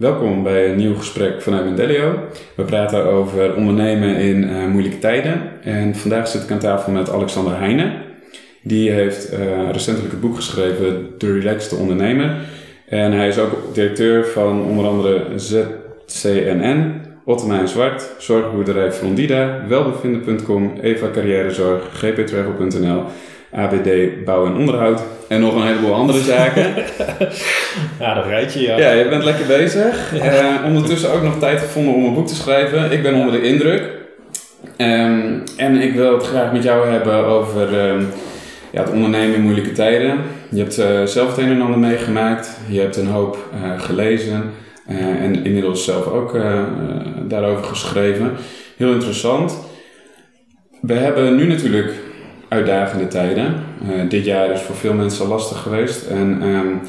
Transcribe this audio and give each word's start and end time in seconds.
Welkom 0.00 0.42
bij 0.42 0.70
een 0.70 0.76
nieuw 0.76 0.94
gesprek 0.94 1.42
vanuit 1.42 1.64
Mendelio. 1.64 2.14
We 2.54 2.62
praten 2.62 3.04
over 3.04 3.54
ondernemen 3.54 4.16
in 4.16 4.42
uh, 4.42 4.66
moeilijke 4.66 4.98
tijden. 4.98 5.62
En 5.62 5.94
vandaag 5.94 6.28
zit 6.28 6.42
ik 6.42 6.50
aan 6.50 6.58
tafel 6.58 6.92
met 6.92 7.10
Alexander 7.10 7.58
Heijnen. 7.58 7.92
Die 8.62 8.90
heeft 8.90 9.32
uh, 9.32 9.70
recentelijk 9.70 10.10
het 10.10 10.20
boek 10.20 10.36
geschreven 10.36 11.08
De 11.18 11.32
Relaxed 11.32 11.78
Ondernemer. 11.78 12.36
En 12.86 13.12
hij 13.12 13.28
is 13.28 13.38
ook 13.38 13.74
directeur 13.74 14.26
van 14.26 14.64
onder 14.64 14.86
andere 14.86 15.26
ZCNN, 15.36 17.00
Ottermijn 17.24 17.68
Zwart, 17.68 18.10
Zorgboerderij 18.18 18.92
Flondida, 18.92 19.64
Welbevinden.com, 19.68 20.72
Eva 20.82 21.10
Carrièrezorg, 21.12 21.82
gptravel.nl 21.92 23.02
ABD 23.54 24.24
Bouw 24.24 24.46
en 24.46 24.54
Onderhoud 24.54 25.02
en 25.28 25.40
nog 25.40 25.54
een 25.54 25.66
heleboel 25.66 25.94
andere 25.94 26.20
zaken. 26.20 26.74
ja, 28.00 28.14
dat 28.14 28.26
rijtje, 28.26 28.60
ja. 28.60 28.78
Ja, 28.78 28.90
je 28.90 29.08
bent 29.08 29.24
lekker 29.24 29.46
bezig. 29.46 30.14
Ja. 30.14 30.60
Uh, 30.60 30.66
ondertussen 30.66 31.12
ook 31.12 31.22
nog 31.22 31.38
tijd 31.38 31.60
gevonden 31.60 31.94
om 31.94 32.04
een 32.04 32.14
boek 32.14 32.26
te 32.26 32.34
schrijven. 32.34 32.92
Ik 32.92 33.02
ben 33.02 33.14
onder 33.14 33.32
de 33.32 33.42
indruk. 33.42 33.82
Um, 34.76 35.42
en 35.56 35.76
ik 35.76 35.94
wil 35.94 36.12
het 36.12 36.26
graag 36.26 36.52
met 36.52 36.62
jou 36.62 36.88
hebben 36.88 37.24
over 37.24 37.90
um, 37.90 38.08
ja, 38.70 38.80
het 38.80 38.92
ondernemen 38.92 39.34
in 39.34 39.42
moeilijke 39.42 39.72
tijden. 39.72 40.18
Je 40.50 40.58
hebt 40.58 40.78
uh, 40.78 41.02
zelf 41.04 41.28
het 41.28 41.38
een 41.38 41.50
en 41.50 41.60
ander 41.60 41.78
meegemaakt. 41.78 42.58
Je 42.68 42.80
hebt 42.80 42.96
een 42.96 43.06
hoop 43.06 43.38
uh, 43.54 43.80
gelezen. 43.80 44.50
en 45.20 45.44
inmiddels 45.44 45.84
zelf 45.84 46.06
ook 46.06 46.36
daarover 47.28 47.64
geschreven. 47.64 48.32
Heel 48.76 48.92
interessant. 48.92 49.58
We 50.80 50.94
hebben 50.94 51.36
nu 51.36 51.46
natuurlijk 51.46 51.92
uitdagende 52.50 53.08
tijden. 53.08 53.54
Uh, 53.82 54.08
dit 54.08 54.24
jaar 54.24 54.50
is 54.50 54.60
voor 54.60 54.74
veel 54.74 54.94
mensen 54.94 55.28
lastig 55.28 55.62
geweest. 55.62 56.06
En 56.06 56.42
um, 56.42 56.80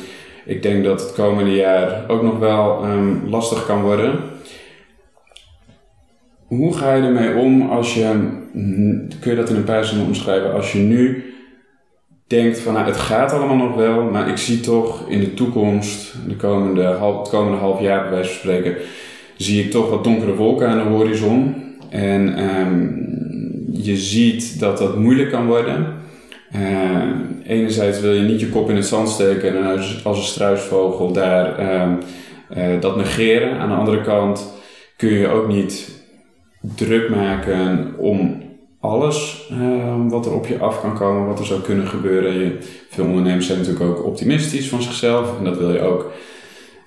ik 0.46 0.64
denk 0.64 0.84
dat 0.84 1.02
het 1.02 1.14
komende 1.14 1.56
jaar 1.56 2.04
ook 2.08 2.22
nog 2.22 2.40
wel 2.40 2.86
um, 2.86 3.30
lastig 3.30 3.66
kan 3.66 3.82
worden. 3.82 4.20
Hoe 6.48 6.78
ga 6.78 6.94
je 6.94 7.04
ermee 7.04 7.36
om 7.36 7.70
als 7.70 7.94
je, 7.94 8.30
kun 9.20 9.32
je 9.32 9.36
dat 9.36 9.50
in 9.50 9.56
een 9.56 9.64
paar 9.64 9.86
zinnen 9.86 10.06
omschrijven, 10.06 10.54
als 10.54 10.72
je 10.72 10.80
nu 10.80 11.34
denkt 12.28 12.60
van 12.60 12.74
nou, 12.74 12.86
het 12.86 12.98
gaat 12.98 13.34
allemaal 13.34 13.68
nog 13.68 13.76
wel, 13.76 14.04
maar 14.04 14.30
ik 14.30 14.38
zie 14.38 14.60
toch 14.60 15.10
in 15.10 15.20
de 15.20 15.34
toekomst, 15.34 16.16
de 16.28 16.36
komende 16.36 16.84
half, 16.84 17.20
het 17.20 17.30
komende 17.30 17.58
half 17.58 17.82
jaar 17.82 18.02
bij 18.02 18.12
wijze 18.12 18.30
van 18.30 18.40
spreken, 18.40 18.76
zie 19.38 19.64
ik 19.64 19.72
toch 19.72 19.90
wat 19.90 20.04
donkere 20.04 20.36
wolken 20.36 20.68
aan 20.68 20.78
de 20.78 20.96
horizon. 20.96 21.56
En 21.90 22.50
um, 22.60 23.12
je 23.72 23.98
ziet 23.98 24.60
dat 24.60 24.78
dat 24.78 24.98
moeilijk 24.98 25.30
kan 25.30 25.46
worden. 25.46 26.00
Uh, 26.56 27.04
enerzijds 27.44 28.00
wil 28.00 28.14
je 28.14 28.22
niet 28.22 28.40
je 28.40 28.50
kop 28.50 28.70
in 28.70 28.76
het 28.76 28.86
zand 28.86 29.10
steken 29.10 29.58
en 29.58 29.78
als, 29.78 30.06
als 30.06 30.18
een 30.18 30.24
struisvogel 30.24 31.12
daar 31.12 31.60
uh, 31.60 31.92
uh, 32.58 32.82
dat 32.82 32.96
negeren. 32.96 33.58
Aan 33.58 33.70
de 33.70 33.76
andere 33.76 34.02
kant 34.02 34.54
kun 34.98 35.10
je 35.10 35.28
ook 35.28 35.48
niet 35.48 36.04
druk 36.76 37.10
maken 37.10 37.94
om 37.98 38.44
alles 38.80 39.50
wat 40.08 40.26
er 40.26 40.34
op 40.34 40.48
je 40.48 40.60
af 40.60 40.82
kan 40.82 40.98
komen, 40.98 41.28
wat 41.28 41.40
er 41.40 41.46
zou 41.46 41.62
kunnen 41.62 41.88
gebeuren. 41.88 42.34
Je, 42.34 42.58
veel 42.90 43.06
ondernemers 43.06 43.46
zijn 43.46 43.58
natuurlijk 43.58 43.86
ook 43.86 44.06
optimistisch 44.06 44.70
van 44.70 44.82
zichzelf 44.82 45.38
en 45.38 45.44
dat 45.44 45.58
wil 45.58 45.74
je 45.74 45.82
ook. 45.82 46.12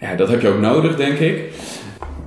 Ja, 0.00 0.14
dat 0.14 0.28
heb 0.28 0.40
je 0.40 0.48
ook 0.48 0.60
nodig, 0.60 0.96
denk 0.96 1.18
ik. 1.18 1.52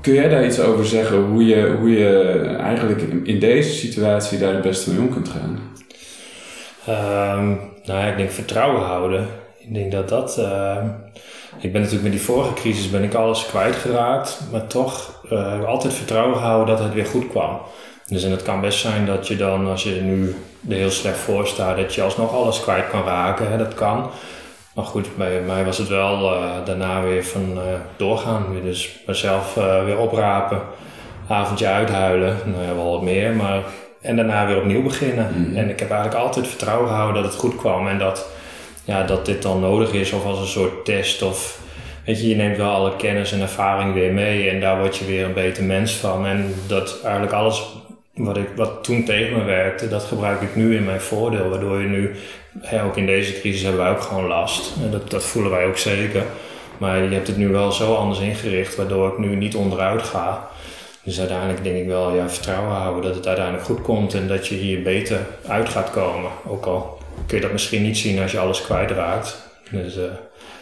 Kun 0.01 0.13
jij 0.13 0.29
daar 0.29 0.45
iets 0.45 0.59
over 0.59 0.85
zeggen, 0.85 1.17
hoe 1.17 1.45
je, 1.45 1.75
hoe 1.79 1.89
je 1.89 2.31
eigenlijk 2.59 3.01
in 3.23 3.39
deze 3.39 3.73
situatie 3.73 4.37
daar 4.39 4.53
het 4.53 4.61
beste 4.61 4.89
mee 4.89 4.99
om 4.99 5.13
kunt 5.13 5.29
gaan? 5.29 5.59
Um, 6.89 7.59
nou 7.85 7.99
ja, 7.99 8.05
ik 8.05 8.17
denk 8.17 8.31
vertrouwen 8.31 8.81
houden. 8.81 9.27
Ik 9.59 9.73
denk 9.73 9.91
dat 9.91 10.09
dat... 10.09 10.37
Uh, 10.39 10.77
ik 11.59 11.71
ben 11.71 11.81
natuurlijk 11.81 12.09
met 12.09 12.17
die 12.17 12.21
vorige 12.21 12.53
crisis 12.53 12.89
ben 12.89 13.03
ik 13.03 13.13
alles 13.13 13.45
kwijtgeraakt, 13.45 14.39
maar 14.51 14.67
toch 14.67 15.21
uh, 15.31 15.63
altijd 15.63 15.93
vertrouwen 15.93 16.39
houden 16.39 16.75
dat 16.75 16.83
het 16.83 16.93
weer 16.93 17.05
goed 17.05 17.27
kwam. 17.27 17.59
Dus 18.07 18.23
en 18.23 18.31
het 18.31 18.43
kan 18.43 18.61
best 18.61 18.79
zijn 18.79 19.05
dat 19.05 19.27
je 19.27 19.35
dan, 19.35 19.67
als 19.67 19.83
je 19.83 20.01
nu 20.01 20.35
er 20.69 20.75
heel 20.75 20.89
slecht 20.89 21.17
voor 21.17 21.47
staat, 21.47 21.77
dat 21.77 21.95
je 21.95 22.01
alsnog 22.01 22.33
alles 22.33 22.59
kwijt 22.59 22.89
kan 22.89 23.03
raken. 23.03 23.51
Hè? 23.51 23.57
Dat 23.57 23.73
kan. 23.73 24.09
Maar 24.77 24.85
goed, 24.85 25.15
bij 25.15 25.41
mij 25.41 25.65
was 25.65 25.77
het 25.77 25.87
wel 25.87 26.33
uh, 26.33 26.51
daarna 26.65 27.03
weer 27.03 27.25
van 27.25 27.51
uh, 27.55 27.61
doorgaan. 27.95 28.51
Weer 28.51 28.63
dus 28.63 28.99
mezelf 29.05 29.57
uh, 29.57 29.83
weer 29.83 29.97
oprapen, 29.97 30.61
avondje 31.27 31.67
uithuilen, 31.67 32.37
nou 32.45 32.63
ja, 32.63 32.75
wel 32.75 32.91
wat 32.91 33.01
meer. 33.01 33.35
Maar, 33.35 33.63
en 34.01 34.15
daarna 34.15 34.47
weer 34.47 34.57
opnieuw 34.57 34.83
beginnen. 34.83 35.31
Mm 35.35 35.45
-hmm. 35.45 35.55
En 35.55 35.69
ik 35.69 35.79
heb 35.79 35.89
eigenlijk 35.91 36.21
altijd 36.21 36.47
vertrouwen 36.47 36.87
gehouden 36.87 37.23
dat 37.23 37.31
het 37.31 37.41
goed 37.41 37.55
kwam. 37.55 37.87
En 37.87 37.99
dat, 37.99 38.29
ja, 38.83 39.03
dat 39.03 39.25
dit 39.25 39.41
dan 39.41 39.59
nodig 39.59 39.91
is 39.91 40.11
of 40.11 40.25
als 40.25 40.39
een 40.39 40.47
soort 40.47 40.85
test. 40.85 41.21
Of, 41.21 41.59
weet 42.05 42.21
je, 42.21 42.27
je 42.27 42.35
neemt 42.35 42.57
wel 42.57 42.71
alle 42.71 42.95
kennis 42.95 43.31
en 43.31 43.41
ervaring 43.41 43.93
weer 43.93 44.13
mee. 44.13 44.49
En 44.49 44.59
daar 44.59 44.79
word 44.79 44.97
je 44.97 45.05
weer 45.05 45.25
een 45.25 45.33
beter 45.33 45.63
mens 45.63 45.93
van. 45.93 46.25
En 46.25 46.53
dat 46.67 46.99
eigenlijk 47.03 47.33
alles 47.33 47.63
wat, 48.17 48.37
ik, 48.37 48.49
wat 48.55 48.83
toen 48.83 49.05
tegen 49.05 49.37
me 49.37 49.43
werkte, 49.43 49.87
dat 49.87 50.03
gebruik 50.03 50.41
ik 50.41 50.55
nu 50.55 50.75
in 50.75 50.85
mijn 50.85 51.01
voordeel. 51.01 51.49
Waardoor 51.49 51.81
je 51.81 51.87
nu, 51.87 52.15
ook 52.83 52.97
in 52.97 53.05
deze 53.05 53.39
crisis 53.39 53.61
hebben 53.61 53.81
wij 53.81 53.91
ook 53.91 54.01
gewoon 54.01 54.27
last. 54.27 54.73
Dat, 54.91 55.09
dat 55.09 55.23
voelen 55.23 55.51
wij 55.51 55.65
ook 55.65 55.77
zeker. 55.77 56.23
Maar 56.77 57.03
je 57.03 57.09
hebt 57.15 57.27
het 57.27 57.37
nu 57.37 57.47
wel 57.47 57.71
zo 57.71 57.95
anders 57.95 58.19
ingericht, 58.19 58.75
waardoor 58.75 59.11
ik 59.11 59.17
nu 59.17 59.35
niet 59.35 59.55
onderuit 59.55 60.01
ga. 60.01 60.49
Dus 61.03 61.19
uiteindelijk 61.19 61.63
denk 61.63 61.77
ik 61.77 61.87
wel, 61.87 62.15
ja, 62.15 62.29
vertrouwen 62.29 62.75
houden 62.75 63.03
dat 63.03 63.15
het 63.15 63.27
uiteindelijk 63.27 63.65
goed 63.65 63.81
komt 63.81 64.13
en 64.13 64.27
dat 64.27 64.47
je 64.47 64.55
hier 64.55 64.81
beter 64.81 65.19
uit 65.47 65.69
gaat 65.69 65.91
komen. 65.91 66.31
Ook 66.47 66.65
al 66.65 66.97
kun 67.25 67.37
je 67.37 67.43
dat 67.43 67.51
misschien 67.51 67.81
niet 67.81 67.97
zien 67.97 68.21
als 68.21 68.31
je 68.31 68.39
alles 68.39 68.61
kwijtraakt. 68.61 69.49
Dus, 69.71 69.97
uh, 69.97 70.03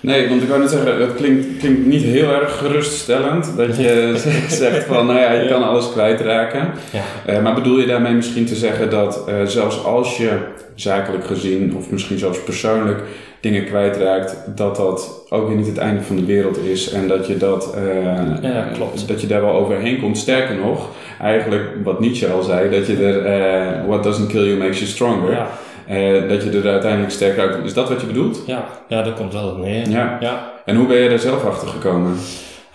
Nee, 0.06 0.30
want 0.30 0.42
ik 0.42 0.48
wou 0.48 0.62
net 0.62 0.70
zeggen, 0.70 1.02
het 1.02 1.16
klinkt, 1.16 1.46
klinkt 1.60 1.86
niet 1.86 2.04
heel 2.04 2.30
erg 2.30 2.58
geruststellend 2.58 3.54
dat 3.58 3.78
je 3.78 4.14
zegt 4.62 4.86
van, 4.86 5.06
nou 5.06 5.20
ja, 5.20 5.32
je 5.32 5.48
kan 5.48 5.64
alles 5.64 5.92
kwijtraken. 5.92 6.72
Ja. 6.92 7.34
Uh, 7.34 7.44
maar 7.44 7.54
bedoel 7.54 7.80
je 7.80 7.86
daarmee 7.86 8.14
misschien 8.14 8.46
te 8.46 8.56
zeggen 8.56 8.90
dat 8.90 9.26
uh, 9.30 9.46
zelfs 9.46 9.84
als 9.84 10.18
je 10.18 10.38
zakelijk 10.76 11.26
gezien 11.26 11.76
of 11.76 11.92
misschien 11.92 12.18
zelfs 12.18 12.44
persoonlijk 12.44 13.04
dingen 13.40 13.66
kwijtraakt, 13.66 14.38
dat 14.56 14.76
dat 14.76 15.26
ook 15.30 15.48
weer 15.48 15.58
niet 15.58 15.68
het 15.68 15.78
einde 15.78 16.02
van 16.02 16.16
de 16.16 16.26
wereld 16.26 16.58
is 16.58 16.92
en 16.92 17.08
dat 17.08 17.28
je, 17.28 17.38
dat, 17.38 17.76
uh, 17.78 18.52
ja, 18.52 18.68
klopt. 18.74 19.08
dat 19.08 19.22
je 19.22 19.28
daar 19.28 19.42
wel 19.42 19.54
overheen 19.54 20.00
komt. 20.00 20.18
Sterker 20.18 20.56
nog, 20.56 20.90
eigenlijk 21.22 21.70
wat 21.84 22.00
Nietzsche 22.00 22.28
al 22.28 22.44
zei, 22.44 22.70
dat 22.70 22.88
je 22.88 23.06
er, 23.06 23.88
what 23.88 24.04
doesn't 24.04 24.28
kill 24.28 24.46
you 24.46 24.58
makes 24.58 24.78
you 24.80 24.90
stronger. 24.90 25.32
Ja. 25.32 25.50
Uh, 25.90 26.30
dat 26.30 26.44
je 26.44 26.50
er 26.50 26.70
uiteindelijk 26.70 27.12
sterker 27.12 27.42
uit. 27.42 27.66
Is 27.66 27.74
dat 27.74 27.90
wat 27.90 28.02
je 28.02 28.08
bedoelt? 28.08 28.44
Ja, 28.46 28.66
ja 28.88 29.02
dat 29.02 29.14
komt 29.14 29.34
wel 29.34 29.50
op 29.50 29.58
neer. 29.58 29.90
Ja. 29.90 30.18
ja. 30.20 30.52
En 30.66 30.76
hoe 30.76 30.88
ben 30.88 30.98
je 30.98 31.10
daar 31.10 31.20
zelf 31.20 31.46
achter 31.46 31.68
gekomen? 31.68 32.18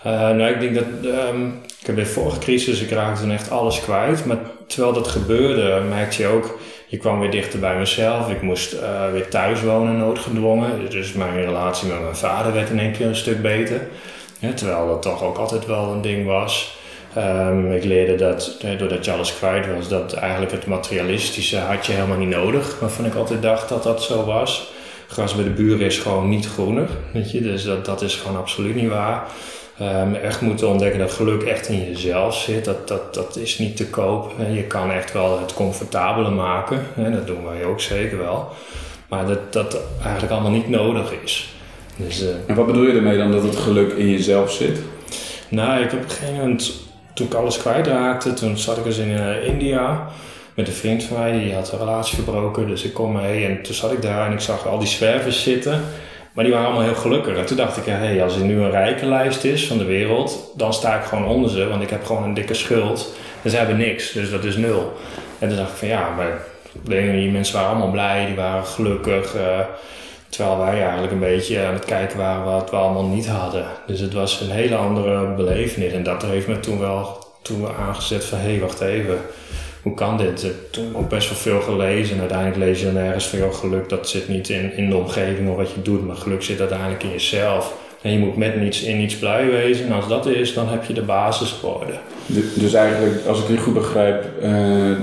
Uh, 0.05 0.11
nou, 0.11 0.43
ik 0.43 0.59
denk 0.59 0.75
dat... 0.75 1.13
Um, 1.33 1.59
ik 1.79 1.87
heb 1.87 1.95
bij 1.95 2.03
de 2.03 2.09
vorige 2.09 2.39
crisis, 2.39 2.81
ik 2.81 2.91
raakte 2.91 3.21
toen 3.21 3.31
echt 3.31 3.51
alles 3.51 3.81
kwijt. 3.81 4.25
Maar 4.25 4.37
terwijl 4.67 4.93
dat 4.93 5.07
gebeurde, 5.07 5.81
merkte 5.89 6.21
je 6.21 6.27
ook... 6.27 6.59
Je 6.87 6.97
kwam 6.97 7.19
weer 7.19 7.31
dichter 7.31 7.59
bij 7.59 7.77
mezelf. 7.77 8.29
Ik 8.29 8.41
moest 8.41 8.73
uh, 8.73 9.11
weer 9.11 9.27
thuis 9.27 9.61
wonen, 9.61 9.97
noodgedwongen. 9.97 10.89
Dus 10.89 11.13
mijn 11.13 11.35
relatie 11.35 11.87
met 11.87 12.01
mijn 12.01 12.15
vader 12.15 12.53
werd 12.53 12.69
in 12.69 12.79
één 12.79 12.91
keer 12.91 13.07
een 13.07 13.15
stuk 13.15 13.41
beter. 13.41 13.81
Ja, 14.39 14.53
terwijl 14.53 14.87
dat 14.87 15.01
toch 15.01 15.23
ook 15.23 15.37
altijd 15.37 15.65
wel 15.65 15.91
een 15.91 16.01
ding 16.01 16.25
was. 16.25 16.77
Um, 17.17 17.71
ik 17.71 17.83
leerde 17.83 18.15
dat, 18.15 18.57
doordat 18.77 19.05
je 19.05 19.11
alles 19.11 19.35
kwijt 19.35 19.75
was, 19.75 19.87
dat 19.87 20.13
eigenlijk 20.13 20.51
het 20.51 20.65
materialistische 20.65 21.57
had 21.57 21.85
je 21.85 21.93
helemaal 21.93 22.17
niet 22.17 22.29
nodig. 22.29 22.79
Waarvan 22.79 23.05
ik 23.05 23.15
altijd 23.15 23.41
dacht 23.41 23.69
dat 23.69 23.83
dat 23.83 24.03
zo 24.03 24.25
was. 24.25 24.71
Gras 25.07 25.35
bij 25.35 25.43
de 25.43 25.49
buren 25.49 25.85
is 25.85 25.97
gewoon 25.97 26.29
niet 26.29 26.47
groener, 26.47 26.89
weet 27.13 27.31
je. 27.31 27.41
Dus 27.41 27.63
dat, 27.63 27.85
dat 27.85 28.01
is 28.01 28.15
gewoon 28.15 28.37
absoluut 28.37 28.75
niet 28.75 28.89
waar. 28.89 29.27
Um, 29.81 30.15
echt 30.15 30.41
moeten 30.41 30.67
ontdekken 30.67 30.99
dat 30.99 31.11
geluk 31.11 31.43
echt 31.43 31.67
in 31.67 31.85
jezelf 31.85 32.35
zit. 32.35 32.65
Dat, 32.65 32.87
dat, 32.87 33.13
dat 33.13 33.35
is 33.35 33.57
niet 33.57 33.77
te 33.77 33.87
koop. 33.87 34.33
Je 34.53 34.63
kan 34.63 34.91
echt 34.91 35.13
wel 35.13 35.39
het 35.39 35.53
comfortabele 35.53 36.29
maken. 36.29 36.85
Dat 36.95 37.27
doen 37.27 37.43
wij 37.45 37.65
ook 37.65 37.81
zeker 37.81 38.17
wel. 38.17 38.49
Maar 39.09 39.27
dat 39.27 39.53
dat 39.53 39.77
eigenlijk 40.03 40.33
allemaal 40.33 40.51
niet 40.51 40.69
nodig 40.69 41.13
is. 41.23 41.53
Dus, 41.95 42.21
uh, 42.23 42.29
en 42.47 42.55
wat 42.55 42.65
bedoel 42.65 42.83
je 42.83 42.93
ermee 42.93 43.17
dan 43.17 43.31
dat 43.31 43.43
het 43.43 43.55
geluk 43.55 43.93
in 43.93 44.09
jezelf 44.09 44.51
zit? 44.51 44.79
Nou, 45.49 45.83
ik 45.83 45.91
heb 45.91 45.99
op 45.99 46.09
een 46.09 46.09
gegeven 46.09 46.35
moment 46.35 46.89
toen 47.13 47.27
ik 47.27 47.33
alles 47.33 47.57
kwijtraakte, 47.57 48.33
toen 48.33 48.57
zat 48.57 48.77
ik 48.77 48.83
dus 48.83 48.97
in 48.97 49.09
uh, 49.09 49.47
India 49.47 50.07
met 50.53 50.67
een 50.67 50.73
vriend 50.73 51.03
van 51.03 51.19
mij, 51.19 51.31
die 51.31 51.53
had 51.53 51.71
een 51.71 51.79
relatie 51.79 52.15
verbroken. 52.15 52.67
Dus 52.67 52.83
ik 52.83 52.93
kom 52.93 53.11
mee 53.11 53.45
en 53.45 53.61
toen 53.61 53.73
zat 53.73 53.91
ik 53.91 54.01
daar 54.01 54.25
en 54.27 54.33
ik 54.33 54.39
zag 54.39 54.67
al 54.67 54.79
die 54.79 54.87
zwervers 54.87 55.43
zitten. 55.43 55.81
Maar 56.33 56.43
die 56.43 56.53
waren 56.53 56.67
allemaal 56.67 56.85
heel 56.85 56.95
gelukkig. 56.95 57.37
En 57.37 57.45
toen 57.45 57.57
dacht 57.57 57.77
ik, 57.77 57.85
hé, 57.85 58.23
als 58.23 58.35
er 58.35 58.45
nu 58.45 58.61
een 58.61 58.71
rijke 58.71 59.05
lijst 59.05 59.43
is 59.43 59.67
van 59.67 59.77
de 59.77 59.85
wereld, 59.85 60.51
dan 60.55 60.73
sta 60.73 60.95
ik 60.95 61.03
gewoon 61.03 61.25
onder 61.25 61.49
ze, 61.49 61.67
want 61.67 61.81
ik 61.81 61.89
heb 61.89 62.05
gewoon 62.05 62.23
een 62.23 62.33
dikke 62.33 62.53
schuld. 62.53 63.13
En 63.41 63.49
ze 63.49 63.57
hebben 63.57 63.77
niks, 63.77 64.11
dus 64.11 64.29
dat 64.29 64.43
is 64.43 64.55
nul. 64.55 64.93
En 65.39 65.47
toen 65.47 65.57
dacht 65.57 65.71
ik 65.71 65.77
van 65.77 65.87
ja, 65.87 66.09
maar 66.15 66.41
die 66.83 67.31
mensen 67.31 67.55
waren 67.55 67.69
allemaal 67.69 67.91
blij, 67.91 68.25
die 68.25 68.35
waren 68.35 68.65
gelukkig. 68.65 69.35
Uh, 69.35 69.59
Terwijl 70.31 70.57
wij 70.57 70.81
eigenlijk 70.81 71.11
een 71.11 71.19
beetje 71.19 71.65
aan 71.65 71.73
het 71.73 71.85
kijken 71.85 72.17
waren 72.17 72.43
wat 72.43 72.69
we 72.69 72.75
allemaal 72.75 73.05
niet 73.05 73.27
hadden. 73.27 73.65
Dus 73.87 73.99
het 73.99 74.13
was 74.13 74.41
een 74.41 74.49
hele 74.49 74.75
andere 74.75 75.33
belevenis. 75.33 75.93
En 75.93 76.03
dat 76.03 76.21
heeft 76.21 76.47
me 76.47 76.59
toen 76.59 76.79
wel 76.79 77.25
toen 77.41 77.67
aangezet 77.79 78.25
van 78.25 78.37
hé, 78.39 78.49
hey, 78.49 78.59
wacht 78.59 78.81
even. 78.81 79.17
Hoe 79.81 79.93
kan 79.93 80.17
dit? 80.17 80.45
Toen 80.71 80.95
ook 80.95 81.09
best 81.09 81.29
wel 81.29 81.37
veel 81.37 81.61
gelezen. 81.61 82.15
En 82.15 82.19
uiteindelijk 82.19 82.59
lees 82.59 82.79
je 82.79 82.85
dan 82.85 83.03
ergens 83.03 83.27
van 83.27 83.39
joh, 83.39 83.53
geluk 83.53 83.89
dat 83.89 84.09
zit 84.09 84.27
niet 84.27 84.49
in, 84.49 84.77
in 84.77 84.89
de 84.89 84.95
omgeving 84.95 85.49
of 85.49 85.55
wat 85.55 85.71
je 85.71 85.81
doet. 85.81 86.07
Maar 86.07 86.15
geluk 86.15 86.43
zit 86.43 86.59
uiteindelijk 86.59 87.03
in 87.03 87.11
jezelf. 87.11 87.73
En 88.01 88.11
je 88.11 88.19
moet 88.19 88.37
met 88.37 88.59
niets 88.59 88.83
in 88.83 89.01
iets 89.01 89.17
blij 89.17 89.49
wezen. 89.49 89.85
En 89.85 89.91
als 89.91 90.07
dat 90.07 90.25
is, 90.25 90.53
dan 90.53 90.69
heb 90.69 90.83
je 90.83 90.93
de 90.93 91.01
basis 91.01 91.61
orde. 91.61 91.93
Dus 92.55 92.73
eigenlijk, 92.73 93.25
als 93.27 93.41
ik 93.41 93.47
je 93.47 93.57
goed 93.57 93.73
begrijp, 93.73 94.25
uh, 94.43 94.51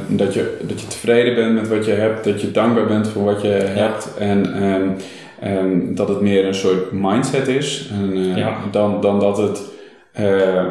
dat, 0.09 0.35
je, 0.35 0.57
dat 0.63 0.81
je 0.81 0.87
tevreden 0.87 1.35
bent 1.35 1.55
met 1.55 1.69
wat 1.69 1.85
je 1.85 1.93
hebt, 1.93 2.25
dat 2.25 2.41
je 2.41 2.51
dankbaar 2.51 2.87
bent 2.87 3.09
voor 3.09 3.25
wat 3.25 3.43
je 3.43 3.49
hebt 3.49 4.17
en 4.19 4.65
um, 4.65 4.97
um, 5.45 5.95
dat 5.95 6.09
het 6.09 6.21
meer 6.21 6.47
een 6.47 6.55
soort 6.55 6.93
mindset 6.93 7.49
is 7.49 7.91
en, 7.93 8.17
uh, 8.17 8.37
ja. 8.37 8.57
dan, 8.71 9.01
dan 9.01 9.21
dat 9.21 9.39
het, 9.39 9.63
uh, 10.21 10.65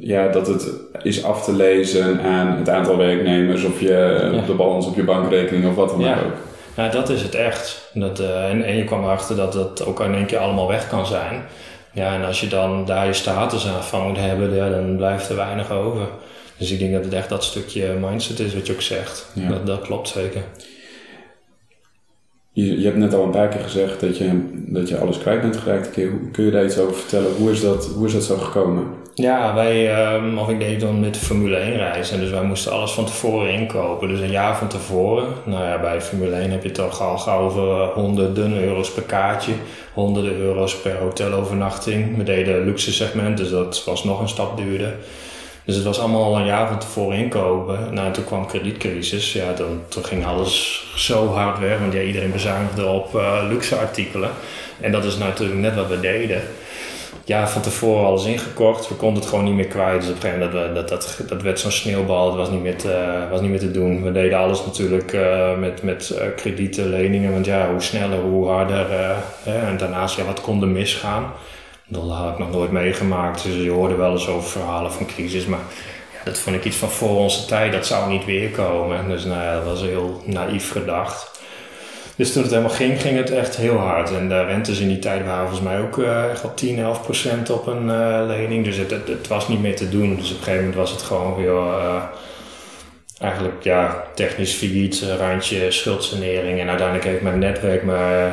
ja, 0.00 0.28
dat 0.28 0.46
het 0.46 0.72
is 1.02 1.24
af 1.24 1.44
te 1.44 1.56
lezen 1.56 2.20
aan 2.20 2.56
het 2.58 2.68
aantal 2.68 2.96
werknemers 2.96 3.64
of 3.64 3.80
je, 3.80 4.30
ja. 4.32 4.46
de 4.46 4.54
balans 4.54 4.86
op 4.86 4.96
je 4.96 5.04
bankrekening 5.04 5.66
of 5.66 5.74
wat 5.74 5.88
dan 5.88 6.08
ook. 6.08 6.51
Ja, 6.76 6.88
dat 6.88 7.08
is 7.08 7.22
het 7.22 7.34
echt. 7.34 7.90
Dat, 7.94 8.20
en, 8.20 8.64
en 8.64 8.76
je 8.76 8.84
kwam 8.84 9.04
erachter 9.04 9.36
dat 9.36 9.54
het 9.54 9.84
ook 9.84 10.00
in 10.00 10.14
één 10.14 10.26
keer 10.26 10.38
allemaal 10.38 10.68
weg 10.68 10.88
kan 10.88 11.06
zijn. 11.06 11.44
Ja, 11.92 12.14
en 12.14 12.24
als 12.24 12.40
je 12.40 12.48
dan 12.48 12.84
daar 12.84 13.06
je 13.06 13.12
status 13.12 13.66
aan 13.66 13.84
van 13.84 14.06
moet 14.06 14.16
hebben, 14.16 14.54
ja, 14.54 14.68
dan 14.68 14.96
blijft 14.96 15.28
er 15.28 15.36
weinig 15.36 15.70
over. 15.70 16.08
Dus 16.56 16.70
ik 16.70 16.78
denk 16.78 16.92
dat 16.92 17.04
het 17.04 17.14
echt 17.14 17.28
dat 17.28 17.44
stukje 17.44 17.86
mindset 18.00 18.40
is 18.40 18.54
wat 18.54 18.66
je 18.66 18.72
ook 18.72 18.80
zegt. 18.80 19.26
Ja. 19.32 19.48
Dat, 19.48 19.66
dat 19.66 19.80
klopt 19.80 20.08
zeker. 20.08 20.42
Je, 22.54 22.78
je 22.80 22.84
hebt 22.84 22.96
net 22.96 23.14
al 23.14 23.24
een 23.24 23.30
paar 23.30 23.48
keer 23.48 23.60
gezegd 23.60 24.00
dat 24.00 24.18
je, 24.18 24.48
dat 24.52 24.88
je 24.88 24.98
alles 24.98 25.18
kwijt 25.18 25.40
bent 25.40 25.56
geraakt. 25.56 25.90
Kun 26.32 26.44
je 26.44 26.50
daar 26.50 26.64
iets 26.64 26.78
over 26.78 26.94
vertellen? 26.94 27.34
Hoe 27.38 27.50
is 27.50 27.60
dat, 27.60 27.86
hoe 27.86 28.06
is 28.06 28.12
dat 28.12 28.24
zo 28.24 28.36
gekomen? 28.36 28.86
Ja, 29.14 29.54
wij, 29.54 30.12
um, 30.14 30.38
of 30.38 30.48
ik 30.48 30.58
deed 30.58 30.80
dan 30.80 31.00
met 31.00 31.16
Formule 31.16 31.56
1 31.56 31.76
reizen. 31.76 32.20
Dus 32.20 32.30
wij 32.30 32.42
moesten 32.42 32.72
alles 32.72 32.90
van 32.90 33.04
tevoren 33.04 33.52
inkopen. 33.52 34.08
Dus 34.08 34.20
een 34.20 34.30
jaar 34.30 34.56
van 34.56 34.68
tevoren. 34.68 35.26
Nou 35.44 35.64
ja, 35.64 35.80
bij 35.80 36.00
Formule 36.00 36.34
1 36.34 36.50
heb 36.50 36.62
je 36.62 36.70
toch 36.70 37.00
al 37.00 37.18
gauw 37.18 37.40
over 37.40 37.86
honderden 37.86 38.64
euro's 38.64 38.92
per 38.92 39.02
kaartje. 39.02 39.52
Honderden 39.92 40.36
euro's 40.36 40.76
per 40.76 40.96
hotelovernachting. 40.96 42.16
We 42.16 42.22
deden 42.22 42.64
luxe 42.64 42.92
segment, 42.92 43.36
dus 43.36 43.50
dat 43.50 43.84
was 43.84 44.04
nog 44.04 44.20
een 44.20 44.28
stap 44.28 44.56
duurder. 44.56 44.94
Dus 45.64 45.74
het 45.74 45.84
was 45.84 45.98
allemaal 45.98 46.24
al 46.24 46.38
een 46.38 46.46
jaar 46.46 46.68
van 46.68 46.78
tevoren 46.78 47.18
inkopen. 47.18 47.94
Nou, 47.94 48.12
toen 48.12 48.24
kwam 48.24 48.46
kredietcrisis. 48.46 49.32
Ja, 49.32 49.52
dan, 49.52 49.82
toen 49.88 50.04
ging 50.04 50.26
alles 50.26 50.86
zo 50.96 51.28
hard 51.28 51.58
weg. 51.58 51.78
Want 51.78 51.92
ja, 51.92 52.00
iedereen 52.00 52.32
bezuinigde 52.32 52.86
op 52.86 53.14
uh, 53.14 53.42
luxe 53.48 53.76
artikelen. 53.76 54.30
En 54.80 54.92
dat 54.92 55.04
is 55.04 55.16
natuurlijk 55.16 55.60
net 55.60 55.74
wat 55.74 55.88
we 55.88 56.00
deden 56.00 56.42
ja, 57.24 57.48
van 57.48 57.62
tevoren 57.62 58.06
alles 58.06 58.24
ingekocht. 58.24 58.88
We 58.88 58.94
konden 58.94 59.20
het 59.20 59.30
gewoon 59.30 59.44
niet 59.44 59.54
meer 59.54 59.66
kwijt. 59.66 60.00
Dus 60.00 60.10
op 60.10 60.14
een 60.14 60.20
gegeven 60.20 60.50
moment, 60.50 60.74
dat, 60.74 60.88
dat, 60.88 60.88
dat, 60.88 61.28
dat 61.28 61.42
werd 61.42 61.60
zo'n 61.60 61.70
sneeuwbal. 61.70 62.26
Het 62.26 62.36
was 62.36 62.50
niet, 62.50 62.62
meer 62.62 62.76
te, 62.76 63.26
was 63.30 63.40
niet 63.40 63.50
meer 63.50 63.58
te 63.58 63.70
doen. 63.70 64.02
We 64.02 64.12
deden 64.12 64.38
alles 64.38 64.64
natuurlijk 64.64 65.12
uh, 65.12 65.58
met, 65.58 65.82
met 65.82 66.12
uh, 66.14 66.24
kredieten, 66.36 66.88
leningen. 66.88 67.32
Want 67.32 67.46
ja, 67.46 67.70
hoe 67.70 67.82
sneller, 67.82 68.18
hoe 68.18 68.48
harder. 68.48 68.86
En 69.44 69.76
daarnaast, 69.76 70.16
ja, 70.16 70.24
wat 70.24 70.40
kon 70.40 70.62
er 70.62 70.68
misgaan? 70.68 71.32
Dat 71.92 72.10
had 72.10 72.32
ik 72.32 72.38
nog 72.38 72.50
nooit 72.50 72.70
meegemaakt. 72.70 73.42
Dus 73.42 73.54
je 73.54 73.70
hoorde 73.70 73.94
wel 73.94 74.12
eens 74.12 74.28
over 74.28 74.50
verhalen 74.50 74.92
van 74.92 75.06
crisis. 75.06 75.46
Maar 75.46 75.60
dat 76.24 76.38
vond 76.38 76.56
ik 76.56 76.64
iets 76.64 76.76
van 76.76 76.90
voor 76.90 77.16
onze 77.16 77.44
tijd. 77.44 77.72
Dat 77.72 77.86
zou 77.86 78.10
niet 78.10 78.24
weer 78.24 78.50
komen. 78.50 79.08
Dus 79.08 79.24
nou 79.24 79.42
ja, 79.42 79.54
dat 79.54 79.64
was 79.64 79.80
heel 79.80 80.22
naïef 80.24 80.70
gedacht. 80.70 81.40
Dus 82.16 82.32
toen 82.32 82.42
het 82.42 82.50
helemaal 82.50 82.74
ging, 82.74 83.00
ging 83.00 83.16
het 83.16 83.30
echt 83.30 83.56
heel 83.56 83.76
hard. 83.76 84.12
En 84.12 84.28
de 84.28 84.44
rentes 84.44 84.78
in 84.78 84.88
die 84.88 84.98
tijd 84.98 85.24
waren 85.24 85.48
volgens 85.48 85.68
mij 85.68 85.80
ook 85.80 85.96
uh, 85.96 86.30
echt 86.30 86.44
al 86.44 86.54
10, 86.54 86.78
11 86.78 87.02
procent 87.02 87.50
op 87.50 87.66
een 87.66 87.86
uh, 87.86 88.22
lening. 88.26 88.64
Dus 88.64 88.76
het, 88.76 88.90
het, 88.90 89.28
was 89.28 89.48
niet 89.48 89.60
meer 89.60 89.76
te 89.76 89.88
doen. 89.88 90.16
Dus 90.16 90.30
op 90.30 90.36
een 90.36 90.42
gegeven 90.42 90.58
moment 90.58 90.74
was 90.74 90.90
het 90.90 91.02
gewoon 91.02 91.36
weer 91.36 91.54
uh, 91.54 92.02
eigenlijk 93.18 93.62
ja, 93.62 94.04
technisch 94.14 94.52
failliet, 94.52 95.04
randje 95.18 95.70
schuldsanering. 95.70 96.60
En 96.60 96.68
uiteindelijk 96.68 97.06
heeft 97.08 97.22
mijn 97.22 97.38
netwerk 97.38 97.82
me 97.82 98.30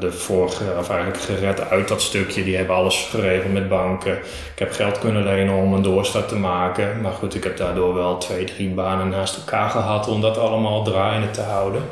de 0.00 0.12
vorige, 0.12 0.64
of 0.78 0.90
eigenlijk 0.90 1.20
gered 1.20 1.70
uit 1.70 1.88
dat 1.88 2.02
stukje. 2.02 2.44
Die 2.44 2.56
hebben 2.56 2.76
alles 2.76 3.08
geregeld 3.10 3.52
met 3.52 3.68
banken. 3.68 4.12
Ik 4.52 4.58
heb 4.58 4.72
geld 4.72 4.98
kunnen 4.98 5.24
lenen 5.24 5.54
om 5.54 5.74
een 5.74 5.82
doorstart 5.82 6.28
te 6.28 6.36
maken. 6.36 7.00
Maar 7.00 7.12
goed, 7.12 7.34
ik 7.34 7.44
heb 7.44 7.56
daardoor 7.56 7.94
wel 7.94 8.18
twee, 8.18 8.44
drie 8.44 8.68
banen 8.68 9.08
naast 9.08 9.36
elkaar 9.36 9.70
gehad 9.70 10.08
om 10.08 10.20
dat 10.20 10.38
allemaal 10.38 10.84
draaiende 10.84 11.30
te 11.30 11.40
houden. 11.40 11.82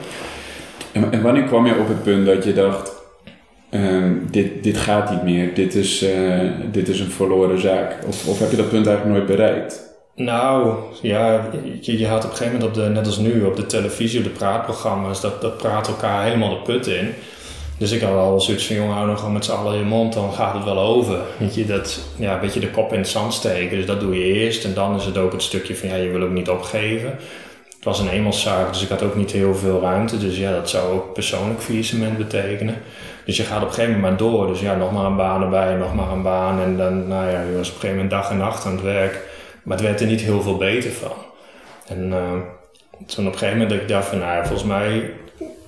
En, 0.92 1.12
en 1.12 1.22
wanneer 1.22 1.44
kwam 1.44 1.66
je 1.66 1.78
op 1.78 1.88
het 1.88 2.02
punt 2.02 2.26
dat 2.26 2.44
je 2.44 2.52
dacht, 2.52 2.92
uh, 3.70 4.12
dit, 4.30 4.62
dit 4.62 4.76
gaat 4.76 5.10
niet 5.10 5.22
meer, 5.22 5.54
dit 5.54 5.74
is, 5.74 6.02
uh, 6.02 6.50
dit 6.72 6.88
is 6.88 7.00
een 7.00 7.10
verloren 7.10 7.60
zaak? 7.60 7.96
Of, 8.06 8.28
of 8.28 8.38
heb 8.38 8.50
je 8.50 8.56
dat 8.56 8.68
punt 8.68 8.86
eigenlijk 8.86 9.16
nooit 9.16 9.36
bereikt? 9.36 9.86
Nou, 10.14 10.74
ja, 11.02 11.48
je, 11.80 11.98
je 11.98 12.06
had 12.06 12.24
op 12.24 12.30
een 12.30 12.36
gegeven 12.36 12.58
moment, 12.58 12.78
op 12.78 12.84
de, 12.84 12.90
net 12.90 13.06
als 13.06 13.18
nu, 13.18 13.44
op 13.44 13.56
de 13.56 13.66
televisie, 13.66 14.18
op 14.18 14.24
de 14.24 14.30
praatprogramma's, 14.30 15.20
dat, 15.20 15.40
dat 15.40 15.56
praat 15.56 15.88
elkaar 15.88 16.24
helemaal 16.24 16.50
de 16.50 16.62
put 16.62 16.86
in. 16.86 17.14
Dus 17.78 17.90
ik 17.90 18.00
had 18.00 18.14
al 18.14 18.40
zoiets 18.40 18.66
van, 18.66 18.76
jongen, 18.76 18.94
hou 18.94 19.06
nog 19.06 19.19
gewoon 19.19 19.32
met 19.32 19.44
z'n 19.44 19.52
allen 19.52 19.78
je 19.78 19.84
mond, 19.84 20.12
dan 20.12 20.32
gaat 20.32 20.54
het 20.54 20.64
wel 20.64 20.78
over. 20.78 21.19
Weet 21.38 21.54
je, 21.54 21.66
dat, 21.66 22.00
ja, 22.16 22.34
een 22.34 22.40
beetje 22.40 22.60
de 22.60 22.70
kop 22.70 22.92
in 22.92 22.98
het 22.98 23.08
zand 23.08 23.34
steken. 23.34 23.76
Dus 23.76 23.86
dat 23.86 24.00
doe 24.00 24.19
je 24.19 24.25
eerst. 24.25 24.64
En 24.64 24.75
dan 24.75 24.96
is 24.96 25.04
het 25.04 25.19
ook 25.19 25.32
het 25.32 25.42
stukje 25.42 25.76
van, 25.76 25.88
ja, 25.88 25.94
je 25.94 26.10
wil 26.10 26.22
ook 26.22 26.30
niet 26.30 26.48
opgeven. 26.48 27.19
Het 27.64 27.84
was 27.84 27.98
een 27.98 28.08
eenmanszaak, 28.08 28.72
dus 28.72 28.82
ik 28.82 28.88
had 28.88 29.02
ook 29.02 29.14
niet 29.14 29.30
heel 29.30 29.54
veel 29.54 29.80
ruimte. 29.80 30.19
Dus 30.19 30.36
ja, 30.36 30.52
dat 30.52 30.70
zou 30.70 30.92
ook 30.92 31.12
persoonlijk 31.12 31.60
faillissement 31.60 32.16
betekenen. 32.16 32.75
Dus 33.25 33.36
je 33.36 33.42
gaat 33.42 33.62
op 33.62 33.69
een 33.69 33.75
gegeven 33.75 33.94
moment 33.94 34.20
maar 34.20 34.28
door. 34.30 34.46
Dus 34.46 34.60
ja, 34.60 34.75
nog 34.75 34.92
maar 34.92 35.04
een 35.04 35.16
baan 35.16 35.42
erbij, 35.42 35.75
nog 35.75 35.94
maar 35.94 36.10
een 36.10 36.22
baan. 36.22 36.60
En 36.60 36.76
dan, 36.76 37.08
nou 37.08 37.30
ja, 37.30 37.40
je 37.42 37.56
was 37.56 37.69
op 37.69 37.75
een 37.75 37.80
gegeven 37.80 37.88
moment 37.88 38.10
dag 38.10 38.30
en 38.30 38.36
nacht 38.36 38.66
aan 38.66 38.72
het 38.72 38.82
werk. 38.82 39.20
Maar 39.62 39.76
het 39.76 39.86
werd 39.86 40.00
er 40.00 40.06
niet 40.06 40.20
heel 40.20 40.42
veel 40.42 40.56
beter 40.56 40.90
van. 40.90 41.12
En 41.86 42.08
uh, 42.08 42.32
toen 43.06 43.26
op 43.26 43.32
een 43.32 43.38
gegeven 43.38 43.58
moment 43.58 43.70
dat 43.70 43.80
ik 43.80 43.88
dacht 43.88 44.06
van, 44.06 44.19
nou 44.19 44.46
volgens 44.46 44.69
mij 44.69 45.10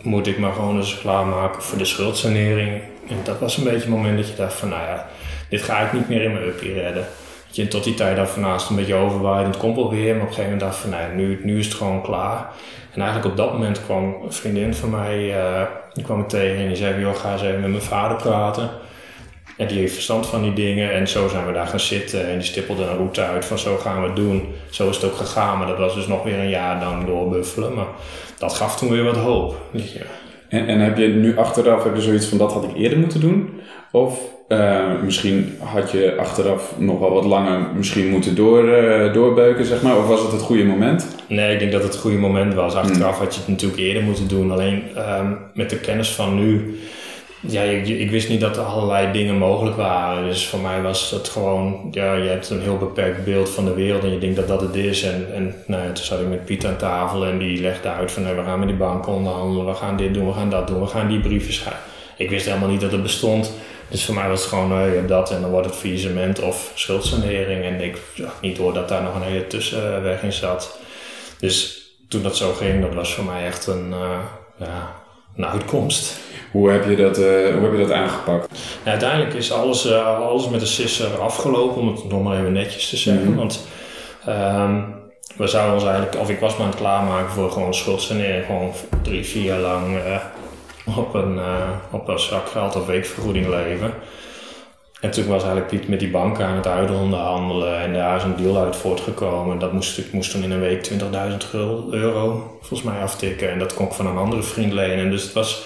moet 0.02 0.26
ik 0.26 0.38
maar 0.38 0.52
gewoon 0.52 0.76
eens 0.76 0.98
klaarmaken 0.98 1.62
voor 1.62 1.78
de 1.78 1.84
schuldsanering. 1.84 2.82
En 3.08 3.16
dat 3.24 3.38
was 3.38 3.56
een 3.56 3.64
beetje 3.64 3.78
het 3.78 3.88
moment 3.88 4.18
dat 4.18 4.28
je 4.28 4.36
dacht 4.36 4.54
van, 4.54 4.68
nou 4.68 4.82
ja, 4.82 5.06
dit 5.48 5.62
ga 5.62 5.80
ik 5.80 5.92
niet 5.92 6.08
meer 6.08 6.22
in 6.22 6.32
mijn 6.32 6.44
uppie 6.44 6.72
redden 6.72 7.06
je 7.50 7.68
tot 7.68 7.84
die 7.84 7.94
tijd 7.94 8.18
af 8.18 8.36
naast 8.36 8.70
een 8.70 8.76
beetje 8.76 8.94
overwaaid 8.94 9.44
en 9.44 9.50
het 9.50 9.60
komt 9.60 9.76
wel 9.76 9.90
weer. 9.90 10.14
Maar 10.14 10.22
op 10.22 10.28
een 10.28 10.34
gegeven 10.34 10.52
moment 10.52 10.60
dacht 10.60 10.76
van, 10.76 10.90
nee, 10.90 11.08
nu, 11.26 11.40
nu 11.42 11.58
is 11.58 11.64
het 11.64 11.74
gewoon 11.74 12.02
klaar. 12.02 12.46
En 12.92 13.00
eigenlijk 13.00 13.30
op 13.30 13.36
dat 13.36 13.52
moment 13.52 13.84
kwam 13.84 14.16
een 14.24 14.32
vriendin 14.32 14.74
van 14.74 14.90
mij, 14.90 15.36
uh, 15.36 15.62
die 15.92 16.04
kwam 16.04 16.20
ik 16.20 16.28
tegen 16.28 16.56
en 16.56 16.66
die 16.66 16.76
zei, 16.76 17.00
joh, 17.00 17.14
ga 17.14 17.32
eens 17.32 17.42
even 17.42 17.60
met 17.60 17.70
mijn 17.70 17.82
vader 17.82 18.16
praten. 18.16 18.70
En 19.60 19.66
die 19.66 19.78
heeft 19.78 19.92
verstand 19.92 20.26
van 20.26 20.42
die 20.42 20.52
dingen. 20.52 20.92
En 20.92 21.08
zo 21.08 21.28
zijn 21.28 21.46
we 21.46 21.52
daar 21.52 21.66
gaan 21.66 21.80
zitten. 21.80 22.28
En 22.28 22.38
die 22.38 22.46
stippelde 22.46 22.82
een 22.82 22.96
route 22.96 23.22
uit 23.22 23.44
van 23.44 23.58
zo 23.58 23.76
gaan 23.76 24.00
we 24.00 24.06
het 24.06 24.16
doen. 24.16 24.48
Zo 24.70 24.88
is 24.88 24.96
het 24.96 25.04
ook 25.04 25.16
gegaan. 25.16 25.58
Maar 25.58 25.66
dat 25.66 25.78
was 25.78 25.94
dus 25.94 26.06
nog 26.06 26.22
weer 26.22 26.38
een 26.38 26.48
jaar 26.48 26.80
dan 26.80 27.06
doorbuffelen. 27.06 27.74
Maar 27.74 27.86
dat 28.38 28.54
gaf 28.54 28.76
toen 28.76 28.90
weer 28.90 29.04
wat 29.04 29.16
hoop. 29.16 29.56
Ja. 29.72 29.82
En, 30.48 30.66
en 30.66 30.80
heb 30.80 30.98
je 30.98 31.06
nu 31.06 31.36
achteraf 31.36 31.84
heb 31.84 31.94
je 31.94 32.02
zoiets 32.02 32.26
van 32.26 32.38
dat 32.38 32.52
had 32.52 32.64
ik 32.64 32.76
eerder 32.76 32.98
moeten 32.98 33.20
doen? 33.20 33.60
Of 33.92 34.20
uh, 34.48 35.02
misschien 35.02 35.56
had 35.58 35.90
je 35.90 36.14
achteraf 36.18 36.74
nog 36.78 36.98
wel 36.98 37.12
wat 37.12 37.24
langer 37.24 37.60
misschien 37.76 38.08
moeten 38.08 38.34
door, 38.34 38.64
uh, 38.64 39.12
doorbeuken, 39.12 39.64
zeg 39.64 39.82
maar. 39.82 39.96
Of 39.96 40.06
was 40.06 40.22
het 40.22 40.32
het 40.32 40.42
goede 40.42 40.64
moment? 40.64 41.06
Nee, 41.26 41.52
ik 41.52 41.58
denk 41.58 41.72
dat 41.72 41.82
het 41.82 41.92
het 41.92 42.00
goede 42.00 42.18
moment 42.18 42.54
was. 42.54 42.74
Achteraf 42.74 43.16
hmm. 43.16 43.24
had 43.24 43.34
je 43.34 43.40
het 43.40 43.48
natuurlijk 43.48 43.80
eerder 43.80 44.02
moeten 44.02 44.28
doen. 44.28 44.50
Alleen 44.50 44.82
um, 44.96 45.38
met 45.54 45.70
de 45.70 45.78
kennis 45.78 46.08
van 46.08 46.34
nu... 46.34 46.78
Ja, 47.40 47.62
ik, 47.62 48.10
wist 48.10 48.28
niet 48.28 48.40
dat 48.40 48.56
er 48.56 48.62
allerlei 48.62 49.12
dingen 49.12 49.36
mogelijk 49.36 49.76
waren. 49.76 50.24
Dus 50.24 50.46
voor 50.46 50.60
mij 50.60 50.82
was 50.82 51.10
het 51.10 51.28
gewoon... 51.28 51.88
Ja, 51.90 52.14
je 52.14 52.28
hebt 52.28 52.50
een 52.50 52.60
heel 52.60 52.78
beperkt 52.78 53.24
beeld 53.24 53.50
van 53.50 53.64
de 53.64 53.74
wereld 53.74 54.02
en 54.02 54.12
je 54.12 54.18
denkt 54.18 54.36
dat 54.36 54.48
dat 54.48 54.60
het 54.60 54.74
is. 54.74 55.02
En, 55.02 55.34
en 55.34 55.54
nou 55.66 55.82
ja, 55.82 55.92
toen 55.92 56.04
zat 56.04 56.20
ik 56.20 56.28
met 56.28 56.44
Piet 56.44 56.66
aan 56.66 56.76
tafel 56.76 57.26
en 57.26 57.38
die 57.38 57.60
legde 57.60 57.88
uit 57.88 58.12
van... 58.12 58.36
we 58.36 58.42
gaan 58.44 58.58
met 58.58 58.68
die 58.68 58.76
bank 58.76 59.06
onderhandelen, 59.06 59.66
we 59.66 59.74
gaan 59.74 59.96
dit 59.96 60.14
doen, 60.14 60.26
we 60.26 60.32
gaan 60.32 60.50
dat 60.50 60.66
doen, 60.66 60.80
we 60.80 60.86
gaan 60.86 61.08
die 61.08 61.20
brieven 61.20 61.52
schrijven. 61.52 61.82
Ik 62.16 62.30
wist 62.30 62.46
helemaal 62.46 62.68
niet 62.68 62.80
dat 62.80 62.92
het 62.92 63.02
bestond. 63.02 63.52
Dus 63.88 64.04
voor 64.04 64.14
mij 64.14 64.28
was 64.28 64.40
het 64.40 64.48
gewoon 64.48 64.72
uh, 64.72 64.94
ja, 64.94 65.06
dat 65.06 65.30
en 65.30 65.40
dan 65.40 65.50
wordt 65.50 65.66
het 65.66 65.76
faillissement 65.76 66.40
of 66.40 66.72
schuldsanering. 66.74 67.64
En 67.64 67.80
ik 67.80 67.98
zag 68.14 68.38
niet 68.40 68.56
door 68.56 68.72
dat 68.72 68.88
daar 68.88 69.02
nog 69.02 69.14
een 69.14 69.22
hele 69.22 69.46
tussenweg 69.46 70.22
in 70.22 70.32
zat. 70.32 70.78
Dus 71.38 71.82
toen 72.08 72.22
dat 72.22 72.36
zo 72.36 72.52
ging, 72.52 72.82
dat 72.82 72.94
was 72.94 73.14
voor 73.14 73.24
mij 73.24 73.44
echt 73.46 73.66
een, 73.66 73.90
uh, 73.90 74.18
ja, 74.56 74.99
een 75.42 75.48
uitkomst. 75.48 76.18
Hoe 76.50 76.70
heb 76.70 76.88
je 76.88 76.96
dat, 76.96 77.18
uh, 77.18 77.24
hoe 77.24 77.62
heb 77.62 77.72
je 77.72 77.78
dat 77.78 77.92
aangepakt? 77.92 78.58
Ja, 78.84 78.90
uiteindelijk 78.90 79.34
is 79.34 79.52
alles, 79.52 79.92
alles 79.92 80.48
met 80.48 80.60
de 80.60 80.66
sisser 80.66 81.20
afgelopen, 81.20 81.80
om 81.80 81.88
het 81.88 82.08
nog 82.08 82.22
maar 82.22 82.38
even 82.38 82.52
netjes 82.52 82.88
te 82.88 82.96
zeggen. 82.96 83.22
Mm 83.22 83.28
-hmm. 83.28 83.36
Want 83.36 83.66
um, 84.28 84.94
we 85.36 85.46
zouden 85.46 85.74
ons 85.74 85.84
eigenlijk, 85.84 86.16
of 86.20 86.30
ik 86.30 86.40
was 86.40 86.56
me 86.56 86.62
aan 86.62 86.70
het 86.70 86.78
klaarmaken 86.78 87.30
voor 87.30 87.50
gewoon 87.50 87.74
schuldsanering, 87.74 88.46
gewoon 88.46 88.72
drie, 89.02 89.24
vier 89.24 89.42
jaar 89.42 89.60
lang 89.60 89.98
op 90.96 91.14
een, 91.14 91.34
uh, 91.34 91.70
op 91.90 92.08
een 92.08 92.18
zak 92.18 92.48
geld 92.48 92.76
of 92.76 92.86
weekvergoeding 92.86 93.48
leven. 93.48 93.94
En 95.00 95.10
toen 95.10 95.26
was 95.26 95.42
eigenlijk 95.42 95.66
Piet 95.66 95.88
met 95.88 96.00
die 96.00 96.10
banken 96.10 96.46
aan 96.46 96.56
het 96.56 96.66
uitonderhandelen 96.66 97.80
en 97.80 97.92
daar 97.92 98.16
is 98.16 98.22
een 98.22 98.36
deal 98.36 98.58
uit 98.58 98.76
voortgekomen. 98.76 99.58
Dat 99.58 99.72
moest, 99.72 99.98
ik 99.98 100.12
moest 100.12 100.30
toen 100.30 100.42
in 100.42 100.50
een 100.50 100.60
week 100.60 100.90
20.000 100.90 100.96
euro 101.90 102.56
volgens 102.58 102.82
mij 102.82 103.02
aftikken 103.02 103.50
en 103.50 103.58
dat 103.58 103.74
kon 103.74 103.86
ik 103.86 103.92
van 103.92 104.06
een 104.06 104.16
andere 104.16 104.42
vriend 104.42 104.72
lenen. 104.72 105.10
Dus 105.10 105.22
het 105.22 105.32
was, 105.32 105.62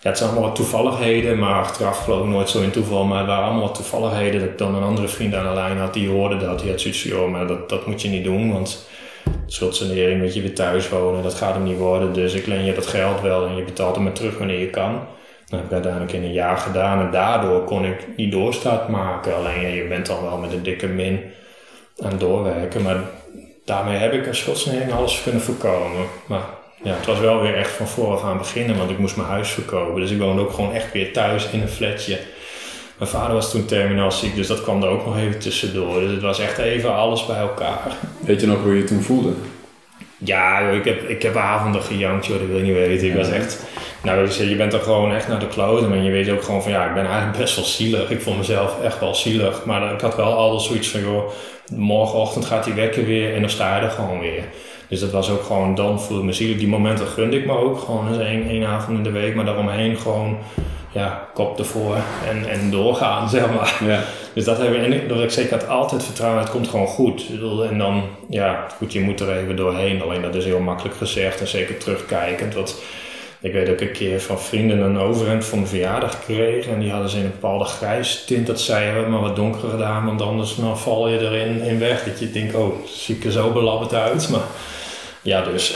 ja, 0.00 0.08
het 0.08 0.18
zijn 0.18 0.30
allemaal 0.30 0.48
wat 0.48 0.56
toevalligheden, 0.56 1.38
maar 1.38 1.54
achteraf 1.54 2.04
geloof 2.04 2.24
ik 2.24 2.30
nooit 2.30 2.48
zo 2.48 2.62
in 2.62 2.70
toeval. 2.70 3.04
Maar 3.04 3.18
het 3.18 3.26
waren 3.26 3.44
allemaal 3.44 3.66
wat 3.66 3.74
toevalligheden 3.74 4.40
dat 4.40 4.48
ik 4.48 4.58
dan 4.58 4.74
een 4.74 4.82
andere 4.82 5.08
vriend 5.08 5.34
aan 5.34 5.48
de 5.48 5.54
lijn 5.54 5.78
had 5.78 5.94
die 5.94 6.08
hoorde 6.08 6.36
dat. 6.36 6.60
Die 6.60 6.70
had 6.70 6.80
zoiets 6.80 7.02
joh, 7.02 7.30
maar 7.30 7.46
dat, 7.46 7.68
dat 7.68 7.86
moet 7.86 8.02
je 8.02 8.08
niet 8.08 8.24
doen, 8.24 8.52
want 8.52 8.88
schuldsanering, 9.46 10.20
weet 10.20 10.34
je, 10.34 10.40
weer 10.40 10.54
thuis 10.54 10.88
wonen, 10.88 11.22
dat 11.22 11.34
gaat 11.34 11.54
hem 11.54 11.62
niet 11.62 11.78
worden. 11.78 12.12
Dus 12.12 12.34
ik 12.34 12.46
leen 12.46 12.64
je 12.64 12.74
dat 12.74 12.86
geld 12.86 13.20
wel 13.20 13.46
en 13.46 13.56
je 13.56 13.62
betaalt 13.62 13.94
hem 13.94 14.04
maar 14.04 14.12
terug 14.12 14.38
wanneer 14.38 14.58
je 14.58 14.70
kan. 14.70 15.00
Dat 15.50 15.58
heb 15.58 15.68
ik 15.68 15.72
uiteindelijk 15.72 16.12
in 16.12 16.22
een 16.22 16.32
jaar 16.32 16.56
gedaan 16.56 17.00
en 17.00 17.10
daardoor 17.10 17.64
kon 17.64 17.84
ik 17.84 18.06
die 18.16 18.30
doorstart 18.30 18.88
maken. 18.88 19.34
Alleen 19.36 19.70
je 19.70 19.88
bent 19.88 20.06
dan 20.06 20.22
wel 20.22 20.38
met 20.38 20.52
een 20.52 20.62
dikke 20.62 20.86
min 20.86 21.20
aan 22.02 22.10
het 22.10 22.20
doorwerken. 22.20 22.82
Maar 22.82 22.96
daarmee 23.64 23.96
heb 23.96 24.12
ik 24.12 24.28
als 24.28 24.42
godsnering 24.42 24.92
alles 24.92 25.22
kunnen 25.22 25.40
voorkomen. 25.40 26.06
Maar 26.26 26.44
ja, 26.82 26.94
het 26.94 27.06
was 27.06 27.18
wel 27.18 27.40
weer 27.40 27.54
echt 27.54 27.70
van 27.70 27.86
vooraf 27.86 28.24
aan 28.24 28.38
beginnen, 28.38 28.76
want 28.76 28.90
ik 28.90 28.98
moest 28.98 29.16
mijn 29.16 29.28
huis 29.28 29.50
verkopen. 29.50 30.00
Dus 30.00 30.10
ik 30.10 30.18
woonde 30.18 30.42
ook 30.42 30.52
gewoon 30.52 30.72
echt 30.72 30.92
weer 30.92 31.12
thuis 31.12 31.50
in 31.50 31.60
een 31.60 31.68
flatje. 31.68 32.18
Mijn 32.98 33.10
vader 33.10 33.34
was 33.34 33.50
toen 33.50 33.64
terminaal 33.64 34.12
ziek, 34.12 34.34
dus 34.34 34.46
dat 34.46 34.62
kwam 34.62 34.82
er 34.82 34.88
ook 34.88 35.04
nog 35.04 35.18
even 35.18 35.38
tussendoor. 35.38 36.00
Dus 36.00 36.10
het 36.10 36.22
was 36.22 36.38
echt 36.38 36.58
even 36.58 36.94
alles 36.94 37.26
bij 37.26 37.38
elkaar. 37.38 37.96
Weet 38.20 38.40
je 38.40 38.46
nog 38.46 38.62
hoe 38.62 38.76
je 38.76 38.84
toen 38.84 39.02
voelde? 39.02 39.32
Ja, 40.24 40.64
joh, 40.64 40.74
ik, 40.74 40.84
heb, 40.84 41.08
ik 41.08 41.22
heb 41.22 41.36
avonden 41.36 41.82
gejankt, 41.82 42.26
joh, 42.26 42.38
dat 42.38 42.48
wil 42.48 42.56
je 42.56 42.62
niet 42.62 42.74
weten. 42.74 43.08
Ik 43.08 43.14
was 43.14 43.30
echt... 43.30 43.64
Nou, 44.02 44.28
je, 44.30 44.48
je 44.48 44.56
bent 44.56 44.72
er 44.72 44.80
gewoon 44.80 45.14
echt 45.14 45.28
naar 45.28 45.38
de 45.38 45.48
kloten. 45.48 45.88
Maar 45.88 45.98
je 45.98 46.10
weet 46.10 46.30
ook 46.30 46.42
gewoon 46.42 46.62
van, 46.62 46.72
ja, 46.72 46.86
ik 46.86 46.94
ben 46.94 47.06
eigenlijk 47.06 47.38
best 47.38 47.56
wel 47.56 47.64
zielig. 47.64 48.10
Ik 48.10 48.20
vond 48.20 48.36
mezelf 48.38 48.82
echt 48.82 49.00
wel 49.00 49.14
zielig. 49.14 49.64
Maar 49.64 49.92
ik 49.92 50.00
had 50.00 50.16
wel 50.16 50.32
altijd 50.32 50.62
zoiets 50.62 50.88
van, 50.88 51.00
joh, 51.00 51.30
morgenochtend 51.72 52.44
gaat 52.44 52.64
die 52.64 52.74
wekker 52.74 53.04
weer 53.04 53.34
en 53.34 53.40
dan 53.40 53.50
sta 53.50 53.76
je 53.76 53.82
er 53.82 53.90
gewoon 53.90 54.20
weer. 54.20 54.44
Dus 54.88 55.00
dat 55.00 55.10
was 55.10 55.30
ook 55.30 55.42
gewoon, 55.42 55.74
dan 55.74 56.00
voelde 56.00 56.22
ik 56.22 56.26
me 56.26 56.32
zielig. 56.32 56.58
Die 56.58 56.68
momenten 56.68 57.06
gunde 57.06 57.36
ik 57.36 57.46
me 57.46 57.52
ook 57.52 57.78
gewoon 57.78 58.08
eens 58.08 58.18
één, 58.18 58.48
één 58.48 58.66
avond 58.66 58.98
in 58.98 59.04
de 59.04 59.10
week. 59.10 59.34
Maar 59.34 59.44
daaromheen 59.44 59.96
gewoon 59.96 60.38
ja, 60.92 61.28
kop 61.34 61.58
ervoor 61.58 61.96
en, 62.28 62.48
en 62.48 62.70
doorgaan, 62.70 63.28
zeg 63.28 63.54
maar. 63.54 63.76
Ja. 63.84 64.02
Dus 64.32 64.44
dat 64.44 64.58
hebben 64.58 64.80
we, 64.80 64.86
en 64.86 65.08
dat 65.08 65.22
ik 65.22 65.30
zeker 65.30 65.58
had 65.58 65.68
altijd 65.68 66.04
vertrouwen, 66.04 66.40
het 66.40 66.50
komt 66.50 66.68
gewoon 66.68 66.86
goed. 66.86 67.26
En 67.70 67.78
dan, 67.78 68.02
ja, 68.28 68.66
goed, 68.76 68.92
je 68.92 69.00
moet 69.00 69.20
er 69.20 69.36
even 69.36 69.56
doorheen. 69.56 70.02
Alleen 70.02 70.22
dat 70.22 70.34
is 70.34 70.44
heel 70.44 70.60
makkelijk 70.60 70.96
gezegd 70.96 71.40
en 71.40 71.46
zeker 71.46 71.78
terugkijkend. 71.78 72.54
Want 72.54 72.82
ik 73.40 73.52
weet 73.52 73.68
ook 73.68 73.80
een 73.80 73.92
keer 73.92 74.20
van 74.20 74.40
vrienden 74.40 74.78
een 74.78 74.98
overhemd 74.98 75.44
voor 75.44 75.58
mijn 75.58 75.70
verjaardag 75.70 76.14
gekregen. 76.14 76.72
En 76.72 76.80
die 76.80 76.90
hadden 76.90 77.10
ze 77.10 77.18
in 77.18 77.24
een 77.24 77.30
bepaalde 77.30 77.64
grijs 77.64 78.24
tint. 78.24 78.46
Dat 78.46 78.60
zei 78.60 79.02
we 79.02 79.08
maar 79.08 79.20
wat 79.20 79.36
donkerder 79.36 79.70
gedaan, 79.70 80.06
want 80.06 80.22
anders 80.22 80.54
dan 80.54 80.78
val 80.78 81.08
je 81.08 81.18
erin 81.18 81.62
in 81.62 81.78
weg. 81.78 82.04
Dat 82.04 82.18
je 82.18 82.30
denkt, 82.30 82.54
oh, 82.54 82.86
zie 82.86 83.16
ik 83.16 83.24
er 83.24 83.32
zo 83.32 83.50
belabberd 83.50 83.94
uit. 83.94 84.28
Maar 84.28 84.40
ja, 85.22 85.42
dus. 85.42 85.74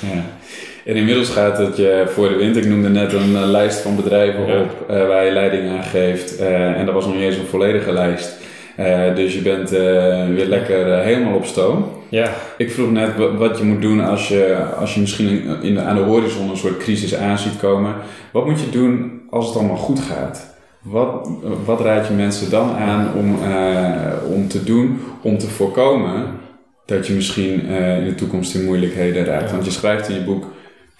ja. 0.00 0.24
En 0.84 0.96
inmiddels 0.96 1.28
gaat 1.28 1.58
het 1.58 1.76
je 1.76 2.04
voor 2.06 2.28
de 2.28 2.34
winter, 2.34 2.62
ik 2.62 2.68
noemde 2.68 2.88
net 2.88 3.12
een 3.12 3.36
eh, 3.36 3.42
lijst 3.44 3.80
van 3.80 3.96
bedrijven 3.96 4.42
op 4.42 4.86
uh, 4.90 5.06
waar 5.06 5.24
je 5.24 5.30
leiding 5.30 5.70
aan 5.70 5.82
geeft. 5.82 6.40
Uh, 6.40 6.78
en 6.78 6.84
dat 6.86 6.94
was 6.94 7.06
nog 7.06 7.14
niet 7.14 7.24
eens 7.24 7.36
een 7.36 7.46
volledige 7.46 7.92
lijst. 7.92 8.40
dus 9.14 9.34
je 9.34 9.40
bent 9.42 9.70
weer 10.34 10.46
lekker 10.46 11.02
helemaal 11.02 11.34
op 11.34 11.44
stoom. 11.44 11.84
Ja. 12.08 12.30
Ik 12.56 12.70
vroeg 12.70 12.90
net 12.90 13.10
wat 13.38 13.58
je 13.58 13.64
moet 13.64 13.82
doen 13.82 14.00
als 14.00 14.28
je, 14.28 14.56
als 14.78 14.94
je 14.94 15.00
misschien 15.00 15.62
in 15.62 15.74
de, 15.74 15.80
aan 15.80 15.96
de 15.96 16.02
horizon 16.02 16.50
een 16.50 16.56
soort 16.56 16.76
crisis 16.76 17.16
aan 17.16 17.38
ziet 17.38 17.58
komen. 17.58 17.94
Wat 18.32 18.46
moet 18.46 18.60
je 18.60 18.70
doen 18.70 19.20
als 19.30 19.46
het 19.46 19.56
allemaal 19.56 19.76
goed 19.76 20.00
gaat? 20.00 20.56
Wat, 20.82 21.30
wat 21.64 21.80
raad 21.80 22.06
je 22.06 22.14
mensen 22.14 22.50
dan 22.50 22.70
aan 22.70 23.08
om, 23.16 23.38
om 24.34 24.48
te 24.48 24.64
doen 24.64 25.00
om 25.22 25.38
te 25.38 25.46
voorkomen 25.46 26.26
dat 26.86 27.06
je 27.06 27.12
misschien 27.12 27.66
in 27.68 28.04
de 28.04 28.14
toekomst 28.16 28.54
in 28.54 28.64
moeilijkheden 28.64 29.24
raakt? 29.24 29.50
Want 29.50 29.64
je 29.64 29.70
schrijft 29.70 30.08
in 30.08 30.14
je 30.14 30.24
boek 30.24 30.44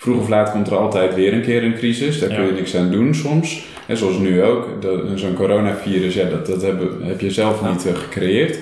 Vroeg 0.03 0.19
of 0.19 0.29
laat 0.29 0.51
komt 0.51 0.67
er 0.67 0.77
altijd 0.77 1.15
weer 1.15 1.33
een 1.33 1.43
keer 1.43 1.65
een 1.65 1.75
crisis. 1.75 2.19
Daar 2.19 2.29
kun 2.29 2.47
je 2.47 2.53
niks 2.53 2.77
aan 2.77 2.91
doen 2.91 3.15
soms. 3.15 3.65
En 3.87 3.97
zoals 3.97 4.19
nu 4.19 4.43
ook. 4.43 4.69
Zo'n 5.15 5.35
coronavirus, 5.35 6.15
ja, 6.15 6.29
dat, 6.29 6.47
dat 6.47 6.63
heb, 6.63 6.83
heb 7.03 7.21
je 7.21 7.31
zelf 7.31 7.71
niet 7.71 7.87
uh, 7.87 7.95
gecreëerd. 7.95 8.59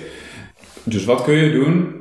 Dus 0.85 1.05
wat 1.05 1.23
kun 1.23 1.35
je 1.35 1.53
doen 1.53 1.95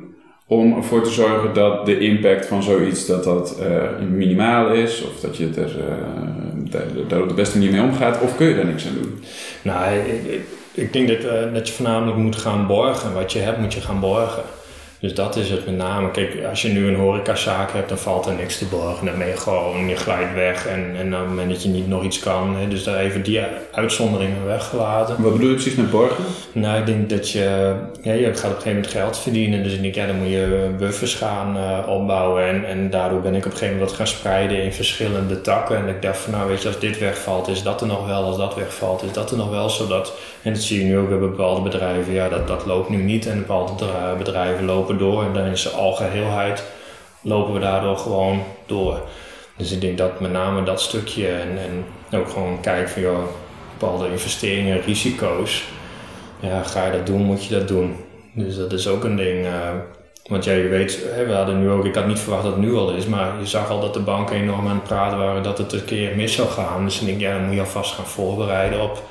om 0.46 0.76
ervoor 0.76 1.02
te 1.02 1.10
zorgen 1.10 1.54
dat 1.54 1.86
de 1.86 1.98
impact 1.98 2.46
van 2.46 2.62
zoiets 2.62 3.06
dat 3.06 3.24
dat 3.24 3.56
uh, 3.60 4.08
minimaal 4.10 4.72
is? 4.72 5.04
Of 5.04 5.20
dat 5.20 5.36
je 5.36 5.48
er, 5.56 5.76
uh, 5.78 6.80
daar 7.08 7.22
op 7.22 7.28
de 7.28 7.34
beste 7.34 7.58
manier 7.58 7.72
mee 7.72 7.82
omgaat? 7.82 8.20
Of 8.20 8.36
kun 8.36 8.46
je 8.46 8.54
daar 8.54 8.66
niks 8.66 8.86
aan 8.86 8.98
doen? 9.02 9.22
Nou, 9.62 9.94
ik, 9.94 10.40
ik 10.74 10.92
denk 10.92 11.08
dat, 11.08 11.54
dat 11.54 11.68
je 11.68 11.74
voornamelijk 11.74 12.16
moet 12.16 12.36
gaan 12.36 12.66
borgen. 12.66 13.14
Wat 13.14 13.32
je 13.32 13.38
hebt 13.38 13.58
moet 13.58 13.74
je 13.74 13.80
gaan 13.80 14.00
borgen. 14.00 14.42
Dus 15.00 15.14
dat 15.14 15.36
is 15.36 15.50
het 15.50 15.66
met 15.66 15.76
name. 15.76 16.10
Kijk, 16.10 16.44
als 16.48 16.62
je 16.62 16.68
nu 16.68 16.88
een 16.88 16.94
horecazaak 16.94 17.72
hebt, 17.72 17.88
dan 17.88 17.98
valt 17.98 18.26
er 18.26 18.34
niks 18.34 18.58
te 18.58 18.64
borgen. 18.64 19.06
Dan 19.06 19.18
ben 19.18 19.26
je 19.26 19.36
gewoon, 19.36 19.88
je 19.88 19.96
glijdt 19.96 20.34
weg 20.34 20.66
en, 20.66 20.96
en 20.96 21.14
op 21.14 21.20
het 21.20 21.28
moment 21.28 21.50
dat 21.50 21.62
je 21.62 21.68
niet 21.68 21.88
nog 21.88 22.04
iets 22.04 22.18
kan. 22.18 22.56
Hè, 22.56 22.68
dus 22.68 22.84
daar 22.84 22.98
even 22.98 23.22
die 23.22 23.40
uitzonderingen 23.72 24.46
weggelaten. 24.46 25.22
Wat 25.22 25.32
bedoel 25.32 25.48
je 25.48 25.54
precies 25.54 25.74
met 25.74 25.90
borgen? 25.90 26.24
Nou, 26.52 26.78
ik 26.78 26.86
denk 26.86 27.10
dat 27.10 27.30
je, 27.30 27.74
ja, 28.02 28.12
je 28.12 28.24
gaat 28.24 28.34
op 28.36 28.42
een 28.42 28.50
gegeven 28.50 28.72
moment 28.72 28.86
geld 28.86 29.18
verdienen. 29.18 29.62
Dus 29.62 29.72
ik 29.72 29.82
denk, 29.82 29.94
ja, 29.94 30.06
dan 30.06 30.16
moet 30.16 30.30
je 30.30 30.74
buffers 30.78 31.14
gaan 31.14 31.56
uh, 31.56 31.88
opbouwen. 31.88 32.44
En, 32.44 32.64
en 32.64 32.90
daardoor 32.90 33.20
ben 33.20 33.34
ik 33.34 33.38
op 33.38 33.44
een 33.44 33.50
gegeven 33.50 33.72
moment 33.74 33.90
wat 33.90 33.98
gaan 33.98 34.16
spreiden 34.16 34.62
in 34.62 34.72
verschillende 34.72 35.40
takken. 35.40 35.76
En 35.76 35.88
ik 35.88 36.02
dacht 36.02 36.18
van, 36.18 36.32
nou 36.32 36.48
weet 36.48 36.62
je, 36.62 36.68
als 36.68 36.78
dit 36.78 36.98
wegvalt, 36.98 37.48
is 37.48 37.62
dat 37.62 37.80
er 37.80 37.86
nog 37.86 38.06
wel. 38.06 38.22
Als 38.22 38.36
dat 38.36 38.54
wegvalt, 38.54 39.02
is 39.02 39.12
dat 39.12 39.30
er 39.30 39.36
nog 39.36 39.50
wel. 39.50 39.70
Zodat, 39.70 40.12
en 40.42 40.52
dat 40.52 40.62
zie 40.62 40.78
je 40.78 40.84
nu 40.84 40.98
ook 40.98 41.08
bij 41.08 41.18
bepaalde 41.18 41.62
bedrijven. 41.62 42.12
Ja, 42.12 42.28
dat, 42.28 42.48
dat 42.48 42.66
loopt 42.66 42.88
nu 42.88 43.02
niet. 43.02 43.26
En 43.26 43.38
bepaalde 43.38 43.86
bedrijven 44.18 44.64
lopen 44.64 44.98
door 44.98 45.22
en 45.22 45.32
dan 45.32 45.44
is 45.44 45.62
de 45.62 45.68
algeheelheid 45.68 46.64
lopen 47.20 47.54
we 47.54 47.60
daardoor 47.60 47.98
gewoon 47.98 48.42
door. 48.66 49.00
Dus 49.56 49.72
ik 49.72 49.80
denk 49.80 49.98
dat 49.98 50.20
met 50.20 50.32
name 50.32 50.62
dat 50.62 50.80
stukje 50.80 51.28
en, 51.28 51.58
en 51.58 52.18
ook 52.18 52.28
gewoon 52.28 52.60
kijken 52.60 52.90
van 52.90 53.02
joh, 53.02 53.22
bepaalde 53.78 54.10
investeringen, 54.10 54.80
risico's. 54.80 55.64
Ja, 56.40 56.62
ga 56.62 56.86
je 56.86 56.92
dat 56.92 57.06
doen, 57.06 57.22
moet 57.22 57.44
je 57.44 57.54
dat 57.54 57.68
doen. 57.68 57.96
Dus 58.32 58.56
dat 58.56 58.72
is 58.72 58.88
ook 58.88 59.04
een 59.04 59.16
ding. 59.16 59.44
Uh, 59.44 59.52
want 60.28 60.44
ja, 60.44 60.52
je 60.52 60.68
weet, 60.68 61.06
we 61.26 61.32
hadden 61.32 61.60
nu 61.60 61.70
ook, 61.70 61.84
ik 61.84 61.94
had 61.94 62.06
niet 62.06 62.18
verwacht 62.18 62.42
dat 62.42 62.52
het 62.52 62.62
nu 62.62 62.74
al 62.74 62.92
is, 62.92 63.06
maar 63.06 63.40
je 63.40 63.46
zag 63.46 63.70
al 63.70 63.80
dat 63.80 63.94
de 63.94 64.00
banken 64.00 64.36
enorm 64.36 64.68
aan 64.68 64.74
het 64.74 64.84
praten 64.84 65.18
waren 65.18 65.42
dat 65.42 65.58
het 65.58 65.72
een 65.72 65.84
keer 65.84 66.16
mis 66.16 66.34
zou 66.34 66.48
gaan. 66.48 66.84
Dus 66.84 67.00
ik 67.00 67.06
denk, 67.06 67.20
ja, 67.20 67.32
dan 67.32 67.44
moet 67.44 67.54
je 67.54 67.60
alvast 67.60 67.94
gaan 67.94 68.06
voorbereiden 68.06 68.80
op 68.80 69.02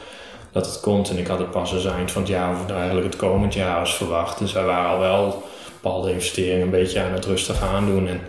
dat 0.51 0.65
het 0.65 0.79
komt. 0.79 1.09
En 1.09 1.17
ik 1.17 1.27
had 1.27 1.39
het 1.39 1.51
pas 1.51 1.73
eens 1.73 1.85
eind 1.85 2.11
van 2.11 2.21
het 2.21 2.31
jaar, 2.31 2.51
of 2.51 2.71
eigenlijk 2.71 3.05
het 3.05 3.15
komend 3.15 3.53
jaar 3.53 3.79
als 3.79 3.95
verwacht. 3.95 4.39
Dus 4.39 4.53
wij 4.53 4.63
waren 4.63 4.89
al 4.89 4.99
wel 4.99 5.43
bepaalde 5.81 6.11
investeringen 6.11 6.61
een 6.61 6.69
beetje 6.69 7.01
aan 7.01 7.13
het 7.13 7.25
rustig 7.25 7.61
aandoen. 7.61 8.07
En 8.07 8.21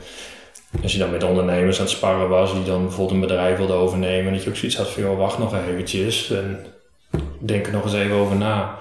als 0.82 0.92
je 0.92 0.98
dan 0.98 1.10
met 1.10 1.24
ondernemers 1.24 1.78
aan 1.78 1.84
het 1.84 1.94
sparren 1.94 2.28
was, 2.28 2.52
die 2.52 2.64
dan 2.64 2.82
bijvoorbeeld 2.82 3.10
een 3.10 3.28
bedrijf 3.28 3.56
wilden 3.56 3.76
overnemen, 3.76 4.32
dat 4.32 4.42
je 4.42 4.48
ook 4.48 4.56
zoiets 4.56 4.76
had 4.76 4.88
van, 4.88 5.02
joh, 5.02 5.18
wacht 5.18 5.38
nog 5.38 5.54
eventjes 5.68 6.30
en 6.30 6.66
denk 7.38 7.66
er 7.66 7.72
nog 7.72 7.82
eens 7.82 7.94
even 7.94 8.16
over 8.16 8.36
na. 8.36 8.78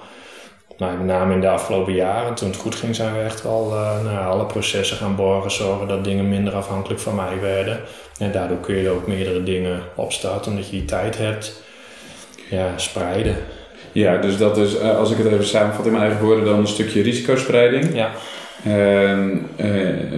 Maar 0.78 0.96
met 0.96 1.06
name 1.06 1.34
in 1.34 1.40
de 1.40 1.48
afgelopen 1.48 1.92
jaren, 1.92 2.34
toen 2.34 2.48
het 2.48 2.58
goed 2.58 2.74
ging, 2.74 2.94
zijn 2.94 3.14
we 3.14 3.20
echt 3.20 3.42
wel 3.42 3.70
uh, 3.72 4.04
nou, 4.04 4.26
alle 4.26 4.46
processen 4.46 4.96
gaan 4.96 5.16
borgen, 5.16 5.50
zorgen 5.50 5.88
dat 5.88 6.04
dingen 6.04 6.28
minder 6.28 6.54
afhankelijk 6.54 7.00
van 7.00 7.14
mij 7.14 7.40
werden. 7.40 7.80
En 8.18 8.32
daardoor 8.32 8.60
kun 8.60 8.74
je 8.74 8.90
ook 8.90 9.06
meerdere 9.06 9.42
dingen 9.42 9.82
opstarten, 9.96 10.50
omdat 10.50 10.66
je 10.66 10.76
die 10.76 10.84
tijd 10.84 11.18
hebt. 11.18 11.62
Ja, 12.50 12.72
spreiden. 12.76 13.36
Ja, 13.92 14.16
dus 14.16 14.36
dat 14.36 14.56
is, 14.58 14.78
eh, 14.78 14.98
als 14.98 15.10
ik 15.10 15.16
het 15.16 15.26
even 15.26 15.44
samenvat 15.44 15.86
in 15.86 15.92
mijn 15.92 16.04
eigen 16.04 16.24
woorden, 16.24 16.44
dan 16.44 16.58
een 16.58 16.66
stukje 16.66 17.02
risicospreiding. 17.02 17.94
Ja. 17.94 18.10
Ehm, 18.64 19.36
eh, 19.56 19.68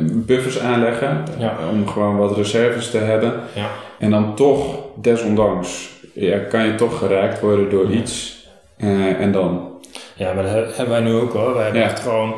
buffers 0.02 0.58
aanleggen 0.58 1.24
om 1.70 1.88
gewoon 1.88 2.16
wat 2.16 2.36
reserves 2.36 2.90
te 2.90 2.98
hebben. 2.98 3.34
Ja. 3.54 3.70
En 3.98 4.10
dan 4.10 4.34
toch, 4.34 4.76
desondanks, 4.94 5.88
ja, 6.14 6.38
kan 6.38 6.66
je 6.66 6.74
toch 6.74 6.98
geraakt 6.98 7.40
worden 7.40 7.70
door 7.70 7.90
iets. 7.90 8.40
Uh, 8.78 9.20
en 9.20 9.32
dan? 9.32 9.70
Ja, 10.14 10.32
maar 10.32 10.42
dat 10.42 10.52
hebben 10.52 10.88
wij 10.88 11.00
nu 11.00 11.14
ook 11.14 11.32
hoor. 11.32 11.54
Wij 11.54 11.64
hebben 11.64 11.82
echt 11.82 12.00
gewoon. 12.00 12.34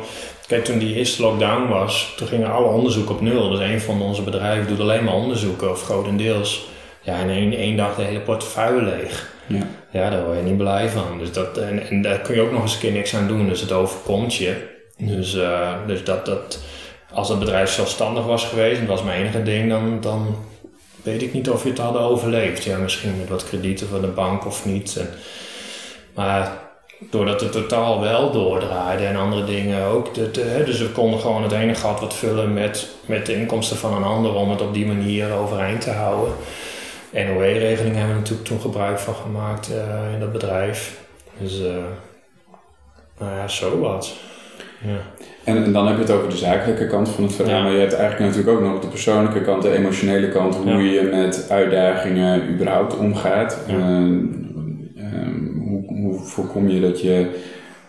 Kijk, 0.47 0.65
toen 0.65 0.77
die 0.77 0.95
eerste 0.95 1.21
lockdown 1.21 1.67
was, 1.67 2.13
toen 2.17 2.27
gingen 2.27 2.51
alle 2.51 2.67
onderzoeken 2.67 3.15
op 3.15 3.21
nul. 3.21 3.49
Dus 3.49 3.59
een 3.59 3.81
van 3.81 4.01
onze 4.01 4.21
bedrijven 4.21 4.67
doet 4.67 4.79
alleen 4.79 5.03
maar 5.03 5.13
onderzoeken, 5.13 5.71
of 5.71 5.83
grotendeels. 5.83 6.67
Ja, 7.01 7.17
in 7.17 7.29
één, 7.29 7.53
één 7.53 7.77
dag 7.77 7.95
de 7.95 8.01
hele 8.01 8.19
portefeuille 8.19 8.81
leeg. 8.81 9.33
Ja. 9.47 9.67
Ja, 9.95 10.09
daar 10.09 10.25
word 10.25 10.37
je 10.37 10.43
niet 10.43 10.57
blij 10.57 10.89
van. 10.89 11.17
Dus 11.19 11.31
dat, 11.31 11.57
en, 11.57 11.87
en 11.87 12.01
daar 12.01 12.19
kun 12.19 12.35
je 12.35 12.41
ook 12.41 12.51
nog 12.51 12.61
eens 12.61 12.83
een 12.83 12.93
niks 12.93 13.15
aan 13.15 13.27
doen. 13.27 13.47
Dus 13.47 13.61
het 13.61 13.71
overkomt 13.71 14.35
je. 14.35 14.73
Dus, 14.97 15.35
uh, 15.35 15.73
dus 15.87 16.03
dat, 16.03 16.25
dat, 16.25 16.59
als 17.13 17.29
het 17.29 17.39
bedrijf 17.39 17.69
zelfstandig 17.69 18.25
was 18.25 18.45
geweest, 18.45 18.79
dat 18.79 18.89
was 18.89 19.03
mijn 19.03 19.21
enige 19.21 19.43
ding, 19.43 19.69
dan, 19.69 20.01
dan 20.01 20.35
weet 21.03 21.21
ik 21.21 21.33
niet 21.33 21.49
of 21.49 21.63
je 21.63 21.69
het 21.69 21.77
hadden 21.77 22.01
overleefd. 22.01 22.63
Ja, 22.63 22.77
misschien 22.77 23.17
met 23.17 23.29
wat 23.29 23.45
kredieten 23.45 23.87
van 23.87 24.01
de 24.01 24.07
bank 24.07 24.45
of 24.45 24.65
niet. 24.65 24.97
En, 24.97 25.09
maar 26.13 26.51
doordat 27.11 27.41
het 27.41 27.51
totaal 27.51 28.01
wel 28.01 28.31
doordraaide 28.31 29.05
en 29.05 29.15
andere 29.15 29.45
dingen 29.45 29.85
ook. 29.85 30.15
dus 30.65 30.79
we 30.79 30.89
konden 30.89 31.19
gewoon 31.19 31.43
het 31.43 31.51
ene 31.51 31.75
gat 31.75 31.99
wat 31.99 32.13
vullen 32.13 32.53
met, 32.53 32.87
met 33.05 33.25
de 33.25 33.35
inkomsten 33.35 33.77
van 33.77 33.93
een 33.93 34.03
ander 34.03 34.33
om 34.33 34.49
het 34.49 34.61
op 34.61 34.73
die 34.73 34.85
manier 34.85 35.33
overeind 35.33 35.81
te 35.81 35.91
houden. 35.91 36.33
NOE-regeling 37.23 37.95
hebben 37.95 38.13
we 38.13 38.19
natuurlijk 38.19 38.47
toen 38.47 38.59
gebruik 38.59 38.99
van 38.99 39.13
gemaakt 39.13 39.69
uh, 39.69 40.13
in 40.13 40.19
dat 40.19 40.31
bedrijf. 40.31 40.99
Dus 41.39 41.59
uh, 41.59 41.65
nou 43.19 43.31
ja, 43.31 43.47
zo 43.47 43.79
wat. 43.79 44.13
Ja. 44.81 44.97
En, 45.43 45.63
en, 45.63 45.73
dan 45.73 45.87
heb 45.87 45.95
je 45.95 46.01
het 46.01 46.11
over 46.11 46.29
de 46.29 46.37
zakelijke 46.37 46.87
kant 46.87 47.09
van 47.09 47.23
het 47.23 47.33
verhaal, 47.33 47.63
maar 47.63 47.71
je 47.71 47.79
hebt 47.79 47.93
eigenlijk 47.93 48.31
natuurlijk 48.31 48.57
ook 48.57 48.71
nog 48.71 48.81
de 48.81 48.87
persoonlijke 48.87 49.41
kant, 49.41 49.61
de 49.61 49.77
emotionele 49.77 50.29
kant, 50.29 50.55
hoe 50.55 50.91
je 50.91 51.01
met 51.01 51.47
uitdagingen 51.49 52.49
überhaupt 52.49 52.97
omgaat. 52.97 53.59
Uh, 53.69 53.75
hoe, 55.63 55.83
hoe, 55.87 56.19
voorkom 56.19 56.69
je 56.69 56.81
dat 56.81 57.01
je 57.01 57.29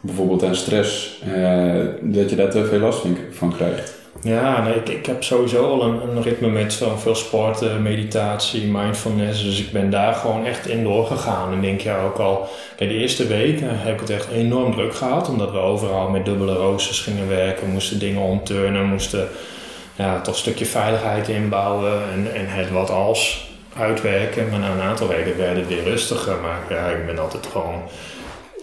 bijvoorbeeld 0.00 0.44
aan 0.44 0.56
stress, 0.56 1.22
uh, 1.36 1.84
dat 2.00 2.30
je 2.30 2.36
daar 2.36 2.50
te 2.50 2.64
veel 2.64 2.78
last 2.78 3.06
van 3.30 3.52
krijgt? 3.52 3.95
Ja, 4.22 4.62
nee, 4.62 4.74
ik, 4.74 4.88
ik 4.88 5.06
heb 5.06 5.24
sowieso 5.24 5.64
al 5.64 5.82
een, 5.82 6.08
een 6.08 6.22
ritme 6.22 6.48
met 6.48 6.82
veel 6.96 7.14
sport, 7.14 7.80
meditatie, 7.80 8.62
mindfulness. 8.62 9.42
Dus 9.42 9.60
ik 9.60 9.72
ben 9.72 9.90
daar 9.90 10.14
gewoon 10.14 10.46
echt 10.46 10.66
in 10.66 10.84
doorgegaan. 10.84 11.52
En 11.52 11.60
denk 11.60 11.80
ja 11.80 12.04
ook 12.04 12.18
al, 12.18 12.48
kijk, 12.76 12.90
de 12.90 12.96
eerste 12.96 13.26
weken 13.26 13.68
heb 13.70 13.94
ik 13.94 14.00
het 14.00 14.10
echt 14.10 14.28
enorm 14.28 14.72
druk 14.72 14.94
gehad. 14.94 15.28
Omdat 15.28 15.50
we 15.50 15.58
overal 15.58 16.08
met 16.08 16.24
dubbele 16.24 16.54
roosters 16.54 17.00
gingen 17.00 17.28
werken, 17.28 17.70
moesten 17.70 17.98
dingen 17.98 18.22
omturnen, 18.22 18.86
moesten 18.86 19.28
ja, 19.96 20.20
toch 20.20 20.34
een 20.34 20.40
stukje 20.40 20.66
veiligheid 20.66 21.28
inbouwen 21.28 21.92
en, 22.12 22.34
en 22.34 22.46
het 22.48 22.70
wat 22.70 22.90
als 22.90 23.50
uitwerken. 23.76 24.48
Maar 24.50 24.58
na 24.58 24.70
een 24.70 24.80
aantal 24.80 25.08
weken 25.08 25.36
werd 25.36 25.56
het 25.56 25.68
weer 25.68 25.84
rustiger. 25.84 26.36
Maar 26.42 26.60
ja, 26.68 26.86
ik 26.86 27.06
ben 27.06 27.18
altijd 27.18 27.46
gewoon 27.52 27.82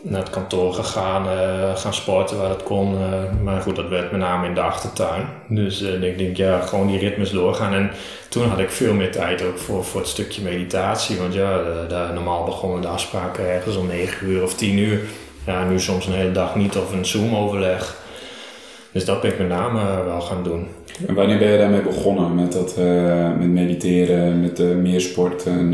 naar 0.05 0.21
het 0.21 0.29
kantoor 0.29 0.73
gegaan, 0.73 1.25
uh, 1.25 1.75
gaan 1.75 1.93
sporten 1.93 2.37
waar 2.37 2.49
het 2.49 2.63
kon. 2.63 2.93
Uh, 2.93 2.99
maar 3.43 3.61
goed, 3.61 3.75
dat 3.75 3.89
werd 3.89 4.11
met 4.11 4.19
name 4.19 4.47
in 4.47 4.53
de 4.53 4.61
achtertuin. 4.61 5.25
Dus 5.47 5.81
uh, 5.81 6.03
ik 6.03 6.17
denk, 6.17 6.37
ja, 6.37 6.59
gewoon 6.59 6.87
die 6.87 6.99
ritmes 6.99 7.29
doorgaan. 7.29 7.73
En 7.73 7.91
toen 8.29 8.49
had 8.49 8.59
ik 8.59 8.69
veel 8.69 8.93
meer 8.93 9.11
tijd 9.11 9.43
ook 9.43 9.57
voor, 9.57 9.83
voor 9.83 9.99
het 9.99 10.09
stukje 10.09 10.41
meditatie. 10.41 11.17
Want 11.17 11.33
ja, 11.33 11.61
normaal 12.13 12.43
begonnen 12.43 12.81
de 12.81 12.87
afspraken 12.87 13.49
ergens 13.49 13.75
om 13.75 13.87
9 13.87 14.27
uur 14.27 14.43
of 14.43 14.55
10 14.55 14.77
uur. 14.77 14.99
Ja, 15.45 15.63
nu 15.63 15.79
soms 15.79 16.05
een 16.05 16.13
hele 16.13 16.31
dag 16.31 16.55
niet 16.55 16.77
of 16.77 16.91
een 16.91 17.05
Zoom-overleg. 17.05 18.02
Dus 18.93 19.05
dat 19.05 19.21
ben 19.21 19.31
ik 19.31 19.37
met 19.37 19.47
name 19.47 20.03
wel 20.03 20.21
gaan 20.21 20.43
doen. 20.43 20.67
En 21.07 21.13
wanneer 21.13 21.37
ben 21.37 21.51
je 21.51 21.57
daarmee 21.57 21.81
begonnen? 21.81 22.35
Met, 22.35 22.51
dat, 22.51 22.75
uh, 22.79 23.37
met 23.37 23.47
mediteren, 23.47 24.41
met 24.41 24.59
uh, 24.59 24.75
meer 24.75 25.01
sporten? 25.01 25.69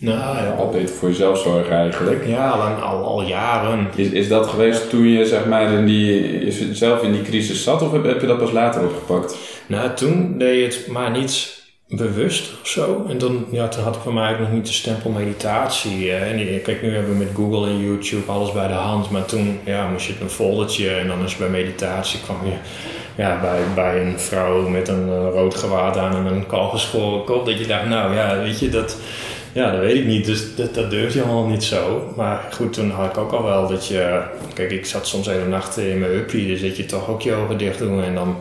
Nou, 0.00 0.36
ja. 0.36 0.54
Al 0.58 0.68
beter 0.68 0.94
voor 0.94 1.08
jezelf 1.08 1.38
zorgen 1.38 1.76
eigenlijk. 1.76 2.26
Ja, 2.26 2.48
al, 2.48 2.60
al, 2.60 3.04
al 3.04 3.22
jaren. 3.22 3.88
Is, 3.94 4.08
is 4.08 4.28
dat 4.28 4.46
geweest 4.46 4.90
toen 4.90 5.08
je 5.08 5.26
zeg 5.26 5.46
maar, 5.46 5.72
in 5.72 5.86
die, 5.86 6.52
zelf 6.72 7.02
in 7.02 7.12
die 7.12 7.22
crisis 7.22 7.62
zat 7.62 7.82
of 7.82 7.92
heb, 7.92 8.04
heb 8.04 8.20
je 8.20 8.26
dat 8.26 8.38
pas 8.38 8.52
later 8.52 8.82
opgepakt? 8.82 9.36
Nou, 9.66 9.94
toen 9.94 10.38
deed 10.38 10.58
je 10.58 10.64
het 10.64 10.86
maar 10.86 11.10
niet 11.10 11.55
bewust 11.88 12.52
of 12.62 12.68
zo. 12.68 13.06
En 13.08 13.18
dan, 13.18 13.46
ja, 13.50 13.68
toen 13.68 13.82
had 13.82 13.96
ik 13.96 14.02
voor 14.02 14.14
mij 14.14 14.32
ook 14.32 14.38
nog 14.38 14.52
niet 14.52 14.66
de 14.66 14.72
stempel 14.72 15.10
meditatie. 15.10 16.12
En 16.12 16.62
kijk, 16.62 16.82
nu 16.82 16.94
hebben 16.94 17.12
we 17.12 17.24
met 17.24 17.34
Google 17.34 17.66
en 17.66 17.78
YouTube 17.78 18.30
alles 18.30 18.52
bij 18.52 18.68
de 18.68 18.74
hand. 18.74 19.10
Maar 19.10 19.24
toen 19.24 19.58
ja, 19.64 19.88
moest 19.88 20.06
je 20.06 20.14
een 20.20 20.30
foldertje 20.30 20.90
en 20.90 21.06
dan 21.06 21.24
is 21.24 21.36
bij 21.36 21.48
meditatie 21.48 22.20
kwam 22.20 22.36
je 22.44 22.52
ja, 23.16 23.40
bij, 23.40 23.60
bij 23.74 24.00
een 24.00 24.20
vrouw 24.20 24.68
met 24.68 24.88
een 24.88 25.08
uh, 25.08 25.28
rood 25.32 25.54
gewaad 25.54 25.96
aan 25.96 26.16
en 26.16 26.26
een 26.26 26.46
kalgeschoren 26.46 27.24
kop. 27.24 27.46
Dat 27.46 27.58
je 27.58 27.66
dacht, 27.66 27.86
nou 27.86 28.14
ja, 28.14 28.38
weet 28.38 28.58
je, 28.58 28.68
dat, 28.68 28.96
ja, 29.52 29.70
dat 29.70 29.80
weet 29.80 29.96
ik 29.96 30.06
niet. 30.06 30.26
Dus 30.26 30.54
dat, 30.54 30.74
dat 30.74 30.90
durf 30.90 31.14
je 31.14 31.22
allemaal 31.22 31.46
niet 31.46 31.64
zo. 31.64 32.12
Maar 32.16 32.48
goed, 32.52 32.72
toen 32.72 32.90
had 32.90 33.10
ik 33.10 33.18
ook 33.18 33.32
al 33.32 33.42
wel 33.42 33.68
dat 33.68 33.86
je... 33.86 34.22
Kijk, 34.54 34.70
ik 34.70 34.86
zat 34.86 35.06
soms 35.06 35.26
hele 35.26 35.46
nachten 35.46 35.90
in 35.90 35.98
mijn 35.98 36.12
uppie. 36.12 36.46
Dus 36.46 36.60
dat 36.60 36.76
je 36.76 36.86
toch 36.86 37.08
ook 37.08 37.22
je 37.22 37.34
ogen 37.34 37.58
dicht 37.58 37.78
doen 37.78 38.02
en 38.02 38.14
dan 38.14 38.36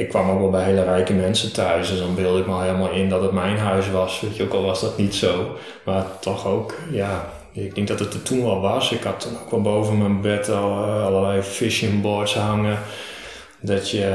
ik 0.00 0.08
kwam 0.08 0.30
ook 0.30 0.38
wel 0.38 0.50
bij 0.50 0.64
hele 0.64 0.84
rijke 0.84 1.12
mensen 1.12 1.52
thuis. 1.52 1.88
Dus 1.88 1.98
dan 1.98 2.14
beelde 2.14 2.40
ik 2.40 2.46
me 2.46 2.62
helemaal 2.62 2.90
in 2.90 3.08
dat 3.08 3.22
het 3.22 3.32
mijn 3.32 3.58
huis 3.58 3.90
was. 3.90 4.20
Weet 4.20 4.36
je, 4.36 4.42
ook 4.42 4.52
al 4.52 4.62
was 4.62 4.80
dat 4.80 4.98
niet 4.98 5.14
zo. 5.14 5.56
Maar 5.84 6.04
toch 6.20 6.46
ook, 6.46 6.74
ja, 6.90 7.28
ik 7.52 7.74
denk 7.74 7.88
dat 7.88 7.98
het 7.98 8.14
er 8.14 8.22
toen 8.22 8.44
wel 8.44 8.60
was. 8.60 8.92
Ik 8.92 9.02
had 9.02 9.28
ook 9.42 9.50
wel 9.50 9.60
boven 9.60 9.98
mijn 9.98 10.20
bed 10.20 10.48
al 10.48 10.84
uh, 10.84 11.06
allerlei 11.06 11.42
fishing 11.42 12.02
boards 12.02 12.34
hangen. 12.34 12.78
Dat 13.60 13.90
je, 13.90 14.14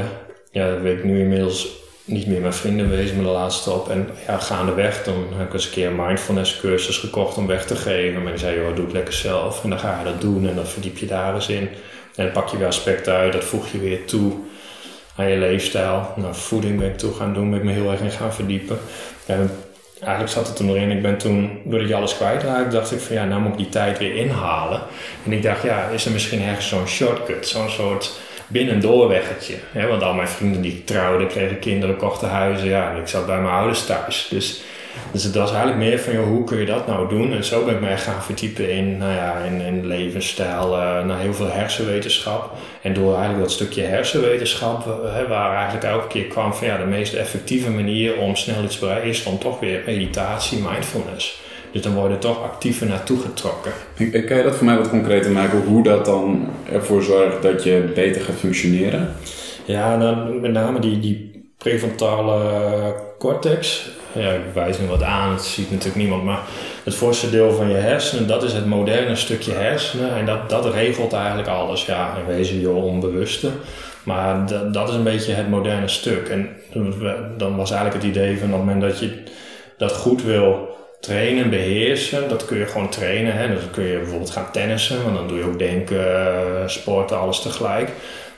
ja, 0.50 0.70
dat 0.70 0.80
weet 0.80 0.98
ik 0.98 1.04
nu 1.04 1.20
inmiddels 1.20 1.68
niet 2.04 2.26
meer 2.26 2.40
mijn 2.40 2.52
vrienden 2.52 2.90
wezen, 2.90 3.16
maar 3.16 3.24
de 3.24 3.30
laatste 3.30 3.70
op. 3.70 3.88
En 3.88 4.08
ja, 4.26 4.38
gaandeweg, 4.38 5.04
dan 5.04 5.26
heb 5.34 5.46
ik 5.46 5.52
eens 5.52 5.64
een 5.64 5.70
keer 5.72 5.86
een 5.86 6.06
mindfulness 6.06 6.60
cursus 6.60 6.98
gekocht 6.98 7.36
om 7.36 7.46
weg 7.46 7.66
te 7.66 7.76
geven. 7.76 8.22
Maar 8.22 8.32
die 8.32 8.40
zei, 8.40 8.60
joh, 8.60 8.76
doe 8.76 8.84
het 8.84 8.94
lekker 8.94 9.14
zelf. 9.14 9.62
En 9.62 9.70
dan 9.70 9.78
ga 9.78 9.98
je 9.98 10.04
dat 10.04 10.20
doen 10.20 10.48
en 10.48 10.54
dan 10.54 10.66
verdiep 10.66 10.98
je 10.98 11.06
daar 11.06 11.34
eens 11.34 11.48
in. 11.48 11.68
En 12.14 12.24
dan 12.24 12.32
pak 12.32 12.48
je 12.48 12.56
weer 12.56 12.66
aspecten 12.66 13.14
uit, 13.14 13.32
dat 13.32 13.44
voeg 13.44 13.68
je 13.68 13.78
weer 13.78 14.04
toe 14.04 14.32
aan 15.16 15.28
je 15.28 15.36
leefstijl. 15.36 16.12
Nou, 16.16 16.34
voeding 16.34 16.78
ben 16.78 16.88
ik 16.88 16.98
toe 16.98 17.14
gaan 17.14 17.34
doen, 17.34 17.50
ben 17.50 17.58
ik 17.58 17.64
me 17.64 17.72
heel 17.72 17.90
erg 17.90 18.00
in 18.00 18.10
gaan 18.10 18.34
verdiepen. 18.34 18.78
En 19.26 19.50
eigenlijk 20.00 20.32
zat 20.32 20.48
het 20.48 20.58
er 20.58 20.64
nog 20.64 20.76
in. 20.76 20.90
Ik 20.90 21.02
ben 21.02 21.18
toen, 21.18 21.60
doordat 21.64 21.88
je 21.88 21.94
alles 21.94 22.16
kwijtraakte, 22.16 22.76
dacht 22.76 22.92
ik 22.92 23.00
van 23.00 23.16
ja, 23.16 23.24
nou 23.24 23.40
moet 23.40 23.52
ik 23.52 23.58
die 23.58 23.68
tijd 23.68 23.98
weer 23.98 24.14
inhalen. 24.14 24.80
En 25.24 25.32
ik 25.32 25.42
dacht, 25.42 25.62
ja, 25.62 25.88
is 25.88 26.04
er 26.04 26.12
misschien 26.12 26.42
ergens 26.42 26.68
zo'n 26.68 26.86
shortcut, 26.86 27.48
zo'n 27.48 27.70
soort 27.70 28.12
binnendoorweggetje. 28.46 29.54
Hè? 29.72 29.86
Want 29.86 30.02
al 30.02 30.14
mijn 30.14 30.28
vrienden 30.28 30.60
die 30.60 30.84
trouwden, 30.84 31.28
kregen 31.28 31.58
kinderen, 31.58 31.96
kochten 31.96 32.28
huizen. 32.28 32.68
Ja, 32.68 32.92
ik 32.92 33.08
zat 33.08 33.26
bij 33.26 33.40
mijn 33.40 33.54
ouders 33.54 33.86
thuis. 33.86 34.26
Dus 34.30 34.60
dus 35.12 35.24
het 35.24 35.34
was 35.34 35.50
eigenlijk 35.50 35.78
meer 35.78 35.98
van, 35.98 36.12
joh, 36.12 36.26
hoe 36.26 36.44
kun 36.44 36.58
je 36.58 36.66
dat 36.66 36.86
nou 36.86 37.08
doen? 37.08 37.32
En 37.32 37.44
zo 37.44 37.64
ben 37.64 37.74
ik 37.74 37.80
mij 37.80 37.98
gaan 37.98 38.22
verdiepen 38.22 38.70
in, 38.70 38.98
nou 38.98 39.12
ja, 39.12 39.38
in, 39.38 39.60
in 39.60 39.86
levensstijl, 39.86 40.72
uh, 40.72 41.04
naar 41.04 41.18
heel 41.18 41.34
veel 41.34 41.50
hersenwetenschap. 41.50 42.52
En 42.82 42.94
door 42.94 43.12
eigenlijk 43.12 43.42
dat 43.42 43.52
stukje 43.52 43.82
hersenwetenschap, 43.82 44.86
uh, 44.86 45.28
waar 45.28 45.54
eigenlijk 45.54 45.84
elke 45.84 46.06
keer 46.06 46.24
kwam 46.24 46.54
van, 46.54 46.66
ja, 46.66 46.78
de 46.78 46.84
meest 46.84 47.14
effectieve 47.14 47.70
manier 47.70 48.16
om 48.16 48.36
snel 48.36 48.64
iets 48.64 48.78
te 48.78 48.80
bereiken 48.80 49.10
is 49.10 49.24
dan 49.24 49.38
toch 49.38 49.60
weer 49.60 49.82
meditatie, 49.86 50.58
mindfulness. 50.58 51.44
Dus 51.72 51.82
dan 51.82 51.94
word 51.94 52.12
je 52.12 52.18
toch 52.18 52.42
actiever 52.42 52.86
naartoe 52.86 53.20
getrokken. 53.20 53.72
En, 53.96 54.24
kan 54.24 54.36
je 54.36 54.42
dat 54.42 54.56
voor 54.56 54.66
mij 54.66 54.76
wat 54.76 54.88
concreter 54.88 55.30
maken, 55.30 55.62
hoe 55.62 55.82
dat 55.82 56.04
dan 56.04 56.48
ervoor 56.72 57.02
zorgt 57.02 57.42
dat 57.42 57.62
je 57.62 57.92
beter 57.94 58.22
gaat 58.22 58.36
functioneren? 58.36 59.14
Ja, 59.64 59.98
dan 59.98 60.40
met 60.40 60.52
name 60.52 60.80
die, 60.80 61.00
die 61.00 61.35
prefrontale 61.66 62.94
cortex. 63.18 63.88
Ja, 64.12 64.32
ik 64.32 64.40
wijs 64.54 64.78
nu 64.78 64.86
wat 64.86 65.02
aan, 65.02 65.32
het 65.32 65.44
ziet 65.44 65.70
natuurlijk 65.70 65.96
niemand, 65.96 66.24
maar 66.24 66.40
het 66.84 66.94
voorste 66.94 67.30
deel 67.30 67.52
van 67.52 67.68
je 67.68 67.74
hersenen, 67.74 68.26
dat 68.26 68.42
is 68.42 68.52
het 68.52 68.66
moderne 68.66 69.16
stukje 69.16 69.52
hersenen 69.52 70.16
en 70.16 70.26
dat, 70.26 70.50
dat 70.50 70.72
regelt 70.74 71.12
eigenlijk 71.12 71.48
alles. 71.48 71.86
Ja, 71.86 72.16
in 72.18 72.36
wezen 72.36 72.60
je 72.60 72.70
onbewuste, 72.70 73.50
maar 74.02 74.46
dat, 74.46 74.74
dat 74.74 74.88
is 74.88 74.94
een 74.94 75.02
beetje 75.02 75.32
het 75.32 75.48
moderne 75.48 75.88
stuk. 75.88 76.28
En 76.28 76.48
dan 77.36 77.56
was 77.56 77.70
eigenlijk 77.70 78.02
het 78.02 78.14
idee 78.14 78.38
van 78.38 78.52
op 78.52 78.58
moment 78.58 78.80
dat 78.80 78.98
je 78.98 79.22
dat 79.76 79.92
goed 79.92 80.22
wil 80.22 80.76
trainen, 81.00 81.50
beheersen, 81.50 82.28
dat 82.28 82.44
kun 82.44 82.58
je 82.58 82.66
gewoon 82.66 82.88
trainen. 82.88 83.32
Hè? 83.32 83.48
Dus 83.48 83.60
dan 83.60 83.70
kun 83.70 83.84
je 83.84 83.98
bijvoorbeeld 83.98 84.30
gaan 84.30 84.50
tennissen, 84.52 85.02
want 85.02 85.16
dan 85.16 85.28
doe 85.28 85.38
je 85.38 85.44
ook 85.44 85.58
denken, 85.58 86.70
sporten, 86.70 87.18
alles 87.18 87.40
tegelijk. 87.40 87.90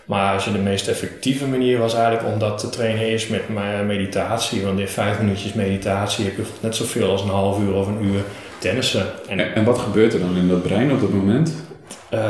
Maar 0.09 0.35
als 0.35 0.45
je 0.45 0.53
de 0.53 0.59
meest 0.59 0.89
effectieve 0.89 1.47
manier 1.47 1.79
was 1.79 1.95
eigenlijk 1.95 2.33
om 2.33 2.39
dat 2.39 2.59
te 2.59 2.69
trainen 2.69 3.11
is 3.11 3.27
met 3.27 3.43
meditatie. 3.87 4.63
Want 4.63 4.79
in 4.79 4.89
vijf 4.89 5.21
minuutjes 5.21 5.53
meditatie 5.53 6.25
heb 6.25 6.37
je 6.37 6.43
net 6.61 6.77
zoveel 6.77 7.11
als 7.11 7.23
een 7.23 7.29
half 7.29 7.61
uur 7.61 7.75
of 7.75 7.87
een 7.87 8.05
uur 8.05 8.21
tennissen. 8.59 9.07
En, 9.29 9.55
en 9.55 9.65
wat 9.65 9.79
gebeurt 9.79 10.15
er 10.15 10.21
dan 10.21 10.37
in 10.37 10.49
dat 10.49 10.63
brein 10.63 10.93
op 10.93 11.01
dat 11.01 11.13
moment? 11.13 11.55
Uh, 12.15 12.21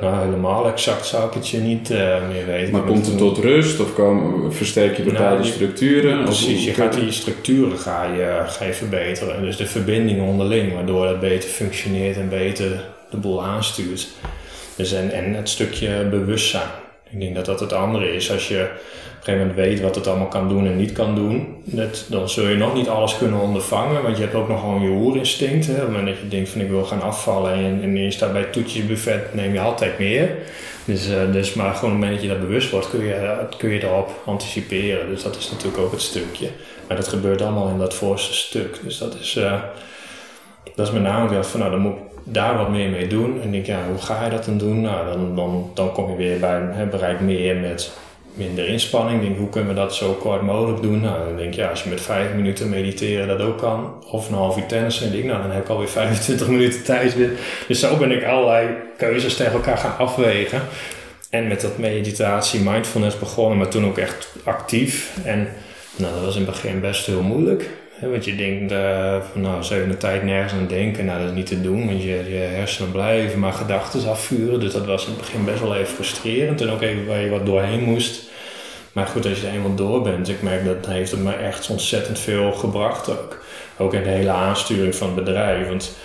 nou, 0.00 0.24
helemaal 0.24 0.68
exact 0.68 1.06
zou 1.06 1.26
ik 1.26 1.34
het 1.34 1.48
je 1.48 1.58
niet 1.58 1.90
uh, 1.90 1.98
meer 2.28 2.46
weten. 2.46 2.72
Maar 2.72 2.82
komt 2.82 3.06
het 3.06 3.18
tot 3.18 3.38
rust 3.38 3.80
of 3.80 3.94
komen, 3.94 4.54
versterk 4.54 4.96
je 4.96 5.02
bepaalde 5.02 5.38
nou, 5.38 5.52
structuren? 5.52 6.24
Precies, 6.24 6.64
je 6.64 6.74
gaat 6.74 6.92
die 6.92 7.12
structuren 7.12 7.78
ga 7.78 8.04
je, 8.04 8.42
ga 8.46 8.64
je 8.64 8.72
verbeteren. 8.72 9.42
Dus 9.42 9.56
de 9.56 9.66
verbindingen 9.66 10.24
onderling, 10.24 10.74
waardoor 10.74 11.06
het 11.06 11.20
beter 11.20 11.48
functioneert 11.48 12.16
en 12.16 12.28
beter 12.28 12.84
de 13.10 13.16
boel 13.16 13.44
aanstuurt. 13.44 14.08
Dus 14.76 14.92
en, 14.92 15.10
en 15.10 15.34
het 15.34 15.48
stukje 15.48 16.04
bewustzijn. 16.10 16.86
Ik 17.10 17.20
denk 17.20 17.34
dat 17.34 17.44
dat 17.44 17.60
het 17.60 17.72
andere 17.72 18.14
is. 18.14 18.32
Als 18.32 18.48
je 18.48 18.62
op 18.62 18.70
een 18.70 19.24
gegeven 19.24 19.38
moment 19.38 19.56
weet 19.56 19.80
wat 19.80 19.94
het 19.94 20.06
allemaal 20.06 20.28
kan 20.28 20.48
doen 20.48 20.66
en 20.66 20.76
niet 20.76 20.92
kan 20.92 21.14
doen, 21.14 21.62
dat, 21.64 22.06
dan 22.08 22.28
zul 22.28 22.48
je 22.48 22.56
nog 22.56 22.74
niet 22.74 22.88
alles 22.88 23.18
kunnen 23.18 23.40
ondervangen. 23.40 24.02
Want 24.02 24.16
je 24.16 24.22
hebt 24.22 24.34
ook 24.34 24.48
nog 24.48 24.60
gewoon 24.60 24.82
je 24.82 24.88
oerinstinct. 24.88 25.66
Hè? 25.66 25.72
Op 25.72 25.78
het 25.78 25.88
moment 25.88 26.06
dat 26.06 26.18
je 26.18 26.28
denkt 26.28 26.48
van 26.48 26.60
ik 26.60 26.68
wil 26.68 26.84
gaan 26.84 27.02
afvallen 27.02 27.52
en, 27.52 27.82
en 27.82 27.96
je 27.96 28.10
staat 28.10 28.32
bij 28.32 28.40
het 28.40 28.52
toetjesbuffet, 28.52 29.34
neem 29.34 29.52
je 29.52 29.60
altijd 29.60 29.98
meer. 29.98 30.36
Dus, 30.84 31.08
uh, 31.08 31.32
dus 31.32 31.54
maar 31.54 31.74
gewoon 31.74 31.94
op 31.94 32.00
het 32.00 32.00
moment 32.00 32.12
dat 32.12 32.22
je 32.22 32.28
dat 32.28 32.40
bewust 32.40 32.70
wordt, 32.70 32.90
kun 32.90 33.04
je, 33.04 33.46
kun 33.56 33.70
je 33.70 33.82
erop 33.82 34.22
anticiperen. 34.24 35.08
Dus 35.08 35.22
dat 35.22 35.36
is 35.36 35.50
natuurlijk 35.50 35.78
ook 35.78 35.92
het 35.92 36.00
stukje. 36.00 36.48
Maar 36.88 36.96
dat 36.96 37.08
gebeurt 37.08 37.42
allemaal 37.42 37.68
in 37.68 37.78
dat 37.78 37.94
voorste 37.94 38.34
stuk. 38.34 38.80
Dus 38.82 38.98
dat 38.98 39.14
is, 39.20 39.36
uh, 39.36 39.62
dat 40.74 40.86
is 40.86 40.92
met 40.92 41.02
name 41.02 41.44
van 41.44 41.60
nou 41.60 41.72
dan 41.72 41.80
moet 41.80 42.07
daar 42.32 42.56
wat 42.56 42.70
meer 42.70 42.90
mee 42.90 43.06
doen. 43.06 43.42
En 43.42 43.50
denk, 43.50 43.66
ja, 43.66 43.78
hoe 43.88 43.98
ga 43.98 44.24
je 44.24 44.30
dat 44.30 44.44
dan 44.44 44.58
doen? 44.58 44.80
Nou, 44.80 45.12
dan, 45.12 45.36
dan, 45.36 45.70
dan 45.74 45.92
kom 45.92 46.10
je 46.10 46.16
weer 46.16 46.38
bij 46.38 46.60
een 46.60 46.90
bereik 46.90 47.20
meer 47.20 47.56
met 47.56 47.92
minder 48.34 48.68
inspanning. 48.68 49.20
Denk, 49.20 49.36
hoe 49.36 49.48
kunnen 49.48 49.74
we 49.74 49.80
dat 49.80 49.94
zo 49.94 50.12
kort 50.12 50.42
mogelijk 50.42 50.82
doen? 50.82 51.00
Nou, 51.00 51.24
dan 51.24 51.36
denk 51.36 51.54
je, 51.54 51.60
ja, 51.60 51.68
als 51.68 51.82
je 51.82 51.88
met 51.88 52.00
vijf 52.00 52.34
minuten 52.34 52.68
mediteren 52.68 53.28
dat 53.28 53.40
ook 53.40 53.58
kan, 53.58 54.04
of 54.10 54.28
een 54.28 54.34
half 54.34 54.56
uur 54.56 54.66
tennis, 54.66 55.02
en 55.02 55.10
denk, 55.10 55.24
nou, 55.24 55.42
dan 55.42 55.50
heb 55.50 55.62
ik 55.62 55.68
alweer 55.68 55.88
25 55.98 56.48
minuten 56.48 56.84
tijd 56.84 57.16
weer. 57.16 57.30
Dus 57.68 57.80
zo 57.80 57.96
ben 57.96 58.10
ik 58.10 58.24
allerlei 58.24 58.68
keuzes 58.96 59.36
tegen 59.36 59.52
elkaar 59.52 59.78
gaan 59.78 59.96
afwegen. 59.98 60.62
En 61.30 61.48
met 61.48 61.60
dat 61.60 61.78
meditatie, 61.78 62.60
mindfulness 62.60 63.18
begonnen, 63.18 63.58
maar 63.58 63.68
toen 63.68 63.86
ook 63.86 63.98
echt 63.98 64.28
actief. 64.44 65.18
En 65.24 65.48
nou, 65.96 66.14
dat 66.14 66.24
was 66.24 66.36
in 66.36 66.42
het 66.42 66.50
begin 66.50 66.80
best 66.80 67.06
heel 67.06 67.22
moeilijk 67.22 67.70
want 68.00 68.24
je 68.24 68.36
denkt 68.36 68.72
uh, 68.72 69.16
van 69.32 69.40
nou, 69.40 69.62
zou 69.62 69.80
je 69.80 69.88
de 69.88 69.96
tijd 69.96 70.22
nergens 70.22 70.52
aan 70.52 70.66
denken? 70.66 71.04
Nou, 71.04 71.18
dat 71.18 71.28
is 71.28 71.34
niet 71.34 71.46
te 71.46 71.60
doen, 71.60 71.86
want 71.86 72.02
je, 72.02 72.08
je 72.08 72.48
hersenen 72.54 72.92
blijven 72.92 73.38
maar 73.38 73.52
gedachten 73.52 74.08
afvuren. 74.08 74.60
Dus 74.60 74.72
dat 74.72 74.86
was 74.86 75.04
in 75.04 75.10
het 75.10 75.20
begin 75.20 75.44
best 75.44 75.60
wel 75.60 75.74
even 75.74 75.94
frustrerend 75.94 76.60
en 76.60 76.70
ook 76.70 76.82
even 76.82 77.06
waar 77.06 77.20
je 77.20 77.30
wat 77.30 77.46
doorheen 77.46 77.82
moest. 77.82 78.28
Maar 78.92 79.06
goed, 79.06 79.26
als 79.26 79.40
je 79.40 79.46
er 79.46 79.52
eenmaal 79.52 79.74
door 79.74 80.02
bent, 80.02 80.28
ik 80.28 80.42
merk 80.42 80.64
dat 80.64 80.86
heeft 80.86 81.10
het 81.10 81.22
me 81.22 81.32
echt 81.32 81.70
ontzettend 81.70 82.18
veel 82.18 82.52
gebracht 82.52 83.10
ook. 83.10 83.44
Ook 83.78 83.94
in 83.94 84.02
de 84.02 84.08
hele 84.08 84.30
aansturing 84.30 84.94
van 84.94 85.06
het 85.06 85.16
bedrijf. 85.24 85.68
Want 85.68 85.96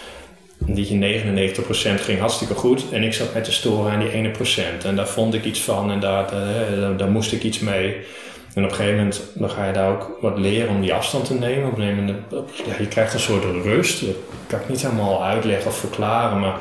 die 0.58 1.22
99% 1.22 1.60
ging 2.02 2.20
hartstikke 2.20 2.54
goed 2.54 2.84
en 2.92 3.04
ik 3.04 3.14
zat 3.14 3.34
met 3.34 3.44
te 3.44 3.52
storen 3.52 3.92
aan 3.92 4.00
die 4.00 4.32
1%. 4.82 4.86
En 4.86 4.96
daar 4.96 5.08
vond 5.08 5.34
ik 5.34 5.46
iets 5.46 5.62
van 5.62 5.92
en 5.92 6.00
daar, 6.00 6.32
daar, 6.32 6.98
daar 6.98 7.10
moest 7.10 7.32
ik 7.32 7.44
iets 7.44 7.60
mee. 7.60 7.96
En 8.56 8.64
op 8.64 8.70
een 8.70 8.76
gegeven 8.76 8.98
moment 8.98 9.22
dan 9.34 9.50
ga 9.50 9.66
je 9.66 9.74
daar 9.74 9.92
ook 9.92 10.18
wat 10.22 10.38
leren 10.38 10.70
om 10.70 10.82
die 10.82 10.94
afstand 10.94 11.26
te 11.26 11.34
nemen. 11.34 11.70
Op 11.70 11.78
een 11.78 11.84
gegeven 11.84 12.06
moment, 12.06 12.50
ja, 12.66 12.74
je 12.80 12.88
krijgt 12.88 13.14
een 13.14 13.20
soort 13.20 13.44
rust. 13.44 14.06
Dat 14.06 14.16
kan 14.48 14.60
ik 14.60 14.70
niet 14.70 14.82
helemaal 14.82 15.24
uitleggen 15.24 15.68
of 15.68 15.78
verklaren, 15.78 16.40
maar 16.40 16.56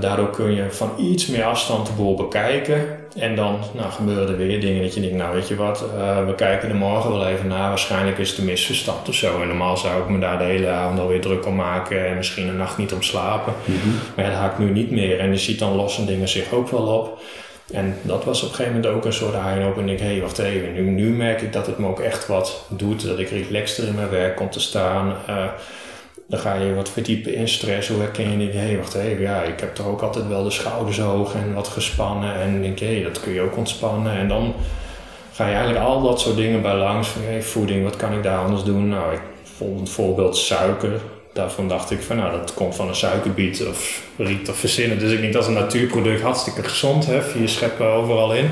Daardoor 0.00 0.30
kun 0.30 0.54
je 0.54 0.70
van 0.70 0.90
iets 0.98 1.26
meer 1.26 1.44
afstand 1.44 1.86
de 1.86 1.92
boel 1.92 2.14
bekijken. 2.14 2.98
En 3.16 3.36
dan 3.36 3.58
nou, 3.74 3.90
gebeuren 3.90 4.28
er 4.28 4.36
weer 4.36 4.60
dingen 4.60 4.82
dat 4.82 4.94
je 4.94 5.00
denkt, 5.00 5.16
nou 5.16 5.34
weet 5.34 5.48
je 5.48 5.56
wat, 5.56 5.84
uh, 5.96 6.26
we 6.26 6.34
kijken 6.34 6.68
er 6.68 6.74
morgen 6.74 7.10
wel 7.10 7.26
even 7.26 7.46
naar. 7.46 7.68
Waarschijnlijk 7.68 8.18
is 8.18 8.30
het 8.30 8.38
een 8.38 8.44
misverstand 8.44 9.08
of 9.08 9.14
zo. 9.14 9.40
En 9.40 9.48
normaal 9.48 9.76
zou 9.76 10.02
ik 10.02 10.08
me 10.08 10.18
daar 10.18 10.38
de 10.38 10.44
hele 10.44 10.68
avond 10.68 10.98
alweer 10.98 11.20
druk 11.20 11.46
om 11.46 11.54
maken 11.54 12.06
en 12.06 12.16
misschien 12.16 12.48
een 12.48 12.56
nacht 12.56 12.78
niet 12.78 12.92
om 12.92 13.02
slapen. 13.02 13.52
Mm 13.64 13.80
-hmm. 13.80 13.94
Maar 14.16 14.24
dat 14.24 14.34
haak 14.34 14.52
ik 14.52 14.58
nu 14.58 14.70
niet 14.70 14.90
meer. 14.90 15.18
En 15.18 15.30
je 15.30 15.38
ziet 15.38 15.58
dan 15.58 15.76
losse 15.76 16.04
dingen 16.04 16.28
zich 16.28 16.52
ook 16.52 16.70
wel 16.70 16.86
op. 16.86 17.20
En 17.72 17.96
dat 18.02 18.24
was 18.24 18.42
op 18.42 18.48
een 18.48 18.54
gegeven 18.54 18.76
moment 18.76 18.94
ook 18.94 19.04
een 19.04 19.12
soort 19.12 19.34
eye 19.34 19.72
En 19.76 19.88
ik 19.88 19.98
hé, 19.98 20.06
hey, 20.06 20.20
wacht 20.20 20.38
even, 20.38 20.72
nu, 20.72 20.80
nu 20.82 21.10
merk 21.10 21.40
ik 21.40 21.52
dat 21.52 21.66
het 21.66 21.78
me 21.78 21.86
ook 21.86 22.00
echt 22.00 22.26
wat 22.26 22.64
doet. 22.68 23.06
Dat 23.06 23.18
ik 23.18 23.28
relaxter 23.28 23.86
in 23.86 23.94
mijn 23.94 24.10
werk 24.10 24.36
kom 24.36 24.50
te 24.50 24.60
staan. 24.60 25.16
Uh, 25.28 25.46
dan 26.26 26.38
ga 26.38 26.54
je 26.54 26.74
wat 26.74 26.90
verdiepen 26.90 27.34
in 27.34 27.48
stress. 27.48 27.88
Hoe 27.88 28.00
herken 28.00 28.30
je 28.30 28.38
denk, 28.38 28.52
hé, 28.52 28.58
hey, 28.58 28.76
wacht 28.76 28.94
even, 28.94 29.22
ja, 29.22 29.42
ik 29.42 29.60
heb 29.60 29.74
toch 29.74 29.86
ook 29.86 30.02
altijd 30.02 30.28
wel 30.28 30.44
de 30.44 30.50
schouders 30.50 30.98
hoog 30.98 31.34
en 31.34 31.54
wat 31.54 31.68
gespannen. 31.68 32.34
En 32.34 32.62
denk 32.62 32.78
hé, 32.78 32.94
hey, 32.94 33.02
dat 33.02 33.20
kun 33.20 33.32
je 33.32 33.40
ook 33.40 33.56
ontspannen. 33.56 34.12
En 34.12 34.28
dan 34.28 34.54
ga 35.32 35.46
je 35.46 35.54
eigenlijk 35.54 35.84
al 35.84 36.02
dat 36.02 36.20
soort 36.20 36.36
dingen 36.36 36.62
bij 36.62 36.76
langs. 36.76 37.08
Van, 37.08 37.22
hey, 37.22 37.42
voeding, 37.42 37.84
wat 37.84 37.96
kan 37.96 38.12
ik 38.12 38.22
daar 38.22 38.38
anders 38.38 38.62
doen? 38.62 38.88
Nou, 38.88 39.12
ik 39.12 39.22
vond 39.42 39.90
voorbeeld 39.90 40.36
suiker. 40.36 41.00
Daarvan 41.32 41.68
dacht 41.68 41.90
ik 41.90 42.02
van, 42.02 42.16
nou, 42.16 42.38
dat 42.38 42.54
komt 42.54 42.74
van 42.74 42.88
een 42.88 42.94
suikerbiet 42.94 43.66
of 43.66 44.02
riet 44.16 44.48
of 44.48 44.56
verzinnen. 44.56 44.98
Dus 44.98 45.12
ik 45.12 45.20
denk, 45.20 45.32
dat 45.32 45.42
is 45.42 45.48
een 45.48 45.54
natuurproduct, 45.54 46.22
hartstikke 46.22 46.62
gezond, 46.62 47.06
hè. 47.06 47.22
Vier 47.22 47.48
scheppen 47.48 47.86
overal 47.86 48.34
in. 48.34 48.50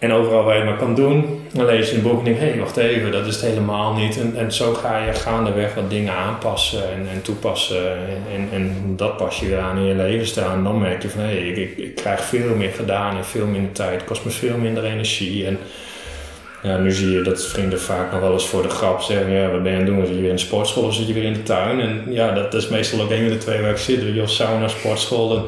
En 0.00 0.12
overal 0.12 0.44
waar 0.44 0.56
je 0.56 0.64
maar 0.64 0.76
kan 0.76 0.94
doen, 0.94 1.40
dan 1.52 1.66
lees 1.66 1.90
je 1.90 1.96
een 1.96 2.02
boek 2.02 2.18
en 2.18 2.24
denk 2.24 2.38
hé, 2.38 2.48
hey, 2.48 2.58
wacht 2.58 2.76
even, 2.76 3.12
dat 3.12 3.26
is 3.26 3.34
het 3.34 3.44
helemaal 3.44 3.92
niet. 3.92 4.18
En, 4.18 4.36
en 4.36 4.52
zo 4.52 4.74
ga 4.74 4.98
je 4.98 5.12
gaandeweg 5.12 5.74
wat 5.74 5.90
dingen 5.90 6.14
aanpassen 6.14 6.92
en, 6.92 7.08
en 7.12 7.22
toepassen. 7.22 7.96
En, 8.32 8.48
en, 8.52 8.92
dat 8.96 9.16
pas 9.16 9.40
je 9.40 9.46
weer 9.46 9.58
aan 9.58 9.76
in 9.76 9.84
je 9.84 9.94
levensstijl. 9.94 10.50
En 10.50 10.64
dan 10.64 10.78
merk 10.78 11.02
je 11.02 11.08
van 11.08 11.20
hé, 11.20 11.26
hey, 11.26 11.48
ik, 11.48 11.76
ik, 11.76 11.94
krijg 11.94 12.20
veel 12.20 12.54
meer 12.56 12.72
gedaan 12.72 13.16
in 13.16 13.24
veel 13.24 13.46
minder 13.46 13.72
tijd. 13.72 14.00
Het 14.00 14.04
kost 14.04 14.24
me 14.24 14.30
veel 14.30 14.56
minder 14.56 14.84
energie. 14.84 15.46
En 15.46 15.58
ja, 16.62 16.76
nu 16.76 16.90
zie 16.90 17.10
je 17.10 17.22
dat 17.22 17.46
vrienden 17.46 17.80
vaak 17.80 18.12
nog 18.12 18.20
wel 18.20 18.32
eens 18.32 18.46
voor 18.46 18.62
de 18.62 18.68
grap 18.68 19.00
zeggen: 19.00 19.30
ja, 19.30 19.50
wat 19.50 19.62
ben 19.62 19.72
je 19.72 19.78
aan 19.78 19.84
het 19.84 19.94
doen? 19.94 20.06
Zit 20.06 20.14
je 20.14 20.20
weer 20.20 20.30
in 20.30 20.36
de 20.36 20.42
sportschool 20.42 20.84
of 20.84 20.94
zit 20.94 21.06
je 21.06 21.12
weer 21.12 21.22
in 21.22 21.32
de 21.32 21.42
tuin? 21.42 21.80
En 21.80 22.04
ja, 22.08 22.32
dat 22.32 22.54
is 22.54 22.68
meestal 22.68 23.00
ook 23.00 23.10
een 23.10 23.28
van 23.28 23.28
de 23.28 23.38
twee 23.38 23.60
waar 23.60 23.70
ik 23.70 23.76
zit. 23.76 24.02
Je 24.02 24.26
sauna, 24.26 24.68
sportschool. 24.68 25.36
En, 25.36 25.42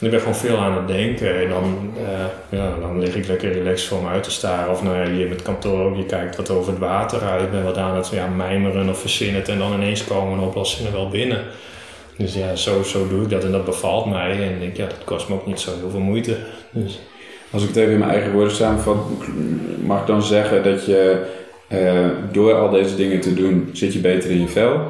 ik 0.00 0.10
ben 0.10 0.20
gewoon 0.20 0.34
veel 0.34 0.58
aan 0.58 0.76
het 0.76 0.88
denken 0.88 1.40
en 1.40 1.48
dan, 1.48 1.92
uh, 1.98 2.58
ja, 2.58 2.74
dan 2.80 3.00
lig 3.00 3.14
ik 3.14 3.26
lekker 3.26 3.52
relaxed 3.52 3.88
voor 3.88 4.02
me 4.02 4.08
uit 4.08 4.22
te 4.22 4.30
staren. 4.30 4.72
Of 4.72 4.82
nou 4.82 4.96
ja, 4.96 5.10
hier 5.10 5.28
met 5.28 5.42
kantoor 5.42 5.84
ook, 5.84 5.96
je 5.96 6.06
kijkt 6.06 6.36
wat 6.36 6.50
over 6.50 6.72
het 6.72 6.80
water 6.80 7.20
uit. 7.20 7.42
Ik 7.42 7.50
ben 7.50 7.64
wat 7.64 7.76
aan 7.76 7.96
het 7.96 8.08
ja, 8.08 8.26
mijmeren 8.26 8.88
of 8.88 9.00
verzinnen 9.00 9.46
en 9.46 9.58
dan 9.58 9.72
ineens 9.72 10.04
komen 10.04 10.38
oplossingen 10.38 10.92
wel 10.92 11.08
binnen. 11.08 11.42
Dus 12.16 12.34
ja, 12.34 12.56
zo, 12.56 12.82
zo 12.82 13.08
doe 13.08 13.22
ik 13.22 13.30
dat 13.30 13.44
en 13.44 13.52
dat 13.52 13.64
bevalt 13.64 14.06
mij. 14.06 14.42
En 14.42 14.62
ik, 14.62 14.76
ja, 14.76 14.86
dat 14.86 15.04
kost 15.04 15.28
me 15.28 15.34
ook 15.34 15.46
niet 15.46 15.60
zo 15.60 15.70
heel 15.78 15.90
veel 15.90 16.00
moeite. 16.00 16.36
Dus. 16.70 17.00
Als 17.56 17.64
ik 17.64 17.74
het 17.74 17.80
even 17.80 17.92
in 17.92 17.98
mijn 17.98 18.10
eigen 18.10 18.32
woorden 18.32 18.54
samenvat, 18.54 18.96
mag 19.84 20.00
ik 20.00 20.06
dan 20.06 20.22
zeggen 20.22 20.62
dat 20.62 20.84
je 20.84 21.24
uh, 21.72 22.06
door 22.32 22.54
al 22.54 22.70
deze 22.70 22.96
dingen 22.96 23.20
te 23.20 23.34
doen, 23.34 23.70
zit 23.72 23.92
je 23.92 23.98
beter 23.98 24.30
in 24.30 24.40
je 24.40 24.48
vel. 24.48 24.80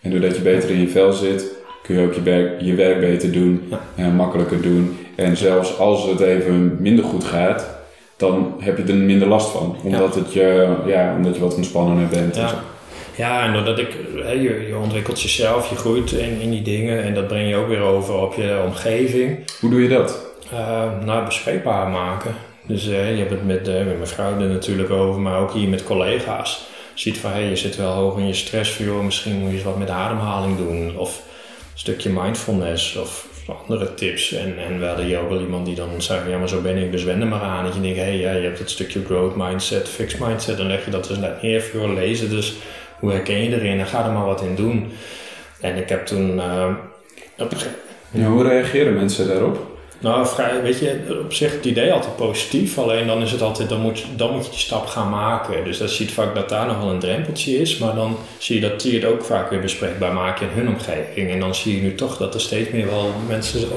En 0.00 0.10
doordat 0.10 0.36
je 0.36 0.42
beter 0.42 0.70
in 0.70 0.80
je 0.80 0.88
vel 0.88 1.12
zit, 1.12 1.46
kun 1.82 1.98
je 1.98 2.06
ook 2.06 2.14
je 2.14 2.22
werk, 2.22 2.60
je 2.60 2.74
werk 2.74 3.00
beter 3.00 3.32
doen, 3.32 3.72
en 3.94 4.06
eh, 4.06 4.14
makkelijker 4.14 4.62
doen. 4.62 4.98
En 5.14 5.36
zelfs 5.36 5.78
als 5.78 6.06
het 6.06 6.20
even 6.20 6.76
minder 6.80 7.04
goed 7.04 7.24
gaat, 7.24 7.68
dan 8.16 8.54
heb 8.58 8.76
je 8.76 8.84
er 8.84 8.94
minder 8.94 9.28
last 9.28 9.50
van. 9.50 9.76
Omdat, 9.82 10.14
het 10.14 10.32
je, 10.32 10.74
ja, 10.86 11.14
omdat 11.16 11.34
je 11.34 11.40
wat 11.40 11.54
ontspannender 11.54 12.08
bent. 12.08 12.36
Ja. 12.36 12.62
Ja, 13.16 13.46
en 13.46 13.52
doordat 13.52 13.78
ik, 13.78 13.96
je, 14.26 14.64
je 14.68 14.76
ontwikkelt 14.82 15.22
jezelf, 15.22 15.70
je 15.70 15.76
groeit 15.76 16.12
in, 16.12 16.40
in 16.40 16.50
die 16.50 16.62
dingen 16.62 17.02
en 17.02 17.14
dat 17.14 17.26
breng 17.26 17.48
je 17.48 17.56
ook 17.56 17.68
weer 17.68 17.80
over 17.80 18.14
op 18.14 18.34
je 18.34 18.62
omgeving. 18.66 19.38
Hoe 19.60 19.70
doe 19.70 19.82
je 19.82 19.88
dat? 19.88 20.31
Uh, 20.52 21.04
nou, 21.04 21.24
bespreekbaar 21.24 21.88
maken. 21.88 22.34
Dus 22.66 22.88
uh, 22.88 23.10
je 23.10 23.18
hebt 23.18 23.30
het 23.30 23.46
met, 23.46 23.68
uh, 23.68 23.74
met 23.74 23.96
mijn 23.96 24.06
vrouw 24.06 24.40
er 24.40 24.48
natuurlijk 24.48 24.90
over, 24.90 25.20
maar 25.20 25.40
ook 25.40 25.52
hier 25.52 25.68
met 25.68 25.84
collega's. 25.84 26.66
Je 26.94 27.00
ziet 27.00 27.18
van, 27.18 27.30
hé, 27.30 27.40
hey, 27.40 27.48
je 27.48 27.56
zit 27.56 27.76
wel 27.76 27.92
hoog 27.92 28.18
in 28.18 28.26
je 28.26 28.34
stress, 28.34 28.78
misschien 28.78 29.38
moet 29.38 29.52
je 29.52 29.62
wat 29.62 29.78
met 29.78 29.90
ademhaling 29.90 30.56
doen. 30.56 30.96
Of 30.96 31.22
stukje 31.74 32.10
mindfulness 32.10 32.96
of 32.96 33.26
andere 33.46 33.94
tips. 33.94 34.32
En, 34.32 34.58
en 34.58 34.78
we 34.80 34.86
hadden 34.86 35.04
hier 35.04 35.20
ook 35.20 35.28
wel 35.28 35.40
iemand 35.40 35.66
die 35.66 35.74
dan 35.74 36.02
zei, 36.02 36.30
ja 36.30 36.38
maar 36.38 36.48
zo 36.48 36.60
ben 36.60 36.76
ik, 36.76 36.92
dus 36.92 37.04
wend 37.04 37.28
maar 37.28 37.40
aan. 37.40 37.64
Dat 37.64 37.74
je 37.74 37.80
denkt, 37.80 37.98
hey, 37.98 38.16
ja, 38.16 38.32
je 38.32 38.42
hebt 38.42 38.58
het 38.58 38.70
stukje 38.70 39.04
growth 39.04 39.36
mindset, 39.36 39.88
fixed 39.88 40.20
mindset, 40.20 40.56
dan 40.56 40.66
leg 40.66 40.84
je 40.84 40.90
dat 40.90 41.08
dus 41.08 41.18
net 41.18 41.42
neer 41.42 41.62
voor 41.62 41.88
lezen. 41.88 42.30
Dus 42.30 42.54
hoe 42.98 43.10
herken 43.10 43.42
je 43.42 43.56
erin 43.56 43.78
en 43.78 43.86
ga 43.86 44.06
er 44.06 44.12
maar 44.12 44.26
wat 44.26 44.42
in 44.42 44.54
doen. 44.54 44.92
En 45.60 45.76
ik 45.76 45.88
heb 45.88 46.06
toen... 46.06 46.40
Op, 47.38 47.52
ja, 48.10 48.26
hoe 48.26 48.48
reageren 48.48 48.94
mensen 48.94 49.28
daarop? 49.28 49.71
Nou, 50.02 50.26
weet 50.62 50.78
je, 50.78 51.20
op 51.24 51.32
zich 51.32 51.52
het 51.52 51.64
idee 51.64 51.92
altijd 51.92 52.16
positief. 52.16 52.78
Alleen 52.78 53.06
dan 53.06 53.22
is 53.22 53.32
het 53.32 53.42
altijd, 53.42 53.68
dan 53.68 53.80
moet, 53.80 54.04
dan 54.16 54.32
moet 54.32 54.44
je 54.44 54.50
die 54.50 54.60
stap 54.60 54.86
gaan 54.86 55.10
maken. 55.10 55.64
Dus 55.64 55.78
dat 55.78 55.90
ziet 55.90 56.12
vaak 56.12 56.34
dat 56.34 56.48
daar 56.48 56.66
nog 56.66 56.78
wel 56.78 56.90
een 56.90 56.98
drempeltje 56.98 57.60
is. 57.60 57.78
Maar 57.78 57.94
dan 57.94 58.16
zie 58.38 58.54
je 58.54 58.68
dat 58.68 58.80
die 58.80 58.94
het 58.94 59.04
ook 59.04 59.24
vaak 59.24 59.50
weer 59.50 59.60
bespreekbaar 59.60 60.12
maken 60.12 60.48
in 60.48 60.56
hun 60.56 60.68
omgeving. 60.68 61.30
En 61.30 61.40
dan 61.40 61.54
zie 61.54 61.76
je 61.76 61.82
nu 61.82 61.94
toch 61.94 62.16
dat 62.16 62.34
er 62.34 62.40
steeds 62.40 62.70
meer 62.70 62.86
wel 62.86 63.10
mensen 63.28 63.60
uh, 63.60 63.68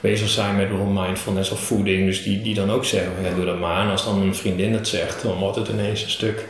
bezig 0.00 0.28
zijn 0.28 0.56
met 0.56 0.92
mindfulness 0.92 1.50
of 1.50 1.60
voeding. 1.60 2.06
Dus 2.06 2.22
die, 2.22 2.42
die 2.42 2.54
dan 2.54 2.70
ook 2.70 2.84
zeggen, 2.84 3.12
ja, 3.22 3.34
doe 3.34 3.44
dat 3.44 3.58
maar. 3.58 3.84
En 3.84 3.90
als 3.90 4.04
dan 4.04 4.22
een 4.22 4.34
vriendin 4.34 4.72
het 4.72 4.88
zegt, 4.88 5.22
dan 5.22 5.38
wordt 5.38 5.56
het 5.56 5.68
ineens 5.68 6.02
een 6.02 6.10
stuk 6.10 6.44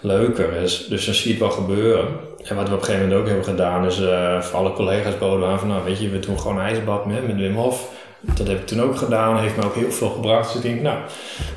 leuker. 0.00 0.60
Dus, 0.60 0.86
dus 0.86 1.04
dan 1.04 1.14
zie 1.14 1.24
je 1.24 1.30
het 1.30 1.42
wel 1.42 1.64
gebeuren. 1.64 2.06
En 2.44 2.56
wat 2.56 2.68
we 2.68 2.74
op 2.74 2.80
een 2.80 2.84
gegeven 2.84 3.08
moment 3.08 3.20
ook 3.20 3.26
hebben 3.26 3.44
gedaan, 3.44 3.86
is 3.86 4.00
uh, 4.00 4.40
voor 4.40 4.58
alle 4.58 4.72
collega's 4.72 5.18
boden 5.18 5.48
aan 5.48 5.58
van, 5.58 5.68
nou 5.68 5.84
weet 5.84 6.00
je, 6.00 6.08
we 6.08 6.18
doen 6.18 6.40
gewoon 6.40 6.60
ijsbad 6.60 7.06
met, 7.06 7.26
met 7.26 7.36
Wim 7.36 7.54
Hof 7.54 7.88
dat 8.34 8.46
heb 8.46 8.58
ik 8.58 8.66
toen 8.66 8.82
ook 8.82 8.96
gedaan, 8.96 9.38
heeft 9.38 9.56
me 9.56 9.64
ook 9.64 9.74
heel 9.74 9.90
veel 9.90 10.10
gebracht. 10.10 10.46
Dus 10.46 10.62
ik 10.62 10.70
denk, 10.70 10.82
nou, 10.82 10.98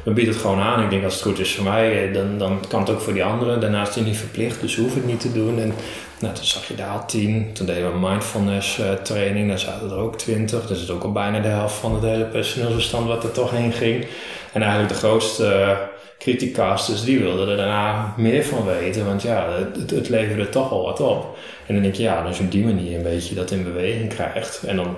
we 0.04 0.12
bieden 0.12 0.34
het 0.34 0.42
gewoon 0.42 0.60
aan. 0.60 0.84
Ik 0.84 0.90
denk, 0.90 1.04
als 1.04 1.14
het 1.14 1.24
goed 1.24 1.40
is 1.40 1.56
voor 1.56 1.64
mij, 1.64 2.08
eh, 2.08 2.14
dan, 2.14 2.38
dan 2.38 2.60
kan 2.68 2.80
het 2.80 2.90
ook 2.90 3.02
voor 3.02 3.14
die 3.14 3.24
anderen. 3.24 3.60
Daarnaast 3.60 3.90
is 3.90 3.96
het 3.96 4.06
niet 4.06 4.18
verplicht, 4.18 4.62
dus 4.62 4.76
hoef 4.76 4.96
ik 4.96 5.06
niet 5.06 5.20
te 5.20 5.34
doen. 5.34 5.60
En 5.60 5.74
nou, 6.20 6.34
toen 6.34 6.46
zag 6.46 6.68
je 6.68 6.76
daar 6.76 6.90
al 6.90 7.06
tien. 7.06 7.54
Toen 7.54 7.66
deden 7.66 7.92
we 7.92 8.08
mindfulness 8.08 8.80
uh, 8.80 8.92
training, 8.92 9.50
daar 9.50 9.60
zaten 9.60 9.90
er 9.90 9.98
ook 9.98 10.18
twintig. 10.18 10.62
Dus 10.68 10.80
het 10.80 10.90
is 10.90 10.96
ook 10.96 11.04
al 11.04 11.12
bijna 11.12 11.40
de 11.40 11.48
helft 11.48 11.76
van 11.76 11.94
het 11.94 12.04
hele 12.04 12.26
personeelsbestand 12.26 13.08
wat 13.08 13.24
er 13.24 13.32
toch 13.32 13.52
heen 13.52 13.72
ging. 13.72 14.06
En 14.54 14.62
eigenlijk 14.62 14.94
de 14.94 15.00
grootste 15.00 15.44
uh, 15.44 15.70
criticasters, 16.18 17.04
die 17.04 17.20
wilden 17.20 17.50
er 17.50 17.58
daarna 17.58 18.14
meer 18.18 18.44
van 18.44 18.66
weten. 18.66 19.06
Want 19.06 19.22
ja, 19.22 19.48
het, 19.76 19.92
het 19.92 20.10
leverde 20.10 20.50
toch 20.50 20.72
al 20.72 20.84
wat 20.84 21.00
op. 21.00 21.38
En 21.66 21.74
dan 21.74 21.84
denk 21.84 21.96
je, 21.96 22.04
ja, 22.04 22.22
als 22.22 22.38
je 22.38 22.44
op 22.44 22.52
die 22.52 22.66
manier 22.66 22.98
een 22.98 23.04
beetje 23.04 23.36
dat 23.36 23.52
in 23.52 23.64
beweging 23.64 24.14
krijgt. 24.14 24.64
En 24.66 24.76
dan 24.76 24.96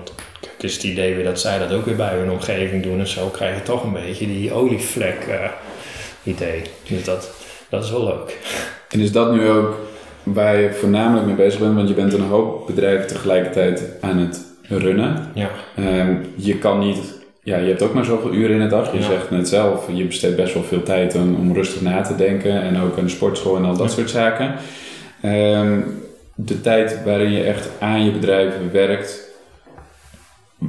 is 0.60 0.74
het 0.74 0.82
idee 0.82 1.14
weer 1.14 1.24
dat 1.24 1.40
zij 1.40 1.58
dat 1.58 1.72
ook 1.72 1.84
weer 1.84 1.96
bij 1.96 2.16
hun 2.16 2.30
omgeving 2.30 2.82
doen. 2.82 2.98
En 2.98 3.06
zo 3.06 3.26
krijg 3.26 3.56
je 3.56 3.62
toch 3.62 3.84
een 3.84 3.92
beetje 3.92 4.26
die 4.26 4.52
olievlek 4.52 5.26
uh, 5.28 5.50
idee. 6.22 6.62
Dus 6.88 7.04
dat, 7.04 7.30
dat 7.68 7.84
is 7.84 7.90
wel 7.90 8.04
leuk. 8.04 8.38
En 8.88 9.00
is 9.00 9.12
dat 9.12 9.32
nu 9.32 9.48
ook 9.48 9.78
waar 10.22 10.60
je 10.60 10.72
voornamelijk 10.72 11.26
mee 11.26 11.34
bezig 11.34 11.60
bent? 11.60 11.74
Want 11.74 11.88
je 11.88 11.94
bent 11.94 12.12
een 12.12 12.20
hoop 12.20 12.66
bedrijven 12.66 13.06
tegelijkertijd 13.06 13.82
aan 14.00 14.18
het 14.18 14.44
runnen. 14.62 15.30
Ja. 15.34 15.50
Um, 15.78 16.32
je 16.36 16.58
kan 16.58 16.78
niet... 16.78 17.18
Ja, 17.50 17.56
je 17.56 17.68
hebt 17.68 17.82
ook 17.82 17.94
maar 17.94 18.04
zoveel 18.04 18.32
uren 18.32 18.56
in 18.56 18.62
de 18.62 18.66
dag. 18.66 18.92
Je 18.92 18.98
ja. 18.98 19.04
zegt 19.04 19.30
net 19.30 19.48
zelf, 19.48 19.86
je 19.92 20.04
besteedt 20.04 20.36
best 20.36 20.54
wel 20.54 20.62
veel 20.62 20.82
tijd 20.82 21.14
om, 21.14 21.34
om 21.34 21.54
rustig 21.54 21.80
na 21.80 22.00
te 22.00 22.16
denken. 22.16 22.62
En 22.62 22.80
ook 22.80 22.98
aan 22.98 23.04
de 23.04 23.10
sportschool 23.10 23.56
en 23.56 23.64
al 23.64 23.76
dat 23.76 23.88
ja. 23.88 23.94
soort 23.94 24.10
zaken. 24.10 24.54
Um, 25.24 26.02
de 26.34 26.60
tijd 26.60 27.04
waarin 27.04 27.30
je 27.30 27.42
echt 27.42 27.68
aan 27.78 28.04
je 28.04 28.10
bedrijf 28.10 28.54
werkt, 28.72 29.28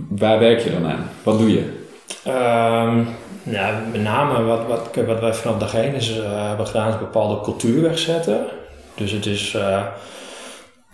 waar 0.09 0.39
werk 0.39 0.59
je 0.59 0.71
dan 0.71 0.85
aan? 0.85 1.09
Wat 1.23 1.39
doe 1.39 1.51
je? 1.51 1.63
Um, 2.27 3.07
nou, 3.43 3.75
met 3.91 4.01
name 4.01 4.43
wat, 4.43 4.67
wat, 4.67 5.05
wat 5.05 5.19
wij 5.19 5.33
vanaf 5.33 5.57
dag 5.57 5.75
1 5.75 5.93
is, 5.93 6.17
uh, 6.17 6.47
hebben 6.47 6.67
gedaan 6.67 6.89
is 6.89 6.99
bepaalde 6.99 7.41
cultuur 7.41 7.81
wegzetten. 7.81 8.45
Dus 8.95 9.11
het 9.11 9.25
is... 9.25 9.53
Uh, 9.53 9.83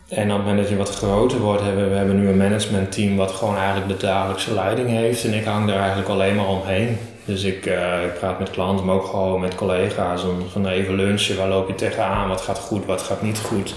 en 0.10 0.32
op 0.32 0.38
het 0.38 0.38
moment 0.38 0.58
dat 0.58 0.70
je 0.70 0.76
wat 0.76 0.96
groter 0.96 1.40
wordt, 1.40 1.62
hebben 1.62 1.90
we 1.90 1.96
hebben 1.96 2.20
nu 2.20 2.28
een 2.28 2.38
managementteam 2.38 3.16
wat 3.16 3.32
gewoon 3.32 3.58
eigenlijk 3.58 3.88
de 3.88 4.06
dagelijkse 4.06 4.54
leiding 4.54 4.90
heeft. 4.90 5.24
En 5.24 5.34
ik 5.34 5.46
hang 5.46 5.68
daar 5.68 5.80
eigenlijk 5.80 6.10
alleen 6.10 6.36
maar 6.36 6.48
omheen. 6.48 6.98
Dus 7.26 7.44
ik, 7.44 7.66
uh, 7.66 8.04
ik 8.04 8.14
praat 8.20 8.40
met 8.40 8.50
klanten, 8.50 8.86
maar 8.86 8.96
ook 8.96 9.06
gewoon 9.06 9.40
met 9.40 9.56
collega's. 9.56 10.24
Om 10.24 10.50
van 10.52 10.68
even 10.68 10.96
lunchen, 10.96 11.38
waar 11.38 11.48
loop 11.48 11.68
je 11.68 11.76
tegenaan? 11.76 12.30
Wat 12.30 12.42
gaat 12.42 12.60
goed, 12.60 12.86
wat 12.86 13.02
gaat 13.02 13.22
niet 13.22 13.40
goed? 13.40 13.76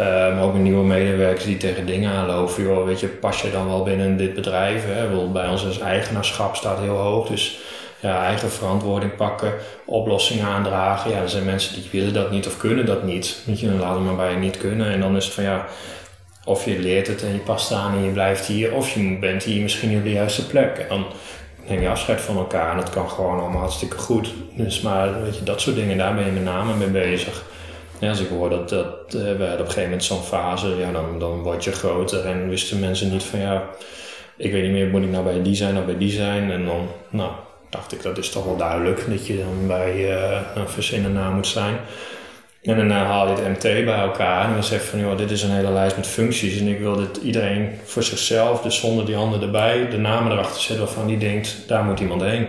Uh, 0.00 0.06
maar 0.06 0.42
ook 0.42 0.52
met 0.52 0.62
nieuwe 0.62 0.84
medewerkers 0.84 1.44
die 1.44 1.56
tegen 1.56 1.86
dingen 1.86 2.10
aanlopen. 2.10 2.62
Joh, 2.62 2.84
weet 2.84 3.00
je, 3.00 3.06
pas 3.06 3.42
je 3.42 3.50
dan 3.50 3.66
wel 3.66 3.82
binnen 3.82 4.16
dit 4.16 4.34
bedrijf? 4.34 4.84
Hè? 4.86 5.26
Bij 5.32 5.48
ons 5.48 5.64
is 5.64 5.78
eigenaarschap 5.78 6.56
staat 6.56 6.78
heel 6.78 6.96
hoog. 6.96 7.28
Dus 7.28 7.58
ja, 8.08 8.24
eigen 8.24 8.50
verantwoording 8.50 9.16
pakken, 9.16 9.52
oplossingen 9.84 10.46
aandragen. 10.46 11.10
Ja, 11.10 11.20
er 11.20 11.28
zijn 11.28 11.44
mensen 11.44 11.74
die 11.74 11.88
willen 11.92 12.12
dat 12.12 12.30
niet 12.30 12.46
of 12.46 12.56
kunnen 12.56 12.86
dat 12.86 13.02
niet. 13.02 13.42
Weet 13.46 13.60
je, 13.60 13.66
dan 13.66 13.78
laten 13.78 13.96
we 13.96 14.06
maar 14.06 14.16
bij 14.16 14.30
je 14.30 14.36
niet 14.36 14.58
kunnen. 14.58 14.92
En 14.92 15.00
dan 15.00 15.16
is 15.16 15.24
het 15.24 15.34
van 15.34 15.44
ja, 15.44 15.66
of 16.44 16.64
je 16.64 16.78
leert 16.78 17.06
het 17.06 17.22
en 17.22 17.32
je 17.32 17.38
past 17.38 17.72
aan 17.72 17.94
en 17.94 18.04
je 18.04 18.10
blijft 18.10 18.46
hier. 18.46 18.74
Of 18.74 18.90
je 18.90 19.18
bent 19.18 19.42
hier 19.42 19.62
misschien 19.62 19.96
op 19.96 20.04
de 20.04 20.12
juiste 20.12 20.46
plek. 20.46 20.78
En 20.78 20.88
dan 20.88 21.06
neem 21.68 21.80
je 21.80 21.88
afscheid 21.88 22.20
van 22.20 22.36
elkaar 22.36 22.70
en 22.70 22.76
dat 22.76 22.90
kan 22.90 23.10
gewoon 23.10 23.40
allemaal 23.40 23.60
hartstikke 23.60 23.98
goed. 23.98 24.32
Dus 24.56 24.80
maar 24.80 25.22
weet 25.22 25.38
je, 25.38 25.44
dat 25.44 25.60
soort 25.60 25.76
dingen, 25.76 25.98
daar 25.98 26.14
ben 26.14 26.26
je 26.26 26.32
met 26.32 26.44
name 26.44 26.74
mee 26.74 26.88
bezig. 26.88 27.44
Ja, 27.98 28.08
als 28.08 28.20
ik 28.20 28.28
hoor 28.28 28.50
dat, 28.50 28.68
dat 28.68 29.14
uh, 29.14 29.22
we 29.22 29.48
op 29.52 29.58
een 29.58 29.58
gegeven 29.58 29.82
moment 29.82 30.04
zo'n 30.04 30.22
fase, 30.22 30.68
ja, 30.68 30.92
dan, 30.92 31.18
dan 31.18 31.42
word 31.42 31.64
je 31.64 31.72
groter 31.72 32.26
en 32.26 32.48
wisten 32.48 32.80
mensen 32.80 33.10
niet 33.10 33.22
van 33.22 33.38
ja, 33.38 33.62
ik 34.36 34.52
weet 34.52 34.62
niet 34.62 34.72
meer, 34.72 34.88
moet 34.88 35.02
ik 35.02 35.10
nou 35.10 35.24
bij 35.24 35.42
die 35.42 35.54
zijn 35.54 35.78
of 35.78 35.84
bij 35.84 35.98
die 35.98 36.10
zijn? 36.10 36.50
En 36.50 36.64
dan, 36.64 36.88
nou, 37.10 37.30
dacht 37.74 37.92
ik, 37.92 38.02
dat 38.02 38.18
is 38.18 38.30
toch 38.30 38.44
wel 38.44 38.56
duidelijk 38.56 39.04
dat 39.10 39.26
je 39.26 39.36
dan 39.36 39.66
bij 39.66 39.94
uh, 39.94 40.40
een 40.54 40.68
verzinnen 40.68 41.12
naam 41.12 41.34
moet 41.34 41.46
zijn. 41.46 41.76
En 42.62 42.76
dan 42.76 42.90
haal 42.90 43.28
je 43.28 43.34
het 43.34 43.48
MT 43.48 43.62
bij 43.62 43.98
elkaar 43.98 44.44
en 44.44 44.52
dan 44.52 44.64
zeg 44.64 44.80
je 44.80 44.88
van, 44.88 44.98
joh, 44.98 45.18
dit 45.18 45.30
is 45.30 45.42
een 45.42 45.50
hele 45.50 45.70
lijst 45.70 45.96
met 45.96 46.06
functies 46.06 46.60
en 46.60 46.68
ik 46.68 46.78
wil 46.78 46.96
dat 46.96 47.16
iedereen 47.16 47.70
voor 47.84 48.02
zichzelf, 48.02 48.62
dus 48.62 48.80
zonder 48.80 49.06
die 49.06 49.16
handen 49.16 49.42
erbij, 49.42 49.88
de 49.90 49.98
namen 49.98 50.32
erachter 50.32 50.60
zetten 50.60 50.84
waarvan 50.84 51.06
die 51.06 51.18
denkt, 51.18 51.56
daar 51.66 51.84
moet 51.84 52.00
iemand 52.00 52.22
heen. 52.22 52.46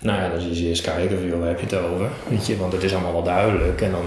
Nou 0.00 0.22
ja, 0.22 0.28
dan 0.28 0.40
zie 0.40 0.62
je 0.62 0.68
eerst 0.68 0.82
kijken, 0.82 1.18
van, 1.18 1.28
joh, 1.28 1.38
waar 1.38 1.48
heb 1.48 1.60
je 1.60 1.76
het 1.76 1.84
over? 1.84 2.08
Je, 2.46 2.56
want 2.56 2.72
het 2.72 2.82
is 2.82 2.92
allemaal 2.92 3.12
wel 3.12 3.22
duidelijk 3.22 3.80
en 3.80 3.90
dan 3.90 4.04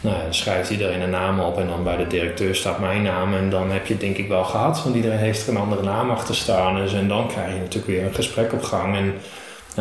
nou 0.00 0.16
ja, 0.16 0.22
dan 0.22 0.34
schrijft 0.34 0.70
iedereen 0.70 1.00
een 1.00 1.10
naam 1.10 1.40
op 1.40 1.58
en 1.58 1.66
dan 1.66 1.84
bij 1.84 1.96
de 1.96 2.06
directeur 2.06 2.54
staat 2.54 2.78
mijn 2.78 3.02
naam. 3.02 3.34
En 3.34 3.50
dan 3.50 3.70
heb 3.70 3.86
je 3.86 3.92
het 3.92 4.02
denk 4.02 4.16
ik 4.16 4.28
wel 4.28 4.44
gehad, 4.44 4.82
want 4.82 4.96
iedereen 4.96 5.18
heeft 5.18 5.46
er 5.46 5.54
een 5.54 5.60
andere 5.60 5.82
naam 5.82 6.10
achter 6.10 6.34
staan. 6.34 6.76
Dus, 6.76 6.92
en 6.92 7.08
dan 7.08 7.28
krijg 7.28 7.52
je 7.52 7.58
natuurlijk 7.58 7.86
weer 7.86 8.04
een 8.04 8.14
gesprek 8.14 8.52
op 8.52 8.62
gang. 8.62 8.96
En 8.96 9.14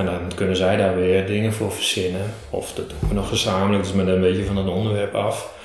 nou, 0.04 0.20
dan 0.20 0.36
kunnen 0.36 0.56
zij 0.56 0.78
daar 0.78 0.96
weer 0.96 1.26
dingen 1.28 1.54
voor 1.54 1.72
verzinnen. 1.72 2.22
Of 2.50 2.74
dat 2.74 2.90
doen 2.90 3.10
we 3.10 3.16
nog 3.16 3.30
gezamenlijk, 3.30 3.84
dus 3.84 3.94
met 3.94 4.08
een 4.08 4.22
beetje 4.22 4.46
van 4.46 4.58
het 4.58 4.68
onderwerp 4.68 5.16
af. 5.16 5.56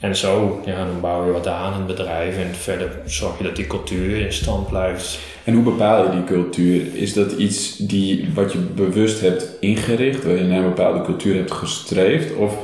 En 0.00 0.16
zo, 0.16 0.62
ja, 0.64 0.76
dan 0.76 1.00
bouw 1.00 1.26
je 1.26 1.32
wat 1.32 1.46
aan 1.46 1.72
in 1.72 1.78
het 1.78 1.86
bedrijf 1.86 2.36
en 2.38 2.54
verder 2.54 2.90
zorg 3.04 3.38
je 3.38 3.44
dat 3.44 3.56
die 3.56 3.66
cultuur 3.66 4.20
in 4.20 4.32
stand 4.32 4.68
blijft. 4.68 5.18
En 5.44 5.54
hoe 5.54 5.62
bepaal 5.62 6.04
je 6.04 6.10
die 6.10 6.24
cultuur? 6.24 6.94
Is 6.94 7.12
dat 7.12 7.32
iets 7.32 7.76
die, 7.76 8.30
wat 8.34 8.52
je 8.52 8.58
bewust 8.58 9.20
hebt 9.20 9.56
ingericht, 9.60 10.24
waar 10.24 10.34
je 10.34 10.42
naar 10.42 10.58
een 10.58 10.74
bepaalde 10.74 11.02
cultuur 11.02 11.34
hebt 11.34 11.52
gestreefd? 11.52 12.34
Of 12.34 12.56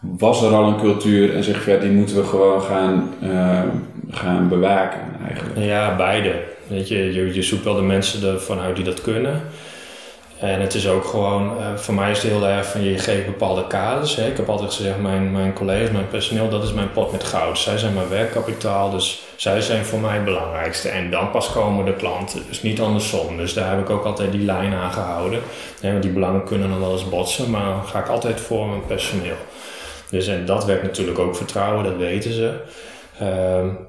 was 0.00 0.42
er 0.42 0.54
al 0.54 0.68
een 0.68 0.80
cultuur 0.80 1.34
en 1.34 1.44
zeg 1.44 1.66
je, 1.66 1.78
die 1.78 1.90
moeten 1.90 2.16
we 2.16 2.24
gewoon 2.24 2.62
gaan, 2.62 3.14
uh, 3.22 3.62
gaan 4.10 4.48
bewaken 4.48 5.00
eigenlijk? 5.26 5.58
Ja, 5.58 5.96
beide. 5.96 6.42
Weet 6.66 6.88
je, 6.88 7.12
je, 7.12 7.34
je 7.34 7.42
zoekt 7.42 7.64
wel 7.64 7.74
de 7.74 7.82
mensen 7.82 8.28
ervan 8.28 8.58
uit 8.58 8.76
die 8.76 8.84
dat 8.84 9.02
kunnen. 9.02 9.42
En 10.40 10.60
het 10.60 10.74
is 10.74 10.88
ook 10.88 11.04
gewoon, 11.04 11.56
uh, 11.58 11.76
voor 11.76 11.94
mij 11.94 12.10
is 12.10 12.22
het 12.22 12.32
heel 12.32 12.46
erg 12.46 12.66
van 12.66 12.82
je 12.82 12.98
geeft 12.98 13.26
bepaalde 13.26 13.66
kaders. 13.66 14.16
Hè. 14.16 14.26
Ik 14.26 14.36
heb 14.36 14.48
altijd 14.48 14.74
gezegd, 14.74 14.98
mijn, 14.98 15.32
mijn 15.32 15.52
collega's, 15.52 15.90
mijn 15.90 16.08
personeel, 16.08 16.48
dat 16.48 16.62
is 16.62 16.72
mijn 16.72 16.92
pot 16.92 17.12
met 17.12 17.24
goud. 17.24 17.58
Zij 17.58 17.78
zijn 17.78 17.94
mijn 17.94 18.08
werkkapitaal, 18.08 18.90
dus 18.90 19.22
zij 19.36 19.60
zijn 19.60 19.84
voor 19.84 19.98
mij 20.00 20.14
het 20.14 20.24
belangrijkste. 20.24 20.88
En 20.88 21.10
dan 21.10 21.30
pas 21.30 21.52
komen 21.52 21.84
de 21.84 21.96
klanten, 21.96 22.42
dus 22.48 22.62
niet 22.62 22.80
andersom. 22.80 23.36
Dus 23.36 23.54
daar 23.54 23.70
heb 23.70 23.80
ik 23.80 23.90
ook 23.90 24.04
altijd 24.04 24.32
die 24.32 24.44
lijn 24.44 24.72
aan 24.74 24.92
gehouden. 24.92 25.40
want 25.82 26.02
die 26.02 26.12
belangen 26.12 26.44
kunnen 26.44 26.68
dan 26.68 26.80
wel 26.80 26.92
eens 26.92 27.08
botsen, 27.08 27.50
maar 27.50 27.64
dan 27.64 27.84
ga 27.84 27.98
ik 27.98 28.08
altijd 28.08 28.40
voor 28.40 28.68
mijn 28.68 28.86
personeel. 28.86 29.36
Dus 30.10 30.26
en 30.26 30.44
dat 30.44 30.64
werkt 30.64 30.82
natuurlijk 30.82 31.18
ook 31.18 31.36
vertrouwen, 31.36 31.84
dat 31.84 31.96
weten 31.96 32.32
ze. 32.32 32.52
Um, 33.22 33.88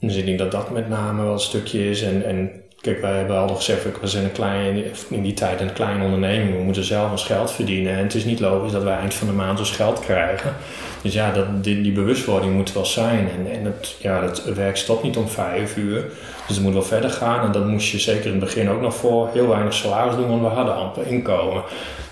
dus 0.00 0.16
ik 0.16 0.26
denk 0.26 0.38
dat 0.38 0.50
dat 0.50 0.70
met 0.70 0.88
name 0.88 1.22
wel 1.22 1.32
een 1.32 1.38
stukje 1.38 1.90
is. 1.90 2.02
En, 2.02 2.24
en 2.24 2.62
kijk, 2.80 3.00
wij 3.00 3.16
hebben 3.16 3.36
al 3.36 3.48
gezegd, 3.48 4.00
we 4.00 4.06
zijn 4.06 4.24
een 4.24 4.32
klein, 4.32 4.84
in 5.08 5.22
die 5.22 5.34
tijd 5.34 5.60
een 5.60 5.72
kleine 5.72 6.04
onderneming. 6.04 6.56
We 6.56 6.62
moeten 6.62 6.84
zelf 6.84 7.10
ons 7.10 7.24
geld 7.24 7.50
verdienen. 7.50 7.92
En 7.92 8.02
het 8.02 8.14
is 8.14 8.24
niet 8.24 8.40
logisch 8.40 8.72
dat 8.72 8.82
wij 8.82 8.96
eind 8.96 9.14
van 9.14 9.26
de 9.26 9.32
maand 9.32 9.58
ons 9.58 9.70
geld 9.70 10.00
krijgen. 10.00 10.56
Dus 11.02 11.12
ja, 11.12 11.32
dat, 11.32 11.64
die, 11.64 11.92
bewustwording 11.92 12.54
moet 12.54 12.72
wel 12.72 12.86
zijn. 12.86 13.28
En, 13.30 13.52
en 13.52 13.64
het, 13.64 13.96
ja, 13.98 14.22
het 14.22 14.54
werk 14.54 14.76
stopt 14.76 15.02
niet 15.02 15.16
om 15.16 15.28
vijf 15.28 15.76
uur. 15.76 16.04
Dus 16.46 16.56
het 16.56 16.64
moet 16.64 16.72
wel 16.72 16.82
verder 16.82 17.10
gaan. 17.10 17.44
En 17.44 17.52
dat 17.52 17.66
moest 17.66 17.90
je 17.90 17.98
zeker 17.98 18.24
in 18.24 18.30
het 18.30 18.40
begin 18.40 18.70
ook 18.70 18.80
nog 18.80 18.94
voor 18.94 19.28
heel 19.32 19.48
weinig 19.48 19.74
salaris 19.74 20.16
doen, 20.16 20.28
want 20.28 20.40
we 20.40 20.46
hadden 20.46 20.74
amper 20.74 21.06
inkomen. 21.06 21.62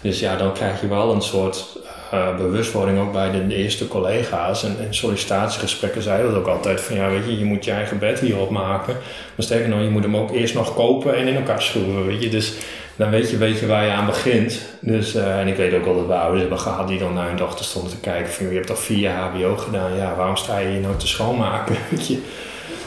Dus 0.01 0.21
ja, 0.21 0.37
dan 0.37 0.53
krijg 0.53 0.81
je 0.81 0.89
wel 0.89 1.13
een 1.13 1.23
soort 1.23 1.78
uh, 2.15 2.37
bewustwording 2.37 2.99
ook 2.99 3.13
bij 3.13 3.31
de, 3.31 3.55
eerste 3.55 3.89
collega's 3.89 4.65
en, 4.65 4.77
en 4.87 4.95
sollicitatiegesprekken 4.95 6.03
zeiden 6.03 6.31
dat 6.31 6.41
ook 6.41 6.47
altijd 6.47 6.81
van 6.81 6.97
ja 6.97 7.11
weet 7.11 7.25
je, 7.25 7.39
je 7.39 7.45
moet 7.45 7.65
je 7.65 7.71
eigen 7.71 7.99
bed 7.99 8.21
hierop 8.21 8.51
maken. 8.51 8.95
Maar 9.35 9.47
sterker 9.47 9.69
nog, 9.69 9.81
je 9.81 9.89
moet 9.89 10.03
hem 10.03 10.17
ook 10.17 10.31
eerst 10.31 10.55
nog 10.55 10.75
kopen 10.75 11.17
en 11.17 11.27
in 11.27 11.37
elkaar 11.37 11.63
schroeven, 11.63 12.07
weet 12.07 12.23
je. 12.23 12.29
Dus 12.29 12.53
dan 12.97 13.11
weet 13.11 13.31
je, 13.31 13.37
weet 13.37 13.59
je 13.59 13.67
waar 13.67 13.85
je 13.85 13.91
aan 13.91 14.07
begint. 14.07 14.61
Dus, 14.81 15.15
uh, 15.15 15.41
en 15.41 15.47
ik 15.47 15.57
weet 15.57 15.75
ook 15.75 15.87
al 15.87 15.95
dat 15.95 16.07
we 16.07 16.15
ouders 16.15 16.41
hebben 16.41 16.61
gehad 16.61 16.89
die 16.89 16.99
dan 16.99 17.15
naar 17.15 17.27
hun 17.27 17.37
dochter 17.37 17.65
stonden 17.65 17.91
te 17.91 18.01
kijken 18.01 18.33
van 18.33 18.49
je 18.49 18.55
hebt 18.55 18.67
toch 18.67 18.79
vier 18.79 18.99
jaar 18.99 19.31
hbo 19.31 19.57
gedaan, 19.57 19.97
ja 19.97 20.15
waarom 20.17 20.37
sta 20.37 20.59
je 20.59 20.69
hier 20.69 20.81
nou 20.81 20.97
te 20.97 21.07
schoonmaken, 21.07 21.77
weet 21.91 22.07
je. 22.07 22.19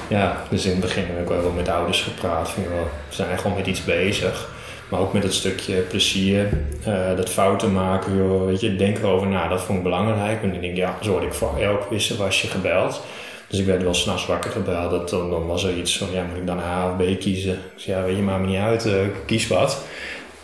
Ja, 0.07 0.43
dus 0.49 0.65
in 0.65 0.71
het 0.71 0.79
begin 0.79 1.03
heb 1.07 1.21
ik 1.21 1.27
wel 1.27 1.51
met 1.55 1.69
ouders 1.69 2.01
gepraat 2.01 2.49
van 2.49 2.63
we 2.63 2.85
zijn 3.09 3.37
gewoon 3.37 3.57
met 3.57 3.67
iets 3.67 3.83
bezig. 3.83 4.49
Maar 4.91 4.99
ook 4.99 5.13
met 5.13 5.23
het 5.23 5.33
stukje 5.33 5.75
plezier, 5.75 6.49
uh, 6.87 7.15
dat 7.15 7.29
fouten 7.29 7.71
maken, 7.73 8.17
joh, 8.17 8.45
weet 8.45 8.59
je, 8.59 8.75
denk 8.75 8.97
erover 8.97 9.27
na. 9.27 9.47
Dat 9.47 9.61
vond 9.61 9.77
ik 9.77 9.83
belangrijk. 9.83 10.43
En 10.43 10.53
ik 10.53 10.61
denk, 10.61 10.77
ja, 10.77 10.97
zo 11.01 11.11
word 11.11 11.23
ik 11.23 11.33
voor 11.33 11.57
elk 11.59 11.89
je 11.89 12.47
gebeld. 12.47 13.01
Dus 13.47 13.59
ik 13.59 13.65
werd 13.65 13.83
wel 13.83 13.93
s'nachts 13.93 14.25
wakker 14.25 14.51
gebeld. 14.51 14.91
Dat, 14.91 15.09
dan, 15.09 15.47
was 15.47 15.63
er 15.63 15.77
iets 15.77 15.97
van, 15.97 16.07
ja, 16.11 16.23
moet 16.23 16.37
ik 16.37 16.47
dan 16.47 16.59
A 16.59 16.89
of 16.89 16.95
B 16.97 17.19
kiezen? 17.19 17.59
Dus 17.75 17.85
ja, 17.85 18.03
weet 18.03 18.15
je, 18.15 18.21
maakt 18.21 18.41
me 18.41 18.47
niet 18.47 18.57
uit, 18.57 18.85
uh, 18.85 18.93
kies 19.25 19.47
wat. 19.47 19.83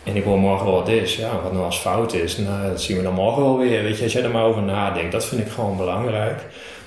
En 0.03 0.15
ik 0.15 0.23
hoor 0.23 0.39
morgen 0.39 0.65
wel 0.65 0.75
wat 0.75 0.89
is. 0.89 1.15
Ja, 1.15 1.41
wat 1.43 1.51
nou 1.51 1.65
als 1.65 1.77
fout 1.77 2.13
is, 2.13 2.37
nou, 2.37 2.67
dat 2.69 2.81
zien 2.81 2.97
we 2.97 3.03
dan 3.03 3.13
morgen 3.13 3.43
wel 3.43 3.57
weer. 3.57 3.83
Weet 3.83 3.97
je, 3.97 4.03
als 4.03 4.13
jij 4.13 4.23
er 4.23 4.31
maar 4.31 4.45
over 4.45 4.61
nadenkt, 4.61 5.11
dat 5.11 5.25
vind 5.25 5.41
ik 5.41 5.51
gewoon 5.51 5.77
belangrijk. 5.77 6.41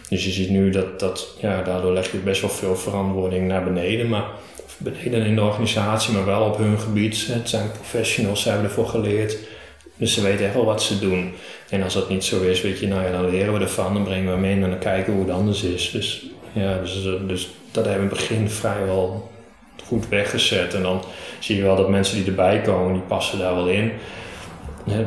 Dus 0.09 0.25
je 0.25 0.31
ziet 0.31 0.51
nu 0.51 0.71
dat, 0.71 1.01
dat 1.01 1.35
ja, 1.41 1.63
daardoor 1.63 1.93
leg 1.93 2.13
je 2.13 2.19
best 2.19 2.41
wel 2.41 2.51
veel 2.51 2.77
verantwoording 2.77 3.49
naar 3.49 3.65
beneden. 3.65 4.09
Maar 4.09 4.25
beneden 4.81 5.27
in 5.27 5.35
de 5.35 5.43
organisatie, 5.43 6.15
maar 6.15 6.25
wel 6.25 6.43
op 6.43 6.57
hun 6.57 6.79
gebied. 6.79 7.27
Het 7.27 7.49
zijn 7.49 7.73
professionals, 7.73 8.43
ze 8.43 8.49
hebben 8.49 8.67
ervoor 8.67 8.87
geleerd. 8.87 9.37
Dus 9.97 10.15
ze 10.15 10.23
weten 10.23 10.45
echt 10.45 10.55
wel 10.55 10.65
wat 10.65 10.83
ze 10.83 10.99
doen. 10.99 11.33
En 11.69 11.83
als 11.83 11.95
dat 11.95 12.09
niet 12.09 12.25
zo 12.25 12.43
is, 12.43 12.61
weet 12.61 12.79
je, 12.79 12.87
nou 12.87 13.05
ja, 13.05 13.11
dan 13.11 13.31
leren 13.31 13.55
we 13.55 13.61
ervan, 13.61 13.95
dan 13.95 14.05
brengen 14.05 14.35
we 14.35 14.41
mee 14.41 14.53
en 14.53 14.61
dan 14.61 14.79
kijken 14.79 15.13
hoe 15.13 15.23
het 15.23 15.33
anders 15.33 15.63
is. 15.63 15.91
Dus 15.91 16.27
ja, 16.53 16.79
dus, 16.79 17.03
dus 17.27 17.49
dat 17.71 17.85
hebben 17.85 18.09
we 18.09 18.15
in 18.15 18.19
het 18.19 18.29
begin 18.29 18.51
vrijwel 18.51 19.31
goed 19.87 20.09
weggezet. 20.09 20.75
En 20.75 20.83
dan 20.83 21.03
zie 21.39 21.57
je 21.57 21.63
wel 21.63 21.77
dat 21.77 21.89
mensen 21.89 22.17
die 22.17 22.27
erbij 22.27 22.61
komen, 22.61 22.93
die 22.93 23.03
passen 23.03 23.39
daar 23.39 23.55
wel 23.55 23.69
in. 23.69 23.93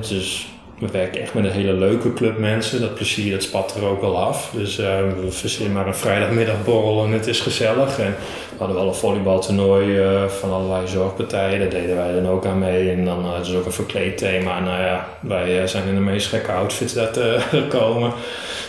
Dus 0.08 0.48
we 0.80 0.88
werken 0.92 1.22
echt 1.22 1.34
met 1.34 1.44
een 1.44 1.52
hele 1.52 1.74
leuke 1.74 2.14
club 2.14 2.38
mensen. 2.38 2.82
Dat 2.82 2.96
plezier 2.96 3.32
dat 3.32 3.44
spat 3.44 3.76
er 3.76 3.86
ook 3.86 4.02
wel 4.02 4.18
af. 4.18 4.52
Dus 4.56 4.80
uh, 4.80 4.86
we 5.22 5.32
verzinnen 5.32 5.74
maar 5.74 5.88
een 5.88 5.96
vrijdagmiddagborrel 5.96 7.04
en 7.04 7.12
het 7.12 7.28
is 7.28 7.40
gezellig. 7.40 8.00
En 8.00 8.16
we 8.50 8.58
hadden 8.58 8.76
wel 8.76 8.88
een 8.88 8.96
volleybaltoernooi 8.96 10.00
uh, 10.00 10.28
van 10.28 10.52
allerlei 10.52 10.88
zorgpartijen. 10.88 11.60
Daar 11.60 11.70
deden 11.70 11.96
wij 11.96 12.14
dan 12.14 12.28
ook 12.28 12.46
aan 12.46 12.60
mee. 12.60 12.92
En 12.92 13.06
dan 13.06 13.26
uh, 13.26 13.38
het 13.38 13.48
is 13.48 13.56
ook 13.56 13.66
een 13.66 13.72
verkleedthema. 13.72 14.60
Nou 14.60 14.82
ja, 14.82 15.08
wij 15.20 15.68
zijn 15.68 15.88
in 15.88 15.96
de 15.96 16.02
meest 16.02 16.28
gekke 16.28 16.52
outfits 16.52 16.94
daar 16.94 17.12
te 17.20 17.66
komen 17.70 18.14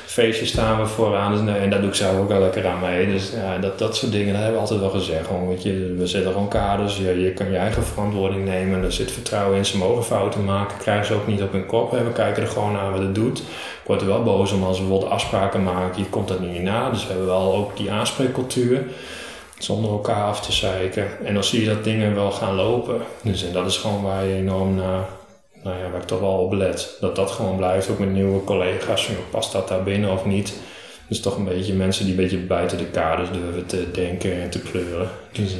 feestje 0.07 0.47
staan 0.47 0.81
we 0.81 0.87
vooraan. 0.87 1.33
Dus, 1.33 1.57
en 1.57 1.71
daar 1.71 1.81
doe 1.81 1.89
ik 1.89 1.95
zelf 1.95 2.19
ook 2.19 2.29
wel 2.29 2.41
lekker 2.41 2.67
aan 2.67 2.81
mee. 2.81 3.07
Dus 3.07 3.31
ja, 3.31 3.59
dat, 3.59 3.79
dat 3.79 3.97
soort 3.97 4.13
dingen, 4.13 4.35
hebben 4.35 4.53
we 4.53 4.59
altijd 4.59 4.81
wel 4.81 4.91
gezegd. 4.91 5.27
Gewoon, 5.27 5.49
weet 5.49 5.63
je, 5.63 5.95
we 5.99 6.07
zetten 6.07 6.33
gewoon 6.33 6.49
kaders. 6.49 6.97
Je, 6.97 7.21
je 7.21 7.33
kan 7.33 7.51
je 7.51 7.57
eigen 7.57 7.85
verantwoording 7.85 8.45
nemen. 8.45 8.83
Er 8.83 8.93
zit 8.93 9.13
vertrouwen 9.13 9.57
in. 9.57 9.65
Ze 9.65 9.79
mogen 9.79 10.05
fouten 10.05 10.45
maken. 10.45 10.79
Krijgen 10.79 11.07
ze 11.07 11.15
ook 11.15 11.27
niet 11.27 11.43
op 11.43 11.53
hun 11.53 11.67
kop. 11.67 11.91
We 11.91 12.13
kijken 12.13 12.43
er 12.43 12.49
gewoon 12.49 12.73
naar 12.73 12.91
wat 12.91 13.01
het 13.01 13.15
doet. 13.15 13.39
Ik 13.39 13.87
word 13.87 14.01
er 14.01 14.07
wel 14.07 14.23
boos 14.23 14.53
om 14.53 14.65
als 14.65 14.79
we 14.79 14.85
bijvoorbeeld 14.85 15.13
afspraken 15.13 15.63
maken. 15.63 16.03
Je 16.03 16.09
komt 16.09 16.29
dat 16.29 16.41
niet 16.41 16.63
na. 16.63 16.91
Dus 16.91 17.03
we 17.03 17.09
hebben 17.09 17.27
wel 17.27 17.55
ook 17.55 17.77
die 17.77 17.91
aanspreekcultuur. 17.91 18.83
Zonder 19.59 19.91
elkaar 19.91 20.25
af 20.25 20.41
te 20.41 20.53
zeiken. 20.53 21.07
En 21.25 21.35
dan 21.35 21.45
zie 21.45 21.61
je 21.61 21.69
dat 21.69 21.85
dingen 21.85 22.15
wel 22.15 22.31
gaan 22.31 22.55
lopen. 22.55 23.01
Dus 23.23 23.45
en 23.47 23.53
dat 23.53 23.67
is 23.67 23.77
gewoon 23.77 24.03
waar 24.03 24.25
je 24.25 24.35
enorm 24.35 24.75
naar 24.75 25.05
nou 25.65 25.79
ja, 25.79 25.91
waar 25.91 26.01
ik 26.01 26.07
toch 26.07 26.21
wel 26.21 26.39
op 26.39 26.53
let. 26.53 26.97
Dat 27.01 27.17
dat 27.17 27.31
gewoon 27.31 27.57
blijft, 27.57 27.91
ook 27.91 27.99
met 27.99 28.13
nieuwe 28.13 28.45
collega's. 28.45 29.09
Past 29.31 29.53
dat 29.53 29.69
daar 29.69 29.83
binnen 29.83 30.11
of 30.11 30.25
niet? 30.25 30.55
Dus 31.09 31.21
toch 31.21 31.37
een 31.37 31.45
beetje 31.45 31.75
mensen 31.75 32.05
die 32.05 32.15
een 32.15 32.21
beetje 32.21 32.39
buiten 32.39 32.79
de 32.79 32.87
kaders 32.87 33.31
durven 33.31 33.67
te 33.67 33.91
denken 33.93 34.41
en 34.41 34.51
te 34.51 34.61
kleuren. 34.61 35.09
Dus, 35.33 35.53
eh. 35.53 35.59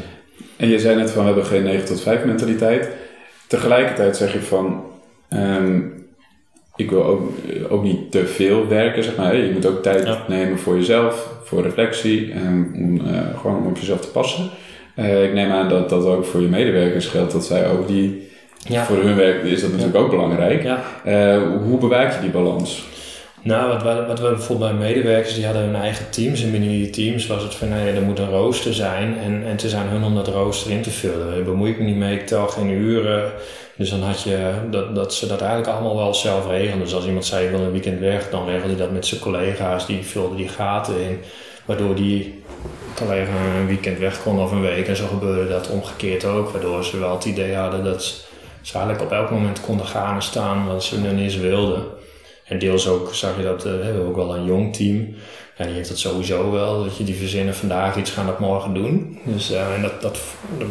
en 0.57 0.69
je 0.69 0.79
zei 0.79 0.97
net 0.97 1.11
van 1.11 1.21
we 1.21 1.27
hebben 1.27 1.47
geen 1.47 1.63
9 1.63 1.85
tot 1.85 2.01
5 2.01 2.25
mentaliteit. 2.25 2.89
Tegelijkertijd 3.47 4.17
zeg 4.17 4.33
je 4.33 4.41
van 4.41 4.85
ehm, 5.29 5.81
ik 6.77 6.91
wil 6.91 7.05
ook, 7.05 7.31
ook 7.69 7.83
niet 7.83 8.11
te 8.11 8.27
veel 8.27 8.69
werken, 8.69 9.05
zeg 9.05 9.17
maar. 9.17 9.37
Je 9.37 9.53
moet 9.53 9.67
ook 9.67 9.83
tijd 9.83 10.29
nemen 10.29 10.59
voor 10.59 10.77
jezelf, 10.77 11.29
voor 11.45 11.63
reflectie 11.63 12.33
en 12.33 12.73
om 12.75 13.07
uh, 13.07 13.39
gewoon 13.41 13.67
op 13.67 13.77
jezelf 13.77 14.01
te 14.01 14.11
passen. 14.11 14.51
Uh, 14.97 15.25
ik 15.25 15.33
neem 15.33 15.51
aan 15.51 15.69
dat 15.69 15.89
dat 15.89 16.05
ook 16.05 16.25
voor 16.25 16.41
je 16.41 16.49
medewerkers 16.49 17.07
geldt, 17.07 17.33
dat 17.33 17.45
zij 17.45 17.71
ook 17.71 17.89
die 17.89 18.29
ja. 18.69 18.85
Voor 18.85 18.97
hun 18.97 19.17
werk 19.17 19.43
is 19.43 19.61
dat 19.61 19.71
natuurlijk 19.71 19.97
ook 19.97 20.11
belangrijk. 20.11 20.63
Ja. 20.63 20.83
Uh, 21.07 21.43
hoe 21.63 21.79
bewaak 21.79 22.15
je 22.15 22.21
die 22.21 22.31
balans? 22.31 22.85
Nou, 23.43 23.69
wat, 23.69 23.83
wat, 23.83 24.07
wat 24.07 24.21
we 24.21 24.29
bijvoorbeeld 24.29 24.71
bij 24.71 24.79
medewerkers, 24.79 25.35
die 25.35 25.45
hadden 25.45 25.63
hun 25.63 25.75
eigen 25.75 26.11
teams. 26.11 26.43
En 26.43 26.51
binnen 26.51 26.69
die 26.69 26.91
teams 26.91 27.27
was 27.27 27.43
het 27.43 27.55
van, 27.55 27.69
nee, 27.69 27.85
nou 27.85 27.97
er 27.97 28.03
moet 28.03 28.19
een 28.19 28.31
rooster 28.31 28.75
zijn. 28.75 29.19
En, 29.19 29.43
en 29.45 29.51
het 29.51 29.63
is 29.63 29.75
aan 29.75 29.89
hun 29.89 30.05
om 30.05 30.15
dat 30.15 30.29
rooster 30.29 30.71
in 30.71 30.83
te 30.83 30.91
vullen. 30.91 31.35
Daar 31.35 31.43
bemoei 31.43 31.71
ik 31.71 31.79
me 31.79 31.85
niet 31.85 31.97
mee, 31.97 32.15
ik 32.15 32.27
tel 32.27 32.47
geen 32.47 32.71
uren. 32.71 33.33
Dus 33.77 33.91
dan 33.91 34.03
had 34.03 34.23
je 34.23 34.53
dat, 34.71 34.95
dat 34.95 35.15
ze 35.15 35.27
dat 35.27 35.41
eigenlijk 35.41 35.71
allemaal 35.71 35.97
wel 35.97 36.15
zelf 36.15 36.49
regelen. 36.49 36.79
Dus 36.79 36.95
als 36.95 37.07
iemand 37.07 37.25
zei, 37.25 37.45
ik 37.45 37.51
wil 37.51 37.61
een 37.61 37.73
weekend 37.73 38.01
weg, 38.01 38.31
dan 38.31 38.47
regelde 38.47 38.69
hij 38.69 38.77
dat 38.77 38.91
met 38.91 39.07
zijn 39.07 39.21
collega's. 39.21 39.87
Die 39.87 40.03
vulden 40.03 40.37
die 40.37 40.49
gaten 40.49 41.01
in. 41.01 41.19
Waardoor 41.65 41.95
die 41.95 42.43
collega 42.95 43.33
een 43.59 43.67
weekend 43.67 43.99
weg 43.99 44.23
kon 44.23 44.41
of 44.41 44.51
een 44.51 44.63
week. 44.63 44.89
En 44.89 44.97
zo 44.97 45.07
gebeurde 45.07 45.49
dat 45.49 45.71
omgekeerd 45.71 46.25
ook. 46.25 46.51
Waardoor 46.51 46.85
ze 46.85 46.99
wel 46.99 47.15
het 47.15 47.25
idee 47.25 47.55
hadden 47.55 47.85
dat 47.85 48.25
ze 48.67 48.79
eigenlijk 48.79 49.05
op 49.05 49.19
elk 49.19 49.31
moment 49.31 49.61
konden 49.61 49.87
gaan 49.87 50.15
en 50.15 50.23
staan 50.23 50.67
wat 50.67 50.85
ze 50.85 51.01
nu 51.01 51.23
eens 51.23 51.37
wilden. 51.37 51.85
En 52.45 52.59
deels 52.59 52.89
ook 52.89 53.15
zag 53.15 53.37
je 53.37 53.43
dat, 53.43 53.67
uh, 53.67 53.73
we 53.73 53.85
hebben 53.85 54.07
ook 54.07 54.17
wel 54.17 54.37
een 54.37 54.45
jong 54.45 54.77
team. 54.77 55.15
En 55.57 55.67
die 55.67 55.75
heeft 55.75 55.89
dat 55.89 55.99
sowieso 55.99 56.51
wel, 56.51 56.85
dat 56.85 56.97
je 56.97 57.05
die 57.05 57.15
verzinnen 57.15 57.55
vandaag 57.55 57.97
iets 57.97 58.11
gaan 58.11 58.27
dat 58.27 58.39
morgen 58.39 58.75
doen. 58.75 59.19
Dus 59.25 59.51
uh, 59.51 59.75
en 59.75 59.83
dat, 59.83 60.03
dat, 60.03 60.19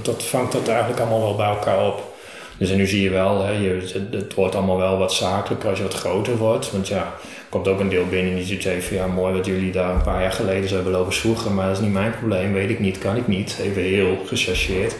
dat 0.02 0.24
vangt 0.24 0.52
dat 0.52 0.68
eigenlijk 0.68 1.00
allemaal 1.00 1.22
wel 1.22 1.36
bij 1.36 1.50
elkaar 1.50 1.88
op. 1.88 2.12
Dus 2.58 2.70
en 2.70 2.78
nu 2.78 2.88
zie 2.88 3.02
je 3.02 3.10
wel, 3.10 3.44
hè, 3.44 3.52
je, 3.52 4.08
het 4.12 4.34
wordt 4.34 4.56
allemaal 4.56 4.78
wel 4.78 4.98
wat 4.98 5.14
zakelijker 5.14 5.70
als 5.70 5.78
je 5.78 5.84
wat 5.84 5.94
groter 5.94 6.38
wordt. 6.38 6.72
Want 6.72 6.88
ja, 6.88 7.14
komt 7.50 7.68
ook 7.68 7.80
een 7.80 7.90
deel 7.90 8.08
binnen 8.10 8.36
die 8.36 8.62
zegt 8.62 8.86
van 8.86 8.98
ja, 8.98 9.08
mooi 9.08 9.34
wat 9.34 9.46
jullie 9.46 9.72
daar 9.72 9.96
een 9.96 10.02
paar 10.02 10.22
jaar 10.22 10.32
geleden 10.32 10.70
zo 10.70 10.76
hebben 10.76 10.94
lopen. 10.94 11.54
Maar 11.54 11.68
dat 11.68 11.76
is 11.76 11.84
niet 11.84 11.94
mijn 11.94 12.16
probleem, 12.18 12.54
weet 12.54 12.70
ik 12.70 12.80
niet, 12.80 12.98
kan 12.98 13.16
ik 13.16 13.28
niet. 13.28 13.58
Even 13.62 13.82
heel 13.82 14.18
gechargeerd. 14.26 14.96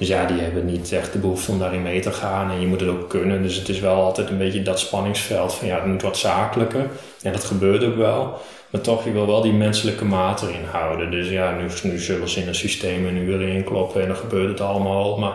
Dus 0.00 0.08
ja, 0.08 0.24
die 0.24 0.40
hebben 0.40 0.66
niet 0.66 0.92
echt 0.92 1.12
de 1.12 1.18
behoefte 1.18 1.50
om 1.50 1.58
daarin 1.58 1.82
mee 1.82 2.00
te 2.00 2.12
gaan 2.12 2.50
en 2.50 2.60
je 2.60 2.66
moet 2.66 2.80
het 2.80 2.88
ook 2.88 3.08
kunnen. 3.08 3.42
Dus 3.42 3.56
het 3.56 3.68
is 3.68 3.80
wel 3.80 3.94
altijd 3.94 4.30
een 4.30 4.38
beetje 4.38 4.62
dat 4.62 4.80
spanningsveld 4.80 5.54
van 5.54 5.66
ja, 5.66 5.74
het 5.74 5.86
moet 5.86 6.02
wat 6.02 6.16
zakelijker. 6.18 6.86
En 7.22 7.32
dat 7.32 7.44
gebeurt 7.44 7.84
ook 7.84 7.96
wel. 7.96 8.38
Maar 8.70 8.80
toch, 8.80 9.04
je 9.04 9.12
wil 9.12 9.26
wel 9.26 9.42
die 9.42 9.52
menselijke 9.52 10.04
maat 10.04 10.42
erin 10.42 10.64
houden. 10.70 11.10
Dus 11.10 11.28
ja, 11.28 11.56
nu, 11.56 11.90
nu 11.90 11.98
zullen 11.98 12.28
ze 12.28 12.40
in 12.40 12.48
een 12.48 12.54
systeem 12.54 13.06
een 13.06 13.16
uur 13.16 13.48
inkloppen 13.48 14.02
en 14.02 14.08
dan 14.08 14.16
gebeurt 14.16 14.48
het 14.48 14.60
allemaal. 14.60 15.18
Maar 15.18 15.34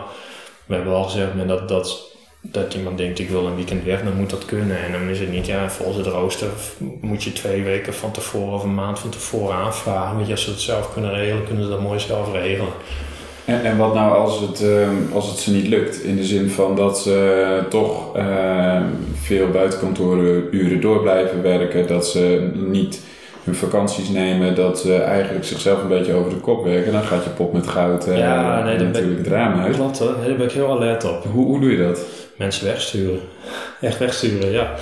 we 0.64 0.74
hebben 0.74 0.92
wel 0.92 1.04
gezegd 1.04 1.48
dat, 1.48 1.68
dat, 1.68 2.16
dat 2.40 2.74
iemand 2.74 2.98
denkt 2.98 3.18
ik 3.18 3.30
wil 3.30 3.46
een 3.46 3.56
weekend 3.56 3.84
weg, 3.84 4.02
dan 4.02 4.16
moet 4.16 4.30
dat 4.30 4.44
kunnen. 4.44 4.84
En 4.84 4.92
dan 4.92 5.08
is 5.08 5.20
het 5.20 5.30
niet, 5.30 5.46
ja, 5.46 5.70
volgens 5.70 5.96
het 5.96 6.06
rooster 6.06 6.48
moet 7.00 7.22
je 7.22 7.32
twee 7.32 7.62
weken 7.62 7.94
van 7.94 8.10
tevoren 8.10 8.54
of 8.54 8.62
een 8.62 8.74
maand 8.74 8.98
van 8.98 9.10
tevoren 9.10 9.56
aanvragen. 9.56 10.16
Want 10.16 10.30
als 10.30 10.44
ze 10.44 10.50
het 10.50 10.60
zelf 10.60 10.92
kunnen 10.92 11.14
regelen, 11.14 11.44
kunnen 11.44 11.64
ze 11.64 11.70
dat 11.70 11.80
mooi 11.80 12.00
zelf 12.00 12.32
regelen. 12.32 12.72
En, 13.46 13.64
en 13.64 13.76
wat 13.76 13.94
nou 13.94 14.16
als 14.16 14.40
het, 14.40 14.62
uh, 14.62 14.88
als 15.14 15.28
het 15.28 15.38
ze 15.38 15.50
niet 15.50 15.66
lukt? 15.66 16.02
In 16.02 16.16
de 16.16 16.24
zin 16.24 16.50
van 16.50 16.76
dat 16.76 16.98
ze 16.98 17.62
toch 17.68 18.16
uh, 18.16 18.82
veel 19.22 19.50
buitenkantoren 19.50 20.80
door 20.80 21.00
blijven 21.00 21.42
werken, 21.42 21.86
dat 21.86 22.08
ze 22.08 22.50
niet 22.54 23.00
hun 23.44 23.54
vakanties 23.54 24.08
nemen, 24.08 24.54
dat 24.54 24.78
ze 24.78 24.96
eigenlijk 24.96 25.44
zichzelf 25.44 25.82
een 25.82 25.88
beetje 25.88 26.14
over 26.14 26.30
de 26.30 26.36
kop 26.36 26.64
werken, 26.64 26.92
dan 26.92 27.02
gaat 27.02 27.24
je 27.24 27.30
pop 27.30 27.52
met 27.52 27.66
goud 27.66 28.08
uh, 28.08 28.18
ja, 28.18 28.64
nee, 28.64 28.78
natuurlijk 28.78 29.18
het 29.18 29.26
raam 29.26 29.60
uit. 29.60 29.74
Klopt 29.76 29.98
hoor, 29.98 30.14
daar 30.26 30.36
ben 30.36 30.46
ik 30.46 30.52
heel 30.52 30.70
alert 30.70 31.04
op. 31.04 31.24
Hoe, 31.32 31.44
hoe 31.44 31.60
doe 31.60 31.70
je 31.70 31.86
dat? 31.86 32.00
Mensen 32.36 32.66
wegsturen. 32.66 33.20
Echt 33.80 33.98
wegsturen, 33.98 34.50
ja. 34.50 34.74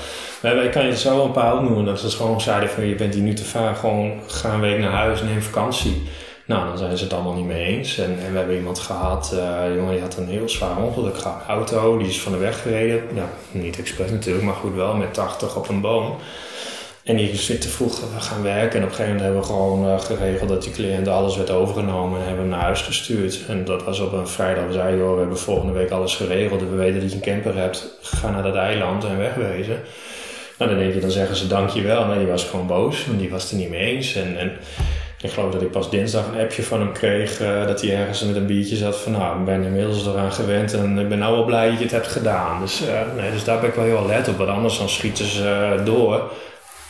Ik 0.43 0.71
kan 0.71 0.87
je 0.87 0.97
zo 0.97 1.25
een 1.25 1.33
paar 1.33 1.55
opnoemen. 1.55 1.85
Dat 1.85 2.03
is 2.03 2.15
gewoon 2.15 2.41
zeiden 2.41 2.69
van 2.69 2.87
je 2.87 2.95
bent 2.95 3.15
hier 3.15 3.23
nu 3.23 3.35
te 3.35 3.45
vaak, 3.45 3.77
gewoon 3.77 4.13
ga 4.27 4.53
een 4.53 4.61
week 4.61 4.79
naar 4.79 4.91
huis, 4.91 5.23
neem 5.23 5.43
vakantie. 5.43 6.03
Nou, 6.47 6.69
dan 6.69 6.79
zijn 6.79 6.97
ze 6.97 7.05
het 7.05 7.13
allemaal 7.13 7.35
niet 7.35 7.47
mee 7.47 7.65
eens. 7.65 7.99
En, 7.99 8.19
en 8.25 8.33
we 8.33 8.39
hebben 8.39 8.57
iemand 8.57 8.79
gehad, 8.79 9.31
uh, 9.35 9.75
jongen 9.77 9.93
die 9.93 10.01
had 10.01 10.17
een 10.17 10.29
heel 10.29 10.49
zwaar 10.49 10.77
ongeluk 10.77 11.19
gehad. 11.19 11.43
Auto, 11.47 11.99
die 11.99 12.09
is 12.09 12.21
van 12.21 12.33
de 12.33 12.39
weg 12.39 12.63
gereden. 12.63 13.03
Ja, 13.15 13.29
niet 13.51 13.79
expres 13.79 14.11
natuurlijk, 14.11 14.45
maar 14.45 14.55
goed 14.55 14.75
wel, 14.75 14.97
met 14.97 15.15
80 15.15 15.57
op 15.57 15.69
een 15.69 15.81
boom. 15.81 16.17
En 17.05 17.17
die 17.17 17.37
zit 17.37 17.61
te 17.61 17.69
vroeg 17.69 18.03
gaan 18.19 18.43
werken. 18.43 18.79
En 18.79 18.85
op 18.85 18.91
een 18.91 18.95
gegeven 18.95 19.05
moment 19.05 19.21
hebben 19.21 19.41
we 19.41 19.47
gewoon 19.47 19.87
uh, 19.87 20.01
geregeld 20.01 20.49
dat 20.49 20.63
die 20.63 20.73
cliënt 20.73 21.09
alles 21.09 21.37
werd 21.37 21.51
overgenomen 21.51 22.19
en 22.19 22.27
hebben 22.27 22.43
hem 22.43 22.51
naar 22.51 22.61
huis 22.61 22.83
gestuurd. 22.83 23.41
En 23.49 23.65
dat 23.65 23.85
was 23.85 24.01
op 24.01 24.13
een 24.13 24.29
vrijdag. 24.29 24.67
We 24.67 24.73
zeiden, 24.73 24.99
joh, 24.99 25.13
we 25.13 25.19
hebben 25.19 25.39
volgende 25.39 25.73
week 25.73 25.91
alles 25.91 26.17
geregeld. 26.17 26.61
En 26.61 26.71
we 26.71 26.77
weten 26.77 27.01
dat 27.01 27.11
je 27.11 27.17
een 27.17 27.23
camper 27.23 27.57
hebt. 27.57 27.99
Ga 28.01 28.31
naar 28.31 28.43
dat 28.43 28.55
eiland 28.55 29.05
en 29.05 29.19
wegwezen. 29.19 29.81
Nou, 30.59 30.71
dan 30.71 30.81
denk 30.81 30.95
je, 30.95 31.01
dan 31.01 31.11
zeggen 31.11 31.37
ze 31.37 31.47
dankjewel. 31.47 32.07
Maar 32.07 32.19
die 32.19 32.27
was 32.27 32.45
gewoon 32.45 32.67
boos, 32.67 33.07
want 33.07 33.19
die 33.19 33.31
was 33.31 33.43
het 33.43 33.51
er 33.51 33.59
niet 33.59 33.71
mee 33.71 33.95
eens. 33.95 34.15
En, 34.15 34.39
en 34.39 34.53
ik 35.25 35.33
geloof 35.33 35.53
dat 35.53 35.63
ik 35.63 35.71
pas 35.71 35.91
dinsdag 35.91 36.27
een 36.27 36.41
appje 36.41 36.63
van 36.63 36.81
hem 36.81 36.93
kreeg 36.93 37.41
uh, 37.41 37.67
dat 37.67 37.81
hij 37.81 37.97
ergens 37.97 38.25
met 38.25 38.37
een 38.37 38.47
biertje 38.47 38.77
zat 38.77 38.97
van 38.97 39.13
nou, 39.13 39.39
ik 39.39 39.45
ben 39.45 39.63
inmiddels 39.63 40.07
eraan 40.07 40.33
gewend 40.33 40.73
en 40.73 40.99
ik 40.99 41.09
ben 41.09 41.19
nou 41.19 41.37
wel 41.37 41.45
blij 41.45 41.69
dat 41.69 41.79
je 41.79 41.83
het 41.83 41.93
hebt 41.93 42.07
gedaan. 42.07 42.61
Dus, 42.61 42.83
uh, 42.83 43.01
nee, 43.17 43.31
dus 43.31 43.45
daar 43.45 43.61
ben 43.61 43.69
ik 43.69 43.75
wel 43.75 43.85
heel 43.85 43.99
alert 43.99 44.29
op, 44.29 44.37
want 44.37 44.51
anders 44.51 44.79
dan 44.79 44.89
schieten 44.89 45.25
ze 45.25 45.75
uh, 45.79 45.85
door 45.85 46.31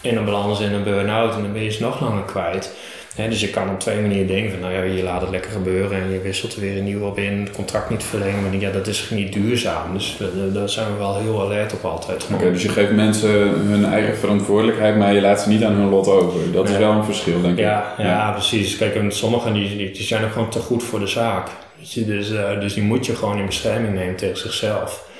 en 0.02 0.14
dan 0.14 0.24
belanden 0.24 0.56
ze 0.56 0.64
in 0.64 0.72
een 0.72 0.82
burn-out 0.82 1.34
en 1.34 1.42
dan 1.42 1.52
ben 1.52 1.62
je 1.62 1.70
ze 1.70 1.82
nog 1.82 2.00
langer 2.00 2.22
kwijt. 2.22 2.72
Dus 3.16 3.40
je 3.40 3.50
kan 3.50 3.70
op 3.70 3.80
twee 3.80 4.00
manieren 4.00 4.26
denken 4.26 4.50
van, 4.50 4.60
nou 4.60 4.72
ja, 4.72 4.82
je 4.82 5.02
laat 5.02 5.20
het 5.20 5.30
lekker 5.30 5.50
gebeuren 5.50 6.02
en 6.02 6.10
je 6.10 6.20
wisselt 6.20 6.54
er 6.54 6.60
weer 6.60 6.76
een 6.76 6.84
nieuw 6.84 7.06
op 7.06 7.18
in, 7.18 7.40
het 7.40 7.50
contract 7.50 7.90
niet 7.90 8.02
verlengen, 8.02 8.42
maar 8.42 8.56
ja, 8.56 8.70
dat 8.70 8.86
is 8.86 9.10
niet 9.10 9.32
duurzaam. 9.32 9.92
Dus 9.92 10.18
daar 10.52 10.68
zijn 10.68 10.92
we 10.92 10.98
wel 10.98 11.16
heel 11.16 11.40
alert 11.40 11.72
op 11.72 11.84
altijd. 11.84 12.26
Oké, 12.34 12.52
dus 12.52 12.62
je 12.62 12.68
geeft 12.68 12.92
mensen 12.92 13.30
hun 13.48 13.84
eigen 13.84 14.16
verantwoordelijkheid, 14.16 14.96
maar 14.96 15.14
je 15.14 15.20
laat 15.20 15.40
ze 15.40 15.48
niet 15.48 15.64
aan 15.64 15.74
hun 15.74 15.88
lot 15.88 16.08
over. 16.08 16.52
Dat 16.52 16.68
is 16.68 16.76
wel 16.76 16.92
een 16.92 17.04
verschil, 17.04 17.42
denk 17.42 17.58
ik. 17.58 17.64
Ja, 17.64 17.94
ja, 17.98 18.30
precies. 18.30 18.76
Kijk, 18.76 19.04
sommigen 19.08 19.52
die, 19.52 19.76
die, 19.92 20.02
zijn 20.02 20.24
ook 20.24 20.32
gewoon 20.32 20.50
te 20.50 20.58
goed 20.58 20.82
voor 20.82 21.00
de 21.00 21.06
zaak. 21.06 21.48
Dus, 21.94 22.30
uh, 22.30 22.60
dus 22.60 22.74
die 22.74 22.82
moet 22.82 23.06
je 23.06 23.16
gewoon 23.16 23.38
in 23.38 23.46
bescherming 23.46 23.94
nemen 23.94 24.16
tegen 24.16 24.38
zichzelf. 24.38 25.12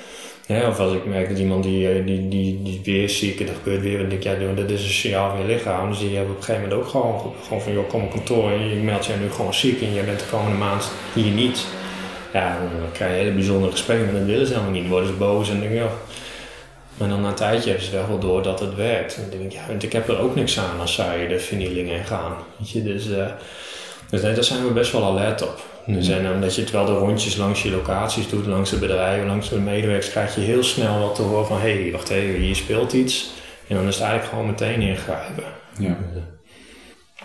Ja, 0.46 0.68
of 0.68 0.78
als 0.78 0.92
ik 0.92 1.04
merk 1.04 1.28
dat 1.28 1.38
iemand 1.38 1.62
die, 1.62 1.88
eh, 1.88 2.06
die, 2.06 2.28
die, 2.28 2.62
die 2.62 2.80
weer 2.84 3.08
ziek 3.08 3.40
en 3.40 3.46
dat 3.46 3.54
gebeurt 3.54 3.82
weer, 3.82 3.98
dan 3.98 4.08
denk 4.08 4.24
ik, 4.24 4.40
ja, 4.40 4.54
dat 4.54 4.70
is 4.70 4.82
een 4.82 4.90
signaal 4.90 5.30
van 5.30 5.40
je 5.40 5.54
lichaam. 5.54 5.88
Dus 5.88 5.98
die 5.98 6.16
hebben 6.16 6.32
op 6.32 6.38
een 6.38 6.44
gegeven 6.44 6.68
moment 6.68 6.84
ook 6.84 6.90
gewoon, 6.90 7.32
gewoon 7.42 7.62
van, 7.62 7.72
joh, 7.72 7.88
kom 7.88 8.02
op 8.02 8.10
kantoor 8.10 8.50
en 8.50 8.68
je 8.68 8.76
meldt 8.76 9.06
je 9.06 9.12
nu 9.20 9.30
gewoon 9.30 9.54
ziek 9.54 9.82
en 9.82 9.94
je 9.94 10.02
bent 10.02 10.18
de 10.18 10.26
komende 10.30 10.58
maand 10.58 10.90
hier 11.14 11.30
niet. 11.30 11.66
Ja, 12.32 12.58
dan 12.58 12.92
krijg 12.92 13.12
je 13.12 13.18
hele 13.18 13.32
bijzondere 13.32 13.72
gesprekken, 13.72 14.06
maar 14.06 14.14
dat 14.14 14.26
willen 14.26 14.46
ze 14.46 14.52
helemaal 14.52 14.72
niet. 14.72 14.82
Dan 14.82 14.90
worden 14.90 15.08
ze 15.08 15.14
boos 15.14 15.50
en 15.50 15.60
denk 15.60 15.72
ik. 15.72 15.82
Maar 16.96 17.08
dan 17.08 17.20
na 17.20 17.28
een 17.28 17.34
tijdje 17.34 17.70
hebben 17.70 17.86
ze 17.86 18.06
wel 18.06 18.18
door 18.18 18.42
dat 18.42 18.60
het 18.60 18.74
werkt. 18.74 19.16
En 19.16 19.20
dan 19.20 19.30
denk 19.30 19.42
ik, 19.42 19.52
ja, 19.52 19.66
want 19.68 19.82
ik 19.82 19.92
heb 19.92 20.08
er 20.08 20.18
ook 20.18 20.34
niks 20.34 20.58
aan 20.58 20.80
als 20.80 20.94
zij 20.94 21.26
de 21.26 21.38
vernielingen 21.38 22.04
gaan. 22.04 22.32
Weet 22.58 22.70
je, 22.70 22.82
dus, 22.82 23.06
uh, 23.06 23.26
dus 24.10 24.22
nee, 24.22 24.34
daar 24.34 24.44
zijn 24.44 24.66
we 24.66 24.72
best 24.72 24.92
wel 24.92 25.04
alert 25.04 25.42
op. 25.42 25.73
Dus 25.86 26.08
en 26.08 26.32
omdat 26.32 26.54
je 26.54 26.60
het 26.60 26.70
wel 26.70 26.84
de 26.84 26.92
rondjes 26.92 27.36
langs 27.36 27.62
je 27.62 27.70
locaties 27.70 28.28
doet, 28.28 28.46
langs 28.46 28.70
de 28.70 28.78
bedrijven, 28.78 29.26
langs 29.26 29.48
de 29.48 29.58
medewerkers, 29.58 30.10
krijg 30.10 30.34
je 30.34 30.40
heel 30.40 30.62
snel 30.62 31.00
wat 31.00 31.14
te 31.14 31.22
horen 31.22 31.46
van 31.46 31.60
hé, 31.60 31.82
hey, 31.82 31.92
wacht 31.92 32.10
even, 32.10 32.40
hier 32.40 32.56
speelt 32.56 32.92
iets. 32.92 33.32
En 33.68 33.76
dan 33.76 33.86
is 33.86 33.94
het 33.94 34.04
eigenlijk 34.04 34.30
gewoon 34.30 34.50
meteen 34.50 34.80
ingrijpen. 34.80 35.44
Ja. 35.78 35.96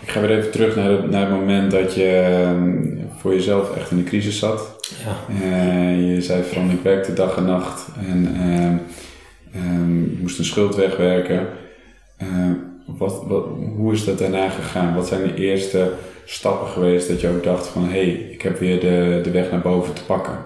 Ik 0.00 0.10
ga 0.10 0.20
weer 0.20 0.38
even 0.38 0.50
terug 0.50 0.76
naar 0.76 0.90
het, 0.90 1.10
naar 1.10 1.20
het 1.20 1.38
moment 1.38 1.70
dat 1.70 1.94
je 1.94 2.08
ehm, 2.08 2.78
voor 3.18 3.34
jezelf 3.34 3.76
echt 3.76 3.90
in 3.90 3.96
de 3.96 4.04
crisis 4.04 4.38
zat. 4.38 4.78
Ja. 5.04 5.34
Uh, 5.34 6.14
je 6.14 6.22
zei 6.22 6.42
van 6.42 6.70
ik 6.70 6.82
werkte 6.82 7.12
dag 7.12 7.36
en 7.36 7.44
nacht 7.44 7.86
en 8.06 8.36
uh, 9.54 10.20
moest 10.20 10.38
een 10.38 10.44
schuld 10.44 10.74
wegwerken. 10.74 11.46
Uh, 12.22 12.52
wat, 12.86 13.22
wat, 13.26 13.44
hoe 13.76 13.92
is 13.92 14.04
dat 14.04 14.18
daarna 14.18 14.48
gegaan? 14.48 14.94
Wat 14.94 15.06
zijn 15.06 15.22
de 15.22 15.34
eerste 15.34 15.92
stappen 16.24 16.68
geweest 16.68 17.08
dat 17.08 17.20
je 17.20 17.28
ook 17.28 17.44
dacht 17.44 17.66
van 17.66 17.84
hé, 17.84 17.90
hey, 17.90 18.08
ik 18.08 18.42
heb 18.42 18.58
weer 18.58 18.80
de, 18.80 19.20
de 19.22 19.30
weg 19.30 19.50
naar 19.50 19.60
boven 19.60 19.94
te 19.94 20.04
pakken? 20.04 20.38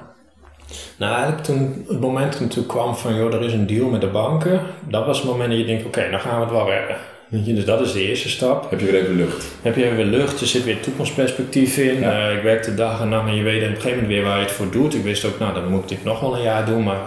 Nou, 0.96 1.12
eigenlijk 1.12 1.44
toen 1.44 1.84
het 1.88 2.00
moment 2.00 2.50
toen 2.50 2.66
kwam 2.66 2.96
van 2.96 3.14
joh, 3.14 3.34
er 3.34 3.42
is 3.42 3.52
een 3.52 3.66
deal 3.66 3.88
met 3.88 4.00
de 4.00 4.06
banken, 4.06 4.60
dat 4.88 5.06
was 5.06 5.18
het 5.18 5.26
moment 5.26 5.50
dat 5.50 5.58
je 5.58 5.64
denkt, 5.64 5.84
oké, 5.84 5.98
okay, 5.98 6.10
dan 6.10 6.20
gaan 6.20 6.34
we 6.34 6.44
het 6.44 6.54
wel 6.54 6.70
redden. 6.70 6.96
Dus 7.28 7.64
dat 7.64 7.80
is 7.80 7.92
de 7.92 8.08
eerste 8.08 8.28
stap. 8.28 8.70
Heb 8.70 8.80
je 8.80 8.86
weer 8.86 9.02
even 9.02 9.16
lucht? 9.16 9.46
Heb 9.62 9.76
je 9.76 9.84
even 9.84 10.04
lucht, 10.04 10.40
er 10.40 10.46
zit 10.46 10.64
weer 10.64 10.80
toekomstperspectief 10.80 11.76
in. 11.76 12.00
Ja. 12.00 12.30
Uh, 12.30 12.36
ik 12.36 12.42
werkte 12.42 12.74
dag 12.74 13.00
en 13.00 13.08
nacht 13.08 13.28
en 13.28 13.34
je 13.34 13.42
weet 13.42 13.62
op 13.62 13.68
een 13.68 13.74
gegeven 13.74 13.90
moment 13.90 14.08
weer 14.08 14.22
waar 14.22 14.38
je 14.38 14.44
het 14.44 14.52
voor 14.52 14.70
doet. 14.70 14.94
Ik 14.94 15.02
wist 15.02 15.24
ook, 15.24 15.38
nou 15.38 15.54
dan 15.54 15.68
moet 15.68 15.90
ik 15.90 16.04
nog 16.04 16.20
wel 16.20 16.36
een 16.36 16.42
jaar 16.42 16.66
doen, 16.66 16.82
maar 16.82 16.98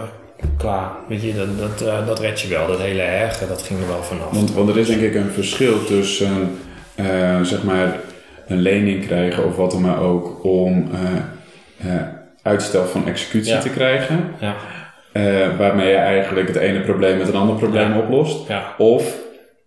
klaar. 0.56 0.90
Weet 1.08 1.22
je, 1.22 1.34
dat, 1.34 1.58
dat, 1.58 1.88
uh, 1.88 2.06
dat 2.06 2.20
red 2.20 2.40
je 2.40 2.48
wel. 2.48 2.66
Dat 2.66 2.80
hele 2.80 3.02
erge, 3.02 3.46
dat 3.48 3.62
ging 3.62 3.80
er 3.80 3.86
wel 3.86 4.02
vanaf. 4.02 4.30
Want, 4.30 4.52
want 4.52 4.68
er 4.68 4.78
is 4.78 4.86
denk 4.86 5.00
ik 5.00 5.14
een 5.14 5.30
verschil 5.30 5.84
tussen, 5.84 6.58
uh, 6.96 7.42
zeg 7.42 7.62
maar, 7.62 7.96
een 8.48 8.60
lening 8.60 9.06
krijgen 9.06 9.44
of 9.44 9.56
wat 9.56 9.70
dan 9.70 9.80
maar 9.80 10.00
ook 10.00 10.44
om 10.44 10.88
uh, 11.84 11.92
uitstel 12.42 12.84
van 12.84 13.06
executie 13.06 13.58
te 13.58 13.70
krijgen. 13.70 14.34
Ja. 14.40 14.54
waarmee 15.56 15.88
je 15.88 15.96
eigenlijk 15.96 16.48
het 16.48 16.56
ene 16.56 16.80
probleem 16.80 17.18
met 17.18 17.28
een 17.28 17.34
ander 17.34 17.56
probleem 17.56 17.96
oplost. 17.96 18.50
Of 18.78 19.16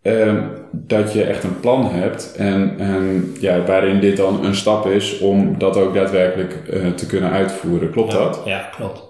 ehm, 0.02 0.42
dat 0.72 1.14
je 1.14 1.24
echt 1.24 1.44
een 1.44 1.60
plan 1.60 1.92
hebt 1.92 2.36
en, 2.38 2.76
en 2.78 3.34
ja, 3.40 3.64
waarin 3.64 4.00
dit 4.00 4.18
dan 4.18 4.46
een 4.46 4.56
stap 4.56 4.86
is 4.88 5.20
om 5.20 5.58
dat 5.58 5.78
ook 5.78 5.94
daadwerkelijk 5.94 6.54
te 6.96 7.06
kunnen 7.06 7.32
uitvoeren. 7.32 7.92
Klopt 7.92 8.12
dat? 8.12 8.42
Ja, 8.46 8.70
klopt. 8.76 9.10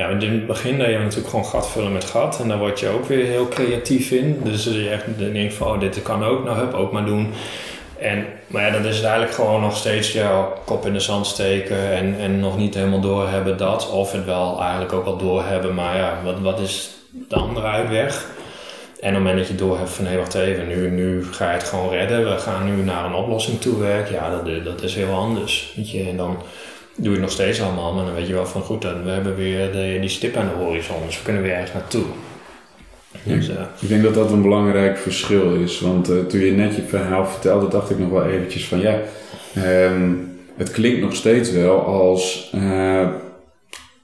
Ja, 0.00 0.08
in 0.08 0.32
het 0.32 0.46
begin 0.46 0.78
deed 0.78 0.90
je 0.90 0.98
natuurlijk 0.98 1.28
gewoon 1.28 1.44
gat 1.44 1.70
vullen 1.70 1.92
met 1.92 2.04
gat. 2.04 2.40
En 2.40 2.48
dan 2.48 2.58
word 2.58 2.80
je 2.80 2.88
ook 2.88 3.04
weer 3.04 3.24
heel 3.24 3.48
creatief 3.48 4.10
in. 4.10 4.40
Dus 4.44 4.64
je 4.64 4.88
echt 4.88 5.04
denkt 5.18 5.54
van, 5.54 5.66
oh, 5.66 5.80
dit 5.80 6.02
kan 6.02 6.24
ook. 6.24 6.44
Nou, 6.44 6.58
hup, 6.58 6.74
ook 6.74 6.92
maar 6.92 7.04
doen. 7.04 7.32
En, 8.00 8.26
maar 8.46 8.66
ja, 8.66 8.70
dan 8.70 8.84
is 8.84 9.00
eigenlijk 9.00 9.32
gewoon 9.32 9.60
nog 9.60 9.76
steeds 9.76 10.12
ja, 10.12 10.48
kop 10.64 10.86
in 10.86 10.92
de 10.92 11.00
zand 11.00 11.26
steken 11.26 11.92
en, 11.92 12.14
en 12.18 12.40
nog 12.40 12.56
niet 12.56 12.74
helemaal 12.74 13.00
doorhebben 13.00 13.56
dat. 13.56 13.90
Of 13.90 14.12
het 14.12 14.24
wel 14.24 14.60
eigenlijk 14.60 14.92
ook 14.92 15.06
al 15.06 15.16
doorhebben, 15.16 15.74
maar 15.74 15.96
ja, 15.96 16.18
wat, 16.24 16.40
wat 16.40 16.60
is 16.60 16.90
de 17.10 17.36
andere 17.36 17.66
uitweg? 17.66 18.26
En 19.00 19.08
op 19.08 19.14
het 19.14 19.24
moment 19.24 19.38
dat 19.38 19.48
je 19.48 19.54
doorhebt 19.54 19.90
van 19.90 20.06
hé, 20.06 20.16
wacht 20.16 20.34
even, 20.34 20.68
nu, 20.68 20.90
nu 20.90 21.24
ga 21.24 21.46
je 21.46 21.52
het 21.52 21.68
gewoon 21.68 21.90
redden. 21.90 22.30
We 22.30 22.38
gaan 22.38 22.64
nu 22.64 22.82
naar 22.82 23.04
een 23.04 23.14
oplossing 23.14 23.60
toe 23.60 23.78
werken. 23.78 24.14
Ja, 24.14 24.30
dat, 24.30 24.64
dat 24.64 24.82
is 24.82 24.94
heel 24.94 25.12
anders. 25.12 25.72
Weet 25.76 25.90
je? 25.90 26.08
En 26.08 26.16
dan 26.16 26.42
doe 26.94 27.08
je 27.08 27.10
het 27.10 27.20
nog 27.20 27.30
steeds 27.30 27.62
allemaal, 27.62 27.92
maar 27.92 28.04
dan 28.04 28.14
weet 28.14 28.26
je 28.26 28.34
wel 28.34 28.46
van 28.46 28.62
goed, 28.62 28.82
dan, 28.82 29.04
we 29.04 29.10
hebben 29.10 29.36
weer 29.36 29.72
de, 29.72 29.98
die 30.00 30.08
stip 30.08 30.36
aan 30.36 30.48
de 30.48 30.64
horizon, 30.64 30.96
dus 31.06 31.16
we 31.18 31.24
kunnen 31.24 31.42
weer 31.42 31.52
ergens 31.52 31.72
naartoe. 31.72 32.04
Dus, 33.22 33.48
uh, 33.48 33.60
ik 33.80 33.88
denk 33.88 34.02
dat 34.02 34.14
dat 34.14 34.30
een 34.32 34.42
belangrijk 34.42 34.98
verschil 34.98 35.54
is, 35.54 35.80
want 35.80 36.10
uh, 36.10 36.18
toen 36.18 36.40
je 36.40 36.52
net 36.52 36.76
je 36.76 36.82
verhaal 36.82 37.26
vertelde, 37.26 37.68
dacht 37.68 37.90
ik 37.90 37.98
nog 37.98 38.10
wel 38.10 38.24
eventjes 38.24 38.68
van 38.68 38.80
ja, 38.80 39.00
um, 39.56 40.28
het 40.56 40.70
klinkt 40.70 41.00
nog 41.00 41.14
steeds 41.14 41.52
wel 41.52 41.80
als 41.80 42.52
uh, 42.54 43.08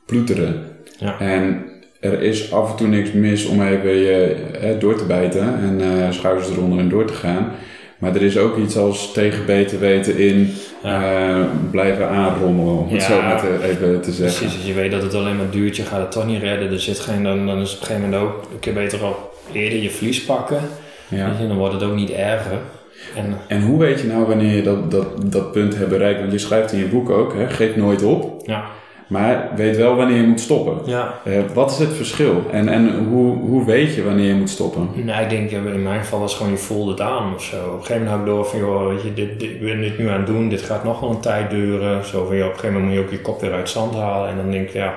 ploeteren. 0.07 0.65
Ja. 0.99 1.21
En 1.21 1.65
er 2.01 2.23
is 2.23 2.53
af 2.53 2.71
en 2.71 2.77
toe 2.77 2.87
niks 2.87 3.13
mis 3.13 3.47
om 3.47 3.63
even 3.63 3.95
je 3.95 4.37
hè, 4.59 4.79
door 4.79 4.97
te 4.97 5.05
bijten 5.05 5.59
en 5.59 5.81
eh 5.81 6.11
schouders 6.11 6.51
eronder 6.51 6.79
en 6.79 6.89
door 6.89 7.05
te 7.05 7.13
gaan. 7.13 7.53
Maar 7.99 8.15
er 8.15 8.23
is 8.23 8.39
ook 8.39 8.57
iets 8.57 8.77
als 8.77 9.13
tegen 9.13 9.47
beter 9.47 9.79
weten 9.79 10.19
in 10.19 10.55
eh, 10.83 11.45
blijven 11.71 12.09
aanrommelen, 12.09 12.75
om 12.79 12.89
het 12.93 13.03
Ja. 13.03 13.09
zo 13.09 13.23
maar 13.23 13.41
te, 13.41 13.59
even 13.63 14.01
te 14.01 14.13
zeggen. 14.13 14.39
Precies, 14.39 14.57
als 14.59 14.67
je 14.67 14.75
weet 14.75 14.91
dat 14.91 15.03
het 15.03 15.15
alleen 15.15 15.37
maar 15.37 15.51
duurt, 15.51 15.77
je 15.77 15.83
gaat 15.83 16.01
het 16.01 16.13
toch 16.13 16.27
niet 16.27 16.43
redden. 16.43 16.73
Er 16.73 16.81
zit 16.81 16.99
geen, 17.01 17.23
dan, 17.23 17.47
dan 17.47 17.61
is 17.61 17.71
het 17.71 17.77
op 17.77 17.81
een 17.81 17.87
gegeven 17.95 18.11
moment 18.11 18.31
ook, 18.31 18.43
een 18.53 18.59
keer 18.61 18.73
beter 18.75 19.03
al 19.03 19.31
eerder 19.53 19.83
je 19.83 19.91
vlies 19.91 20.25
pakken. 20.25 20.61
Ja. 21.09 21.33
Je, 21.41 21.49
dan 21.49 21.57
wordt 21.57 21.75
het 21.75 21.83
ook 21.83 21.95
niet 21.95 22.11
erger. 22.11 22.59
En 23.17 23.37
En 23.49 23.63
hoe 23.63 23.79
weet 23.79 24.01
je 24.01 24.07
nou 24.07 24.27
wanneer 24.27 24.57
je 24.57 24.63
dat, 24.63 24.91
dat, 24.91 25.33
dat 25.33 25.53
punt 25.53 25.77
hebt 25.77 25.91
bereikt? 25.91 26.21
Want 26.21 26.33
je 26.33 26.39
schrijft 26.39 26.73
in 26.73 26.79
je 26.79 26.87
boek 26.89 27.11
ook, 27.11 27.35
hè, 27.35 27.49
geef 27.49 27.77
nooit 27.77 28.03
op, 28.03 28.43
ja, 28.47 28.65
maar 29.07 29.51
weet 29.57 29.77
wel 29.77 29.97
wanneer 29.97 30.17
je 30.17 30.27
moet 30.27 30.41
stoppen. 30.41 30.79
ja. 30.85 31.15
Eh, 31.25 31.39
wat 31.55 31.71
is 31.71 31.79
het 31.79 31.93
verschil? 31.93 32.43
En, 32.53 32.69
en 32.69 33.05
hoe, 33.05 33.37
hoe 33.37 33.65
weet 33.65 33.95
je 33.95 34.03
wanneer 34.03 34.27
je 34.27 34.35
moet 34.35 34.51
stoppen? 34.51 34.91
Nou, 34.95 35.23
ik 35.23 35.29
denk, 35.29 35.51
in 35.51 35.83
mijn 35.83 36.01
geval 36.01 36.21
was 36.21 36.35
gewoon, 36.35 36.53
je 36.53 36.59
voelde 36.59 36.91
het 36.91 37.01
aan 37.01 37.35
of 37.35 37.43
zo. 37.43 37.57
Op 37.57 37.65
een 37.65 37.87
gegeven 37.87 37.95
moment 37.95 38.11
had 38.11 38.21
ik 38.21 38.27
door 38.27 38.45
van, 38.45 38.59
joh, 38.59 38.89
weet 38.89 39.03
je, 39.03 39.15
dit, 39.15 39.41
dit, 39.41 39.51
ik 39.51 39.61
ben 39.61 39.81
dit 39.81 39.99
nu 39.99 40.09
aan 40.09 40.19
het 40.19 40.27
doen, 40.27 40.49
dit 40.49 40.63
gaat 40.63 40.85
nog 40.85 41.01
wel 41.01 41.11
een 41.11 41.21
tijd 41.21 41.51
duren. 41.51 42.05
Zo 42.05 42.27
van, 42.27 42.37
joh, 42.37 42.47
op 42.47 42.53
een 42.53 42.59
gegeven 42.59 42.81
moment 42.81 42.85
moet 42.85 42.95
je 42.95 43.01
ook 43.01 43.19
je 43.19 43.21
kop 43.21 43.41
weer 43.41 43.51
uit 43.51 43.61
het 43.61 43.69
zand 43.69 43.95
halen. 43.95 44.29
En 44.31 44.37
dan 44.37 44.51
denk 44.51 44.69
ik, 44.69 44.75
ja, 44.75 44.95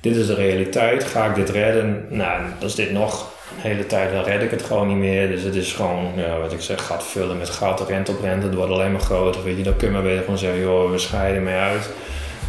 dit 0.00 0.16
is 0.16 0.26
de 0.26 0.34
realiteit, 0.34 1.04
ga 1.04 1.26
ik 1.26 1.34
dit 1.34 1.50
redden? 1.50 2.06
Nou, 2.10 2.42
als 2.62 2.74
dit 2.74 2.92
nog 2.92 3.30
een 3.56 3.70
hele 3.70 3.86
tijd, 3.86 4.12
dan 4.12 4.24
red 4.24 4.42
ik 4.42 4.50
het 4.50 4.62
gewoon 4.62 4.88
niet 4.88 4.96
meer. 4.96 5.28
Dus 5.28 5.42
het 5.42 5.54
is 5.54 5.72
gewoon, 5.72 6.12
ja, 6.16 6.38
wat 6.38 6.52
ik 6.52 6.60
zeg, 6.60 6.86
gat 6.86 7.04
vullen 7.04 7.38
met 7.38 7.50
gat, 7.50 7.88
rent 7.88 8.08
op 8.08 8.20
rent, 8.22 8.42
het 8.42 8.54
wordt 8.54 8.72
alleen 8.72 8.92
maar 8.92 9.00
groter. 9.00 9.44
Weet 9.44 9.56
je, 9.56 9.62
dan 9.62 9.76
kun 9.76 9.86
je 9.86 9.92
maar 9.92 10.02
beter 10.02 10.20
gewoon 10.20 10.38
zeggen, 10.38 10.60
joh, 10.60 10.90
we 10.90 10.98
scheiden 10.98 11.42
mee 11.42 11.54
uit. 11.54 11.90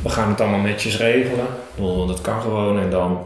We 0.03 0.09
gaan 0.09 0.29
het 0.29 0.41
allemaal 0.41 0.59
netjes 0.59 0.97
regelen, 0.97 1.45
want 1.75 2.07
dat 2.07 2.21
kan 2.21 2.41
gewoon. 2.41 2.79
En 2.79 2.89
dan 2.89 3.25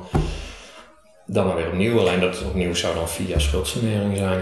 dan 1.26 1.45
maar 1.45 1.55
weer 1.55 1.67
opnieuw. 1.67 1.99
Alleen 1.99 2.19
dat 2.19 2.43
opnieuw 2.47 2.74
zou 2.74 2.95
dan 2.95 3.09
via 3.09 3.39
schuldsanering 3.39 4.17
zijn. 4.17 4.39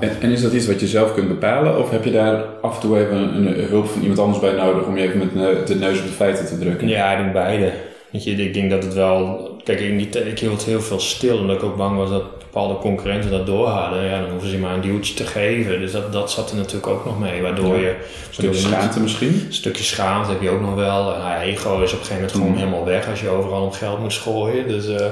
En, 0.00 0.20
en 0.20 0.30
is 0.30 0.42
dat 0.42 0.52
iets 0.52 0.66
wat 0.66 0.80
je 0.80 0.86
zelf 0.86 1.14
kunt 1.14 1.28
bepalen? 1.28 1.78
Of 1.78 1.90
heb 1.90 2.04
je 2.04 2.10
daar 2.10 2.44
af 2.62 2.74
en 2.74 2.80
toe 2.80 2.98
even 2.98 3.16
een, 3.16 3.46
een 3.46 3.68
hulp 3.68 3.86
van 3.86 4.00
iemand 4.00 4.18
anders 4.18 4.38
bij 4.38 4.52
nodig 4.52 4.86
om 4.86 4.96
je 4.96 5.02
even 5.02 5.18
met 5.18 5.66
de 5.66 5.74
neus 5.74 5.98
op 5.98 6.04
de 6.04 6.12
feiten 6.12 6.46
te 6.46 6.58
drukken? 6.58 6.88
Ja, 6.88 7.12
ik 7.12 7.18
denk 7.18 7.32
beide. 7.32 7.72
Weet 8.10 8.24
je, 8.24 8.30
ik 8.30 8.54
denk 8.54 8.70
dat 8.70 8.82
het 8.82 8.94
wel... 8.94 9.52
Kijk, 9.64 9.78
die 9.78 10.08
tijd- 10.08 10.26
ik 10.26 10.38
hield 10.38 10.62
heel 10.64 10.80
veel 10.80 11.00
stil 11.00 11.38
omdat 11.38 11.56
ik 11.56 11.62
ook 11.62 11.76
bang 11.76 11.96
was 11.96 12.10
dat 12.10 12.38
bepaalde 12.38 12.76
concurrenten 12.78 13.30
dat 13.30 13.46
doorhadden. 13.46 14.04
Ja, 14.04 14.20
dan 14.20 14.30
hoeven 14.30 14.48
ze 14.50 14.58
maar 14.58 14.74
een 14.74 14.80
duwtje 14.80 15.14
te 15.14 15.26
geven. 15.26 15.80
Dus 15.80 15.92
dat, 15.92 16.12
dat 16.12 16.30
zat 16.30 16.50
er 16.50 16.56
natuurlijk 16.56 16.86
ook 16.86 17.04
nog 17.04 17.18
mee. 17.20 17.42
Waardoor 17.42 17.74
Ja. 17.74 17.80
je... 17.80 17.88
Een 17.88 17.94
stukje 18.34 18.58
schaamte 18.58 19.00
misschien? 19.00 19.42
Een 19.46 19.52
stukje 19.52 19.84
schaamte 19.84 20.30
heb 20.30 20.42
je 20.42 20.50
ook 20.50 20.60
nog 20.60 20.74
wel. 20.74 21.14
En 21.14 21.20
nou, 21.20 21.40
ego 21.40 21.80
is 21.82 21.92
op 21.92 21.98
een 21.98 22.04
gegeven 22.04 22.14
moment 22.14 22.32
gewoon 22.32 22.48
Mm. 22.48 22.56
helemaal 22.56 22.84
weg 22.84 23.08
als 23.08 23.20
je 23.20 23.28
overal 23.28 23.62
om 23.62 23.72
geld 23.72 23.98
moet 24.00 24.14
gooien. 24.14 24.68
Dus 24.68 24.86
eh, 24.88 25.06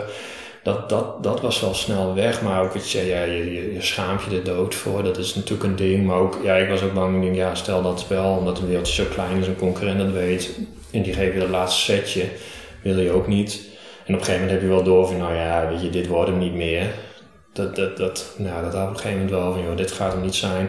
dat, 0.62 0.88
dat, 0.88 1.22
dat 1.22 1.40
was 1.40 1.60
wel 1.60 1.74
snel 1.74 2.14
weg. 2.14 2.42
Maar 2.42 2.62
ook 2.62 2.76
ja, 2.76 3.00
je, 3.22 3.52
je, 3.52 3.72
je 3.74 3.82
schaamt 3.82 4.22
je 4.30 4.36
er 4.36 4.44
dood 4.44 4.74
voor. 4.74 5.02
Dat 5.02 5.18
is 5.18 5.34
natuurlijk 5.34 5.68
een 5.68 5.76
ding. 5.76 6.06
Maar 6.06 6.16
ook, 6.18 6.38
ja, 6.42 6.54
ik 6.54 6.68
was 6.68 6.82
ook 6.82 6.94
bang. 6.94 7.16
Ik 7.16 7.22
denk, 7.22 7.36
ja, 7.36 7.54
stel 7.54 7.82
dat 7.82 8.00
spel, 8.00 8.36
omdat 8.38 8.58
een 8.58 8.66
wereldje 8.66 8.94
zo 8.94 9.04
klein 9.14 9.36
is, 9.38 9.46
een 9.46 9.56
concurrent 9.56 9.98
dat 9.98 10.10
weet. 10.12 10.50
En 10.90 11.02
die 11.02 11.12
geef 11.14 11.32
je 11.34 11.40
dat 11.40 11.48
laatste 11.48 11.80
setje. 11.92 12.24
Wil 12.82 12.98
je 12.98 13.10
ook 13.10 13.26
niet. 13.26 13.70
En 14.06 14.14
op 14.14 14.20
een 14.20 14.26
gegeven 14.26 14.40
moment 14.40 14.50
heb 14.50 14.60
je 14.60 14.74
wel 14.74 14.82
door 14.82 15.06
van, 15.06 15.16
nou 15.16 15.34
ja, 15.34 15.68
weet 15.68 15.82
je, 15.82 15.90
dit 15.90 16.06
wordt 16.06 16.30
hem 16.30 16.38
niet 16.38 16.54
meer. 16.54 16.86
Dat, 17.52 17.76
dat, 17.76 17.96
dat, 17.96 18.34
nou, 18.38 18.64
dat 18.64 18.74
had 18.74 18.82
op 18.82 18.88
een 18.88 18.96
gegeven 18.96 19.18
moment 19.18 19.30
wel 19.30 19.52
van, 19.52 19.62
joh, 19.62 19.76
dit 19.76 19.92
gaat 19.92 20.12
hem 20.12 20.22
niet 20.22 20.34
zijn. 20.34 20.68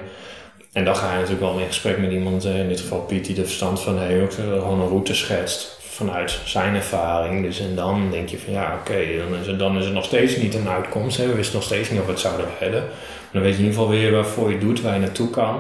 En 0.73 0.86
dan 0.86 0.95
ga 0.95 1.11
je 1.11 1.13
natuurlijk 1.13 1.41
wel 1.41 1.59
in 1.59 1.67
gesprek 1.67 1.97
met 1.97 2.11
iemand, 2.11 2.45
eh, 2.45 2.59
in 2.59 2.67
dit 2.67 2.79
geval 2.79 2.99
Piet, 2.99 3.25
die 3.25 3.38
er 3.38 3.43
verstand 3.43 3.79
van 3.79 3.99
heeft, 3.99 4.38
eh, 4.38 4.43
gewoon 4.43 4.81
een 4.81 4.88
route 4.88 5.15
schetst 5.15 5.77
vanuit 5.81 6.39
zijn 6.45 6.75
ervaring. 6.75 7.45
Dus 7.45 7.59
en 7.59 7.75
dan 7.75 8.11
denk 8.11 8.29
je 8.29 8.39
van 8.39 8.53
ja, 8.53 8.77
oké, 8.79 9.17
dan, 9.17 9.39
is 9.39 9.47
het, 9.47 9.59
dan 9.59 9.77
is 9.77 9.88
nog 9.88 10.05
steeds 10.05 10.36
niet 10.36 10.53
een 10.53 10.69
uitkomst. 10.69 11.17
Hè. 11.17 11.27
We 11.27 11.36
wisten 11.36 11.55
nog 11.55 11.63
steeds 11.63 11.89
niet 11.89 11.99
of 11.99 12.05
we 12.05 12.11
het 12.11 12.19
zouden 12.19 12.45
redden. 12.59 12.81
Maar 12.81 13.31
dan 13.31 13.41
weet 13.41 13.51
je 13.51 13.57
in 13.57 13.65
ieder 13.65 13.79
geval 13.79 13.97
weer 13.97 14.11
waarvoor 14.11 14.51
je 14.51 14.57
doet, 14.57 14.81
waar 14.81 14.93
je 14.93 14.99
naartoe 14.99 15.29
kan. 15.29 15.59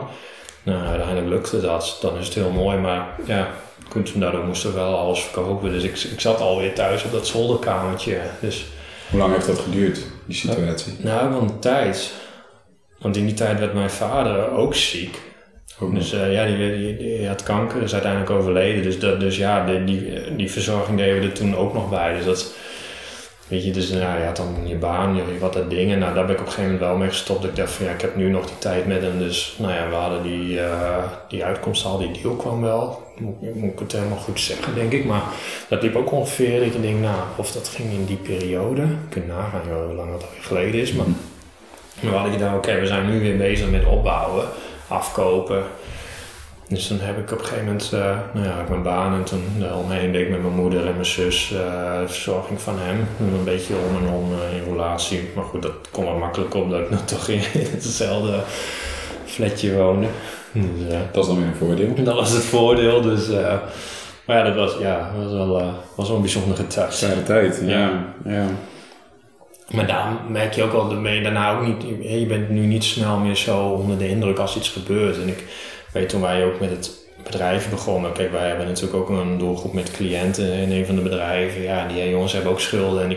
Nou, 0.63 0.85
uiteindelijk 0.85 1.27
lukte 1.27 1.61
dat, 1.61 1.97
dan 2.01 2.17
is 2.17 2.25
het 2.25 2.35
heel 2.35 2.51
mooi. 2.51 2.77
Maar 2.77 3.07
ja, 3.25 3.47
daardoor 4.15 4.45
moesten 4.45 4.69
we 4.69 4.75
wel 4.75 4.97
alles 4.97 5.23
verkopen. 5.23 5.71
Dus 5.71 5.83
ik, 5.83 5.97
ik 6.11 6.19
zat 6.19 6.39
alweer 6.39 6.73
thuis 6.73 7.03
op 7.03 7.11
dat 7.11 7.27
zolderkamertje. 7.27 8.19
Dus 8.39 8.65
Hoe 9.09 9.19
lang 9.19 9.33
heeft 9.33 9.47
dat 9.47 9.59
geduurd, 9.59 9.99
die 10.25 10.35
situatie? 10.35 10.93
nou, 10.97 11.29
wel 11.29 11.41
een 11.41 11.59
tijd. 11.59 12.13
Want 12.99 13.17
in 13.17 13.25
die 13.25 13.33
tijd 13.33 13.59
werd 13.59 13.73
mijn 13.73 13.89
vader 13.89 14.51
ook 14.51 14.75
ziek. 14.75 15.21
Ook. 15.79 15.95
Dus 15.95 16.13
eh, 16.13 16.33
ja, 16.33 16.45
die, 16.45 16.57
die, 16.57 16.97
die 16.97 17.27
had 17.27 17.43
kanker, 17.43 17.81
is 17.81 17.93
uiteindelijk 17.93 18.31
overleden. 18.31 18.83
Dus, 18.83 18.99
dat, 18.99 19.19
dus 19.19 19.37
ja, 19.37 19.65
die, 19.65 19.83
die, 19.83 20.35
die 20.35 20.51
verzorging 20.51 20.97
deden 20.97 21.19
we 21.19 21.27
er 21.27 21.33
toen 21.33 21.55
ook 21.55 21.73
nog 21.73 21.89
bij. 21.89 22.15
Dus 22.15 22.25
dat, 22.25 22.53
je, 23.61 23.71
dus 23.71 23.89
nou, 23.89 24.21
had 24.21 24.35
dan 24.35 24.55
je 24.65 24.75
baan, 24.75 25.15
je, 25.15 25.39
wat 25.39 25.53
dat 25.53 25.69
dingen. 25.69 25.99
Nou, 25.99 26.13
daar 26.13 26.25
ben 26.25 26.35
ik 26.35 26.41
op 26.41 26.45
een 26.45 26.51
gegeven 26.51 26.71
moment 26.71 26.89
wel 26.89 26.97
mee 26.97 27.09
gestopt. 27.09 27.43
Ik 27.43 27.55
dacht 27.55 27.71
van 27.71 27.85
ja, 27.85 27.91
ik 27.91 28.01
heb 28.01 28.15
nu 28.15 28.29
nog 28.29 28.45
die 28.45 28.57
tijd 28.57 28.87
met 28.87 29.01
hem. 29.01 29.19
Dus 29.19 29.55
nou 29.57 29.73
ja, 29.73 29.89
we 29.89 29.95
hadden 29.95 30.23
die, 30.23 30.59
eh, 30.59 31.03
die 31.27 31.45
uitkomst 31.45 31.85
al, 31.85 31.97
die 31.97 32.21
deal 32.21 32.35
kwam 32.35 32.61
wel. 32.61 33.03
Moet, 33.17 33.55
moet 33.55 33.73
ik 33.73 33.79
het 33.79 33.91
helemaal 33.91 34.17
goed 34.17 34.39
zeggen, 34.39 34.75
denk 34.75 34.91
ik. 34.91 35.05
Maar 35.05 35.23
dat 35.69 35.81
liep 35.81 35.95
ook 35.95 36.11
ongeveer, 36.11 36.59
dat 36.59 36.73
je 36.73 36.81
denkt, 36.81 37.01
nou, 37.01 37.19
of 37.35 37.51
dat 37.51 37.67
ging 37.67 37.91
in 37.91 38.05
die 38.05 38.17
periode. 38.17 38.81
Je 38.81 38.95
kunt 39.09 39.27
nagaan 39.27 39.61
hoe 39.85 39.93
lang 39.93 40.11
dat 40.11 40.23
alweer 40.23 40.43
geleden 40.43 40.81
is. 40.81 40.93
Maar 40.93 41.05
we 41.99 42.07
hadden 42.09 42.31
gedacht, 42.31 42.55
oké, 42.55 42.79
we 42.79 42.87
zijn 42.87 43.09
nu 43.09 43.19
weer 43.19 43.37
bezig 43.37 43.69
met 43.69 43.85
opbouwen, 43.85 44.45
afkopen. 44.87 45.63
Dus 46.73 46.87
dan 46.87 46.99
heb 46.99 47.17
ik 47.17 47.31
op 47.31 47.39
een 47.39 47.45
gegeven 47.45 47.65
moment, 47.65 47.89
eh, 47.93 48.17
nou 48.33 48.47
ja, 48.47 48.61
ik 48.61 48.69
mijn 48.69 48.81
baan 48.83 49.13
en 49.13 49.23
toen 49.23 49.43
daaromheen 49.59 50.11
deed 50.11 50.21
ik 50.21 50.29
met 50.29 50.41
mijn 50.41 50.55
moeder 50.55 50.85
en 50.85 50.93
mijn 50.93 51.05
zus 51.05 51.47
de 51.47 52.03
verzorging 52.05 52.61
van 52.61 52.79
hem. 52.79 53.07
En 53.19 53.33
Een 53.37 53.43
beetje 53.43 53.73
om 53.89 54.05
en 54.05 54.13
om 54.13 54.31
eh, 54.31 54.57
in 54.57 54.63
relatie. 54.63 55.29
Maar 55.35 55.43
goed, 55.43 55.61
dat 55.61 55.73
kon 55.91 56.05
wel 56.05 56.17
makkelijk 56.17 56.53
op 56.53 56.69
dat 56.69 56.79
ik 56.79 56.89
nog 56.89 57.05
toch 57.15 57.27
in 57.27 57.41
hetzelfde 57.71 58.39
flatje 59.25 59.75
woonde. 59.75 60.07
Dus, 60.51 60.93
Dat 61.11 61.23
is 61.23 61.29
dan 61.29 61.37
weer 61.37 61.47
een 61.47 61.55
voordeel. 61.55 62.03
dat 62.03 62.15
was 62.15 62.31
het 62.31 62.43
voordeel. 62.43 63.01
Dus, 63.01 63.27
maar 64.25 64.37
ja, 64.37 64.43
dat 64.43 64.55
was, 64.55 64.75
ja, 64.79 65.11
dat 65.15 65.23
was 65.23 65.33
wel, 65.33 65.73
was 65.95 66.07
wel 66.07 66.15
een 66.15 66.21
bijzondere 66.21 66.67
tijd. 66.67 66.93
Zware 66.93 67.23
tijd, 67.23 67.61
ja. 67.65 67.67
Ja. 67.67 68.05
ja. 68.25 68.45
Maar 69.69 69.87
daar 69.87 70.11
merk 70.29 70.53
je 70.53 70.63
ook 70.63 70.71
wel, 70.71 71.01
ben 71.01 71.13
je 71.13 71.21
daarna 71.21 71.57
ook 71.57 71.65
niet, 71.65 71.81
je 72.19 72.25
bent 72.25 72.49
nu 72.49 72.65
niet 72.65 72.83
snel 72.83 73.17
meer 73.17 73.35
zo 73.35 73.59
onder 73.59 73.97
de 73.97 74.09
indruk 74.09 74.37
als 74.37 74.57
iets 74.57 74.69
gebeurt. 74.69 75.21
En 75.21 75.27
ik 75.27 75.43
weet 75.93 76.09
toen 76.09 76.21
wij 76.21 76.45
ook 76.45 76.59
met 76.59 76.69
het 76.69 76.91
bedrijf 77.23 77.69
begonnen, 77.69 78.11
kijk 78.11 78.31
wij 78.31 78.47
hebben 78.47 78.65
natuurlijk 78.65 78.95
ook 78.95 79.09
een 79.09 79.37
doelgroep 79.37 79.73
met 79.73 79.91
cliënten 79.91 80.53
in 80.53 80.71
een 80.71 80.85
van 80.85 80.95
de 80.95 81.01
bedrijven. 81.01 81.61
Ja, 81.61 81.87
die 81.87 82.09
jongens 82.09 82.33
hebben 82.33 82.51
ook 82.51 82.59
schulden 82.59 83.03
en 83.03 83.09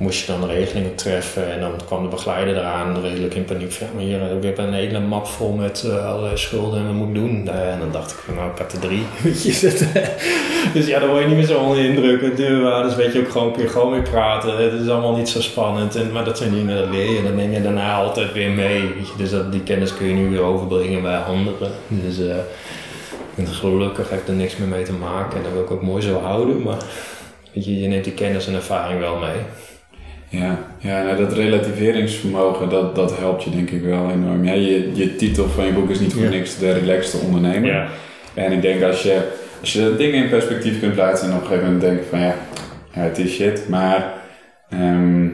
moest 0.00 0.26
je 0.26 0.32
dan 0.32 0.46
regelingen 0.46 0.94
treffen 0.94 1.52
en 1.52 1.60
dan 1.60 1.72
kwam 1.86 2.02
de 2.02 2.08
begeleider 2.08 2.56
eraan 2.56 3.00
redelijk 3.00 3.34
in 3.34 3.44
paniek 3.44 3.72
ja, 3.72 3.86
maar 3.94 4.02
hier 4.02 4.36
ik 4.36 4.42
heb 4.42 4.58
een 4.58 4.72
hele 4.72 5.00
map 5.00 5.26
vol 5.26 5.52
met 5.52 5.84
eh, 5.86 6.10
allerlei 6.10 6.36
schulden 6.36 6.80
en 6.80 6.86
wat 6.86 6.94
moet 6.94 7.14
doen? 7.14 7.48
Eh, 7.48 7.72
en 7.72 7.78
dan 7.78 7.92
dacht 7.92 8.10
ik 8.10 8.16
van 8.16 8.34
nou 8.34 8.50
ik 8.50 8.58
had 8.58 8.72
er 8.72 8.78
drie, 8.78 9.04
dus 10.74 10.86
ja, 10.86 10.98
dan 10.98 11.08
word 11.08 11.20
je 11.20 11.26
niet 11.26 11.36
meer 11.36 11.46
zo 11.46 11.58
onder 11.58 11.76
de 11.76 11.88
indruk. 11.88 12.22
Met 12.22 12.36
deurwaarders 12.36 12.94
weet 12.94 13.12
je 13.12 13.20
ook 13.20 13.30
gewoon, 13.30 13.52
kun 13.52 13.62
je 13.62 13.68
gewoon 13.68 13.90
weer 13.92 14.02
praten. 14.02 14.56
Het 14.56 14.80
is 14.80 14.88
allemaal 14.88 15.16
niet 15.16 15.28
zo 15.28 15.40
spannend. 15.40 15.96
En, 15.96 16.12
maar 16.12 16.24
dat 16.24 16.38
zijn 16.38 16.50
dingen 16.50 16.76
dat 16.76 16.88
leer 16.88 17.10
je. 17.10 17.18
En 17.18 17.24
dat 17.24 17.34
neem 17.34 17.52
je 17.52 17.62
daarna 17.62 17.94
altijd 17.94 18.32
weer 18.32 18.50
mee. 18.50 18.80
Weet 18.80 19.08
je. 19.08 19.12
Dus 19.16 19.30
dat, 19.30 19.52
die 19.52 19.62
kennis 19.62 19.94
kun 19.94 20.06
je 20.06 20.14
nu 20.14 20.30
weer 20.30 20.42
overbrengen 20.42 21.02
bij 21.02 21.16
anderen. 21.16 21.70
Dus 21.88 22.18
eh, 22.18 22.36
en 23.34 23.46
gelukkig 23.46 24.10
heb 24.10 24.20
ik 24.20 24.28
er 24.28 24.34
niks 24.34 24.56
meer 24.56 24.68
mee 24.68 24.84
te 24.84 24.92
maken. 24.92 25.36
En 25.36 25.42
dat 25.42 25.52
wil 25.52 25.62
ik 25.62 25.70
ook 25.70 25.82
mooi 25.82 26.02
zo 26.02 26.20
houden. 26.20 26.62
Maar 26.62 26.78
weet 27.52 27.64
je, 27.64 27.80
je 27.80 27.88
neemt 27.88 28.04
die 28.04 28.12
kennis 28.12 28.46
en 28.46 28.54
ervaring 28.54 29.00
wel 29.00 29.16
mee. 29.16 29.40
Ja, 30.32 30.58
ja 30.78 31.02
nou, 31.02 31.16
dat 31.16 31.32
relativeringsvermogen, 31.32 32.68
dat, 32.68 32.94
dat 32.94 33.18
helpt 33.18 33.42
je 33.42 33.50
denk 33.50 33.70
ik 33.70 33.82
wel 33.82 34.10
enorm. 34.10 34.44
Ja, 34.44 34.52
je, 34.52 34.90
je 34.94 35.16
titel 35.16 35.48
van 35.48 35.66
je 35.66 35.72
boek 35.72 35.90
is 35.90 36.00
niet 36.00 36.12
voor 36.12 36.22
Ja. 36.22 36.28
niks 36.28 36.58
de 36.58 36.72
relaxte 36.72 37.16
ondernemer. 37.16 37.88
En 38.34 38.52
ik 38.52 38.62
denk 38.62 38.82
als 38.82 39.02
je, 39.02 39.20
als 39.60 39.72
je 39.72 39.94
dingen 39.96 40.22
in 40.22 40.28
perspectief 40.28 40.80
kunt 40.80 40.94
plaatsen 40.94 41.28
en 41.28 41.34
op 41.34 41.40
een 41.40 41.46
gegeven 41.46 41.64
moment 41.72 41.82
denkt 41.90 42.04
van 42.10 42.18
ja, 42.20 42.34
ja 42.94 43.00
het 43.00 43.18
is 43.18 43.32
shit, 43.34 43.68
maar 43.68 44.12
ehm, 44.70 45.24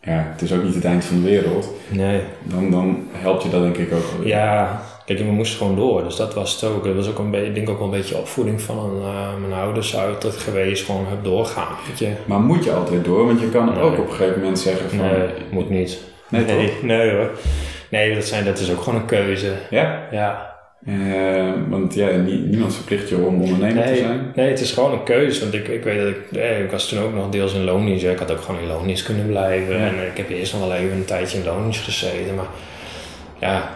ja, 0.00 0.26
het 0.32 0.42
is 0.42 0.52
ook 0.52 0.62
niet 0.62 0.74
het 0.74 0.84
eind 0.84 1.04
van 1.04 1.16
de 1.22 1.28
wereld. 1.28 1.72
Nee. 1.88 2.20
Dan, 2.42 2.70
dan 2.70 3.08
helpt 3.12 3.42
je 3.42 3.48
dat 3.48 3.62
denk 3.62 3.76
ik 3.76 3.92
ook 3.92 4.10
wel 4.10 4.18
weer. 4.20 4.28
Ja, 4.28 4.82
kijk, 5.06 5.18
we 5.18 5.24
moesten 5.24 5.58
gewoon 5.58 5.76
door. 5.76 6.02
Dus 6.04 6.16
dat 6.16 6.34
was 6.34 6.52
het 6.60 6.70
ook. 6.70 6.84
Dat 6.84 6.94
was 6.94 7.08
ook 7.08 7.18
een 7.18 7.30
beetje, 7.30 7.46
ik 7.46 7.54
denk 7.54 7.68
ook 7.70 7.78
wel 7.78 7.86
een 7.86 7.98
beetje 8.00 8.16
opvoeding 8.16 8.60
van 8.60 8.98
eh, 9.02 9.28
mijn 9.40 9.60
ouders 9.60 9.96
uit 9.96 10.22
het 10.22 10.36
geweest. 10.36 10.84
Gewoon 10.84 11.06
het 11.10 11.24
doorgaan, 11.24 11.74
weet 11.88 11.98
je. 11.98 12.08
Maar 12.24 12.40
moet 12.40 12.64
je 12.64 12.72
altijd 12.72 13.04
door, 13.04 13.26
want 13.26 13.40
je 13.40 13.48
kan 13.48 13.64
Nee. 13.74 13.78
ook 13.82 13.98
op 13.98 14.08
een 14.08 14.14
gegeven 14.14 14.40
moment 14.40 14.58
zeggen 14.58 14.90
van... 14.90 14.98
Nee, 14.98 15.28
moet 15.50 15.70
niet. 15.70 15.98
Nee, 16.28 16.44
nee, 16.44 16.66
toch? 16.66 16.82
nee 16.82 17.10
hoor. 17.10 17.30
Nee, 17.90 18.14
dat, 18.14 18.24
zijn, 18.24 18.44
dat 18.44 18.58
is 18.58 18.70
ook 18.72 18.82
gewoon 18.82 19.00
een 19.00 19.06
keuze. 19.06 19.52
Ja? 19.70 20.06
Ja. 20.10 20.54
Eh, 20.86 21.52
want 21.68 21.94
ja, 21.94 22.10
nie- 22.10 22.38
niemand 22.40 22.74
verplicht 22.74 23.08
je 23.08 23.16
om 23.16 23.24
ondernemer 23.42 23.86
te 23.86 23.96
zijn. 23.96 24.32
nee, 24.34 24.48
het 24.48 24.60
is 24.60 24.72
gewoon 24.72 24.92
een 24.92 25.02
keuze. 25.02 25.40
Want 25.40 25.54
ik, 25.54 25.68
ik 25.68 25.84
weet 25.84 25.98
dat 25.98 26.08
ik, 26.08 26.32
eh, 26.38 26.60
ik 26.64 26.70
was 26.70 26.88
toen 26.88 26.98
ook 27.02 27.14
nog 27.14 27.28
deels 27.30 27.54
in 27.54 27.64
loondienst. 27.64 28.02
Ja, 28.02 28.10
Ik 28.10 28.18
had 28.18 28.30
ook 28.30 28.40
gewoon 28.40 28.60
in 28.60 28.66
loondienst 28.66 29.04
kunnen 29.04 29.26
blijven. 29.26 29.78
Ja. 29.78 29.86
En 29.86 29.94
ik 30.10 30.16
heb 30.16 30.30
eerst 30.30 30.52
nog 30.52 30.62
wel 30.68 30.74
even 30.76 30.96
een 30.96 31.04
tijdje 31.04 31.38
in 31.38 31.44
loondienst 31.44 31.84
gezeten. 31.84 32.34
Maar 32.34 32.46
ja, 33.40 33.70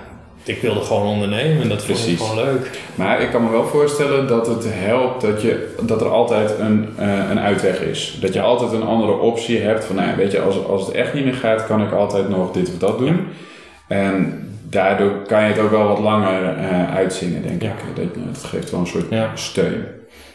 ik 0.51 0.61
wilde 0.63 0.81
gewoon 0.81 1.07
ondernemen 1.07 1.63
en 1.63 1.69
dat 1.69 1.85
vond 1.85 2.07
ik 2.07 2.19
gewoon 2.19 2.45
leuk. 2.45 2.71
Maar 2.95 3.21
ik 3.21 3.31
kan 3.31 3.45
me 3.45 3.51
wel 3.51 3.65
voorstellen 3.67 4.27
dat 4.27 4.47
het 4.47 4.65
helpt 4.69 5.21
dat, 5.21 5.43
je, 5.43 5.75
dat 5.83 6.01
er 6.01 6.09
altijd 6.09 6.59
een, 6.59 6.89
eh, 6.97 7.31
een 7.31 7.39
uitweg 7.39 7.81
is. 7.81 8.19
Dat 8.21 8.33
je 8.35 8.41
altijd 8.41 8.73
een 8.73 8.83
andere 8.87 9.13
optie 9.13 9.61
hebt 9.61 9.85
van, 9.85 9.97
nou 9.97 10.09
ja, 10.09 10.17
weet 10.17 10.33
je, 10.33 10.41
als, 10.41 10.65
als 10.67 10.87
het 10.87 10.95
echt 10.95 11.15
niet 11.15 11.25
meer 11.25 11.35
gaat, 11.35 11.67
kan 11.67 11.83
ik 11.83 11.93
altijd 11.93 12.29
nog 12.29 12.53
dit 12.53 12.69
of 12.69 12.79
dat 12.79 12.99
doen. 12.99 13.27
En 13.89 14.45
daardoor 14.63 15.13
kan 15.27 15.43
je 15.43 15.49
het 15.53 15.59
ook 15.59 15.71
wel 15.71 15.89
wat 15.89 15.99
langer 15.99 16.57
eh, 16.59 16.95
uitzingen, 16.95 17.43
denk 17.43 17.63
Ja. 17.63 17.69
ik. 17.69 17.97
Dat, 17.97 18.25
dat 18.35 18.45
geeft 18.45 18.71
wel 18.71 18.81
een 18.81 18.87
soort 18.87 19.11
Ja. 19.11 19.31
steun. 19.35 19.85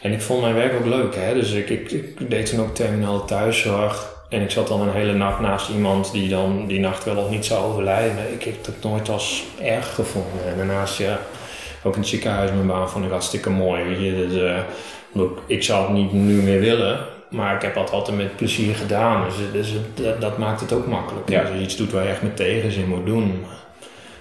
En 0.02 0.12
ik 0.12 0.20
vond 0.20 0.40
mijn 0.40 0.54
werk 0.54 0.72
ook 0.78 0.86
leuk, 0.86 1.14
hè. 1.14 1.34
Dus 1.34 1.52
ik, 1.52 1.70
ik, 1.70 1.90
ik 1.92 2.30
deed 2.30 2.46
toen 2.50 2.60
ook 2.60 2.74
terminale 2.74 3.24
thuiszorg. 3.24 4.14
En 4.28 4.42
ik 4.42 4.50
zat 4.50 4.68
dan 4.68 4.80
een 4.80 4.94
hele 4.94 5.12
nacht 5.12 5.40
naast 5.40 5.68
iemand 5.68 6.12
die 6.12 6.28
dan 6.28 6.66
die 6.66 6.80
nacht 6.80 7.04
wel 7.04 7.16
of 7.16 7.30
niet 7.30 7.44
zou 7.44 7.64
overlijden. 7.64 8.32
Ik 8.32 8.42
heb 8.42 8.66
het 8.66 8.82
nooit 8.82 9.08
als 9.08 9.44
erg 9.60 9.94
gevonden. 9.94 10.46
En 10.46 10.56
daarnaast, 10.56 10.98
ja, 10.98 11.18
ook 11.82 11.94
in 11.94 12.00
het 12.00 12.08
ziekenhuis 12.08 12.50
mijn 12.50 12.66
baan 12.66 12.90
vond 12.90 13.04
ik 13.04 13.10
hartstikke 13.10 13.50
mooi. 13.50 13.84
Weet 13.84 14.00
je. 14.00 14.26
Dus, 14.28 14.64
ook, 15.22 15.42
ik 15.46 15.62
zou 15.62 15.82
het 15.82 15.92
niet 15.92 16.12
nu 16.12 16.42
meer 16.42 16.60
willen. 16.60 16.98
Maar 17.30 17.54
ik 17.54 17.62
heb 17.62 17.74
dat 17.74 17.90
altijd 17.90 18.16
met 18.16 18.36
plezier 18.36 18.74
gedaan. 18.74 19.24
Dus, 19.24 19.34
dus 19.52 19.74
dat, 19.94 20.20
dat 20.20 20.38
maakt 20.38 20.60
het 20.60 20.72
ook 20.72 20.86
makkelijk. 20.86 21.28
Ja. 21.28 21.40
Als 21.40 21.50
je 21.50 21.60
iets 21.60 21.76
doet 21.76 21.92
waar 21.92 22.02
je 22.02 22.10
echt 22.10 22.22
met 22.22 22.36
tegenzin 22.36 22.88
moet 22.88 23.06
doen. 23.06 23.44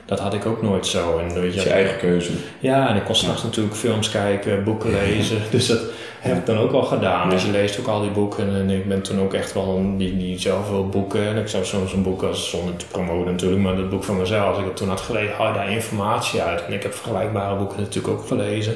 Dat 0.06 0.20
had 0.20 0.34
ik 0.34 0.46
ook 0.46 0.62
nooit 0.62 0.88
zo. 0.88 1.18
En, 1.18 1.26
weet 1.26 1.36
Dat 1.36 1.44
is 1.44 1.54
je, 1.54 1.70
je 1.70 1.76
eigen 1.76 1.98
keuze. 1.98 2.32
ja, 2.60 2.90
en 2.90 2.96
ik 2.96 3.04
kon 3.04 3.16
s'nachts 3.16 3.44
natuurlijk 3.44 3.76
films 3.76 4.12
kijken, 4.12 4.64
boeken 4.64 4.92
lezen. 4.92 5.38
Dus 5.52 5.68
dat 5.68 5.80
heb 6.20 6.38
ik 6.38 6.46
dan 6.46 6.58
ook 6.58 6.72
wel 6.72 6.84
gedaan. 6.84 7.30
Dus 7.30 7.44
je 7.44 7.52
leest 7.52 7.80
ook 7.80 7.88
al 7.88 8.02
die 8.02 8.12
boeken. 8.12 8.56
En 8.56 8.70
ik 8.70 8.88
ben 8.88 9.02
toen 9.02 9.20
ook 9.20 9.34
echt 9.34 9.54
wel 9.54 9.94
die, 9.98 10.18
die 10.18 10.40
zoveel 10.40 10.90
boeken. 10.90 11.28
En 11.28 11.38
ik 11.38 11.48
zou 11.48 11.66
soms 11.66 11.94
een 11.94 12.04
boek 12.04 12.24
als, 12.24 12.50
zonder 12.50 12.76
te 12.76 12.86
promoten 12.86 13.32
natuurlijk, 13.32 13.62
maar 13.62 13.76
dat 13.76 13.90
boek 13.90 14.04
van 14.04 14.18
mezelf. 14.18 14.50
Als 14.50 14.58
ik 14.58 14.66
het 14.66 14.76
toen 14.76 14.90
had 14.90 15.02
gelezen, 15.02 15.36
haal 15.36 15.54
daar 15.54 15.72
informatie 15.72 16.42
uit. 16.42 16.66
En 16.66 16.74
ik 16.74 16.84
heb 16.84 16.94
vergelijkbare 16.94 17.56
boeken 17.56 17.80
natuurlijk 17.80 18.14
ook 18.14 18.28
gelezen. 18.28 18.74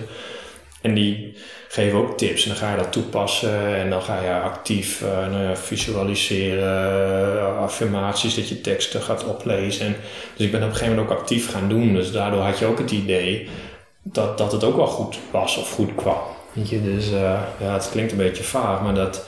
En 0.82 0.94
die 0.94 1.38
geven 1.68 2.00
ook 2.00 2.18
tips. 2.18 2.44
En 2.44 2.50
dan 2.50 2.58
ga 2.58 2.72
je 2.72 2.78
dat 2.78 2.92
toepassen. 2.92 3.76
En 3.76 3.90
dan 3.90 4.02
ga 4.02 4.22
je 4.22 4.40
actief 4.40 5.02
eh, 5.02 5.28
nou 5.32 5.58
visualiseren. 5.58 7.38
eh, 7.40 7.58
affirmaties, 7.58 8.36
dat 8.36 8.50
je 8.50 8.62
teksten 8.62 9.02
gaat 9.02 9.24
oplezen. 9.26 9.86
En, 9.86 9.96
dus 10.36 10.46
ik 10.46 10.52
ben 10.52 10.62
op 10.62 10.68
een 10.68 10.74
gegeven 10.76 10.96
moment 10.96 11.12
ook 11.12 11.20
actief 11.20 11.52
gaan 11.52 11.70
doen. 11.70 11.94
Dus 11.94 12.12
daardoor 12.12 12.42
had 12.42 12.60
je 12.60 12.66
ook 12.66 12.80
het 12.80 12.92
idee 12.92 13.50
dat, 14.04 14.38
dat 14.38 14.52
het 14.52 14.64
ook 14.64 14.76
wel 14.76 14.88
goed 14.88 15.20
was 15.32 15.58
of 15.58 15.72
goed 15.72 15.96
kwam. 15.96 16.18
Weet 16.54 16.70
je, 16.70 16.84
dus 16.84 17.12
eh, 17.12 17.42
ja, 17.60 17.74
het 17.74 17.90
klinkt 17.92 18.12
een 18.12 18.18
beetje 18.18 18.44
vaag, 18.44 18.82
maar, 18.82 18.94
dat, 18.94 19.28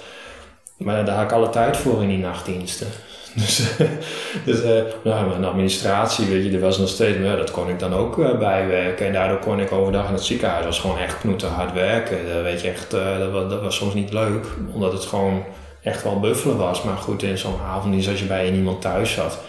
maar 0.78 1.06
daar 1.06 1.16
had 1.16 1.24
ik 1.24 1.32
alle 1.32 1.49
tijd 1.49 1.78
voor 1.78 2.02
in 2.02 2.08
die 2.08 2.18
nachtdiensten. 2.18 2.88
Dus, 3.36 3.61
dus 4.45 4.61
eh, 4.61 4.84
ja, 5.03 5.21
mijn 5.21 5.45
administratie, 5.45 6.25
weet 6.25 6.45
je, 6.45 6.51
er 6.51 6.59
was 6.59 6.77
nog 6.77 6.89
steeds, 6.89 7.17
maar 7.17 7.38
dat 7.38 7.51
kon 7.51 7.69
ik 7.69 7.79
dan 7.79 7.93
ook 7.93 8.19
eh, 8.19 8.38
bijwerken. 8.38 9.05
En 9.05 9.13
daardoor 9.13 9.39
kon 9.39 9.59
ik 9.59 9.71
overdag 9.71 10.07
in 10.07 10.13
het 10.13 10.23
ziekenhuis, 10.23 10.65
was 10.65 10.79
gewoon 10.79 10.97
echt 10.97 11.19
knoeten 11.19 11.49
hard 11.49 11.73
werken. 11.73 12.34
Dat, 12.34 12.43
weet 12.43 12.61
je, 12.61 12.69
echt, 12.69 12.93
eh, 12.93 13.19
dat, 13.19 13.32
was, 13.32 13.49
dat 13.49 13.61
was 13.61 13.75
soms 13.75 13.93
niet 13.93 14.13
leuk, 14.13 14.45
omdat 14.73 14.93
het 14.93 15.05
gewoon 15.05 15.43
echt 15.84 16.03
wel 16.03 16.19
buffelen 16.19 16.57
was. 16.57 16.84
Maar 16.84 16.97
goed, 16.97 17.23
in 17.23 17.38
zo'n 17.38 17.61
avonddienst, 17.65 18.09
als 18.09 18.19
je 18.19 18.25
bij 18.25 18.51
iemand 18.51 18.82
thuis 18.82 19.13
zat, 19.13 19.39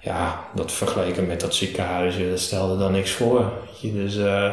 ja, 0.00 0.44
dat 0.54 0.72
vergeleken 0.72 1.26
met 1.26 1.40
dat 1.40 1.54
ziekenhuis, 1.54 2.16
eh, 2.16 2.30
dat 2.30 2.40
stelde 2.40 2.78
dan 2.78 2.92
niks 2.92 3.10
voor. 3.10 3.52
weet 3.64 3.80
je. 3.80 3.92
Dus 3.92 4.16
eh, 4.16 4.52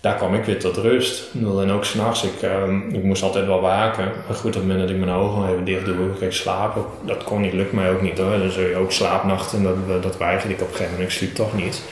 daar 0.00 0.14
kwam 0.14 0.34
ik 0.34 0.44
weer 0.44 0.58
tot 0.58 0.76
rust. 0.76 1.22
En 1.34 1.70
ook 1.70 1.84
s'nachts, 1.84 2.22
ik, 2.22 2.42
ehm, 2.42 2.88
ik 2.88 3.02
moest 3.02 3.22
altijd 3.22 3.46
wel 3.46 3.60
waken. 3.60 4.12
Maar 4.26 4.36
goed, 4.36 4.46
op 4.46 4.54
het 4.54 4.62
moment 4.62 4.80
dat 4.80 4.90
ik 4.90 4.96
mijn 4.96 5.16
ogen 5.16 5.48
even 5.48 5.64
dicht 5.64 5.84
doe, 5.84 6.10
ik 6.20 6.32
slapen. 6.32 6.84
Dat 7.06 7.24
kon 7.24 7.40
niet, 7.40 7.52
lukt 7.52 7.72
mij 7.72 7.90
ook 7.90 8.02
niet 8.02 8.18
hoor. 8.18 8.38
Dus 8.38 8.56
eh, 8.56 8.80
ook 8.80 8.92
slaapnachten, 8.92 9.62
dat, 9.62 10.02
dat 10.02 10.18
weigerde 10.18 10.54
ik 10.54 10.60
op 10.60 10.68
een 10.68 10.74
gegeven 10.74 10.92
moment. 10.92 11.10
Ik 11.10 11.16
sliep 11.16 11.34
toch 11.34 11.54
niet. 11.54 11.82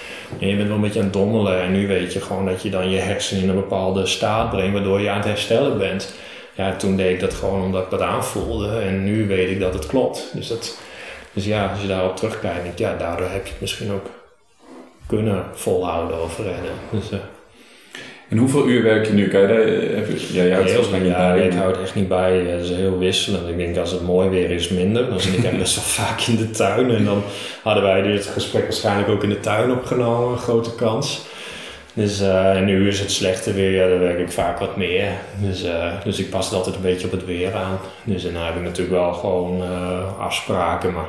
En 0.41 0.49
je 0.49 0.57
bent 0.57 0.69
wel 0.69 0.77
een 0.77 0.83
beetje 0.83 0.99
aan 0.99 1.05
het 1.05 1.15
dommelen. 1.15 1.63
En 1.63 1.73
nu 1.73 1.87
weet 1.87 2.13
je 2.13 2.21
gewoon 2.21 2.47
dat 2.47 2.63
je 2.63 2.71
dan 2.71 2.91
je 2.91 2.99
hersenen 2.99 3.43
in 3.43 3.49
een 3.49 3.55
bepaalde 3.55 4.07
staat 4.07 4.51
brengt, 4.51 4.73
waardoor 4.73 5.01
je 5.01 5.11
aan 5.11 5.17
het 5.17 5.27
herstellen 5.27 5.79
bent. 5.79 6.15
Ja, 6.55 6.77
toen 6.77 6.97
deed 6.97 7.11
ik 7.11 7.21
dat 7.21 7.35
gewoon 7.35 7.63
omdat 7.63 7.83
ik 7.83 7.91
dat 7.91 8.01
aanvoelde. 8.01 8.79
En 8.79 9.05
nu 9.05 9.27
weet 9.27 9.51
ik 9.51 9.61
dat 9.61 9.75
het 9.75 9.87
klopt. 9.87 10.31
Dus, 10.33 10.49
dat, 10.49 10.79
dus 11.33 11.45
ja, 11.45 11.67
als 11.67 11.81
je 11.81 11.87
daarop 11.87 12.17
terugkijkt, 12.17 12.79
ja, 12.79 12.97
daardoor 12.97 13.29
heb 13.29 13.47
je 13.47 13.53
het 13.53 13.61
misschien 13.61 13.93
ook 13.93 14.07
kunnen 15.07 15.45
volhouden 15.55 16.23
of 16.23 16.39
redden. 16.39 16.73
Dus, 16.91 17.11
eh, 17.11 17.19
En 18.35 18.41
hoeveel 18.41 18.69
uur 18.69 18.83
werk 18.83 19.07
je 19.07 19.13
nu? 19.13 19.29
Kan 19.29 19.41
je 19.41 19.47
daar, 19.47 19.61
eh, 19.61 19.95
heb 19.95 20.09
je, 20.09 20.35
ja, 20.35 20.43
je 20.43 20.53
houdt 20.53 20.71
Heel, 20.71 21.05
ja, 21.05 21.33
bij. 21.33 21.47
ik 21.47 21.53
hou 21.53 21.71
het 21.71 21.81
echt 21.81 21.95
niet 21.95 22.09
bij. 22.09 22.37
Het 22.37 22.65
is 22.65 22.71
heel 22.71 22.99
wisselend. 22.99 23.49
Ik 23.49 23.57
denk 23.57 23.77
als 23.77 23.91
het 23.91 24.03
mooi 24.03 24.29
weer 24.29 24.51
is, 24.51 24.69
minder. 24.69 25.09
Dan 25.09 25.21
zit 25.21 25.45
ik 25.45 25.59
best 25.59 25.75
wel 25.75 25.85
vaak 26.05 26.21
in 26.21 26.37
de 26.37 26.51
tuin. 26.51 26.91
En 26.91 27.05
dan 27.05 27.23
hadden 27.63 27.83
wij 27.83 28.03
dit 28.03 28.27
gesprek 28.27 28.63
waarschijnlijk 28.63 29.09
ook 29.09 29.23
in 29.23 29.29
de 29.29 29.41
tuin 29.41 29.71
opgenomen. 29.71 30.33
Een 30.33 30.39
grote 30.39 30.75
kans. 30.75 31.27
Dus 31.95 32.21
eh, 32.21 32.57
en 32.57 32.65
nu 32.65 32.89
is 32.89 33.01
het 33.01 33.11
slechte 33.11 33.53
weer, 33.53 33.71
ja, 33.71 33.89
dan 33.89 33.99
werk 33.99 34.19
ik 34.19 34.33
vaak 34.33 34.59
wat 34.59 34.77
meer. 34.77 35.09
Dus, 35.41 35.63
eh, 35.63 35.93
dus 36.05 36.19
ik 36.19 36.31
pas 36.31 36.45
het 36.45 36.55
altijd 36.55 36.75
een 36.77 36.83
beetje 36.83 37.07
op 37.07 37.13
het 37.13 37.25
weer 37.25 37.55
aan. 37.55 37.79
Dus 38.05 38.25
en 38.25 38.33
dan 38.33 38.45
heb 38.45 38.57
ik 38.57 38.63
natuurlijk 38.63 38.97
wel 38.97 39.13
gewoon 39.13 39.63
eh, 39.63 40.21
afspraken. 40.21 40.93
Maar 40.93 41.09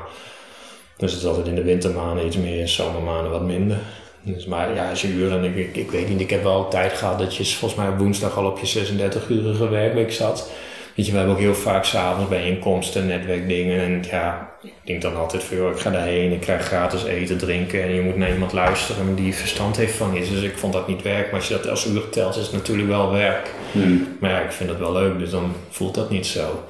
dus 0.97 1.11
het 1.11 1.21
is 1.21 1.27
altijd 1.27 1.47
in 1.47 1.55
de 1.55 1.63
wintermaanden 1.63 2.25
iets 2.25 2.37
meer, 2.37 2.67
zomermaanden 2.67 3.31
wat 3.31 3.45
minder. 3.45 3.77
Dus, 4.25 4.45
maar 4.45 4.75
ja, 4.75 4.89
als 4.89 5.01
je 5.01 5.07
uren, 5.07 5.43
ik, 5.43 5.55
ik, 5.55 5.75
ik 5.75 5.91
weet 5.91 6.09
niet, 6.09 6.19
ik 6.19 6.29
heb 6.29 6.43
wel 6.43 6.67
tijd 6.67 6.93
gehad 6.93 7.19
dat 7.19 7.35
je 7.35 7.45
volgens 7.45 7.81
mij 7.81 7.97
woensdag 7.97 8.37
al 8.37 8.45
op 8.45 8.59
je 8.59 8.85
36-urige 8.85 9.69
werkweek 9.69 10.11
zat. 10.11 10.51
Weet 10.95 11.05
je, 11.05 11.11
we 11.11 11.17
hebben 11.17 11.35
ook 11.35 11.41
heel 11.41 11.55
vaak 11.55 11.85
s'avonds 11.85 12.29
bijeenkomsten, 12.29 13.07
netwerkdingen. 13.07 13.79
En 13.79 14.03
ja, 14.09 14.49
ik 14.61 14.71
denk 14.83 15.01
dan 15.01 15.15
altijd 15.15 15.43
van, 15.43 15.57
joh, 15.57 15.71
ik 15.71 15.79
ga 15.79 15.89
daarheen, 15.89 16.31
ik 16.31 16.39
krijg 16.39 16.65
gratis 16.65 17.03
eten, 17.03 17.37
drinken. 17.37 17.83
En 17.83 17.93
je 17.93 18.01
moet 18.01 18.15
naar 18.15 18.33
iemand 18.33 18.53
luisteren 18.53 19.15
die 19.15 19.35
verstand 19.35 19.77
heeft 19.77 19.95
van 19.95 20.15
iets. 20.15 20.29
Dus 20.29 20.41
ik 20.41 20.57
vond 20.57 20.73
dat 20.73 20.87
niet 20.87 21.01
werk. 21.01 21.25
Maar 21.25 21.39
als 21.39 21.47
je 21.47 21.53
dat 21.53 21.69
als 21.69 21.85
uur 21.85 22.09
telt, 22.09 22.35
is 22.35 22.43
het 22.43 22.53
natuurlijk 22.53 22.87
wel 22.87 23.11
werk. 23.11 23.49
Hmm. 23.71 24.17
Maar 24.19 24.29
ja, 24.29 24.39
ik 24.39 24.51
vind 24.51 24.69
dat 24.69 24.79
wel 24.79 24.93
leuk, 24.93 25.19
dus 25.19 25.29
dan 25.29 25.53
voelt 25.69 25.95
dat 25.95 26.09
niet 26.09 26.25
zo. 26.25 26.63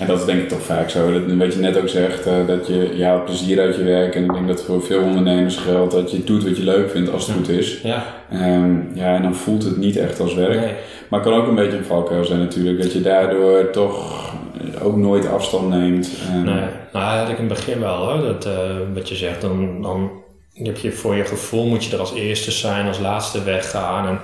En 0.00 0.06
dat 0.06 0.18
is 0.20 0.24
denk 0.24 0.42
ik 0.42 0.48
toch 0.48 0.62
vaak 0.62 0.90
zo. 0.90 1.12
Dat, 1.12 1.36
wat 1.36 1.54
je 1.54 1.60
net 1.60 1.78
ook 1.80 1.88
zegt, 1.88 2.26
eh, 2.26 2.46
dat 2.46 2.66
je 2.66 2.90
ja, 2.96 3.16
plezier 3.16 3.60
uit 3.60 3.76
je 3.76 3.82
werk. 3.84 4.14
En 4.14 4.24
ik 4.24 4.32
denk 4.32 4.46
dat 4.48 4.62
voor 4.64 4.82
veel 4.82 5.02
ondernemers 5.02 5.56
geldt 5.56 5.92
dat 5.92 6.10
je 6.10 6.24
doet 6.24 6.44
wat 6.44 6.56
je 6.56 6.64
leuk 6.64 6.90
vindt 6.90 7.12
als 7.12 7.26
het 7.26 7.36
goed 7.36 7.48
is. 7.48 7.80
Ja, 7.82 8.04
Ehm, 8.30 8.76
ja, 8.94 9.14
en 9.14 9.22
dan 9.22 9.34
voelt 9.34 9.64
het 9.64 9.76
niet 9.76 9.96
echt 9.96 10.20
als 10.20 10.34
werk. 10.34 10.60
nee. 10.60 10.72
Maar 11.08 11.20
het 11.20 11.28
kan 11.28 11.38
ook 11.38 11.46
een 11.48 11.54
beetje 11.54 11.76
een 11.78 11.84
valkuil 11.84 12.24
zijn 12.24 12.38
natuurlijk. 12.38 12.82
Dat 12.82 12.92
je 12.92 13.00
daardoor 13.00 13.70
toch 13.70 14.28
ook 14.82 14.96
nooit 14.96 15.28
afstand 15.28 15.68
neemt. 15.68 16.10
Ehm, 16.28 16.44
Nee, 16.44 16.64
nou 16.92 17.04
had 17.18 17.28
ik 17.28 17.38
in 17.38 17.44
het 17.44 17.54
begin 17.54 17.80
wel 17.80 17.96
hoor. 17.96 18.22
Dat, 18.26 18.44
eh, 18.46 18.52
wat 18.94 19.08
je 19.08 19.14
zegt, 19.14 19.40
dan, 19.40 19.82
dan 19.82 20.10
heb 20.54 20.76
je 20.76 20.92
voor 20.92 21.16
je 21.16 21.24
gevoel 21.24 21.66
moet 21.66 21.84
je 21.84 21.92
er 21.94 22.00
als 22.00 22.14
eerste 22.14 22.50
zijn, 22.50 22.86
als 22.86 22.98
laatste 22.98 23.42
weggaan. 23.42 24.06
En, 24.08 24.18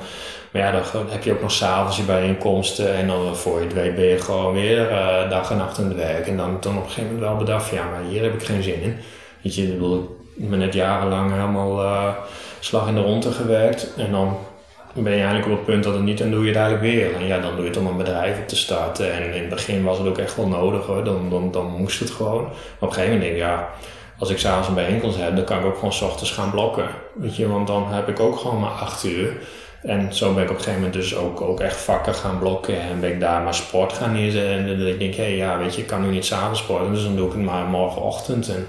maar 0.57 0.65
ja, 0.65 0.81
dan 0.93 1.07
heb 1.09 1.25
je 1.25 1.33
ook 1.33 1.41
nog 1.41 1.53
s'avonds 1.53 1.97
je 1.97 2.03
bijeenkomsten. 2.03 2.95
En 2.95 3.07
dan 3.07 3.37
voor 3.37 3.59
je 3.59 3.65
het 3.65 3.75
weet 3.75 3.95
ben 3.95 4.05
je 4.05 4.19
gewoon 4.19 4.55
weer 4.55 4.91
eh, 4.91 5.31
dag 5.31 5.51
en 5.51 5.57
nacht 5.57 5.79
aan 5.79 5.85
het 5.85 5.97
werk. 5.97 6.27
En 6.27 6.37
dan, 6.37 6.57
dan 6.61 6.77
op 6.77 6.83
een 6.83 6.89
gegeven 6.89 7.15
moment 7.15 7.29
wel 7.29 7.37
bedacht 7.37 7.71
ja, 7.71 7.85
maar 7.85 8.01
hier 8.11 8.23
heb 8.23 8.35
ik 8.35 8.43
geen 8.43 8.63
zin 8.63 8.83
in. 8.83 8.97
Weet 9.43 9.55
je, 9.55 9.63
ik 10.37 10.51
ben 10.51 10.59
net 10.59 10.75
jarenlang 10.75 11.31
helemaal 11.31 11.83
eh, 11.83 12.09
slag 12.61 12.89
in 12.89 12.95
de 12.95 13.01
ronde 13.01 13.33
gewerkt. 13.33 13.95
En 13.97 14.11
dan 14.11 14.37
ben 14.95 15.13
je 15.13 15.19
eigenlijk 15.19 15.47
op 15.47 15.57
het 15.57 15.65
punt 15.65 15.85
dat 15.85 15.95
het 15.95 16.03
niet 16.03 16.21
en 16.21 16.31
doe 16.31 16.41
je 16.41 16.49
het 16.49 16.57
eigenlijk 16.57 16.95
weer. 16.95 17.15
En 17.15 17.27
ja, 17.27 17.39
dan 17.39 17.55
doe 17.55 17.63
je 17.63 17.71
het 17.71 17.79
om 17.79 17.87
een 17.87 17.97
bedrijf 17.97 18.39
op 18.39 18.49
te 18.49 18.57
starten. 18.57 19.13
En 19.13 19.35
in 19.35 19.41
het 19.41 19.49
begin 19.49 19.85
was 19.85 19.99
het 19.99 20.07
ook 20.07 20.19
echt 20.19 20.37
wel 20.37 20.49
nodig 20.49 20.87
hoor. 20.87 21.05
Dan, 21.05 21.31
dan, 21.31 21.51
dan 21.51 21.67
moest 21.67 21.99
het 21.99 22.11
gewoon. 22.11 22.43
Maar 22.43 22.53
op 22.79 22.89
een 22.89 22.93
gegeven 22.93 23.13
moment 23.13 23.23
denk 23.23 23.33
ik, 23.33 23.51
ja, 23.51 23.69
als 24.19 24.31
ik 24.31 24.39
s'avonds 24.39 24.69
een 24.69 24.75
bijeenkomst 24.75 25.19
heb, 25.19 25.37
dan 25.37 25.45
kan 25.45 25.59
ik 25.59 25.65
ook 25.65 25.75
gewoon 25.75 25.93
s 25.93 26.03
ochtends 26.03 26.33
gaan 26.33 26.51
blokken. 26.51 26.89
Weet 27.15 27.37
je, 27.37 27.49
want 27.49 27.67
dan 27.67 27.93
heb 27.93 28.09
ik 28.09 28.21
ook 28.21 28.39
gewoon 28.39 28.61
maar 28.61 28.71
acht 28.71 29.05
uur. 29.05 29.33
En 29.83 30.15
zo 30.15 30.35
ben 30.35 30.43
ik 30.43 30.51
op 30.51 30.57
een 30.57 30.63
gegeven 30.63 30.83
moment 30.83 31.01
dus 31.01 31.17
ook, 31.17 31.41
ook 31.41 31.61
echt 31.61 31.77
vakken 31.77 32.15
gaan 32.15 32.39
blokken. 32.39 32.81
En 32.81 33.01
ben 33.01 33.11
ik 33.11 33.21
daar 33.21 33.43
maar 33.43 33.55
sport 33.55 33.93
gaan 33.93 34.13
neerzetten. 34.13 34.53
En 34.53 34.67
dan 34.67 34.79
denk 34.79 35.01
ik, 35.01 35.15
hé, 35.15 35.23
hey, 35.23 35.37
ja, 35.37 35.59
weet 35.59 35.75
je, 35.75 35.81
ik 35.81 35.87
kan 35.87 36.03
nu 36.03 36.11
niet 36.11 36.25
s'avonds 36.25 36.61
sporten. 36.61 36.93
Dus 36.93 37.03
dan 37.03 37.17
doe 37.17 37.27
ik 37.27 37.33
het 37.33 37.43
maar 37.43 37.65
morgenochtend. 37.65 38.49
En 38.49 38.67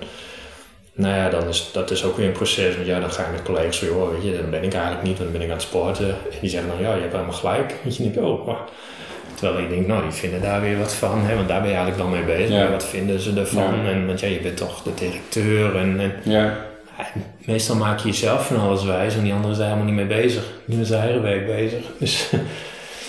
nou 0.93 1.15
ja, 1.15 1.29
dan 1.29 1.47
is, 1.47 1.69
dat 1.73 1.91
is 1.91 2.03
ook 2.03 2.17
weer 2.17 2.27
een 2.27 2.31
proces. 2.31 2.75
Want 2.75 2.87
ja, 2.87 2.99
dan 2.99 3.11
ga 3.11 3.25
je 3.25 3.31
met 3.31 3.43
collega's 3.43 3.79
van, 3.79 3.87
joh, 3.87 4.11
weet 4.11 4.23
je, 4.23 4.37
dan 4.41 4.49
ben 4.49 4.63
ik 4.63 4.73
eigenlijk 4.73 5.03
niet, 5.03 5.17
want 5.17 5.29
dan 5.29 5.39
ben 5.39 5.41
ik 5.41 5.53
aan 5.53 5.57
het 5.57 5.67
sporten. 5.67 6.09
En 6.09 6.37
die 6.41 6.49
zeggen 6.49 6.69
dan, 6.69 6.79
ja, 6.79 6.93
je 6.93 7.01
hebt 7.01 7.13
helemaal 7.13 7.33
gelijk. 7.33 7.75
Weet 7.83 7.95
je, 7.97 8.03
en 8.03 8.11
ik, 8.11 8.23
oh, 8.23 8.47
maar... 8.47 8.59
Terwijl 9.37 9.63
ik 9.63 9.69
denk, 9.69 9.87
nou, 9.87 10.01
die 10.01 10.11
vinden 10.11 10.41
daar 10.41 10.61
weer 10.61 10.77
wat 10.77 10.93
van, 10.93 11.25
hè, 11.25 11.35
want 11.35 11.47
daar 11.47 11.61
ben 11.61 11.69
je 11.69 11.75
eigenlijk 11.75 12.03
dan 12.03 12.19
mee 12.19 12.37
bezig. 12.37 12.55
Ja. 12.55 12.71
Wat 12.71 12.85
vinden 12.85 13.19
ze 13.19 13.33
ervan? 13.35 13.83
Ja. 13.83 13.89
En, 13.91 14.07
want 14.07 14.19
ja, 14.19 14.27
je 14.27 14.39
bent 14.39 14.57
toch 14.57 14.83
de 14.83 14.93
directeur 14.93 15.75
en, 15.75 15.99
en 15.99 16.13
ja. 16.23 16.66
Meestal 17.45 17.75
maak 17.75 17.99
je 17.99 18.07
jezelf 18.07 18.47
van 18.47 18.59
alles 18.59 18.83
wijs 18.83 19.15
en 19.15 19.23
die 19.23 19.33
anderen 19.33 19.55
zijn 19.55 19.69
helemaal 19.69 19.93
niet 19.93 20.07
mee 20.07 20.21
bezig. 20.21 20.43
Die 20.65 20.85
zijn 20.85 21.01
eigen 21.01 21.21
werk 21.21 21.45
bezig. 21.45 21.85
Dus, 21.99 22.29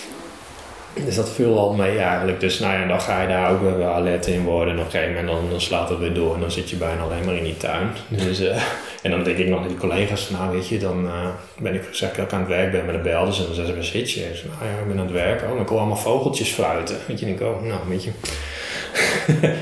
dus 1.04 1.14
dat 1.14 1.30
viel 1.30 1.58
al 1.58 1.72
mee 1.72 1.98
eigenlijk. 1.98 2.40
Dus 2.40 2.58
nou 2.58 2.78
ja, 2.80 2.86
dan 2.86 3.00
ga 3.00 3.22
je 3.22 3.28
daar 3.28 3.50
ook 3.50 3.60
weer 3.62 3.78
wel 3.78 3.92
alert 3.92 4.26
in 4.26 4.44
worden. 4.44 4.74
En 4.74 4.80
op 4.80 4.84
een 4.84 4.90
gegeven 4.90 5.14
moment 5.14 5.32
dan, 5.32 5.50
dan 5.50 5.60
slaat 5.60 5.88
het 5.88 5.98
weer 5.98 6.14
door 6.14 6.34
en 6.34 6.40
dan 6.40 6.50
zit 6.50 6.70
je 6.70 6.76
bijna 6.76 7.02
alleen 7.02 7.24
maar 7.24 7.34
in 7.34 7.44
die 7.44 7.56
tuin. 7.56 7.88
Dus, 8.08 8.40
eh, 8.40 8.62
en 9.02 9.10
dan 9.10 9.22
denk 9.22 9.38
ik 9.38 9.48
nog 9.48 9.62
aan 9.62 9.68
die 9.68 9.76
collega's, 9.76 10.30
nou 10.30 10.56
weet 10.56 10.68
je, 10.68 10.78
dan 10.78 11.06
eh, 11.06 11.28
ben 11.58 11.74
ik, 11.74 11.82
zeg 11.90 12.12
dat 12.12 12.24
ik 12.24 12.32
aan 12.32 12.40
het 12.40 12.48
werk 12.48 12.70
ben 12.70 12.84
met 12.84 12.94
de 12.94 13.00
belden 13.00 13.34
en 13.34 13.44
dan 13.44 13.54
zeggen 13.54 13.84
ze, 13.84 13.90
zit 13.90 14.10
je? 14.10 14.20
Nou 14.20 14.72
ja, 14.72 14.80
ik 14.80 14.88
ben 14.88 14.98
aan 14.98 15.04
het 15.04 15.14
werk. 15.14 15.42
Oh, 15.50 15.60
ik 15.60 15.68
hoor 15.68 15.78
allemaal 15.78 15.96
vogeltjes 15.96 16.50
fluiten. 16.50 16.96
Weet 17.06 17.20
je, 17.20 17.26
en 17.26 17.32
ik 17.32 17.40
oh, 17.40 17.62
nou 17.62 17.80
weet 17.88 18.04
je. 18.04 18.10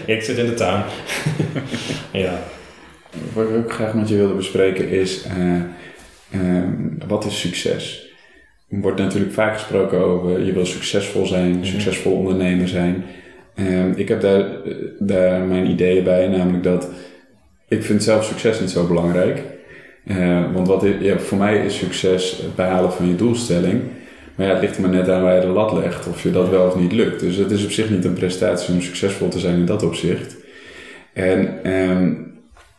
ik 0.14 0.22
zit 0.22 0.38
in 0.38 0.46
de 0.46 0.54
tuin. 0.54 0.82
ja. 2.12 2.38
Wat 3.34 3.48
ik 3.48 3.56
ook 3.56 3.72
graag 3.72 3.94
met 3.94 4.08
je 4.08 4.16
wilde 4.16 4.34
bespreken 4.34 4.88
is... 4.88 5.22
eh, 5.24 5.60
Ehm, 6.32 6.72
wat 7.08 7.24
is 7.24 7.40
succes? 7.40 8.10
Er 8.70 8.80
wordt 8.80 8.98
natuurlijk 9.00 9.32
vaak 9.32 9.52
gesproken 9.54 9.98
over 9.98 10.44
je 10.44 10.52
wil 10.52 10.66
succesvol 10.66 11.26
zijn, 11.26 11.50
Mhm. 11.50 11.64
succesvol 11.64 12.12
ondernemer 12.12 12.68
zijn. 12.68 13.04
Ehm, 13.54 13.92
ik 13.96 14.08
heb 14.08 14.20
daar, 14.20 14.44
daar 14.98 15.40
mijn 15.40 15.70
ideeën 15.70 16.04
bij, 16.04 16.28
namelijk 16.28 16.62
dat 16.62 16.88
ik 17.68 17.82
vind 17.82 18.02
zelf 18.02 18.24
succes 18.24 18.60
niet 18.60 18.70
zo 18.70 18.86
belangrijk. 18.86 19.42
Eh, 20.06 20.52
want 20.52 20.68
wat 20.68 20.84
ja, 21.00 21.18
voor 21.18 21.38
mij 21.38 21.64
is 21.64 21.78
succes 21.78 22.30
het 22.42 22.54
behalen 22.54 22.92
van 22.92 23.08
je 23.08 23.16
doelstelling. 23.16 23.80
Maar 24.34 24.46
ja, 24.46 24.52
het 24.52 24.60
ligt 24.62 24.76
er 24.76 24.82
maar 24.82 24.90
net 24.90 25.08
aan 25.08 25.22
waar 25.22 25.34
je 25.34 25.40
de 25.40 25.46
lat 25.46 25.72
legt, 25.72 26.06
of 26.08 26.22
je 26.22 26.30
dat 26.30 26.48
wel 26.48 26.66
of 26.66 26.76
niet 26.76 26.92
lukt. 26.92 27.20
Dus 27.20 27.36
het 27.36 27.50
is 27.50 27.64
op 27.64 27.70
zich 27.70 27.90
niet 27.90 28.04
een 28.04 28.12
prestatie 28.12 28.74
om 28.74 28.80
succesvol 28.80 29.28
te 29.28 29.38
zijn 29.38 29.58
in 29.58 29.64
dat 29.66 29.82
opzicht. 29.82 30.36
En 31.12 31.64
ehm, 31.64 32.12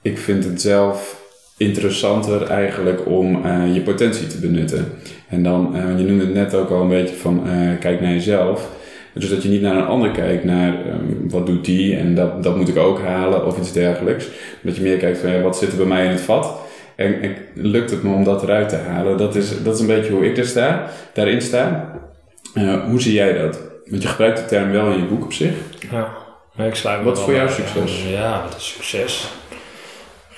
ik 0.08 0.18
vind 0.18 0.43
het 0.43 0.62
zelf 0.62 1.26
interessanter 1.58 2.43
eigenlijk 2.43 3.05
om 3.05 3.45
eh, 3.45 3.74
je 3.74 3.82
potentie 3.82 4.28
te 4.28 4.39
benutten. 4.39 4.86
En 5.30 5.43
dan, 5.43 5.76
eh, 5.76 5.97
je 5.97 6.03
noemde 6.03 6.26
het 6.26 6.34
net 6.34 6.55
ook 6.55 6.70
al 6.70 6.82
een 6.82 6.89
beetje 6.89 7.16
van 7.16 7.47
eh, 7.47 7.80
kijk 7.80 8.01
naar 8.01 8.12
jezelf. 8.12 8.70
Dus 9.14 9.30
dat 9.30 9.43
je 9.43 9.49
niet 9.49 9.62
naar 9.62 9.76
een 9.76 9.86
ander 9.86 10.12
kijkt, 10.12 10.43
naar 10.43 10.86
ehm, 10.86 11.30
wat 11.30 11.45
doet 11.45 11.66
die 11.66 11.95
en 11.95 12.16
dat, 12.16 12.43
dat 12.43 12.58
moet 12.58 12.68
ik 12.68 12.78
ook 12.78 13.01
halen 13.01 13.45
of 13.45 13.58
iets 13.58 13.74
dergelijks. 13.74 14.28
Dat 14.62 14.76
je 14.76 14.82
meer 14.82 14.97
kijkt 14.97 15.18
van 15.18 15.32
ja, 15.32 15.41
wat 15.41 15.58
zit 15.58 15.72
er 15.72 15.78
bij 15.78 15.86
mij 15.86 16.05
in 16.05 16.12
het 16.12 16.22
vat 16.22 16.60
en, 16.95 17.22
en 17.22 17.36
lukt 17.53 17.91
het 17.91 18.03
me 18.03 18.14
om 18.14 18.24
dat 18.24 18.43
eruit 18.43 18.70
te 18.70 18.76
halen. 18.76 19.18
Dat 19.18 19.36
is, 19.36 19.64
dat 19.64 19.76
is 19.76 19.80
een 19.80 19.88
beetje 19.88 20.12
hoe 20.12 20.26
ik 20.26 20.38
er 20.38 20.45
sta, 20.45 20.89
daarin 21.14 21.41
sta. 21.41 21.95
Hoe 22.89 23.01
zie 23.01 23.14
jij 23.14 23.34
dat? 23.34 23.60
Want 23.86 24.01
je 24.01 24.08
gebruikt 24.08 24.38
de 24.38 24.45
term 24.45 24.72
wel 24.72 24.91
in 24.91 24.97
je 24.97 25.05
boek 25.05 25.24
op 25.24 25.34
zich. 25.34 25.53
Ja, 25.91 26.12
maar 26.55 26.68
ik 26.68 26.76
sluit 26.76 27.03
Wat 27.03 27.22
voor 27.22 27.34
jou 27.34 27.49
succes? 27.49 28.03
Ja, 28.10 28.43
wat 28.43 28.55
is 28.58 28.68
succes? 28.68 29.32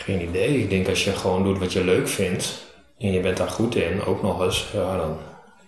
Geen 0.09 0.29
idee. 0.29 0.59
Ik 0.59 0.69
denk 0.69 0.87
als 0.87 1.03
je 1.03 1.11
gewoon 1.11 1.43
doet 1.43 1.59
wat 1.59 1.73
je 1.73 1.83
leuk 1.83 2.07
vindt 2.07 2.65
en 2.97 3.11
je 3.11 3.19
bent 3.19 3.37
daar 3.37 3.49
goed 3.49 3.75
in, 3.75 4.03
ook 4.05 4.21
nog 4.21 4.43
eens, 4.43 4.65
dan 4.73 5.17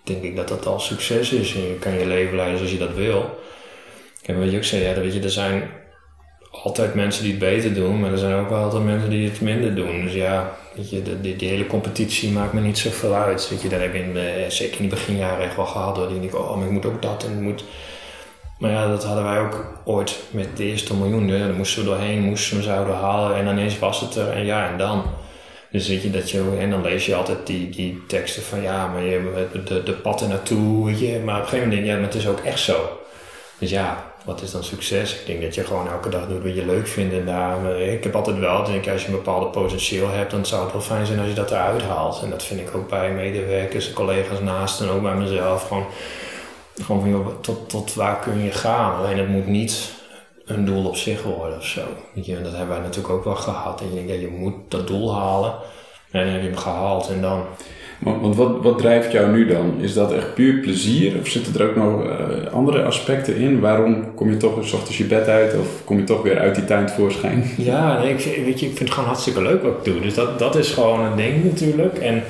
denk 0.04 0.24
ik 0.24 0.36
dat 0.36 0.48
dat 0.48 0.66
al 0.66 0.80
succes 0.80 1.32
is. 1.32 1.56
En 1.56 1.62
je 1.62 1.76
kan 1.80 2.00
je 2.00 2.06
leven 2.06 2.36
leiden 2.36 2.58
zoals 2.58 2.72
je 2.72 2.78
dat 2.78 2.96
wil. 2.96 3.39
En 4.26 4.39
wat 4.39 4.52
je 4.52 4.58
ook 4.58 4.64
zei, 4.64 4.84
ja, 4.84 4.94
weet 4.94 5.14
je, 5.14 5.20
er 5.20 5.32
zijn 5.32 5.70
altijd 6.52 6.94
mensen 6.96 7.24
die 7.24 7.32
het 7.32 7.39
beter 7.39 7.74
doen, 7.74 8.00
maar 8.00 8.12
er 8.12 8.18
zijn 8.18 8.34
ook 8.39 8.50
wel 8.50 8.64
altijd 8.64 8.84
mensen 8.84 9.10
die 9.10 9.30
het 9.30 9.42
minder 9.42 9.76
doen. 9.76 10.02
Dus 10.04 10.14
ja, 10.14 10.58
weet 10.76 10.89
je, 10.89 11.02
de- 11.02 11.22
die, 11.36 11.50
hele 11.50 11.68
competitie 11.68 12.32
maakt 12.32 12.54
me 12.54 12.62
niet 12.62 12.78
zoveel 12.78 13.14
uit. 13.14 13.50
Weet 13.50 13.62
je, 13.62 13.70
dat 13.70 13.80
heb 13.80 13.94
ik 13.94 14.02
in, 14.02 14.18
zeker 14.52 14.76
in 14.76 14.82
die 14.82 14.89
beginjaren 14.89 15.46
echt 15.46 15.56
wel 15.56 15.66
gehad. 15.66 15.98
Hoor. 15.98 16.08
Die 16.08 16.20
denk 16.20 16.36
oh, 16.36 16.56
maar 16.58 16.66
ik 16.66 16.72
moet 16.72 16.86
ook 16.86 17.02
dat 17.02 17.24
en 17.24 17.32
ik 17.32 17.39
moet... 17.39 17.64
Maar 18.62 18.72
ja, 18.72 18.88
dat 18.88 19.03
hadden 19.03 19.24
wij 19.24 19.39
ook 19.39 19.66
ooit 19.84 20.20
met 20.30 20.57
de 20.57 20.64
eerste 20.64 20.95
miljoen. 20.95 21.28
Hè. 21.28 21.39
Daar 21.39 21.55
moesten 21.55 21.84
we 21.84 21.89
doorheen, 21.89 22.22
moesten 22.22 22.57
we 22.57 22.64
zouden 22.64 22.95
halen 22.95 23.36
en 23.36 23.47
ineens 23.47 23.80
was 23.80 23.99
het 23.99 24.16
er 24.16 24.30
en 24.30 24.45
ja, 24.45 24.70
en 24.70 24.78
dan. 24.78 25.03
Dus 25.72 25.88
weet 25.88 26.01
je, 26.01 26.09
dat 26.09 26.32
je, 26.32 26.57
en 26.59 26.70
dan 26.70 26.82
lees 26.82 27.05
je 27.05 27.16
altijd 27.16 27.47
die, 27.47 27.70
die 27.70 28.03
teksten 28.07 28.43
van 28.43 28.62
ja, 28.62 28.88
maar 28.88 29.03
je, 29.03 29.47
de, 29.66 29.84
de 29.84 29.91
pad 29.91 30.28
naartoe, 30.28 30.99
je. 30.99 31.20
Maar 31.20 31.36
op 31.36 31.41
een 31.41 31.47
gegeven 31.47 31.57
moment 31.57 31.72
denk 31.72 31.84
je, 31.84 31.88
ja, 31.88 31.95
maar 31.95 32.07
het 32.07 32.16
is 32.16 32.28
ook 32.28 32.39
echt 32.39 32.59
zo. 32.59 32.99
Dus 33.57 33.70
ja, 33.70 34.14
wat 34.26 34.41
is 34.41 34.51
dan 34.51 34.64
succes? 34.64 35.20
Ik 35.20 35.26
denk 35.26 35.41
dat 35.41 35.55
je 35.55 35.64
gewoon 35.64 35.89
elke 35.89 36.09
dag 36.09 36.28
doet 36.28 36.43
wat 36.43 36.55
je 36.55 36.66
leuk 36.66 36.88
vindt. 36.88 37.14
En 37.14 37.26
daar, 37.26 37.76
eh, 37.76 37.93
ik 37.93 38.03
heb 38.03 38.16
altijd 38.16 38.39
wel, 38.39 38.64
denk 38.64 38.86
ik, 38.86 38.91
als 38.91 39.01
je 39.01 39.07
een 39.07 39.14
bepaalde 39.14 39.45
potentieel 39.45 40.09
hebt, 40.09 40.32
dan 40.32 40.45
zou 40.45 40.64
het 40.64 40.72
wel 40.72 40.82
fijn 40.82 41.05
zijn 41.05 41.20
als 41.20 41.28
je 41.28 41.34
dat 41.34 41.51
eruit 41.51 41.82
haalt. 41.82 42.22
En 42.24 42.30
dat 42.30 42.43
vind 42.43 42.59
ik 42.59 42.76
ook 42.76 42.89
bij 42.89 43.12
medewerkers 43.12 43.93
collega's 43.93 44.39
naast 44.39 44.82
en 44.82 44.89
ook 44.89 45.01
bij 45.01 45.16
mezelf. 45.16 45.68
Gewoon, 45.68 45.86
gewoon 46.84 47.02
van, 47.02 47.10
joh, 47.10 47.28
tot, 47.42 47.70
tot 47.70 47.94
waar 47.94 48.20
kun 48.20 48.44
je 48.44 48.52
gaan? 48.52 48.96
Alleen 48.96 49.18
het 49.18 49.28
moet 49.28 49.48
niet 49.48 49.92
een 50.46 50.66
doel 50.66 50.86
op 50.86 50.96
zich 50.96 51.24
worden 51.24 51.58
of 51.58 51.66
zo. 51.66 51.82
Je, 52.14 52.42
dat 52.42 52.52
hebben 52.52 52.70
wij 52.76 52.80
natuurlijk 52.86 53.14
ook 53.14 53.24
wel 53.24 53.36
gehad. 53.36 53.82
En 53.82 53.88
je 53.90 53.94
denkt, 53.96 54.10
ja, 54.12 54.20
je 54.20 54.28
moet 54.38 54.54
dat 54.68 54.88
doel 54.88 55.16
halen. 55.16 55.54
En 56.12 56.24
dan 56.26 56.34
heb 56.34 56.42
je 56.42 56.48
hem 56.48 56.58
gehaald 56.58 57.10
en 57.10 57.22
dan. 57.22 57.44
Want, 58.00 58.22
want 58.22 58.36
wat, 58.36 58.52
wat 58.62 58.78
drijft 58.78 59.12
jou 59.12 59.32
nu 59.32 59.48
dan? 59.48 59.74
Is 59.80 59.94
dat 59.94 60.14
echt 60.14 60.34
puur 60.34 60.60
plezier 60.60 61.20
of 61.20 61.28
zitten 61.28 61.60
er 61.60 61.70
ook 61.70 61.76
nog 61.76 62.04
eh, 62.06 62.54
andere 62.54 62.84
aspecten 62.84 63.36
in? 63.36 63.60
Waarom 63.60 64.14
kom 64.14 64.30
je 64.30 64.38
toch 64.38 64.66
's 64.68 64.74
ochtends 64.74 64.98
je 64.98 65.04
bed 65.04 65.28
uit 65.28 65.54
of 65.60 65.68
kom 65.86 65.98
je 65.98 66.04
toch 66.04 66.22
weer 66.22 66.40
uit 66.40 66.56
die 66.56 66.66
tuin 66.66 66.86
tevoorschijn? 66.86 67.44
Ja, 67.58 68.00
nee, 68.00 68.10
ik, 68.14 68.20
vind- 68.20 68.46
weet 68.46 68.60
je, 68.60 68.66
ik 68.66 68.76
vind 68.78 68.80
het 68.80 68.92
gewoon 68.92 69.06
hartstikke 69.10 69.42
leuk 69.42 69.64
wat 69.64 69.72
ik 69.78 69.94
doe. 69.94 70.02
Dus 70.02 70.14
dat, 70.14 70.40
dat 70.40 70.56
is 70.56 70.72
gewoon 70.72 71.00
een 71.06 71.16
ding 71.16 71.44
natuurlijk. 71.44 71.98
En 71.98 72.24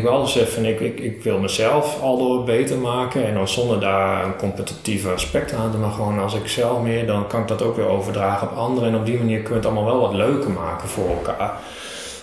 kijk, 0.00 0.12
wel 0.12 0.20
eens 0.20 0.36
even, 0.36 0.64
ik, 0.64 0.80
ik, 0.80 1.00
ik 1.00 1.22
wil 1.22 1.38
mezelf 1.38 2.00
al 2.00 2.18
door 2.18 2.44
beter 2.44 2.78
maken. 2.78 3.26
En 3.26 3.34
dan 3.34 3.48
zonder 3.48 3.80
daar 3.80 4.24
een 4.24 4.36
competitieve 4.36 5.10
aspect 5.10 5.52
aan 5.52 5.70
te 5.70 5.78
maar 5.78 5.90
gewoon 5.90 6.18
als 6.18 6.34
ik 6.34 6.48
zelf 6.48 6.82
meer, 6.82 7.06
dan 7.06 7.26
kan 7.26 7.40
ik 7.40 7.48
dat 7.48 7.62
ook 7.62 7.76
weer 7.76 7.88
overdragen 7.88 8.50
op 8.50 8.56
anderen. 8.56 8.88
En 8.88 8.98
op 8.98 9.06
die 9.06 9.18
manier 9.18 9.40
kun 9.40 9.50
je 9.50 9.56
het 9.56 9.66
allemaal 9.66 9.84
wel 9.84 10.00
wat 10.00 10.14
leuker 10.14 10.50
maken 10.50 10.88
voor 10.88 11.08
elkaar. 11.08 11.60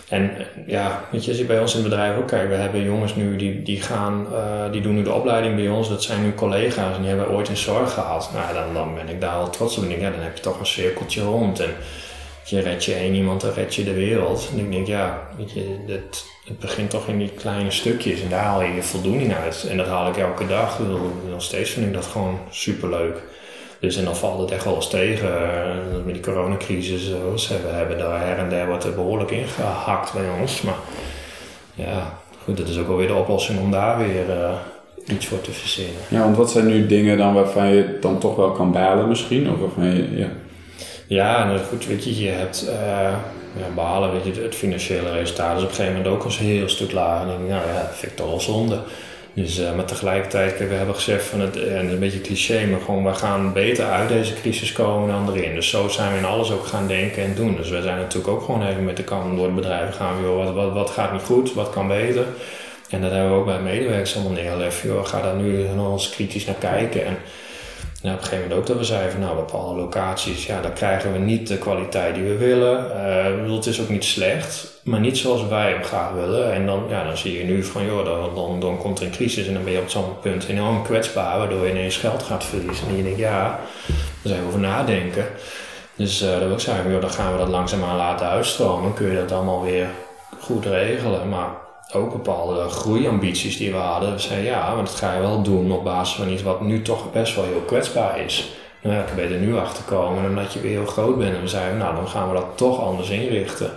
En 0.09 0.37
eh, 0.37 0.45
ja, 0.67 1.03
weet 1.11 1.25
je, 1.25 1.31
als 1.31 1.45
bij 1.45 1.59
ons 1.59 1.75
in 1.75 1.79
het 1.79 1.89
bedrijf 1.89 2.17
ook 2.17 2.27
kijkt, 2.27 2.49
we 2.49 2.55
hebben 2.55 2.83
jongens 2.83 3.15
nu 3.15 3.35
die, 3.35 3.61
die 3.61 3.81
gaan, 3.81 4.27
eh, 4.33 4.71
die 4.71 4.81
doen 4.81 4.95
nu 4.95 5.03
de 5.03 5.13
opleiding 5.13 5.55
bij 5.55 5.69
ons, 5.69 5.89
dat 5.89 6.03
zijn 6.03 6.23
nu 6.23 6.33
collega's 6.33 6.95
en 6.95 7.01
die 7.01 7.09
hebben 7.09 7.29
ooit 7.29 7.49
in 7.49 7.57
zorg 7.57 7.93
gehad. 7.93 8.29
Nou, 8.33 8.53
dan, 8.53 8.73
dan 8.73 8.95
ben 8.95 9.09
ik 9.09 9.21
daar 9.21 9.37
wel 9.37 9.49
trots 9.49 9.77
op. 9.77 9.83
Ik 9.83 9.89
denk, 9.89 10.01
ja, 10.01 10.09
dan 10.09 10.19
heb 10.19 10.37
je 10.37 10.43
toch 10.43 10.59
een 10.59 10.65
cirkeltje 10.65 11.21
rond. 11.21 11.59
En 11.59 11.73
je 12.43 12.59
red 12.59 12.85
je 12.85 12.93
één 12.93 13.13
iemand, 13.13 13.41
dan 13.41 13.51
red 13.53 13.75
je 13.75 13.83
de 13.83 13.93
wereld. 13.93 14.49
En 14.53 14.59
ik 14.59 14.71
denk, 14.71 14.87
ja, 14.87 15.27
weet 15.37 15.51
je, 15.51 15.75
het, 15.87 16.25
het 16.47 16.59
begint 16.59 16.89
toch 16.89 17.07
in 17.07 17.17
die 17.17 17.29
kleine 17.29 17.71
stukjes 17.71 18.21
en 18.21 18.29
daar 18.29 18.43
haal 18.43 18.61
je 18.63 18.73
je 18.73 18.83
voldoening 18.83 19.33
uit. 19.35 19.67
En 19.69 19.77
dat 19.77 19.87
haal 19.87 20.07
ik 20.09 20.17
elke 20.17 20.47
dag. 20.47 20.79
Nog 21.29 21.41
steeds 21.43 21.69
vind 21.69 21.85
ik 21.85 21.93
dat 21.93 22.05
gewoon 22.05 22.39
superleuk. 22.49 23.17
Dus 23.79 23.95
en 23.97 24.03
dan 24.03 24.15
valt 24.15 24.39
het 24.41 24.51
echt 24.51 24.63
wel 24.63 24.75
eens 24.75 24.89
tegen. 24.89 25.29
eh, 25.29 25.75
Met 26.05 26.13
die 26.13 26.23
coronacrisis, 26.23 27.11
eh, 27.11 27.37
ze 27.37 27.53
hebben, 27.65 27.97
daar 27.97 28.27
her 28.27 28.37
en 28.37 28.49
der 28.49 28.67
wordt 28.67 28.83
er 28.83 28.93
behoorlijk 28.93 29.31
ingehakt 29.31 30.13
bij 30.13 30.25
ons. 30.41 30.61
Maar 30.61 30.75
ja, 31.73 32.19
goed, 32.43 32.57
dat 32.57 32.67
is 32.67 32.77
ook 32.77 32.87
wel 32.87 32.97
weer 32.97 33.07
de 33.07 33.13
oplossing 33.13 33.59
om 33.59 33.71
daar 33.71 33.97
weer 33.97 34.29
eh, 34.31 34.53
iets 35.07 35.25
voor 35.27 35.41
te 35.41 35.51
verzinnen. 35.51 36.01
Ja, 36.09 36.19
want 36.19 36.37
wat 36.37 36.51
zijn 36.51 36.67
nu 36.67 36.85
dingen 36.87 37.17
dan 37.17 37.33
waarvan 37.33 37.67
je 37.67 37.97
dan 38.01 38.19
toch 38.19 38.35
wel 38.35 38.51
kan 38.51 38.71
balen 38.71 39.07
misschien? 39.07 39.51
Of 39.51 39.59
waarvan 39.59 39.95
je, 39.95 40.17
ja. 40.17 40.27
Ja, 41.07 41.45
nou 41.45 41.59
goed, 41.59 41.85
weet 41.87 42.03
je, 42.03 42.23
je 42.23 42.29
hebt 42.29 42.65
uh, 42.69 43.13
behalen, 43.75 44.23
weet 44.23 44.35
het 44.35 44.55
financiële 44.55 45.11
resultaat 45.11 45.57
is 45.57 45.63
op 45.63 45.69
een 45.69 45.75
gegeven 45.75 45.97
moment 45.97 46.13
ook 46.15 46.23
al 46.23 46.31
een 46.39 46.45
heel 46.45 46.69
stuk 46.69 46.91
lager. 46.91 47.33
En 47.33 47.41
ik, 47.41 47.49
nou 47.49 47.67
ja, 47.67 47.81
dat 47.81 47.95
vind 47.95 48.11
ik 48.11 48.17
toch 48.17 48.27
wel 48.27 48.39
zonde. 48.39 48.79
Dus, 49.35 49.59
uh, 49.59 49.75
maar 49.75 49.85
tegelijkertijd, 49.85 50.57
we 50.57 50.73
hebben 50.73 50.95
gezegd 50.95 51.25
van 51.25 51.39
het, 51.39 51.63
en 51.63 51.89
een 51.89 51.99
beetje 51.99 52.21
cliché, 52.21 52.65
maar 52.65 52.79
gewoon, 52.79 53.03
we 53.03 53.13
gaan 53.13 53.53
beter 53.53 53.85
uit 53.85 54.09
deze 54.09 54.33
crisis 54.33 54.71
komen 54.71 55.09
dan 55.09 55.35
erin. 55.35 55.55
Dus 55.55 55.69
zo 55.69 55.87
zijn 55.87 56.11
we 56.11 56.17
in 56.17 56.25
alles 56.25 56.51
ook 56.51 56.65
gaan 56.65 56.87
denken 56.87 57.23
en 57.23 57.35
doen. 57.35 57.55
Dus 57.55 57.69
we 57.69 57.81
zijn 57.81 57.97
natuurlijk 57.97 58.33
ook 58.33 58.41
gewoon 58.41 58.67
even 58.67 58.83
met 58.83 58.97
de 58.97 59.03
kant 59.03 59.35
door 59.35 59.45
het 59.45 59.55
bedrijf 59.55 59.95
gaan, 59.95 60.21
joh, 60.21 60.45
wat, 60.45 60.53
wat, 60.53 60.73
wat 60.73 60.89
gaat 60.89 61.11
niet 61.11 61.21
goed, 61.21 61.53
wat 61.53 61.69
kan 61.69 61.87
beter. 61.87 62.25
En 62.89 63.01
dat 63.01 63.11
hebben 63.11 63.31
we 63.31 63.37
ook 63.37 63.45
bij 63.45 63.59
medewerkers 63.59 64.15
allemaal 64.15 64.33
neergelegd. 64.33 64.81
Joh, 64.81 65.05
ga 65.05 65.21
daar 65.21 65.35
nu 65.35 65.67
nog 65.75 65.91
eens 65.91 66.09
kritisch 66.09 66.45
naar 66.45 66.55
kijken. 66.55 67.05
En 67.05 67.17
nou, 68.01 68.15
op 68.15 68.21
een 68.21 68.27
gegeven 68.27 68.49
moment 68.49 68.59
ook 68.59 68.67
dat 68.67 68.77
we 68.77 68.83
zeiden 68.83 69.11
van 69.11 69.21
nou, 69.21 69.35
bepaalde 69.35 69.79
locaties, 69.79 70.45
ja, 70.45 70.61
daar 70.61 70.71
krijgen 70.71 71.13
we 71.13 71.19
niet 71.19 71.47
de 71.47 71.57
kwaliteit 71.57 72.15
die 72.15 72.23
we 72.23 72.37
willen. 72.37 72.85
Uh, 73.47 73.55
het 73.55 73.65
is 73.65 73.81
ook 73.81 73.89
niet 73.89 74.03
slecht, 74.03 74.81
maar 74.83 74.99
niet 74.99 75.17
zoals 75.17 75.47
wij 75.47 75.71
hem 75.71 75.83
graag 75.83 76.11
willen. 76.11 76.53
En 76.53 76.65
dan, 76.65 76.85
ja, 76.89 77.03
dan 77.03 77.17
zie 77.17 77.37
je 77.37 77.43
nu 77.43 77.63
van 77.63 77.85
joh, 77.85 78.05
dan, 78.05 78.35
dan, 78.35 78.59
dan 78.59 78.77
komt 78.77 78.99
er 78.99 79.05
een 79.05 79.11
crisis 79.11 79.47
en 79.47 79.53
dan 79.53 79.63
ben 79.63 79.73
je 79.73 79.79
op 79.79 79.89
zo'n 79.89 80.19
punt 80.21 80.47
enorm 80.47 80.83
kwetsbaar, 80.83 81.37
waardoor 81.37 81.65
je 81.65 81.71
ineens 81.71 81.97
geld 81.97 82.23
gaat 82.23 82.43
verliezen. 82.43 82.87
En 82.87 82.97
je 82.97 83.03
denkt, 83.03 83.19
ja, 83.19 83.59
daar 83.87 83.97
zijn 84.23 84.41
we 84.41 84.47
over 84.47 84.59
nadenken. 84.59 85.25
Dus 85.95 86.21
uh, 86.21 86.29
dat 86.31 86.39
wil 86.39 86.51
ik 86.51 86.59
zeggen, 86.59 86.91
joh, 86.91 87.01
dan 87.01 87.11
gaan 87.11 87.31
we 87.31 87.37
dat 87.37 87.47
langzaamaan 87.47 87.97
laten 87.97 88.27
uitstromen. 88.27 88.93
Kun 88.93 89.09
je 89.09 89.17
dat 89.17 89.31
allemaal 89.31 89.61
weer 89.61 89.87
goed 90.39 90.65
regelen. 90.65 91.29
Maar 91.29 91.47
ook 91.93 92.11
bepaalde 92.11 92.69
groeiambities 92.69 93.57
die 93.57 93.71
we 93.71 93.77
hadden. 93.77 94.13
We 94.13 94.19
zeiden 94.19 94.45
ja, 94.45 94.75
maar 94.75 94.83
dat 94.83 94.95
ga 94.95 95.13
je 95.13 95.21
wel 95.21 95.41
doen 95.41 95.71
op 95.71 95.83
basis 95.83 96.15
van 96.15 96.29
iets 96.29 96.43
wat 96.43 96.61
nu 96.61 96.81
toch 96.81 97.11
best 97.11 97.35
wel 97.35 97.45
heel 97.45 97.61
kwetsbaar 97.65 98.19
is. 98.19 98.51
Nou 98.81 98.95
ja, 98.95 99.01
ik 99.01 99.15
ben 99.15 99.31
er 99.31 99.39
nu 99.39 99.57
achter 99.57 99.83
komen 99.83 100.23
en 100.23 100.35
dat 100.35 100.53
je 100.53 100.59
weer 100.59 100.71
heel 100.71 100.85
groot 100.85 101.17
bent. 101.17 101.35
En 101.35 101.41
we 101.41 101.47
zeiden, 101.47 101.77
nou 101.77 101.95
dan 101.95 102.07
gaan 102.07 102.27
we 102.27 102.33
dat 102.33 102.47
toch 102.55 102.79
anders 102.79 103.09
inrichten. 103.09 103.71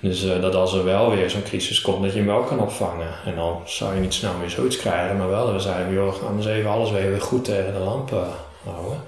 Dus 0.00 0.24
uh, 0.24 0.40
dat 0.40 0.54
als 0.54 0.74
er 0.74 0.84
wel 0.84 1.10
weer 1.10 1.30
zo'n 1.30 1.42
crisis 1.42 1.80
komt, 1.80 2.02
dat 2.02 2.12
je 2.12 2.18
hem 2.18 2.26
wel 2.26 2.42
kan 2.42 2.60
opvangen. 2.60 3.08
En 3.24 3.34
dan 3.34 3.60
zou 3.64 3.94
je 3.94 4.00
niet 4.00 4.14
snel 4.14 4.32
meer 4.40 4.50
zoiets 4.50 4.76
krijgen, 4.76 5.16
maar 5.16 5.28
wel. 5.28 5.52
We 5.52 5.60
zeiden, 5.60 5.92
joh, 5.92 6.12
we 6.12 6.24
gaan 6.24 6.36
eens 6.36 6.46
even 6.46 6.70
alles 6.70 6.90
weer 6.90 7.20
goed 7.20 7.44
tegen 7.44 7.72
de 7.72 7.78
lampen 7.78 8.26
houden. 8.64 9.00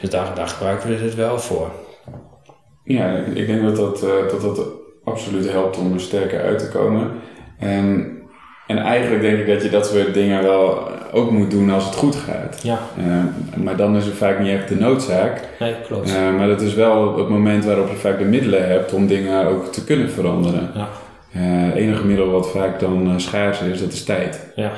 Dus 0.00 0.10
daar, 0.10 0.34
daar 0.34 0.48
gebruiken 0.48 0.88
we 0.88 1.02
dit 1.02 1.14
wel 1.14 1.38
voor. 1.38 1.70
Ja, 2.84 3.14
ik 3.16 3.46
denk 3.46 3.62
dat 3.62 3.76
dat, 3.76 4.02
uh, 4.02 4.28
dat, 4.30 4.40
dat 4.40 4.66
absoluut 5.04 5.50
helpt 5.50 5.78
om 5.78 5.92
er 5.92 6.00
sterker 6.00 6.42
uit 6.42 6.58
te 6.58 6.68
komen. 6.68 7.10
En, 7.60 8.18
en 8.66 8.78
eigenlijk 8.78 9.22
denk 9.22 9.38
ik 9.38 9.46
dat 9.46 9.62
je 9.62 9.70
dat 9.70 9.86
soort 9.86 10.14
dingen 10.14 10.42
wel 10.42 10.88
ook 11.12 11.30
moet 11.30 11.50
doen 11.50 11.70
als 11.70 11.84
het 11.84 11.94
goed 11.94 12.16
gaat. 12.16 12.62
Ja. 12.62 12.78
Uh, 12.98 13.62
maar 13.64 13.76
dan 13.76 13.96
is 13.96 14.04
het 14.04 14.14
vaak 14.14 14.38
niet 14.38 14.52
echt 14.52 14.68
de 14.68 14.74
noodzaak. 14.74 15.48
Nee, 15.58 15.74
klopt. 15.86 16.10
Uh, 16.10 16.36
maar 16.36 16.48
dat 16.48 16.60
is 16.60 16.74
wel 16.74 17.18
het 17.18 17.28
moment 17.28 17.64
waarop 17.64 17.88
je 17.88 17.96
vaak 17.96 18.18
de 18.18 18.24
middelen 18.24 18.68
hebt 18.68 18.92
om 18.92 19.06
dingen 19.06 19.46
ook 19.46 19.72
te 19.72 19.84
kunnen 19.84 20.10
veranderen. 20.10 20.70
Ja. 20.74 20.88
Het 21.38 21.74
enige 21.74 22.04
middel 22.04 22.30
wat 22.30 22.50
vaak 22.50 22.80
dan 22.80 23.20
schaars 23.20 23.60
is, 23.60 23.80
dat 23.80 23.92
is 23.92 24.04
tijd. 24.04 24.52
Ja. 24.54 24.72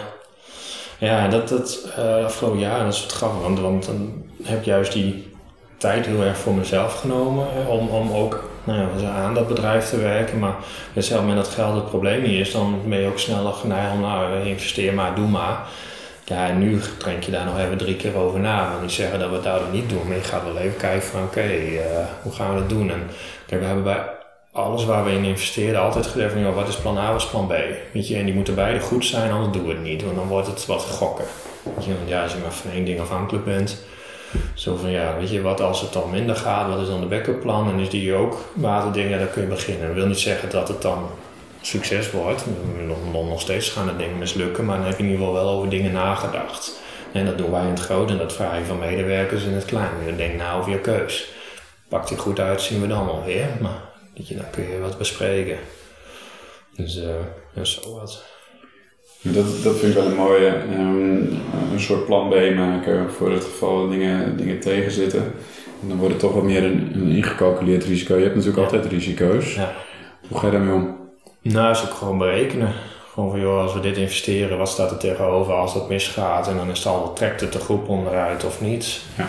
Ja, 0.98 1.28
dat, 1.28 1.48
dat 1.48 1.88
afgelopen 2.24 2.58
jaar, 2.58 2.84
dat 2.84 2.92
is 2.92 3.02
wat 3.02 3.12
grappig, 3.12 3.42
want, 3.42 3.60
want 3.60 3.86
dan 3.86 4.12
heb 4.42 4.64
je 4.64 4.70
juist 4.70 4.92
die 4.92 5.32
tijd 5.76 6.06
heel 6.06 6.22
erg 6.22 6.36
voor 6.36 6.54
mezelf 6.54 7.00
genomen 7.00 7.46
om, 7.68 7.88
om 7.88 8.12
ook 8.12 8.50
nou 8.64 9.00
ja, 9.00 9.10
aan 9.10 9.34
dat 9.34 9.48
bedrijf 9.48 9.88
te 9.88 9.96
werken. 9.96 10.38
Maar 10.38 10.54
op 10.94 10.94
het 10.94 11.10
moment 11.10 11.36
dat 11.36 11.48
geld 11.48 11.74
het 11.74 11.88
probleem 11.88 12.24
is, 12.24 12.52
dan 12.52 12.80
ben 12.86 13.00
je 13.00 13.08
ook 13.08 13.18
sneller 13.18 13.52
geneigd 13.52 13.98
nou, 13.98 14.46
investeer 14.46 14.94
maar, 14.94 15.14
doe 15.14 15.28
maar. 15.28 15.66
Ja, 16.24 16.48
en 16.48 16.58
nu 16.58 16.80
denk 17.04 17.22
je 17.22 17.30
daar 17.30 17.44
nog 17.44 17.58
even 17.58 17.76
drie 17.76 17.96
keer 17.96 18.16
over 18.16 18.40
na. 18.40 18.70
Wil 18.70 18.80
niet 18.80 18.92
zeggen 18.92 19.18
dat 19.18 19.28
we 19.28 19.34
het 19.34 19.44
daardoor 19.44 19.72
niet 19.72 19.88
doen, 19.88 20.08
maar 20.08 20.16
je 20.16 20.22
gaat 20.22 20.44
wel 20.44 20.56
even 20.56 20.76
kijken 20.76 21.08
van 21.08 21.22
oké, 21.22 21.40
eh, 21.40 22.06
hoe 22.22 22.32
gaan 22.32 22.54
we 22.54 22.60
dat 22.60 22.68
doen? 22.68 22.90
En 22.90 23.10
kijk, 23.46 23.60
we 23.60 23.66
hebben 23.66 23.84
bij 23.84 24.04
alles 24.52 24.84
waar 24.84 25.04
we 25.04 25.10
in 25.10 25.24
investeren 25.24 25.80
altijd 25.80 26.06
gezegd 26.06 26.32
van 26.32 26.54
wat 26.54 26.68
is 26.68 26.76
plan 26.76 26.98
A, 26.98 27.12
wat 27.12 27.20
is 27.20 27.28
plan 27.28 27.46
B? 27.46 27.52
Weet 27.92 28.08
je, 28.08 28.16
en 28.16 28.24
die 28.24 28.34
moeten 28.34 28.54
beide 28.54 28.80
goed 28.80 29.04
zijn, 29.04 29.32
anders 29.32 29.52
doen 29.52 29.66
we 29.66 29.72
het 29.72 29.82
niet, 29.82 30.02
want 30.02 30.16
dan 30.16 30.26
wordt 30.26 30.46
het 30.46 30.66
wat 30.66 30.82
gokken. 30.82 31.24
Je, 31.80 31.94
want 31.96 32.08
ja, 32.08 32.22
als 32.22 32.32
je 32.32 32.38
maar 32.38 32.52
van 32.52 32.70
één 32.70 32.84
ding 32.84 33.00
afhankelijk 33.00 33.44
bent, 33.44 33.84
zo 34.54 34.76
van 34.76 34.90
ja, 34.90 35.16
weet 35.18 35.30
je, 35.30 35.40
wat 35.40 35.60
als 35.60 35.80
het 35.80 35.92
dan 35.92 36.10
minder 36.10 36.36
gaat, 36.36 36.68
wat 36.68 36.80
is 36.80 36.88
dan 36.88 37.00
de 37.00 37.06
backup 37.06 37.40
plan? 37.40 37.70
En 37.70 37.78
is 37.78 37.90
die 37.90 38.14
ook 38.14 38.38
waterdingen, 38.54 39.18
daar 39.18 39.28
kun 39.28 39.42
je 39.42 39.48
beginnen. 39.48 39.86
Dat 39.86 39.96
wil 39.96 40.06
niet 40.06 40.18
zeggen 40.18 40.50
dat 40.50 40.68
het 40.68 40.82
dan 40.82 41.10
succes 41.60 42.10
wordt. 42.10 42.44
Nog, 42.86 43.28
nog 43.28 43.40
steeds 43.40 43.68
gaan 43.68 43.86
de 43.86 43.96
dingen 43.96 44.18
mislukken, 44.18 44.64
maar 44.64 44.76
dan 44.76 44.86
heb 44.86 44.96
je 44.96 45.02
in 45.02 45.10
ieder 45.10 45.26
geval 45.26 45.42
wel 45.42 45.52
over 45.52 45.68
dingen 45.68 45.92
nagedacht. 45.92 46.80
En 47.12 47.26
dat 47.26 47.38
doen 47.38 47.50
wij 47.50 47.62
in 47.62 47.68
het 47.68 47.80
groot 47.80 48.10
en 48.10 48.18
dat 48.18 48.32
vraag 48.32 48.58
je 48.58 48.64
van 48.64 48.78
medewerkers 48.78 49.42
in 49.42 49.52
het 49.52 49.64
klein. 49.64 49.90
Je 50.06 50.16
denkt 50.16 50.36
nou 50.36 50.60
over 50.60 50.72
je 50.72 50.78
keus. 50.78 51.28
Pakt 51.88 52.08
die 52.08 52.18
goed 52.18 52.40
uit, 52.40 52.60
zien 52.60 52.80
we 52.80 52.86
dan 52.86 53.08
alweer. 53.08 53.46
Maar 53.60 53.82
je, 54.12 54.36
dan 54.36 54.50
kun 54.50 54.68
je 54.68 54.78
wat 54.78 54.98
bespreken. 54.98 55.58
Dus 56.76 56.96
uh, 56.96 57.64
zo 57.64 57.94
wat. 57.94 58.24
Dat, 59.22 59.62
dat 59.62 59.76
vind 59.76 59.94
ik 59.94 59.94
wel 59.94 60.06
een 60.06 60.16
mooie. 60.16 60.54
Um, 60.78 61.40
een 61.72 61.80
soort 61.80 62.06
plan 62.06 62.28
B 62.28 62.54
maken 62.54 63.10
voor 63.10 63.32
het 63.32 63.44
geval 63.44 63.80
dat 63.80 63.90
dingen, 63.90 64.36
dingen 64.36 64.60
tegenzitten. 64.60 65.22
En 65.82 65.88
dan 65.88 65.96
wordt 65.96 66.12
het 66.12 66.22
toch 66.22 66.34
wat 66.34 66.42
meer 66.42 66.64
een, 66.64 66.90
een 66.94 67.08
ingecalculeerd 67.08 67.84
risico. 67.84 68.16
Je 68.16 68.22
hebt 68.22 68.34
natuurlijk 68.34 68.62
altijd 68.62 68.92
risico's. 68.92 69.54
Ja. 69.54 69.72
Hoe 70.28 70.38
ga 70.38 70.46
je 70.46 70.52
daarmee 70.52 70.74
om? 70.74 70.96
Nou, 71.42 71.70
is 71.70 71.84
ook 71.84 71.94
gewoon 71.94 72.18
berekenen. 72.18 72.72
Gewoon 73.12 73.30
van, 73.30 73.40
joh, 73.40 73.62
als 73.62 73.74
we 73.74 73.80
dit 73.80 73.96
investeren, 73.96 74.58
wat 74.58 74.68
staat 74.68 74.90
er 74.90 74.98
tegenover 74.98 75.54
als 75.54 75.74
dat 75.74 75.88
misgaat? 75.88 76.48
En 76.48 76.56
dan 76.56 76.70
is 76.70 76.78
het 76.78 76.86
al, 76.86 77.12
trekt 77.12 77.40
het 77.40 77.52
de 77.52 77.58
groep 77.58 77.88
onderuit 77.88 78.44
of 78.44 78.60
niet? 78.60 79.00
Ja. 79.16 79.28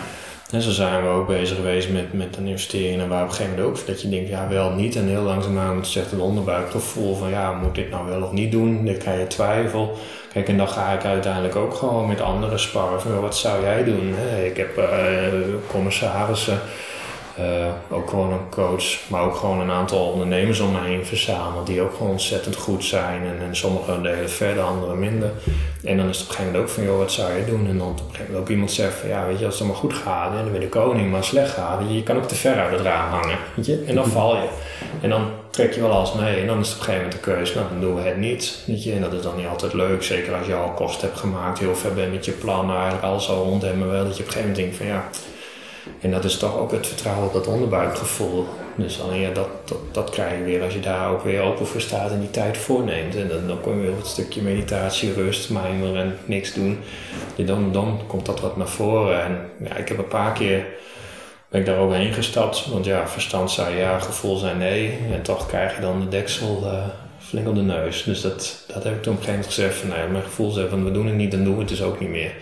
En 0.54 0.62
zo 0.62 0.70
zijn 0.70 1.02
we 1.02 1.08
ook 1.08 1.26
bezig 1.26 1.56
geweest 1.56 1.90
met, 1.90 2.12
met 2.12 2.36
een 2.36 2.46
investering. 2.46 3.00
En 3.00 3.08
waar 3.08 3.22
op 3.22 3.28
een 3.28 3.34
gegeven 3.34 3.56
moment 3.56 3.78
ook 3.78 3.86
dat 3.86 4.02
je 4.02 4.08
denkt, 4.08 4.28
ja 4.28 4.48
wel 4.48 4.70
niet. 4.70 4.96
En 4.96 5.08
heel 5.08 5.22
langzaamaan 5.22 5.86
zegt 5.86 6.10
het 6.10 6.20
onderbuikgevoel 6.20 7.16
van, 7.16 7.30
ja, 7.30 7.52
moet 7.52 7.76
ik 7.76 7.90
nou 7.90 8.06
wel 8.06 8.22
of 8.22 8.32
niet 8.32 8.52
doen? 8.52 8.84
Dan 8.84 8.96
krijg 8.96 9.20
je 9.20 9.26
twijfel. 9.26 9.98
Kijk, 10.32 10.48
en 10.48 10.56
dan 10.56 10.68
ga 10.68 10.92
ik 10.92 11.04
uiteindelijk 11.04 11.56
ook 11.56 11.74
gewoon 11.74 12.08
met 12.08 12.20
anderen 12.20 12.60
sparren. 12.60 13.00
Van, 13.00 13.20
wat 13.20 13.36
zou 13.36 13.62
jij 13.62 13.84
doen? 13.84 14.14
Ik 14.44 14.56
heb 14.56 14.78
uh, 14.78 14.84
commissarissen 15.66 16.58
uh, 17.40 17.96
ook 17.96 18.10
gewoon 18.10 18.32
een 18.32 18.48
coach, 18.50 19.08
maar 19.08 19.22
ook 19.22 19.34
gewoon 19.34 19.60
een 19.60 19.70
aantal 19.70 20.06
ondernemers 20.06 20.60
om 20.60 20.72
me 20.72 20.80
heen 20.80 21.06
verzameld 21.06 21.66
die 21.66 21.80
ook 21.80 21.94
gewoon 21.94 22.12
ontzettend 22.12 22.56
goed 22.56 22.84
zijn. 22.84 23.22
En, 23.22 23.46
en 23.46 23.56
sommigen 23.56 24.02
delen 24.02 24.30
verder, 24.30 24.62
anderen 24.62 24.98
minder. 24.98 25.30
En 25.84 25.96
dan 25.96 26.08
is 26.08 26.18
het 26.18 26.26
op 26.26 26.30
een 26.30 26.36
gegeven 26.36 26.44
moment 26.44 26.62
ook 26.62 26.68
van, 26.68 26.84
joh, 26.84 26.98
wat 26.98 27.12
zou 27.12 27.32
je 27.32 27.44
doen? 27.44 27.66
En 27.68 27.78
dan 27.78 27.88
op 27.88 27.98
een 27.98 28.04
gegeven 28.04 28.24
moment 28.26 28.42
ook 28.42 28.48
iemand 28.48 28.72
zegt 28.72 28.94
van, 28.94 29.08
ja, 29.08 29.26
weet 29.26 29.38
je, 29.38 29.46
als 29.46 29.58
het 29.58 29.68
maar 29.68 29.76
goed 29.76 29.94
gaat, 29.94 30.32
dan 30.32 30.52
ben 30.52 30.60
de 30.60 30.68
koning, 30.68 31.10
maar 31.10 31.24
slecht 31.24 31.50
gaat, 31.50 31.80
je, 31.88 31.94
je 31.94 32.02
kan 32.02 32.16
ook 32.16 32.28
te 32.28 32.34
ver 32.34 32.58
uit 32.58 32.72
het 32.72 32.80
raam 32.80 33.10
hangen, 33.10 33.38
weet 33.54 33.66
je. 33.66 33.84
En 33.86 33.94
dan 33.94 34.06
val 34.06 34.36
je. 34.36 34.48
En 35.00 35.10
dan 35.10 35.30
trek 35.50 35.72
je 35.72 35.80
wel 35.80 35.90
alles 35.90 36.12
mee. 36.12 36.40
En 36.40 36.46
dan 36.46 36.60
is 36.60 36.68
het 36.68 36.76
op 36.76 36.80
een 36.80 36.84
gegeven 36.84 37.08
moment 37.08 37.24
de 37.24 37.30
keuze, 37.32 37.54
nou, 37.54 37.68
dan 37.68 37.80
doen 37.80 37.94
we 37.94 38.00
het 38.00 38.16
niet, 38.16 38.62
weet 38.66 38.84
je. 38.84 38.92
En 38.92 39.00
dat 39.00 39.12
is 39.12 39.22
dan 39.22 39.36
niet 39.36 39.46
altijd 39.46 39.72
leuk, 39.72 40.02
zeker 40.02 40.34
als 40.34 40.46
je 40.46 40.54
al 40.54 40.70
kosten 40.70 41.08
hebt 41.08 41.20
gemaakt, 41.20 41.58
heel 41.58 41.76
ver 41.76 41.94
bent 41.94 42.12
met 42.12 42.24
je 42.24 42.32
plan, 42.32 42.70
eigenlijk 42.70 43.02
alles 43.02 43.28
al 43.28 43.44
rond 43.44 43.62
hebben, 43.62 43.90
wel 43.90 44.04
dat 44.04 44.16
je 44.16 44.22
op 44.22 44.26
een 44.28 44.32
gegeven 44.32 44.50
moment 44.50 44.56
denkt 44.56 44.76
van, 44.76 44.86
ja 44.86 45.08
en 46.00 46.10
dat 46.10 46.24
is 46.24 46.36
toch 46.36 46.58
ook 46.58 46.72
het 46.72 46.86
vertrouwen 46.86 47.26
op 47.26 47.32
dat 47.32 47.46
onderbuikgevoel. 47.46 48.46
Dus 48.76 49.00
alleen 49.00 49.32
dat, 49.32 49.48
dat, 49.92 50.10
krijg 50.10 50.38
je 50.38 50.44
weer 50.44 50.62
als 50.62 50.74
je 50.74 50.80
daar 50.80 51.10
ook 51.10 51.22
weer 51.22 51.40
open 51.40 51.66
voor 51.66 51.80
staat 51.80 52.10
en 52.10 52.20
die 52.20 52.30
tijd 52.30 52.56
voorneemt. 52.56 53.16
En 53.16 53.28
dan, 53.28 53.46
dan 53.46 53.60
kom 53.60 53.76
je 53.76 53.80
weer 53.80 53.90
op 53.90 53.98
het 53.98 54.06
stukje 54.06 54.42
meditatie, 54.42 55.12
rust, 55.12 55.50
mijmeren 55.50 55.96
en 55.96 56.18
niks 56.24 56.54
doen. 56.54 56.78
dan, 57.36 57.72
dan 57.72 58.00
komt 58.06 58.26
dat 58.26 58.40
wat 58.40 58.56
naar 58.56 58.68
voren. 58.68 59.22
En 59.24 59.50
ja, 59.68 59.76
ik 59.76 59.88
heb 59.88 59.98
een 59.98 60.08
paar 60.08 60.32
keer 60.32 60.66
ben 61.48 61.60
ik 61.60 61.68
daar 61.68 61.78
overheen 61.78 62.12
gestapt. 62.12 62.66
Want 62.66 62.84
ja, 62.84 63.08
verstand 63.08 63.50
zei 63.50 63.76
ja, 63.76 63.98
gevoel 63.98 64.36
zei 64.36 64.58
nee. 64.58 64.98
En 65.12 65.22
toch 65.22 65.46
krijg 65.46 65.74
je 65.74 65.80
dan 65.80 66.00
de 66.00 66.08
deksel 66.08 66.60
uh, 66.64 66.86
flink 67.18 67.48
op 67.48 67.54
de 67.54 67.62
neus. 67.62 68.02
Dus 68.02 68.20
dat, 68.20 68.64
dat 68.66 68.84
heb 68.84 68.94
ik 68.94 69.02
toen 69.02 69.12
op 69.12 69.18
een 69.18 69.24
gegeven 69.24 69.32
moment 69.32 69.46
gezegd 69.46 69.76
van 69.76 69.88
nee, 69.88 70.08
mijn 70.08 70.24
gevoel 70.24 70.50
zei 70.50 70.68
van 70.68 70.84
we 70.84 70.90
doen 70.90 71.06
het 71.06 71.14
niet, 71.14 71.30
dan 71.30 71.44
doen 71.44 71.54
we 71.54 71.60
het 71.60 71.68
dus 71.68 71.82
ook 71.82 72.00
niet 72.00 72.08
meer. 72.08 72.32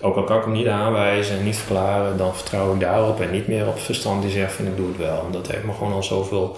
Ook 0.00 0.16
al 0.16 0.24
kan 0.24 0.36
ik 0.36 0.44
hem 0.44 0.52
niet 0.52 0.66
aanwijzen 0.66 1.38
en 1.38 1.44
niet 1.44 1.56
verklaren, 1.56 2.16
dan 2.16 2.34
vertrouw 2.34 2.74
ik 2.74 2.80
daarop 2.80 3.20
en 3.20 3.30
niet 3.30 3.48
meer 3.48 3.66
op 3.66 3.78
verstand 3.78 4.22
die 4.22 4.30
zegt 4.30 4.52
van 4.52 4.66
ik 4.66 4.76
doe 4.76 4.88
het 4.88 4.96
wel. 4.96 5.22
En 5.26 5.32
dat 5.32 5.50
heeft 5.50 5.64
me 5.64 5.72
gewoon 5.72 5.92
al 5.92 6.02
zoveel 6.02 6.56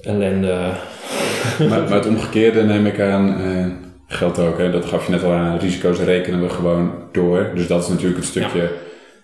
ellende. 0.00 0.70
Maar, 1.58 1.68
maar 1.68 1.90
het 1.90 2.06
omgekeerde 2.06 2.62
neem 2.62 2.86
ik 2.86 3.00
aan, 3.00 3.40
eh, 3.40 3.66
geldt 4.16 4.38
ook. 4.38 4.58
Hè? 4.58 4.70
Dat 4.70 4.84
gaf 4.84 5.06
je 5.06 5.12
net 5.12 5.24
al 5.24 5.32
aan, 5.32 5.58
risico's 5.58 5.98
rekenen 5.98 6.42
we 6.42 6.48
gewoon 6.48 6.92
door. 7.12 7.50
Dus 7.54 7.66
dat 7.66 7.82
is 7.82 7.88
natuurlijk 7.88 8.16
het 8.16 8.26
stukje 8.26 8.70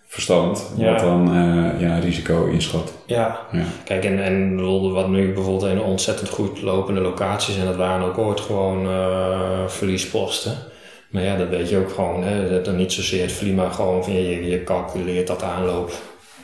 verstand, 0.07 0.73
wat 0.77 0.99
dan 0.99 1.37
uh, 1.37 1.81
ja, 1.81 1.99
risico 1.99 2.47
inschat. 2.47 2.93
Ja. 3.07 3.47
ja. 3.53 3.65
kijk 3.85 4.05
en, 4.05 4.23
en 4.23 4.93
wat 4.93 5.09
nu 5.09 5.33
bijvoorbeeld 5.33 5.73
een 5.73 5.81
ontzettend 5.83 6.29
goed 6.29 6.63
lopende 6.63 7.01
locaties 7.01 7.59
en 7.59 7.65
dat 7.65 7.77
waren 7.77 8.07
ook 8.07 8.19
ooit 8.19 8.41
gewoon 8.41 8.87
uh, 8.87 9.67
verliesposten. 9.67 10.53
Maar 11.11 11.23
ja, 11.23 11.37
dat 11.37 11.49
weet 11.49 11.69
je 11.69 11.79
ook 11.79 11.91
gewoon. 11.91 12.23
Hè. 12.25 12.51
Dat 12.51 12.65
dan 12.65 12.77
niet 12.77 12.93
zozeer 12.93 13.23
het 13.23 13.33
verlies, 13.33 13.55
maar 13.55 13.71
gewoon 13.71 14.05
van 14.05 14.13
je, 14.13 14.49
je 14.49 14.65
calculeert 14.65 15.27
dat 15.27 15.43
aanloop. 15.43 15.93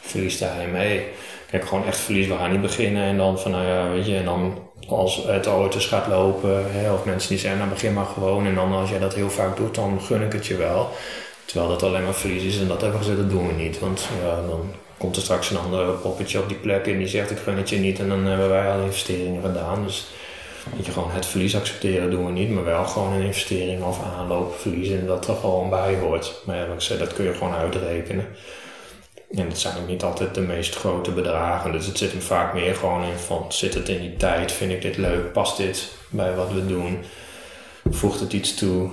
Verlies 0.00 0.38
daarin 0.38 0.72
mee. 0.72 1.04
Kijk, 1.50 1.66
gewoon 1.66 1.86
echt 1.86 1.98
verlies. 1.98 2.26
We 2.26 2.36
gaan 2.36 2.50
niet 2.50 2.60
beginnen 2.60 3.02
en 3.02 3.16
dan 3.16 3.38
van, 3.38 3.50
nou 3.50 3.66
ja, 3.66 3.90
weet 3.90 4.06
je, 4.06 4.16
en 4.16 4.24
dan 4.24 4.58
als 4.88 5.22
het 5.26 5.46
ooit 5.46 5.74
eens 5.74 5.86
gaat 5.86 6.06
lopen, 6.06 6.72
hè, 6.72 6.92
of 6.92 7.04
mensen 7.04 7.28
die 7.28 7.38
zeggen, 7.38 7.58
nou 7.58 7.70
begin 7.70 7.92
maar 7.92 8.06
gewoon. 8.06 8.46
En 8.46 8.54
dan 8.54 8.72
als 8.72 8.90
jij 8.90 8.98
dat 8.98 9.14
heel 9.14 9.30
vaak 9.30 9.56
doet, 9.56 9.74
dan 9.74 10.00
gun 10.00 10.22
ik 10.22 10.32
het 10.32 10.46
je 10.46 10.56
wel. 10.56 10.90
Terwijl 11.44 11.70
dat 11.70 11.82
alleen 11.82 12.04
maar 12.04 12.14
verlies 12.14 12.42
is 12.42 12.60
en 12.60 12.68
dat 12.68 12.80
hebben 12.80 12.98
we 12.98 13.04
gezegd, 13.04 13.22
dat 13.22 13.30
doen 13.30 13.46
we 13.46 13.52
niet. 13.52 13.78
Want 13.78 14.08
ja, 14.22 14.34
dan 14.48 14.72
komt 14.98 15.16
er 15.16 15.22
straks 15.22 15.50
een 15.50 15.58
ander 15.58 15.92
poppetje 15.92 16.38
op 16.38 16.48
die 16.48 16.56
plek 16.56 16.86
en 16.86 16.98
die 16.98 17.06
zegt, 17.06 17.30
ik 17.30 17.38
gun 17.38 17.56
het 17.56 17.68
je 17.68 17.78
niet. 17.78 17.98
En 17.98 18.08
dan 18.08 18.24
hebben 18.24 18.48
wij 18.48 18.70
al 18.70 18.80
investeringen 18.80 19.42
gedaan. 19.42 19.84
Dus 19.84 20.06
dat 20.74 20.86
je 20.86 20.92
gewoon 20.92 21.10
het 21.10 21.26
verlies 21.26 21.56
accepteren 21.56 22.10
doen 22.10 22.26
we 22.26 22.32
niet, 22.32 22.50
maar 22.50 22.64
wel 22.64 22.84
gewoon 22.84 23.12
een 23.12 23.22
investering 23.22 23.84
of 23.84 24.02
aanloop 24.02 24.54
verliezen 24.58 25.00
en 25.00 25.06
dat 25.06 25.28
er 25.28 25.36
gewoon 25.36 25.70
bij 25.70 25.96
hoort. 25.96 26.42
Maar 26.44 26.56
ja, 26.56 26.64
ik 26.64 26.98
dat 26.98 27.12
kun 27.12 27.24
je 27.24 27.34
gewoon 27.34 27.54
uitrekenen. 27.54 28.26
En 29.30 29.48
het 29.48 29.58
zijn 29.58 29.78
ook 29.78 29.86
niet 29.86 30.02
altijd 30.02 30.34
de 30.34 30.40
meest 30.40 30.74
grote 30.74 31.10
bedragen. 31.10 31.72
Dus 31.72 31.86
het 31.86 31.98
zit 31.98 32.12
hem 32.12 32.20
vaak 32.20 32.54
meer 32.54 32.74
gewoon 32.74 33.02
in 33.02 33.18
van, 33.18 33.44
zit 33.48 33.74
het 33.74 33.88
in 33.88 34.00
die 34.00 34.16
tijd? 34.16 34.52
Vind 34.52 34.72
ik 34.72 34.82
dit 34.82 34.96
leuk? 34.96 35.32
Past 35.32 35.56
dit 35.56 35.92
bij 36.08 36.34
wat 36.34 36.52
we 36.52 36.66
doen? 36.66 36.98
Voegt 37.90 38.20
het 38.20 38.32
iets 38.32 38.54
toe? 38.54 38.90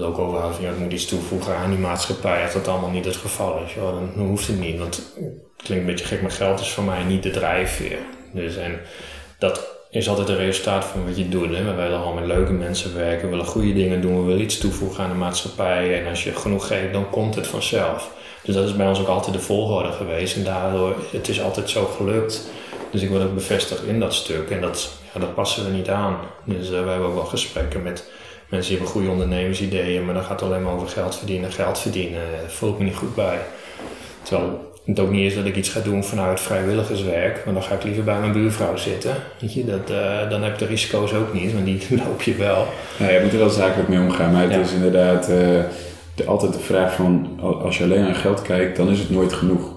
Ook 0.00 0.18
over 0.18 0.62
ja, 0.62 0.68
het 0.68 0.78
moet 0.78 0.92
iets 0.92 1.06
toevoegen 1.06 1.56
aan 1.56 1.70
die 1.70 1.78
maatschappij. 1.78 2.42
Als 2.42 2.52
dat 2.52 2.68
allemaal 2.68 2.90
niet 2.90 3.04
het 3.04 3.16
geval 3.16 3.62
is, 3.66 3.74
ja, 3.74 3.80
dan 3.80 4.12
hoeft 4.16 4.46
het 4.46 4.60
niet. 4.60 4.78
Want 4.78 4.96
het 4.96 5.04
klinkt 5.56 5.84
een 5.84 5.90
beetje 5.90 6.06
gek, 6.06 6.22
maar 6.22 6.30
geld 6.30 6.60
is 6.60 6.70
voor 6.70 6.84
mij 6.84 7.02
niet 7.02 7.22
de 7.22 7.30
drijfveer. 7.30 7.98
Dus 8.32 8.56
en 8.56 8.80
dat 9.38 9.77
is 9.90 10.08
altijd 10.08 10.28
een 10.28 10.36
resultaat 10.36 10.84
van 10.84 11.06
wat 11.06 11.16
je 11.16 11.28
doet. 11.28 11.56
Hè? 11.56 11.64
We 11.64 11.74
willen 11.74 11.98
gewoon 11.98 12.14
met 12.14 12.26
leuke 12.26 12.52
mensen 12.52 12.94
werken, 12.96 13.24
we 13.24 13.30
willen 13.30 13.46
goede 13.46 13.72
dingen 13.72 14.00
doen, 14.00 14.20
we 14.20 14.26
willen 14.26 14.42
iets 14.42 14.58
toevoegen 14.58 15.04
aan 15.04 15.10
de 15.10 15.16
maatschappij. 15.16 16.00
En 16.00 16.08
als 16.08 16.24
je 16.24 16.34
genoeg 16.34 16.66
geeft, 16.66 16.92
dan 16.92 17.10
komt 17.10 17.34
het 17.34 17.46
vanzelf. 17.46 18.10
Dus 18.42 18.54
dat 18.54 18.64
is 18.64 18.76
bij 18.76 18.88
ons 18.88 19.00
ook 19.00 19.08
altijd 19.08 19.36
de 19.36 19.42
volgorde 19.42 19.92
geweest. 19.92 20.36
En 20.36 20.44
daardoor, 20.44 20.96
het 21.12 21.28
is 21.28 21.42
altijd 21.42 21.70
zo 21.70 21.84
gelukt. 21.84 22.50
Dus 22.90 23.02
ik 23.02 23.08
word 23.08 23.22
ook 23.22 23.34
bevestigd 23.34 23.84
in 23.84 24.00
dat 24.00 24.14
stuk. 24.14 24.50
En 24.50 24.60
dat, 24.60 24.92
ja, 25.14 25.20
dat 25.20 25.34
passen 25.34 25.64
we 25.64 25.70
niet 25.70 25.88
aan. 25.88 26.16
Dus 26.44 26.64
uh, 26.64 26.70
we 26.70 26.88
hebben 26.88 27.06
ook 27.06 27.14
wel 27.14 27.24
gesprekken 27.24 27.82
met 27.82 28.10
mensen 28.48 28.70
die 28.70 28.78
hebben 28.78 28.96
goede 28.96 29.10
ondernemersideeën. 29.10 30.04
Maar 30.04 30.14
dan 30.14 30.22
gaat 30.22 30.40
het 30.40 30.50
alleen 30.50 30.62
maar 30.62 30.74
over 30.74 30.88
geld 30.88 31.16
verdienen. 31.16 31.52
Geld 31.52 31.78
verdienen, 31.78 32.20
daar 32.40 32.50
voel 32.50 32.72
ik 32.72 32.78
me 32.78 32.84
niet 32.84 32.96
goed 32.96 33.14
bij. 33.14 33.38
Terwijl 34.22 34.67
het 34.96 35.00
ook 35.00 35.10
niet 35.10 35.30
is 35.30 35.34
dat 35.34 35.44
ik 35.44 35.56
iets 35.56 35.68
ga 35.68 35.80
doen 35.80 36.04
vanuit 36.04 36.40
vrijwilligerswerk, 36.40 37.42
want 37.44 37.56
dan 37.56 37.64
ga 37.66 37.74
ik 37.74 37.84
liever 37.84 38.04
bij 38.04 38.20
mijn 38.20 38.32
buurvrouw 38.32 38.76
zitten. 38.76 39.14
Weet 39.40 39.52
je, 39.52 39.64
dat, 39.64 39.90
uh, 39.90 40.30
dan 40.30 40.42
heb 40.42 40.58
je 40.58 40.64
de 40.64 40.70
risico's 40.70 41.12
ook 41.12 41.32
niet, 41.34 41.52
want 41.52 41.64
die 41.64 41.80
loop 42.06 42.22
je 42.22 42.34
wel. 42.34 42.66
Nou, 42.98 43.12
je 43.12 43.20
moet 43.22 43.32
er 43.32 43.38
wel 43.38 43.50
zakelijk 43.50 43.88
mee 43.88 44.00
omgaan, 44.00 44.32
maar 44.32 44.50
het 44.50 44.66
is 44.66 44.72
inderdaad 44.72 45.30
uh, 45.30 45.36
de, 46.14 46.24
altijd 46.26 46.52
de 46.52 46.58
vraag 46.58 46.94
van, 46.94 47.38
als 47.40 47.78
je 47.78 47.84
alleen 47.84 48.02
naar 48.02 48.14
geld 48.14 48.42
kijkt, 48.42 48.76
dan 48.76 48.88
is 48.88 48.98
het 48.98 49.10
nooit 49.10 49.32
genoeg. 49.32 49.76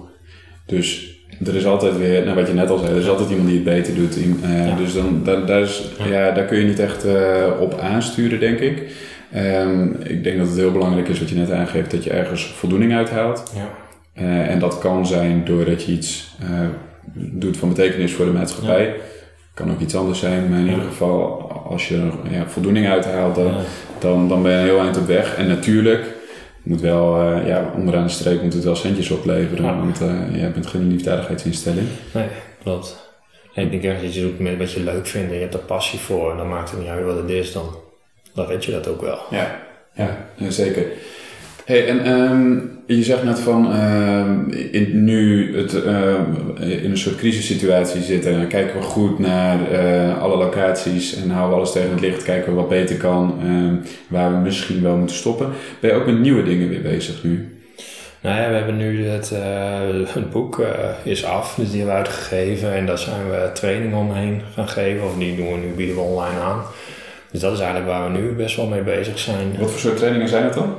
Dus 0.66 1.16
er 1.46 1.56
is 1.56 1.66
altijd 1.66 1.96
weer, 1.96 2.24
nou 2.24 2.36
wat 2.36 2.46
je 2.46 2.54
net 2.54 2.70
al 2.70 2.78
zei, 2.78 2.90
er 2.90 3.00
is 3.00 3.08
altijd 3.08 3.30
iemand 3.30 3.48
die 3.48 3.56
het 3.56 3.64
beter 3.64 3.94
doet. 3.94 4.16
Uh, 4.16 4.76
Dus 4.76 4.94
dan, 4.94 5.20
daar, 5.24 5.46
daar, 5.46 5.60
is, 5.60 5.82
ja. 6.08 6.30
daar 6.30 6.44
kun 6.44 6.58
je 6.58 6.64
niet 6.64 6.78
echt 6.78 7.04
op 7.60 7.78
aansturen, 7.78 8.40
denk 8.40 8.58
ik. 8.58 8.90
Um, 9.36 9.96
ik 10.02 10.24
denk 10.24 10.38
dat 10.38 10.48
het 10.48 10.56
heel 10.56 10.72
belangrijk 10.72 11.08
is 11.08 11.18
wat 11.18 11.28
je 11.28 11.34
net 11.34 11.50
aangeeft, 11.50 11.90
dat 11.90 12.04
je 12.04 12.10
ergens 12.10 12.44
voldoening 12.44 12.94
uithaalt. 12.94 13.52
Ja. 13.54 13.81
Uh, 14.18 14.50
en 14.50 14.58
dat 14.58 14.78
kan 14.78 15.06
zijn 15.06 15.44
doordat 15.44 15.84
je 15.84 15.92
iets 15.92 16.34
uh, 16.42 16.68
doet 17.14 17.56
van 17.56 17.68
betekenis 17.68 18.12
voor 18.12 18.24
de 18.24 18.32
maatschappij. 18.32 18.86
Ja. 18.86 18.92
Kan 19.54 19.70
ook 19.70 19.80
iets 19.80 19.96
anders 19.96 20.18
zijn, 20.18 20.48
maar 20.48 20.58
in 20.58 20.68
ieder 20.68 20.84
geval, 20.84 21.50
als 21.50 21.88
je 21.88 21.96
er 21.96 22.32
ja, 22.32 22.48
voldoening 22.48 22.88
uithaalt, 22.88 23.34
dan, 23.34 23.54
dan, 23.98 24.28
dan 24.28 24.42
ben 24.42 24.52
je 24.52 24.64
heel 24.64 24.80
eind 24.80 24.96
op 24.96 25.06
weg. 25.06 25.36
En 25.36 25.46
natuurlijk, 25.48 26.04
moet 26.62 26.80
wel, 26.80 27.32
uh, 27.32 27.46
ja, 27.46 27.72
onderaan 27.76 28.06
de 28.06 28.12
streep 28.12 28.42
moet 28.42 28.52
het 28.52 28.64
wel 28.64 28.76
centjes 28.76 29.10
opleveren, 29.10 29.64
Ja. 29.64 29.78
want 29.78 29.98
jij 30.32 30.52
bent 30.52 30.66
geen 30.66 30.88
liefdadigheidsinstelling. 30.88 31.86
Nee, 32.14 32.26
klopt. 32.62 33.10
En 33.54 33.64
ik 33.64 33.70
denk 33.70 33.82
echt 33.82 34.02
dat 34.02 34.14
je 34.14 34.20
doet 34.20 34.38
met 34.38 34.58
wat 34.58 34.72
je 34.72 34.82
leuk 34.82 35.06
vindt 35.06 35.28
en 35.28 35.34
je 35.34 35.40
hebt 35.40 35.54
er 35.54 35.60
passie 35.60 35.98
voor. 35.98 36.30
En 36.30 36.36
dan 36.36 36.48
maakt 36.48 36.70
het 36.70 36.80
niet 36.80 36.88
uit 36.88 37.04
wat 37.04 37.16
het 37.16 37.30
is, 37.30 37.52
dan, 37.52 37.76
dan 38.34 38.46
red 38.46 38.64
je 38.64 38.72
dat 38.72 38.88
ook 38.88 39.00
wel. 39.00 39.18
Ja, 39.30 39.60
ja 39.94 40.16
zeker. 40.48 40.86
Hey, 41.72 41.86
en 41.86 42.12
um, 42.12 42.70
je 42.86 43.02
zegt 43.02 43.22
net 43.22 43.38
van 43.38 43.80
um, 43.80 44.50
in, 44.50 45.04
nu 45.04 45.56
het 45.56 45.74
um, 45.74 46.56
in 46.60 46.90
een 46.90 46.98
soort 46.98 47.16
crisissituatie 47.16 48.02
zitten, 48.02 48.32
dan 48.32 48.46
kijken 48.46 48.80
we 48.80 48.82
goed 48.82 49.18
naar 49.18 49.58
uh, 49.72 50.22
alle 50.22 50.36
locaties 50.36 51.16
en 51.16 51.30
houden 51.30 51.50
we 51.50 51.56
alles 51.56 51.72
tegen 51.72 51.90
het 51.90 52.00
licht, 52.00 52.22
kijken 52.22 52.52
we 52.52 52.58
wat 52.58 52.68
beter 52.68 52.96
kan, 52.96 53.40
waar 54.08 54.30
we 54.30 54.36
misschien 54.36 54.82
wel 54.82 54.96
moeten 54.96 55.16
stoppen. 55.16 55.48
Ben 55.80 55.90
je 55.90 55.96
ook 55.96 56.06
met 56.06 56.18
nieuwe 56.18 56.42
dingen 56.42 56.68
weer 56.68 56.82
bezig 56.82 57.24
nu? 57.24 57.58
Nou 58.20 58.40
ja, 58.40 58.48
we 58.48 58.54
hebben 58.54 58.76
nu 58.76 59.06
het, 59.06 59.32
uh, 59.34 60.06
het 60.06 60.30
boek 60.30 60.58
uh, 60.58 60.66
is 61.02 61.24
af, 61.24 61.54
dus 61.54 61.70
die 61.70 61.78
hebben 61.78 61.96
we 61.96 62.02
uitgegeven 62.02 62.74
en 62.74 62.86
daar 62.86 62.98
zijn 62.98 63.30
we 63.30 63.50
trainingen 63.54 63.98
omheen 63.98 64.40
gaan 64.54 64.68
geven, 64.68 65.04
of 65.04 65.14
die 65.18 65.36
doen 65.36 65.52
we 65.52 65.58
nu, 65.58 65.72
bieden 65.76 65.94
we 65.94 66.00
online 66.00 66.40
aan. 66.40 66.62
Dus 67.30 67.40
dat 67.40 67.52
is 67.52 67.60
eigenlijk 67.60 67.90
waar 67.90 68.12
we 68.12 68.18
nu 68.18 68.32
best 68.32 68.56
wel 68.56 68.66
mee 68.66 68.82
bezig 68.82 69.18
zijn. 69.18 69.54
Wat 69.58 69.70
voor 69.70 69.80
soort 69.80 69.96
trainingen 69.96 70.28
zijn 70.28 70.44
het 70.44 70.54
dan? 70.54 70.74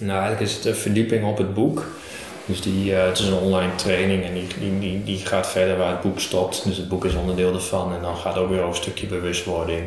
Nou, 0.00 0.18
eigenlijk 0.20 0.50
is 0.50 0.56
het 0.56 0.64
een 0.64 0.74
verdieping 0.74 1.24
op 1.24 1.38
het 1.38 1.54
boek. 1.54 1.86
Dus 2.44 2.60
die, 2.60 2.90
uh, 2.90 3.04
het 3.04 3.18
is 3.18 3.26
een 3.26 3.34
online 3.34 3.74
training 3.74 4.24
en 4.24 4.34
die, 4.34 4.78
die, 4.78 5.04
die, 5.04 5.18
gaat 5.26 5.50
verder 5.50 5.76
waar 5.76 5.90
het 5.90 6.00
boek 6.00 6.20
stopt. 6.20 6.64
Dus 6.64 6.76
het 6.76 6.88
boek 6.88 7.04
is 7.04 7.14
onderdeel 7.14 7.54
ervan 7.54 7.94
en 7.94 8.02
dan 8.02 8.16
gaat 8.16 8.36
ook 8.36 8.48
weer 8.48 8.58
over 8.58 8.68
een 8.68 8.82
stukje 8.82 9.06
bewustwording. 9.06 9.86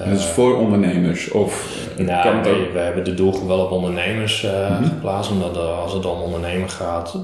Uh, 0.00 0.08
dat 0.08 0.18
is 0.18 0.24
voor 0.24 0.58
ondernemers? 0.58 1.30
Of 1.30 1.78
nou, 1.96 2.22
kan 2.22 2.40
nee, 2.40 2.66
ook... 2.66 2.72
we 2.72 2.78
hebben 2.78 3.04
de 3.04 3.14
doelgroep 3.14 3.48
wel 3.48 3.60
op 3.60 3.70
ondernemers 3.70 4.44
uh, 4.44 4.70
mm 4.70 4.76
-hmm. 4.76 4.84
geplaatst. 4.84 5.30
Omdat 5.30 5.56
er, 5.56 5.62
als 5.62 5.92
het 5.92 6.06
om 6.06 6.20
ondernemen 6.20 6.70
gaat, 6.70 7.18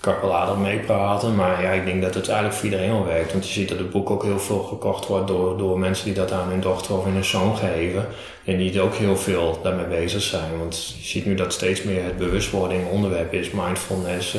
kan 0.00 0.14
ik 0.14 0.20
wel 0.20 0.36
aardig 0.36 0.56
meepraten. 0.56 1.34
Maar 1.34 1.62
ja, 1.62 1.70
ik 1.70 1.84
denk 1.84 2.02
dat 2.02 2.14
het 2.14 2.28
eigenlijk 2.28 2.56
voor 2.56 2.64
iedereen 2.64 2.90
al 2.90 3.04
werkt. 3.04 3.32
Want 3.32 3.46
je 3.46 3.52
ziet 3.52 3.68
dat 3.68 3.78
het 3.78 3.90
boek 3.90 4.10
ook 4.10 4.22
heel 4.22 4.38
veel 4.38 4.62
gekocht 4.62 5.06
wordt 5.06 5.26
door, 5.26 5.58
door 5.58 5.78
mensen 5.78 6.04
die 6.04 6.14
dat 6.14 6.32
aan 6.32 6.48
hun 6.48 6.60
dochter 6.60 6.98
of 6.98 7.04
hun 7.04 7.24
zoon 7.24 7.56
geven. 7.56 8.06
En 8.44 8.56
die 8.56 8.80
ook 8.80 8.94
heel 8.94 9.16
veel 9.16 9.58
daarmee 9.62 9.86
bezig 9.86 10.22
zijn. 10.22 10.58
Want 10.58 10.94
je 10.98 11.04
ziet 11.04 11.26
nu 11.26 11.34
dat 11.34 11.52
steeds 11.52 11.82
meer 11.82 12.04
het 12.04 12.18
bewustwording 12.18 12.88
onderwerp 12.90 13.32
is, 13.32 13.50
mindfulness. 13.50 14.36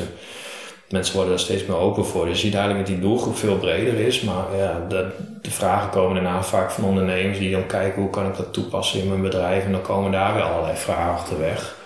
En 0.88 0.94
mensen 0.94 1.14
worden 1.14 1.32
er 1.32 1.40
steeds 1.40 1.66
meer 1.66 1.76
open 1.76 2.06
voor. 2.06 2.26
Dus 2.26 2.40
je 2.40 2.46
ziet 2.46 2.54
eigenlijk 2.54 2.86
dat 2.86 2.96
die 2.96 3.04
doelgroep 3.06 3.36
veel 3.36 3.56
breder 3.56 3.94
is. 3.94 4.20
Maar 4.20 4.44
ja, 4.56 4.86
de, 4.88 5.06
de 5.42 5.50
vragen 5.50 5.90
komen 5.90 6.14
daarna 6.14 6.42
vaak 6.42 6.70
van 6.70 6.84
ondernemers 6.84 7.38
die 7.38 7.50
dan 7.50 7.66
kijken 7.66 8.02
hoe 8.02 8.10
kan 8.10 8.26
ik 8.26 8.36
dat 8.36 8.52
toepassen 8.52 9.00
in 9.00 9.08
mijn 9.08 9.22
bedrijf. 9.22 9.64
En 9.64 9.72
dan 9.72 9.82
komen 9.82 10.12
daar 10.12 10.34
weer 10.34 10.42
allerlei 10.42 10.76
vragen 10.76 11.12
achterweg. 11.12 11.76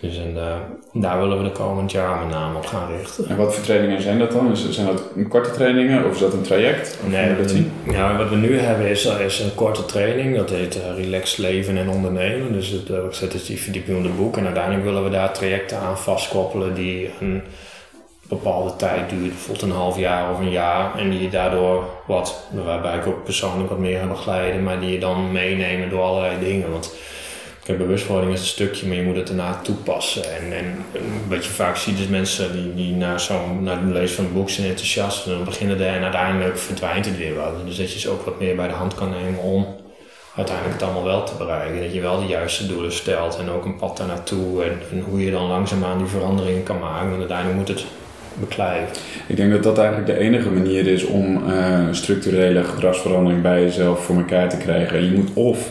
Dus 0.00 0.18
en, 0.18 0.34
uh, 0.36 0.56
daar 0.92 1.20
willen 1.20 1.38
we 1.38 1.44
de 1.44 1.52
komend 1.52 1.92
jaar 1.92 2.18
met 2.18 2.34
name 2.34 2.56
op 2.56 2.66
gaan 2.66 2.96
richten. 2.96 3.28
En 3.28 3.36
wat 3.36 3.54
voor 3.54 3.64
trainingen 3.64 4.02
zijn 4.02 4.18
dat 4.18 4.32
dan? 4.32 4.56
Zijn 4.56 4.86
dat 4.86 5.02
korte 5.28 5.50
trainingen 5.50 6.04
of 6.04 6.12
is 6.12 6.18
dat 6.18 6.32
een 6.32 6.42
traject? 6.42 6.98
Of 7.04 7.10
nee, 7.10 7.36
dat 7.36 7.50
zien? 7.50 7.72
Ja, 7.90 8.16
wat 8.16 8.28
we 8.28 8.36
nu 8.36 8.58
hebben 8.58 8.86
is, 8.86 9.04
is 9.04 9.40
een 9.40 9.54
korte 9.54 9.84
training. 9.84 10.36
Dat 10.36 10.50
heet 10.50 10.76
uh, 10.76 11.04
Relax 11.04 11.36
Leven 11.36 11.76
en 11.76 11.88
Ondernemen. 11.88 12.52
Dus 12.52 12.68
het, 12.68 12.88
uh, 12.88 12.96
dat 13.20 13.34
is 13.34 13.46
die 13.46 13.60
verdieping 13.60 14.16
boek. 14.16 14.36
En 14.36 14.44
uiteindelijk 14.44 14.84
willen 14.84 15.04
we 15.04 15.10
daar 15.10 15.32
trajecten 15.32 15.78
aan 15.78 15.98
vastkoppelen 15.98 16.74
die 16.74 17.10
een 17.20 17.42
bepaalde 18.28 18.76
tijd 18.76 19.10
duurt. 19.10 19.28
Bijvoorbeeld 19.28 19.62
een 19.62 19.76
half 19.76 19.98
jaar 19.98 20.30
of 20.30 20.38
een 20.38 20.50
jaar. 20.50 20.98
En 20.98 21.10
die 21.10 21.22
je 21.22 21.30
daardoor 21.30 21.84
wat, 22.06 22.46
waarbij 22.64 22.96
ik 22.96 23.06
ook 23.06 23.24
persoonlijk 23.24 23.68
wat 23.68 23.78
meer 23.78 23.98
ga 23.98 24.06
begeleiden. 24.06 24.62
Maar 24.62 24.80
die 24.80 24.90
je 24.90 24.98
dan 24.98 25.32
meenemen 25.32 25.90
door 25.90 26.02
allerlei 26.02 26.38
dingen. 26.40 26.70
Want 26.70 26.94
Kijk, 27.64 27.78
bewustwording 27.78 28.32
is 28.32 28.40
een 28.40 28.46
stukje, 28.46 28.86
maar 28.86 28.96
je 28.96 29.02
moet 29.02 29.16
het 29.16 29.26
daarna 29.26 29.60
toepassen. 29.62 30.24
En, 30.36 30.52
en 30.52 30.84
wat 31.28 31.44
je 31.44 31.50
vaak 31.50 31.76
ziet 31.76 31.98
is 31.98 32.06
mensen 32.06 32.52
die, 32.52 32.74
die 32.74 32.94
na, 32.94 33.16
na 33.60 33.80
het 33.80 33.92
lezen 33.92 34.16
van 34.16 34.24
het 34.24 34.34
boek 34.34 34.50
zijn 34.50 34.68
enthousiast. 34.68 35.26
En 35.26 35.32
dan 35.32 35.44
beginnen 35.44 35.80
er 35.80 35.94
en 35.94 36.02
uiteindelijk 36.02 36.58
verdwijnt 36.58 37.04
het 37.04 37.16
weer 37.16 37.34
wat. 37.34 37.66
Dus 37.66 37.76
dat 37.76 37.92
je 37.92 37.98
ze 37.98 38.10
ook 38.10 38.24
wat 38.24 38.40
meer 38.40 38.56
bij 38.56 38.68
de 38.68 38.74
hand 38.74 38.94
kan 38.94 39.10
nemen 39.10 39.40
om 39.40 39.66
uiteindelijk 40.36 40.74
het 40.74 40.84
allemaal 40.84 41.04
wel 41.04 41.24
te 41.24 41.34
bereiken. 41.38 41.82
Dat 41.82 41.94
je 41.94 42.00
wel 42.00 42.20
de 42.20 42.26
juiste 42.26 42.66
doelen 42.66 42.92
stelt 42.92 43.36
en 43.38 43.50
ook 43.50 43.64
een 43.64 43.76
pad 43.76 43.96
daar 43.96 44.06
naartoe. 44.06 44.64
En, 44.64 44.80
en 44.90 45.00
hoe 45.00 45.24
je 45.24 45.30
dan 45.30 45.46
langzaamaan 45.46 45.98
die 45.98 46.06
veranderingen 46.06 46.62
kan 46.62 46.78
maken. 46.78 47.08
Want 47.08 47.18
uiteindelijk 47.18 47.58
moet 47.58 47.68
het 47.68 47.84
Ik 49.26 49.36
denk 49.36 49.52
dat 49.52 49.62
dat 49.62 49.78
eigenlijk 49.78 50.06
de 50.06 50.18
enige 50.18 50.50
manier 50.50 50.86
is 50.86 51.04
om 51.04 51.42
uh, 51.48 51.88
structurele 51.90 52.64
gedragsverandering 52.64 53.42
bij 53.42 53.62
jezelf 53.62 54.04
voor 54.04 54.16
elkaar 54.16 54.48
te 54.48 54.56
krijgen. 54.56 55.04
Je 55.04 55.16
moet 55.16 55.32
of 55.34 55.70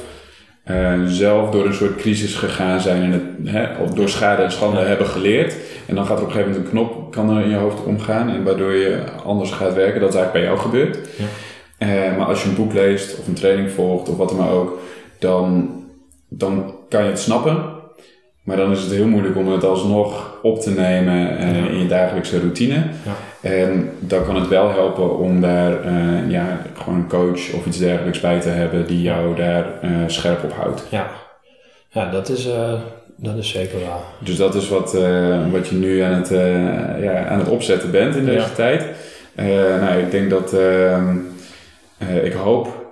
uh, 0.65 0.93
zelf 1.05 1.49
door 1.49 1.65
een 1.65 1.73
soort 1.73 1.95
crisis 1.95 2.35
gegaan 2.35 2.79
zijn 2.79 3.01
en 3.01 3.11
het 3.11 3.53
hè, 3.53 3.83
of 3.83 3.89
door 3.89 4.09
schade 4.09 4.41
en 4.41 4.51
schande 4.51 4.79
ja. 4.79 4.85
hebben 4.85 5.07
geleerd. 5.07 5.55
En 5.85 5.95
dan 5.95 6.05
gaat 6.05 6.17
er 6.17 6.23
op 6.23 6.29
een 6.29 6.33
gegeven 6.33 6.51
moment 6.51 6.71
een 6.71 6.77
knop 6.77 7.11
kan 7.11 7.37
er 7.37 7.43
in 7.43 7.49
je 7.49 7.55
hoofd 7.55 7.83
omgaan 7.83 8.29
en 8.29 8.43
waardoor 8.43 8.73
je 8.73 9.03
anders 9.25 9.51
gaat 9.51 9.73
werken. 9.73 9.99
Dat 9.99 10.13
is 10.13 10.15
eigenlijk 10.15 10.45
bij 10.45 10.55
jou 10.55 10.57
gebeurd. 10.57 10.97
Ja. 11.17 11.25
Uh, 11.87 12.17
maar 12.17 12.27
als 12.27 12.43
je 12.43 12.49
een 12.49 12.55
boek 12.55 12.73
leest 12.73 13.19
of 13.19 13.27
een 13.27 13.33
training 13.33 13.71
volgt 13.71 14.09
of 14.09 14.17
wat 14.17 14.29
dan 14.29 14.37
maar 14.37 14.51
ook, 14.51 14.79
dan, 15.19 15.69
dan 16.27 16.75
kan 16.89 17.03
je 17.03 17.09
het 17.09 17.19
snappen. 17.19 17.72
Maar 18.43 18.57
dan 18.57 18.71
is 18.71 18.81
het 18.81 18.91
heel 18.91 19.07
moeilijk 19.07 19.35
om 19.35 19.47
het 19.47 19.63
alsnog 19.63 20.39
op 20.41 20.59
te 20.59 20.71
nemen 20.71 21.33
uh, 21.33 21.59
ja. 21.59 21.67
in 21.67 21.79
je 21.79 21.87
dagelijkse 21.87 22.39
routine. 22.39 22.75
Ja. 22.75 23.49
En 23.49 23.91
dan 23.99 24.25
kan 24.25 24.35
het 24.35 24.47
wel 24.47 24.69
helpen 24.69 25.17
om 25.17 25.41
daar 25.41 25.85
uh, 25.85 26.31
ja, 26.31 26.61
gewoon 26.73 26.99
een 26.99 27.07
coach 27.07 27.53
of 27.53 27.65
iets 27.65 27.77
dergelijks 27.77 28.19
bij 28.19 28.39
te 28.39 28.49
hebben 28.49 28.87
die 28.87 29.01
jou 29.01 29.35
daar 29.35 29.65
uh, 29.83 29.89
scherp 30.07 30.43
op 30.43 30.53
houdt. 30.53 30.83
Ja, 30.89 31.07
ja 31.89 32.11
dat, 32.11 32.29
is, 32.29 32.47
dat 33.15 33.37
is 33.37 33.49
zeker 33.49 33.79
waar. 33.79 33.99
Dus 34.19 34.37
dat 34.37 34.55
is 34.55 34.69
wat, 34.69 34.97
wat 35.51 35.67
je 35.67 35.75
nu 35.75 35.99
aan 35.99 36.13
het, 36.13 36.29
ja, 37.01 37.25
aan 37.25 37.39
het 37.39 37.49
opzetten 37.49 37.91
bent 37.91 38.15
in 38.15 38.25
deze 38.25 38.37
Ja. 38.37 38.55
tijd. 38.55 38.85
nou, 39.81 39.99
ik 39.99 40.11
denk 40.11 40.29
dat 40.29 40.53
ehm, 40.53 41.17
ik 42.23 42.33
hoop 42.33 42.82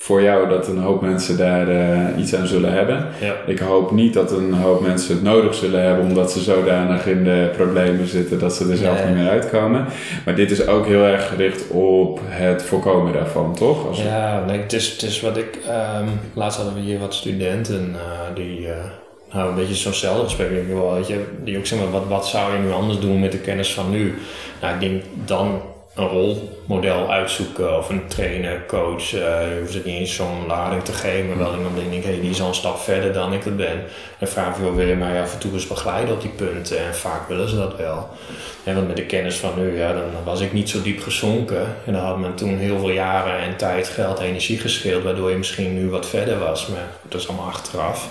voor 0.00 0.22
jou 0.22 0.48
dat 0.48 0.66
een 0.68 0.78
hoop 0.78 1.02
mensen 1.02 1.36
daar 1.36 1.68
uh, 1.68 1.98
iets 2.18 2.34
aan 2.34 2.46
zullen 2.46 2.72
hebben. 2.72 3.06
Ja. 3.20 3.34
Ik 3.46 3.58
hoop 3.58 3.90
niet 3.90 4.14
dat 4.14 4.32
een 4.32 4.52
hoop 4.54 4.80
mensen 4.80 5.14
het 5.14 5.22
nodig 5.22 5.54
zullen 5.54 5.82
hebben 5.82 6.04
omdat 6.04 6.32
ze 6.32 6.40
zodanig 6.40 7.06
in 7.06 7.24
de 7.24 7.50
problemen 7.56 8.06
zitten 8.06 8.38
dat 8.38 8.54
ze 8.54 8.70
er 8.70 8.76
zelf 8.76 8.98
Nee. 8.98 9.06
niet 9.06 9.16
meer 9.16 9.28
uitkomen. 9.30 9.84
Maar 10.24 10.34
dit 10.34 10.50
is 10.50 10.66
ook 10.66 10.86
heel 10.86 11.02
erg 11.04 11.28
gericht 11.28 11.68
op 11.70 12.20
het 12.24 12.62
voorkomen 12.62 13.12
daarvan, 13.12 13.54
toch? 13.54 13.86
Als 13.86 14.02
Ja, 14.02 14.44
nee, 14.46 14.60
het, 14.60 14.72
is, 14.72 14.90
het 14.92 15.02
is 15.02 15.20
wat 15.20 15.36
ik. 15.36 15.58
ehm, 15.68 16.06
laatst 16.34 16.56
hadden 16.56 16.74
we 16.76 16.80
hier 16.80 16.98
wat 16.98 17.14
studenten 17.14 17.94
eh, 17.94 18.34
die. 18.34 18.68
eh, 18.68 18.76
nou, 19.32 19.48
een 19.48 19.54
beetje 19.54 19.74
zo'nzelfde 19.74 20.24
gesprek, 20.24 20.48
denk 20.48 20.66
ik 20.68 20.72
wel, 20.74 20.94
weet 20.94 21.08
je, 21.08 21.24
die 21.44 21.58
ook 21.58 21.66
zeggen, 21.66 21.90
wat, 21.90 22.06
wat 22.08 22.26
zou 22.26 22.52
je 22.52 22.58
nu 22.58 22.70
anders 22.72 22.98
doen 23.00 23.20
met 23.20 23.32
de 23.32 23.38
kennis 23.38 23.74
van 23.74 23.90
nu? 23.90 24.14
Nou, 24.60 24.74
ik 24.74 24.80
denk 24.80 25.02
dan 25.24 25.60
een 25.98 26.08
rolmodel 26.08 27.10
uitzoeken 27.10 27.78
of 27.78 27.88
een 27.88 28.06
trainer, 28.06 28.62
coach. 28.66 29.14
eh 29.14 29.54
je 29.54 29.56
hoeft 29.60 29.74
het 29.74 29.84
niet 29.84 29.98
eens 29.98 30.14
zo'n 30.14 30.46
lading 30.46 30.82
te 30.84 30.92
geven, 30.92 31.28
maar 31.28 31.38
wel 31.38 31.54
iemand 31.54 31.76
die 31.76 31.90
denkt, 31.90 32.04
hey, 32.04 32.20
die 32.20 32.30
is 32.30 32.40
al 32.40 32.48
een 32.48 32.54
stap 32.54 32.78
verder 32.78 33.12
dan 33.12 33.32
ik 33.32 33.44
het 33.44 33.56
ben. 33.56 33.82
En 34.18 34.28
vraag 34.28 34.56
wel, 34.56 34.74
wil 34.74 34.86
je 34.86 34.94
mij 34.94 35.20
af 35.20 35.32
en 35.32 35.38
toe 35.38 35.52
eens 35.52 35.66
begeleiden 35.66 36.14
op 36.14 36.20
die 36.20 36.30
punten? 36.30 36.86
En 36.86 36.94
vaak 36.94 37.28
willen 37.28 37.48
ze 37.48 37.56
dat 37.56 37.76
wel. 37.76 38.08
Want 38.64 38.86
met 38.86 38.96
de 38.96 39.06
kennis 39.06 39.36
van 39.36 39.52
nu, 39.56 39.78
ja, 39.78 39.92
dan 39.92 40.02
was 40.24 40.40
ik 40.40 40.52
niet 40.52 40.68
zo 40.68 40.82
diep 40.82 41.02
gezonken. 41.02 41.76
En 41.86 41.92
dan 41.92 42.02
had 42.02 42.18
men 42.18 42.34
toen 42.34 42.58
heel 42.58 42.78
veel 42.78 42.90
jaren 42.90 43.38
en 43.38 43.56
tijd, 43.56 43.88
geld, 43.88 44.18
energie 44.18 44.58
gescheeld, 44.58 45.02
waardoor 45.02 45.30
je 45.30 45.36
misschien 45.36 45.74
nu 45.74 45.90
wat 45.90 46.06
verder 46.06 46.38
was. 46.38 46.66
Maar 46.66 46.88
dat 47.08 47.20
is 47.20 47.28
allemaal 47.28 47.46
achteraf. 47.46 48.08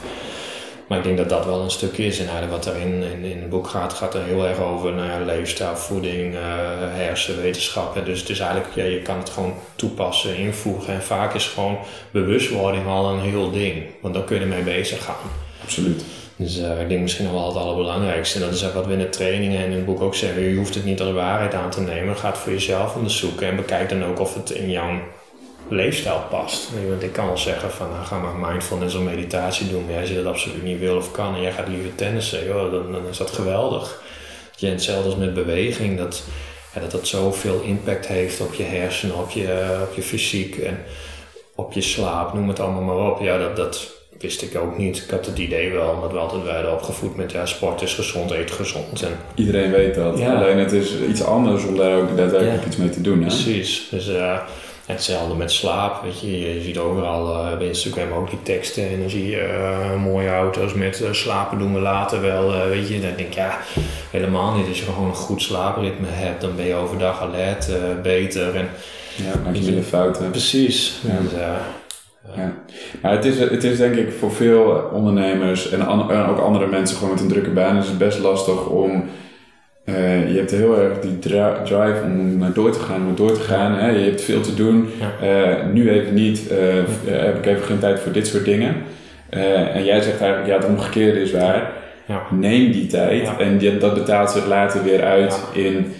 Maar 0.88 0.97
ik 0.97 1.03
denk 1.03 1.17
dat 1.17 1.29
dat 1.29 1.45
wel 1.45 1.61
een 1.61 1.71
stuk 1.71 1.97
is. 1.97 2.19
En 2.19 2.49
wat 2.49 2.65
er 2.65 2.75
in, 2.75 3.03
in, 3.03 3.23
in 3.23 3.39
het 3.39 3.49
boek 3.49 3.67
gaat, 3.67 3.93
gaat 3.93 4.13
er 4.13 4.23
heel 4.23 4.45
erg 4.45 4.59
over 4.59 4.93
nou 4.93 5.07
ja, 5.07 5.19
leefstijl, 5.25 5.75
voeding, 5.75 6.33
uh, 6.33 6.39
hersenwetenschappen. 6.77 8.05
Dus 8.05 8.19
het 8.19 8.29
is 8.29 8.39
eigenlijk, 8.39 8.75
ja, 8.75 8.83
je 8.83 9.01
kan 9.01 9.17
het 9.17 9.29
gewoon 9.29 9.53
toepassen, 9.75 10.38
invoegen. 10.38 10.93
En 10.93 11.03
vaak 11.03 11.33
is 11.33 11.45
gewoon 11.45 11.77
bewustwording 12.11 12.88
al 12.88 13.13
een 13.13 13.19
heel 13.19 13.51
ding. 13.51 13.83
Want 14.01 14.13
dan 14.13 14.25
kun 14.25 14.35
je 14.35 14.41
ermee 14.41 14.63
bezig 14.63 15.03
gaan. 15.03 15.15
Absoluut. 15.63 16.03
Dus 16.35 16.59
uh, 16.59 16.81
ik 16.81 16.89
denk 16.89 17.01
misschien 17.01 17.25
nog 17.25 17.33
wel 17.33 17.47
het 17.47 17.57
allerbelangrijkste. 17.57 18.39
En 18.39 18.45
dat 18.45 18.53
is 18.53 18.65
ook 18.65 18.73
wat 18.73 18.85
we 18.85 18.93
in 18.93 18.99
de 18.99 19.09
trainingen 19.09 19.59
en 19.59 19.65
in 19.65 19.71
het 19.71 19.85
boek 19.85 20.01
ook 20.01 20.15
zeggen. 20.15 20.41
Je 20.41 20.55
hoeft 20.55 20.75
het 20.75 20.85
niet 20.85 21.01
als 21.01 21.11
waarheid 21.11 21.53
aan 21.53 21.69
te 21.69 21.81
nemen. 21.81 22.17
Ga 22.17 22.27
het 22.27 22.38
voor 22.38 22.51
jezelf 22.51 22.95
onderzoeken. 22.95 23.47
En 23.47 23.55
bekijk 23.55 23.89
dan 23.89 24.03
ook 24.03 24.19
of 24.19 24.33
het 24.33 24.49
in 24.49 24.69
jouw 24.69 24.99
leefstijl 25.70 26.22
past. 26.30 26.70
Want 26.89 27.03
ik 27.03 27.13
kan 27.13 27.28
wel 27.28 27.38
zeggen 27.38 27.72
van 27.72 27.89
nou, 27.91 28.05
ga 28.05 28.18
maar 28.20 28.49
mindfulness 28.51 28.95
of 28.95 29.01
meditatie 29.01 29.70
doen. 29.70 29.86
Maar 29.86 29.93
jij 29.93 30.05
zegt 30.05 30.24
dat 30.24 30.34
absoluut 30.34 30.63
niet 30.63 30.80
wil 30.80 30.95
of 30.95 31.11
kan 31.11 31.36
en 31.36 31.41
jij 31.41 31.51
gaat 31.51 31.68
liever 31.68 31.95
tennissen. 31.95 32.45
Joh, 32.45 32.72
dan, 32.72 32.91
dan 32.91 33.07
is 33.09 33.18
dat 33.18 33.32
geweldig. 33.32 34.01
Ja, 34.55 34.70
hetzelfde 34.70 35.05
als 35.09 35.15
met 35.15 35.34
beweging. 35.34 35.97
Dat, 35.97 36.24
ja, 36.74 36.82
dat 36.82 36.91
dat 36.91 37.07
zoveel 37.07 37.61
impact 37.61 38.07
heeft 38.07 38.41
op 38.41 38.53
je 38.53 38.63
hersenen, 38.63 39.15
op 39.15 39.30
je, 39.30 39.78
op 39.89 39.95
je 39.95 40.01
fysiek 40.01 40.57
en 40.57 40.78
op 41.55 41.74
je 41.74 41.82
slaap. 41.82 42.34
Noem 42.34 42.47
het 42.47 42.59
allemaal 42.59 42.82
maar 42.95 43.11
op. 43.11 43.22
Ja, 43.22 43.38
dat, 43.38 43.55
dat 43.55 43.95
wist 44.20 44.41
ik 44.41 44.57
ook 44.57 44.78
niet. 44.78 44.97
Ik 44.97 45.09
had 45.09 45.26
het 45.26 45.38
idee 45.38 45.72
wel, 45.72 45.89
omdat 45.89 46.11
we 46.11 46.18
altijd 46.18 46.43
werden 46.43 46.74
opgevoed 46.74 47.15
met 47.15 47.32
ja, 47.32 47.45
sport 47.45 47.82
is 47.82 47.93
gezond, 47.93 48.32
eet 48.32 48.51
gezond. 48.51 49.01
En 49.01 49.18
Iedereen 49.36 49.72
weet 49.72 49.95
dat. 49.95 50.18
Ja. 50.20 50.36
Alleen 50.36 50.57
het 50.57 50.72
is 50.72 50.93
iets 51.09 51.24
anders 51.24 51.63
om 51.65 51.78
daar 51.78 51.97
ook 51.97 52.18
daadwerkelijk 52.18 52.61
Ja. 52.61 52.68
iets 52.68 52.78
mee 52.78 52.89
te 52.89 53.01
doen. 53.01 53.20
Hè? 53.20 53.28
Precies. 53.28 53.88
Dus, 53.91 54.07
uh, 54.09 54.39
hetzelfde 54.88 55.35
met 55.35 55.51
slaap, 55.51 56.03
weet 56.03 56.19
je. 56.19 56.39
Je 56.39 56.61
ziet 56.61 56.77
overal 56.77 57.45
uh, 57.45 57.51
op 57.51 57.61
Instagram 57.61 58.11
ook 58.11 58.29
die 58.29 58.41
teksten 58.43 58.89
en 58.89 58.99
dan 58.99 59.09
zie 59.09 59.29
je 59.29 59.47
uh, 59.47 60.03
mooie 60.03 60.29
auto's 60.29 60.73
met 60.73 61.01
uh, 61.01 61.11
slapen 61.11 61.57
doen 61.57 61.73
we 61.73 61.79
later 61.79 62.21
wel, 62.21 62.67
weet 62.67 62.88
je. 62.88 63.01
Dan 63.01 63.09
denk 63.15 63.27
ik, 63.27 63.33
ja, 63.33 63.57
helemaal 64.11 64.55
niet. 64.55 64.67
Als 64.67 64.79
je 64.79 64.85
gewoon 64.85 65.09
een 65.09 65.15
goed 65.15 65.41
slaapritme 65.41 66.07
hebt, 66.09 66.41
dan 66.41 66.55
ben 66.55 66.65
je 66.65 66.73
overdag 66.73 67.21
alert, 67.21 67.69
beter. 68.01 68.55
En, 68.55 68.69
ja, 69.15 69.31
maak 69.43 69.55
je 69.55 69.63
minder 69.63 69.83
fouten. 69.83 70.29
Precies. 70.29 71.01
Ja. 71.07 71.19
Dus, 71.21 71.31
ja. 72.35 72.53
Het 73.01 73.25
is, 73.25 73.39
het 73.39 73.63
is 73.63 73.77
denk 73.77 73.95
ik 73.95 74.11
voor 74.19 74.31
veel 74.31 74.89
ondernemers 74.93 75.69
en, 75.69 75.85
an, 75.85 76.11
en 76.11 76.25
ook 76.25 76.39
andere 76.39 76.67
mensen 76.67 76.97
gewoon 76.97 77.13
met 77.13 77.21
een 77.21 77.27
drukke 77.27 77.49
baan 77.49 77.77
is 77.77 77.88
het 77.88 77.97
best 77.97 78.19
lastig 78.19 78.65
om 78.65 79.09
uh, 79.89 80.31
je 80.31 80.38
hebt 80.38 80.51
heel 80.51 80.79
erg 80.79 80.99
die 80.99 81.19
drive 81.19 82.01
om 82.03 82.38
maar 82.38 82.53
door 82.53 82.71
te 82.71 82.79
gaan, 82.79 83.07
om 83.07 83.15
door 83.15 83.33
te 83.33 83.39
gaan. 83.39 83.73
Hè? 83.73 83.89
Je 83.89 84.05
hebt 84.05 84.21
veel 84.21 84.41
te 84.41 84.53
doen. 84.53 84.89
Uh, 85.23 85.53
nu 85.73 85.89
even 85.89 86.13
niet, 86.13 86.51
uh, 86.51 86.57
heb 87.05 87.38
ik 87.38 87.45
even 87.45 87.63
geen 87.63 87.79
tijd 87.79 87.99
voor 87.99 88.11
dit 88.11 88.27
soort 88.27 88.45
dingen. 88.45 88.75
en 89.73 89.83
jij 89.83 90.01
zegt 90.01 90.21
eigenlijk, 90.21 90.49
ja, 90.49 90.55
het 90.55 90.65
omgekeerde 90.65 91.21
is 91.21 91.31
waar. 91.31 91.71
Ja. 92.05 92.21
Neem 92.31 92.71
die 92.71 92.88
tijd 92.88 93.29
en 93.38 93.79
dat 93.79 93.93
betaalt 93.93 94.31
zich 94.31 94.45
later 94.45 94.83
weer 94.83 95.03
uit 95.03 95.39
in 95.53 95.93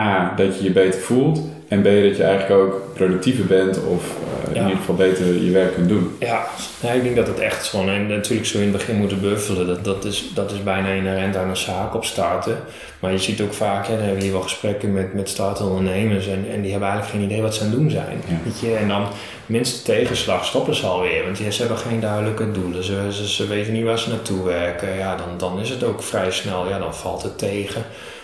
A, 0.00 0.32
dat 0.36 0.58
je 0.58 0.64
je 0.64 0.70
beter 0.70 1.00
voelt. 1.00 1.40
En 1.68 1.80
B, 1.80 1.84
dat 1.84 2.16
je 2.16 2.22
eigenlijk 2.22 2.60
ook 2.60 2.83
productiever 2.94 3.46
bent 3.46 3.84
of 3.84 4.04
in 4.52 4.62
ieder 4.62 4.76
geval 4.76 4.94
beter 4.94 5.44
je 5.44 5.50
werk 5.50 5.74
kunt 5.74 5.88
doen. 5.88 6.16
Ja, 6.18 6.46
ja 6.80 6.90
ik 6.90 7.02
denk 7.02 7.16
dat 7.16 7.26
het 7.26 7.38
echt 7.38 7.64
zo. 7.64 7.86
En 7.86 8.06
natuurlijk 8.06 8.46
zo 8.48 8.58
in 8.58 8.62
het 8.62 8.72
begin 8.72 8.96
moeten 8.96 9.20
buffelen. 9.20 9.66
Dat, 9.66 9.84
dat, 9.84 10.04
is, 10.04 10.30
dat 10.34 10.52
is 10.52 10.62
bijna 10.62 10.88
inherent 10.88 11.36
aan 11.36 11.48
een 11.48 11.56
zaak 11.56 11.94
opstarten. 11.94 12.58
Maar 12.98 13.12
je 13.12 13.18
ziet 13.18 13.40
ook 13.40 13.52
vaak, 13.52 13.86
hè, 13.86 13.92
dan 13.92 14.02
hebben 14.02 14.16
we 14.18 14.24
hier 14.24 14.32
wel 14.32 14.42
gesprekken 14.42 14.92
met, 14.92 15.14
met 15.14 15.28
startende 15.28 15.70
ondernemers. 15.70 16.26
En, 16.26 16.46
en 16.52 16.62
die 16.62 16.70
hebben 16.70 16.88
eigenlijk 16.88 17.18
geen 17.18 17.30
idee 17.30 17.42
wat 17.42 17.54
ze 17.54 17.60
aan 17.60 17.66
het 17.66 17.76
doen 17.76 17.90
zijn. 17.90 18.22
Weet 18.44 18.60
je? 18.60 18.74
En 18.74 18.88
dan 18.88 19.06
minste 19.46 19.82
tegenslag 19.82 20.44
stoppen 20.44 20.74
ze 20.74 20.86
alweer. 20.86 21.24
Want 21.24 21.36
ze 21.36 21.60
hebben 21.60 21.78
geen 21.78 22.00
duidelijke 22.00 22.52
doelen. 22.52 22.84
Ze, 22.84 23.08
ze, 23.10 23.28
ze 23.28 23.46
weten 23.46 23.72
niet 23.72 23.84
waar 23.84 23.98
ze 23.98 24.08
naartoe 24.08 24.44
werken. 24.44 24.96
Ja, 24.96 25.16
dan, 25.16 25.38
dan 25.38 25.60
is 25.60 25.70
het 25.70 25.84
ook 25.84 26.02
vrij 26.02 26.30
snel. 26.30 26.68
Ja, 26.68 26.78
dan 26.78 26.94
valt 26.94 27.22
het 27.22 27.38
tegen. 27.38 27.82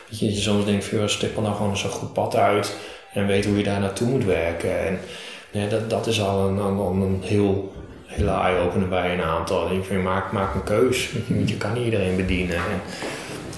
Weet 0.09 0.19
je, 0.19 0.27
je 0.27 0.41
soms 0.41 0.65
denkt 0.65 0.85
van, 0.85 1.09
stippel 1.09 1.43
nou 1.43 1.55
gewoon 1.55 1.77
zo'n 1.77 1.91
goed 1.91 2.13
pad 2.13 2.37
uit. 2.37 2.77
En 3.13 3.27
weet 3.27 3.45
hoe 3.45 3.57
je 3.57 3.65
daar 3.65 3.81
naartoe 3.81 4.09
moet 4.09 4.25
werken. 4.25 4.87
En 4.87 4.99
nee, 5.53 5.69
dat, 5.69 5.91
dat 5.91 6.07
is 6.07 6.23
al 6.23 6.49
een, 6.49 6.57
een, 6.57 7.01
een 7.01 7.21
heel 7.23 7.73
hele 8.07 8.31
eye-opener 8.31 8.89
bij 8.89 9.15
een 9.15 9.23
aantal. 9.23 9.73
Ik 9.73 9.85
vind, 9.85 10.03
maak, 10.03 10.33
maak 10.33 10.55
een 10.55 10.65
keus. 10.65 11.11
Je, 11.29 11.47
je 11.47 11.57
kan 11.57 11.73
niet 11.73 11.85
iedereen 11.85 12.17
bedienen. 12.17 12.57
En 12.57 12.81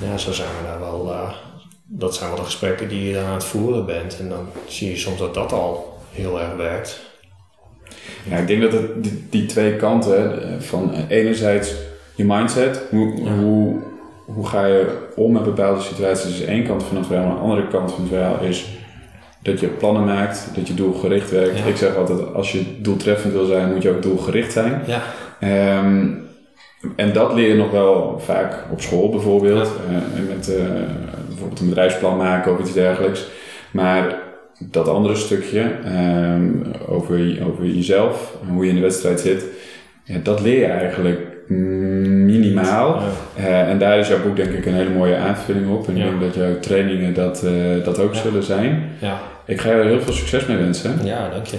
ja, 0.08 0.16
zo 0.16 0.32
zijn 0.32 0.48
we 0.48 0.66
daar 0.66 0.80
wel. 0.80 1.06
Uh, 1.10 1.32
dat 1.84 2.14
zijn 2.14 2.28
wel 2.28 2.38
de 2.38 2.44
gesprekken 2.44 2.88
die 2.88 3.10
je 3.10 3.18
aan 3.18 3.34
het 3.34 3.44
voeren 3.44 3.86
bent. 3.86 4.18
En 4.18 4.28
dan 4.28 4.46
zie 4.66 4.90
je 4.90 4.96
soms 4.96 5.18
dat 5.18 5.34
dat 5.34 5.52
al 5.52 5.98
heel 6.12 6.40
erg 6.40 6.56
werkt. 6.56 7.00
Ja, 8.30 8.36
ik 8.36 8.46
denk 8.46 8.62
dat 8.62 8.72
het 8.72 9.02
die, 9.02 9.26
die 9.30 9.46
twee 9.46 9.76
kanten 9.76 10.42
eh, 10.42 10.60
van 10.60 10.94
enerzijds 11.08 11.74
je 12.14 12.24
mindset, 12.24 12.80
hoe, 12.90 13.28
hoe, 13.28 13.80
hoe 14.24 14.46
ga 14.46 14.66
je 14.66 15.08
om 15.16 15.32
met 15.32 15.42
bepaalde 15.42 15.80
situaties, 15.80 16.40
is 16.40 16.44
één 16.44 16.66
kant 16.66 16.82
van 16.82 16.96
het 16.96 17.06
verhaal. 17.06 17.26
Maar 17.26 17.34
de 17.34 17.40
andere 17.40 17.68
kant 17.68 17.92
van 17.92 18.00
het 18.00 18.12
verhaal 18.12 18.40
is 18.40 18.66
dat 19.42 19.60
je 19.60 19.66
plannen 19.66 20.04
maakt, 20.04 20.50
dat 20.54 20.68
je 20.68 20.74
doelgericht 20.74 21.30
werkt. 21.30 21.66
Ik 21.68 21.76
zeg 21.76 21.96
altijd, 21.96 22.34
als 22.34 22.52
je 22.52 22.62
doeltreffend 22.78 23.32
wil 23.32 23.44
zijn, 23.44 23.72
moet 23.72 23.82
je 23.82 23.90
ook 23.90 24.02
doelgericht 24.02 24.52
zijn. 24.52 24.82
Ja. 24.86 25.02
Um, 25.78 26.20
en 26.96 27.12
dat 27.12 27.34
leer 27.34 27.48
je 27.48 27.54
nog 27.54 27.70
wel 27.70 28.20
vaak 28.24 28.54
op 28.70 28.80
school 28.80 29.10
bijvoorbeeld. 29.10 29.72
Ja. 29.90 29.94
Uh, 29.94 30.28
met 30.28 30.48
uh, 30.48 30.56
bijvoorbeeld 31.28 31.60
een 31.60 31.68
bedrijfsplan 31.68 32.16
maken 32.16 32.52
of 32.52 32.60
iets 32.60 32.72
dergelijks. 32.72 33.26
Maar 33.70 34.16
dat 34.58 34.88
andere 34.88 35.14
stukje 35.14 35.70
um, 35.86 36.62
over, 36.88 37.38
over 37.46 37.64
jezelf, 37.64 38.36
hoe 38.48 38.64
je 38.64 38.70
in 38.70 38.76
de 38.76 38.82
wedstrijd 38.82 39.20
zit, 39.20 39.44
dat 40.22 40.40
leer 40.40 40.58
je 40.58 40.66
eigenlijk 40.66 41.20
minimaal. 41.46 43.00
Ja. 43.36 43.42
Uh, 43.44 43.70
en 43.70 43.78
daar 43.78 43.98
is 43.98 44.08
jouw 44.08 44.22
boek 44.22 44.36
denk 44.36 44.52
ik 44.52 44.66
een 44.66 44.74
hele 44.74 44.90
mooie 44.90 45.16
aanvulling 45.16 45.70
op. 45.70 45.88
En 45.88 45.96
ik 45.96 46.02
denk 46.02 46.20
dat 46.20 46.34
jouw 46.34 46.58
trainingen 46.60 47.14
dat, 47.14 47.46
dat 47.84 47.98
ook 47.98 48.14
zullen 48.14 48.42
zijn. 48.42 48.90
Ja. 48.98 49.20
Ik 49.44 49.60
ga 49.60 49.74
je 49.74 49.82
heel 49.82 50.00
veel 50.00 50.12
succes 50.12 50.46
mee 50.46 50.56
wensen. 50.56 51.04
Ja, 51.04 51.28
dank 51.28 51.46
je. 51.46 51.50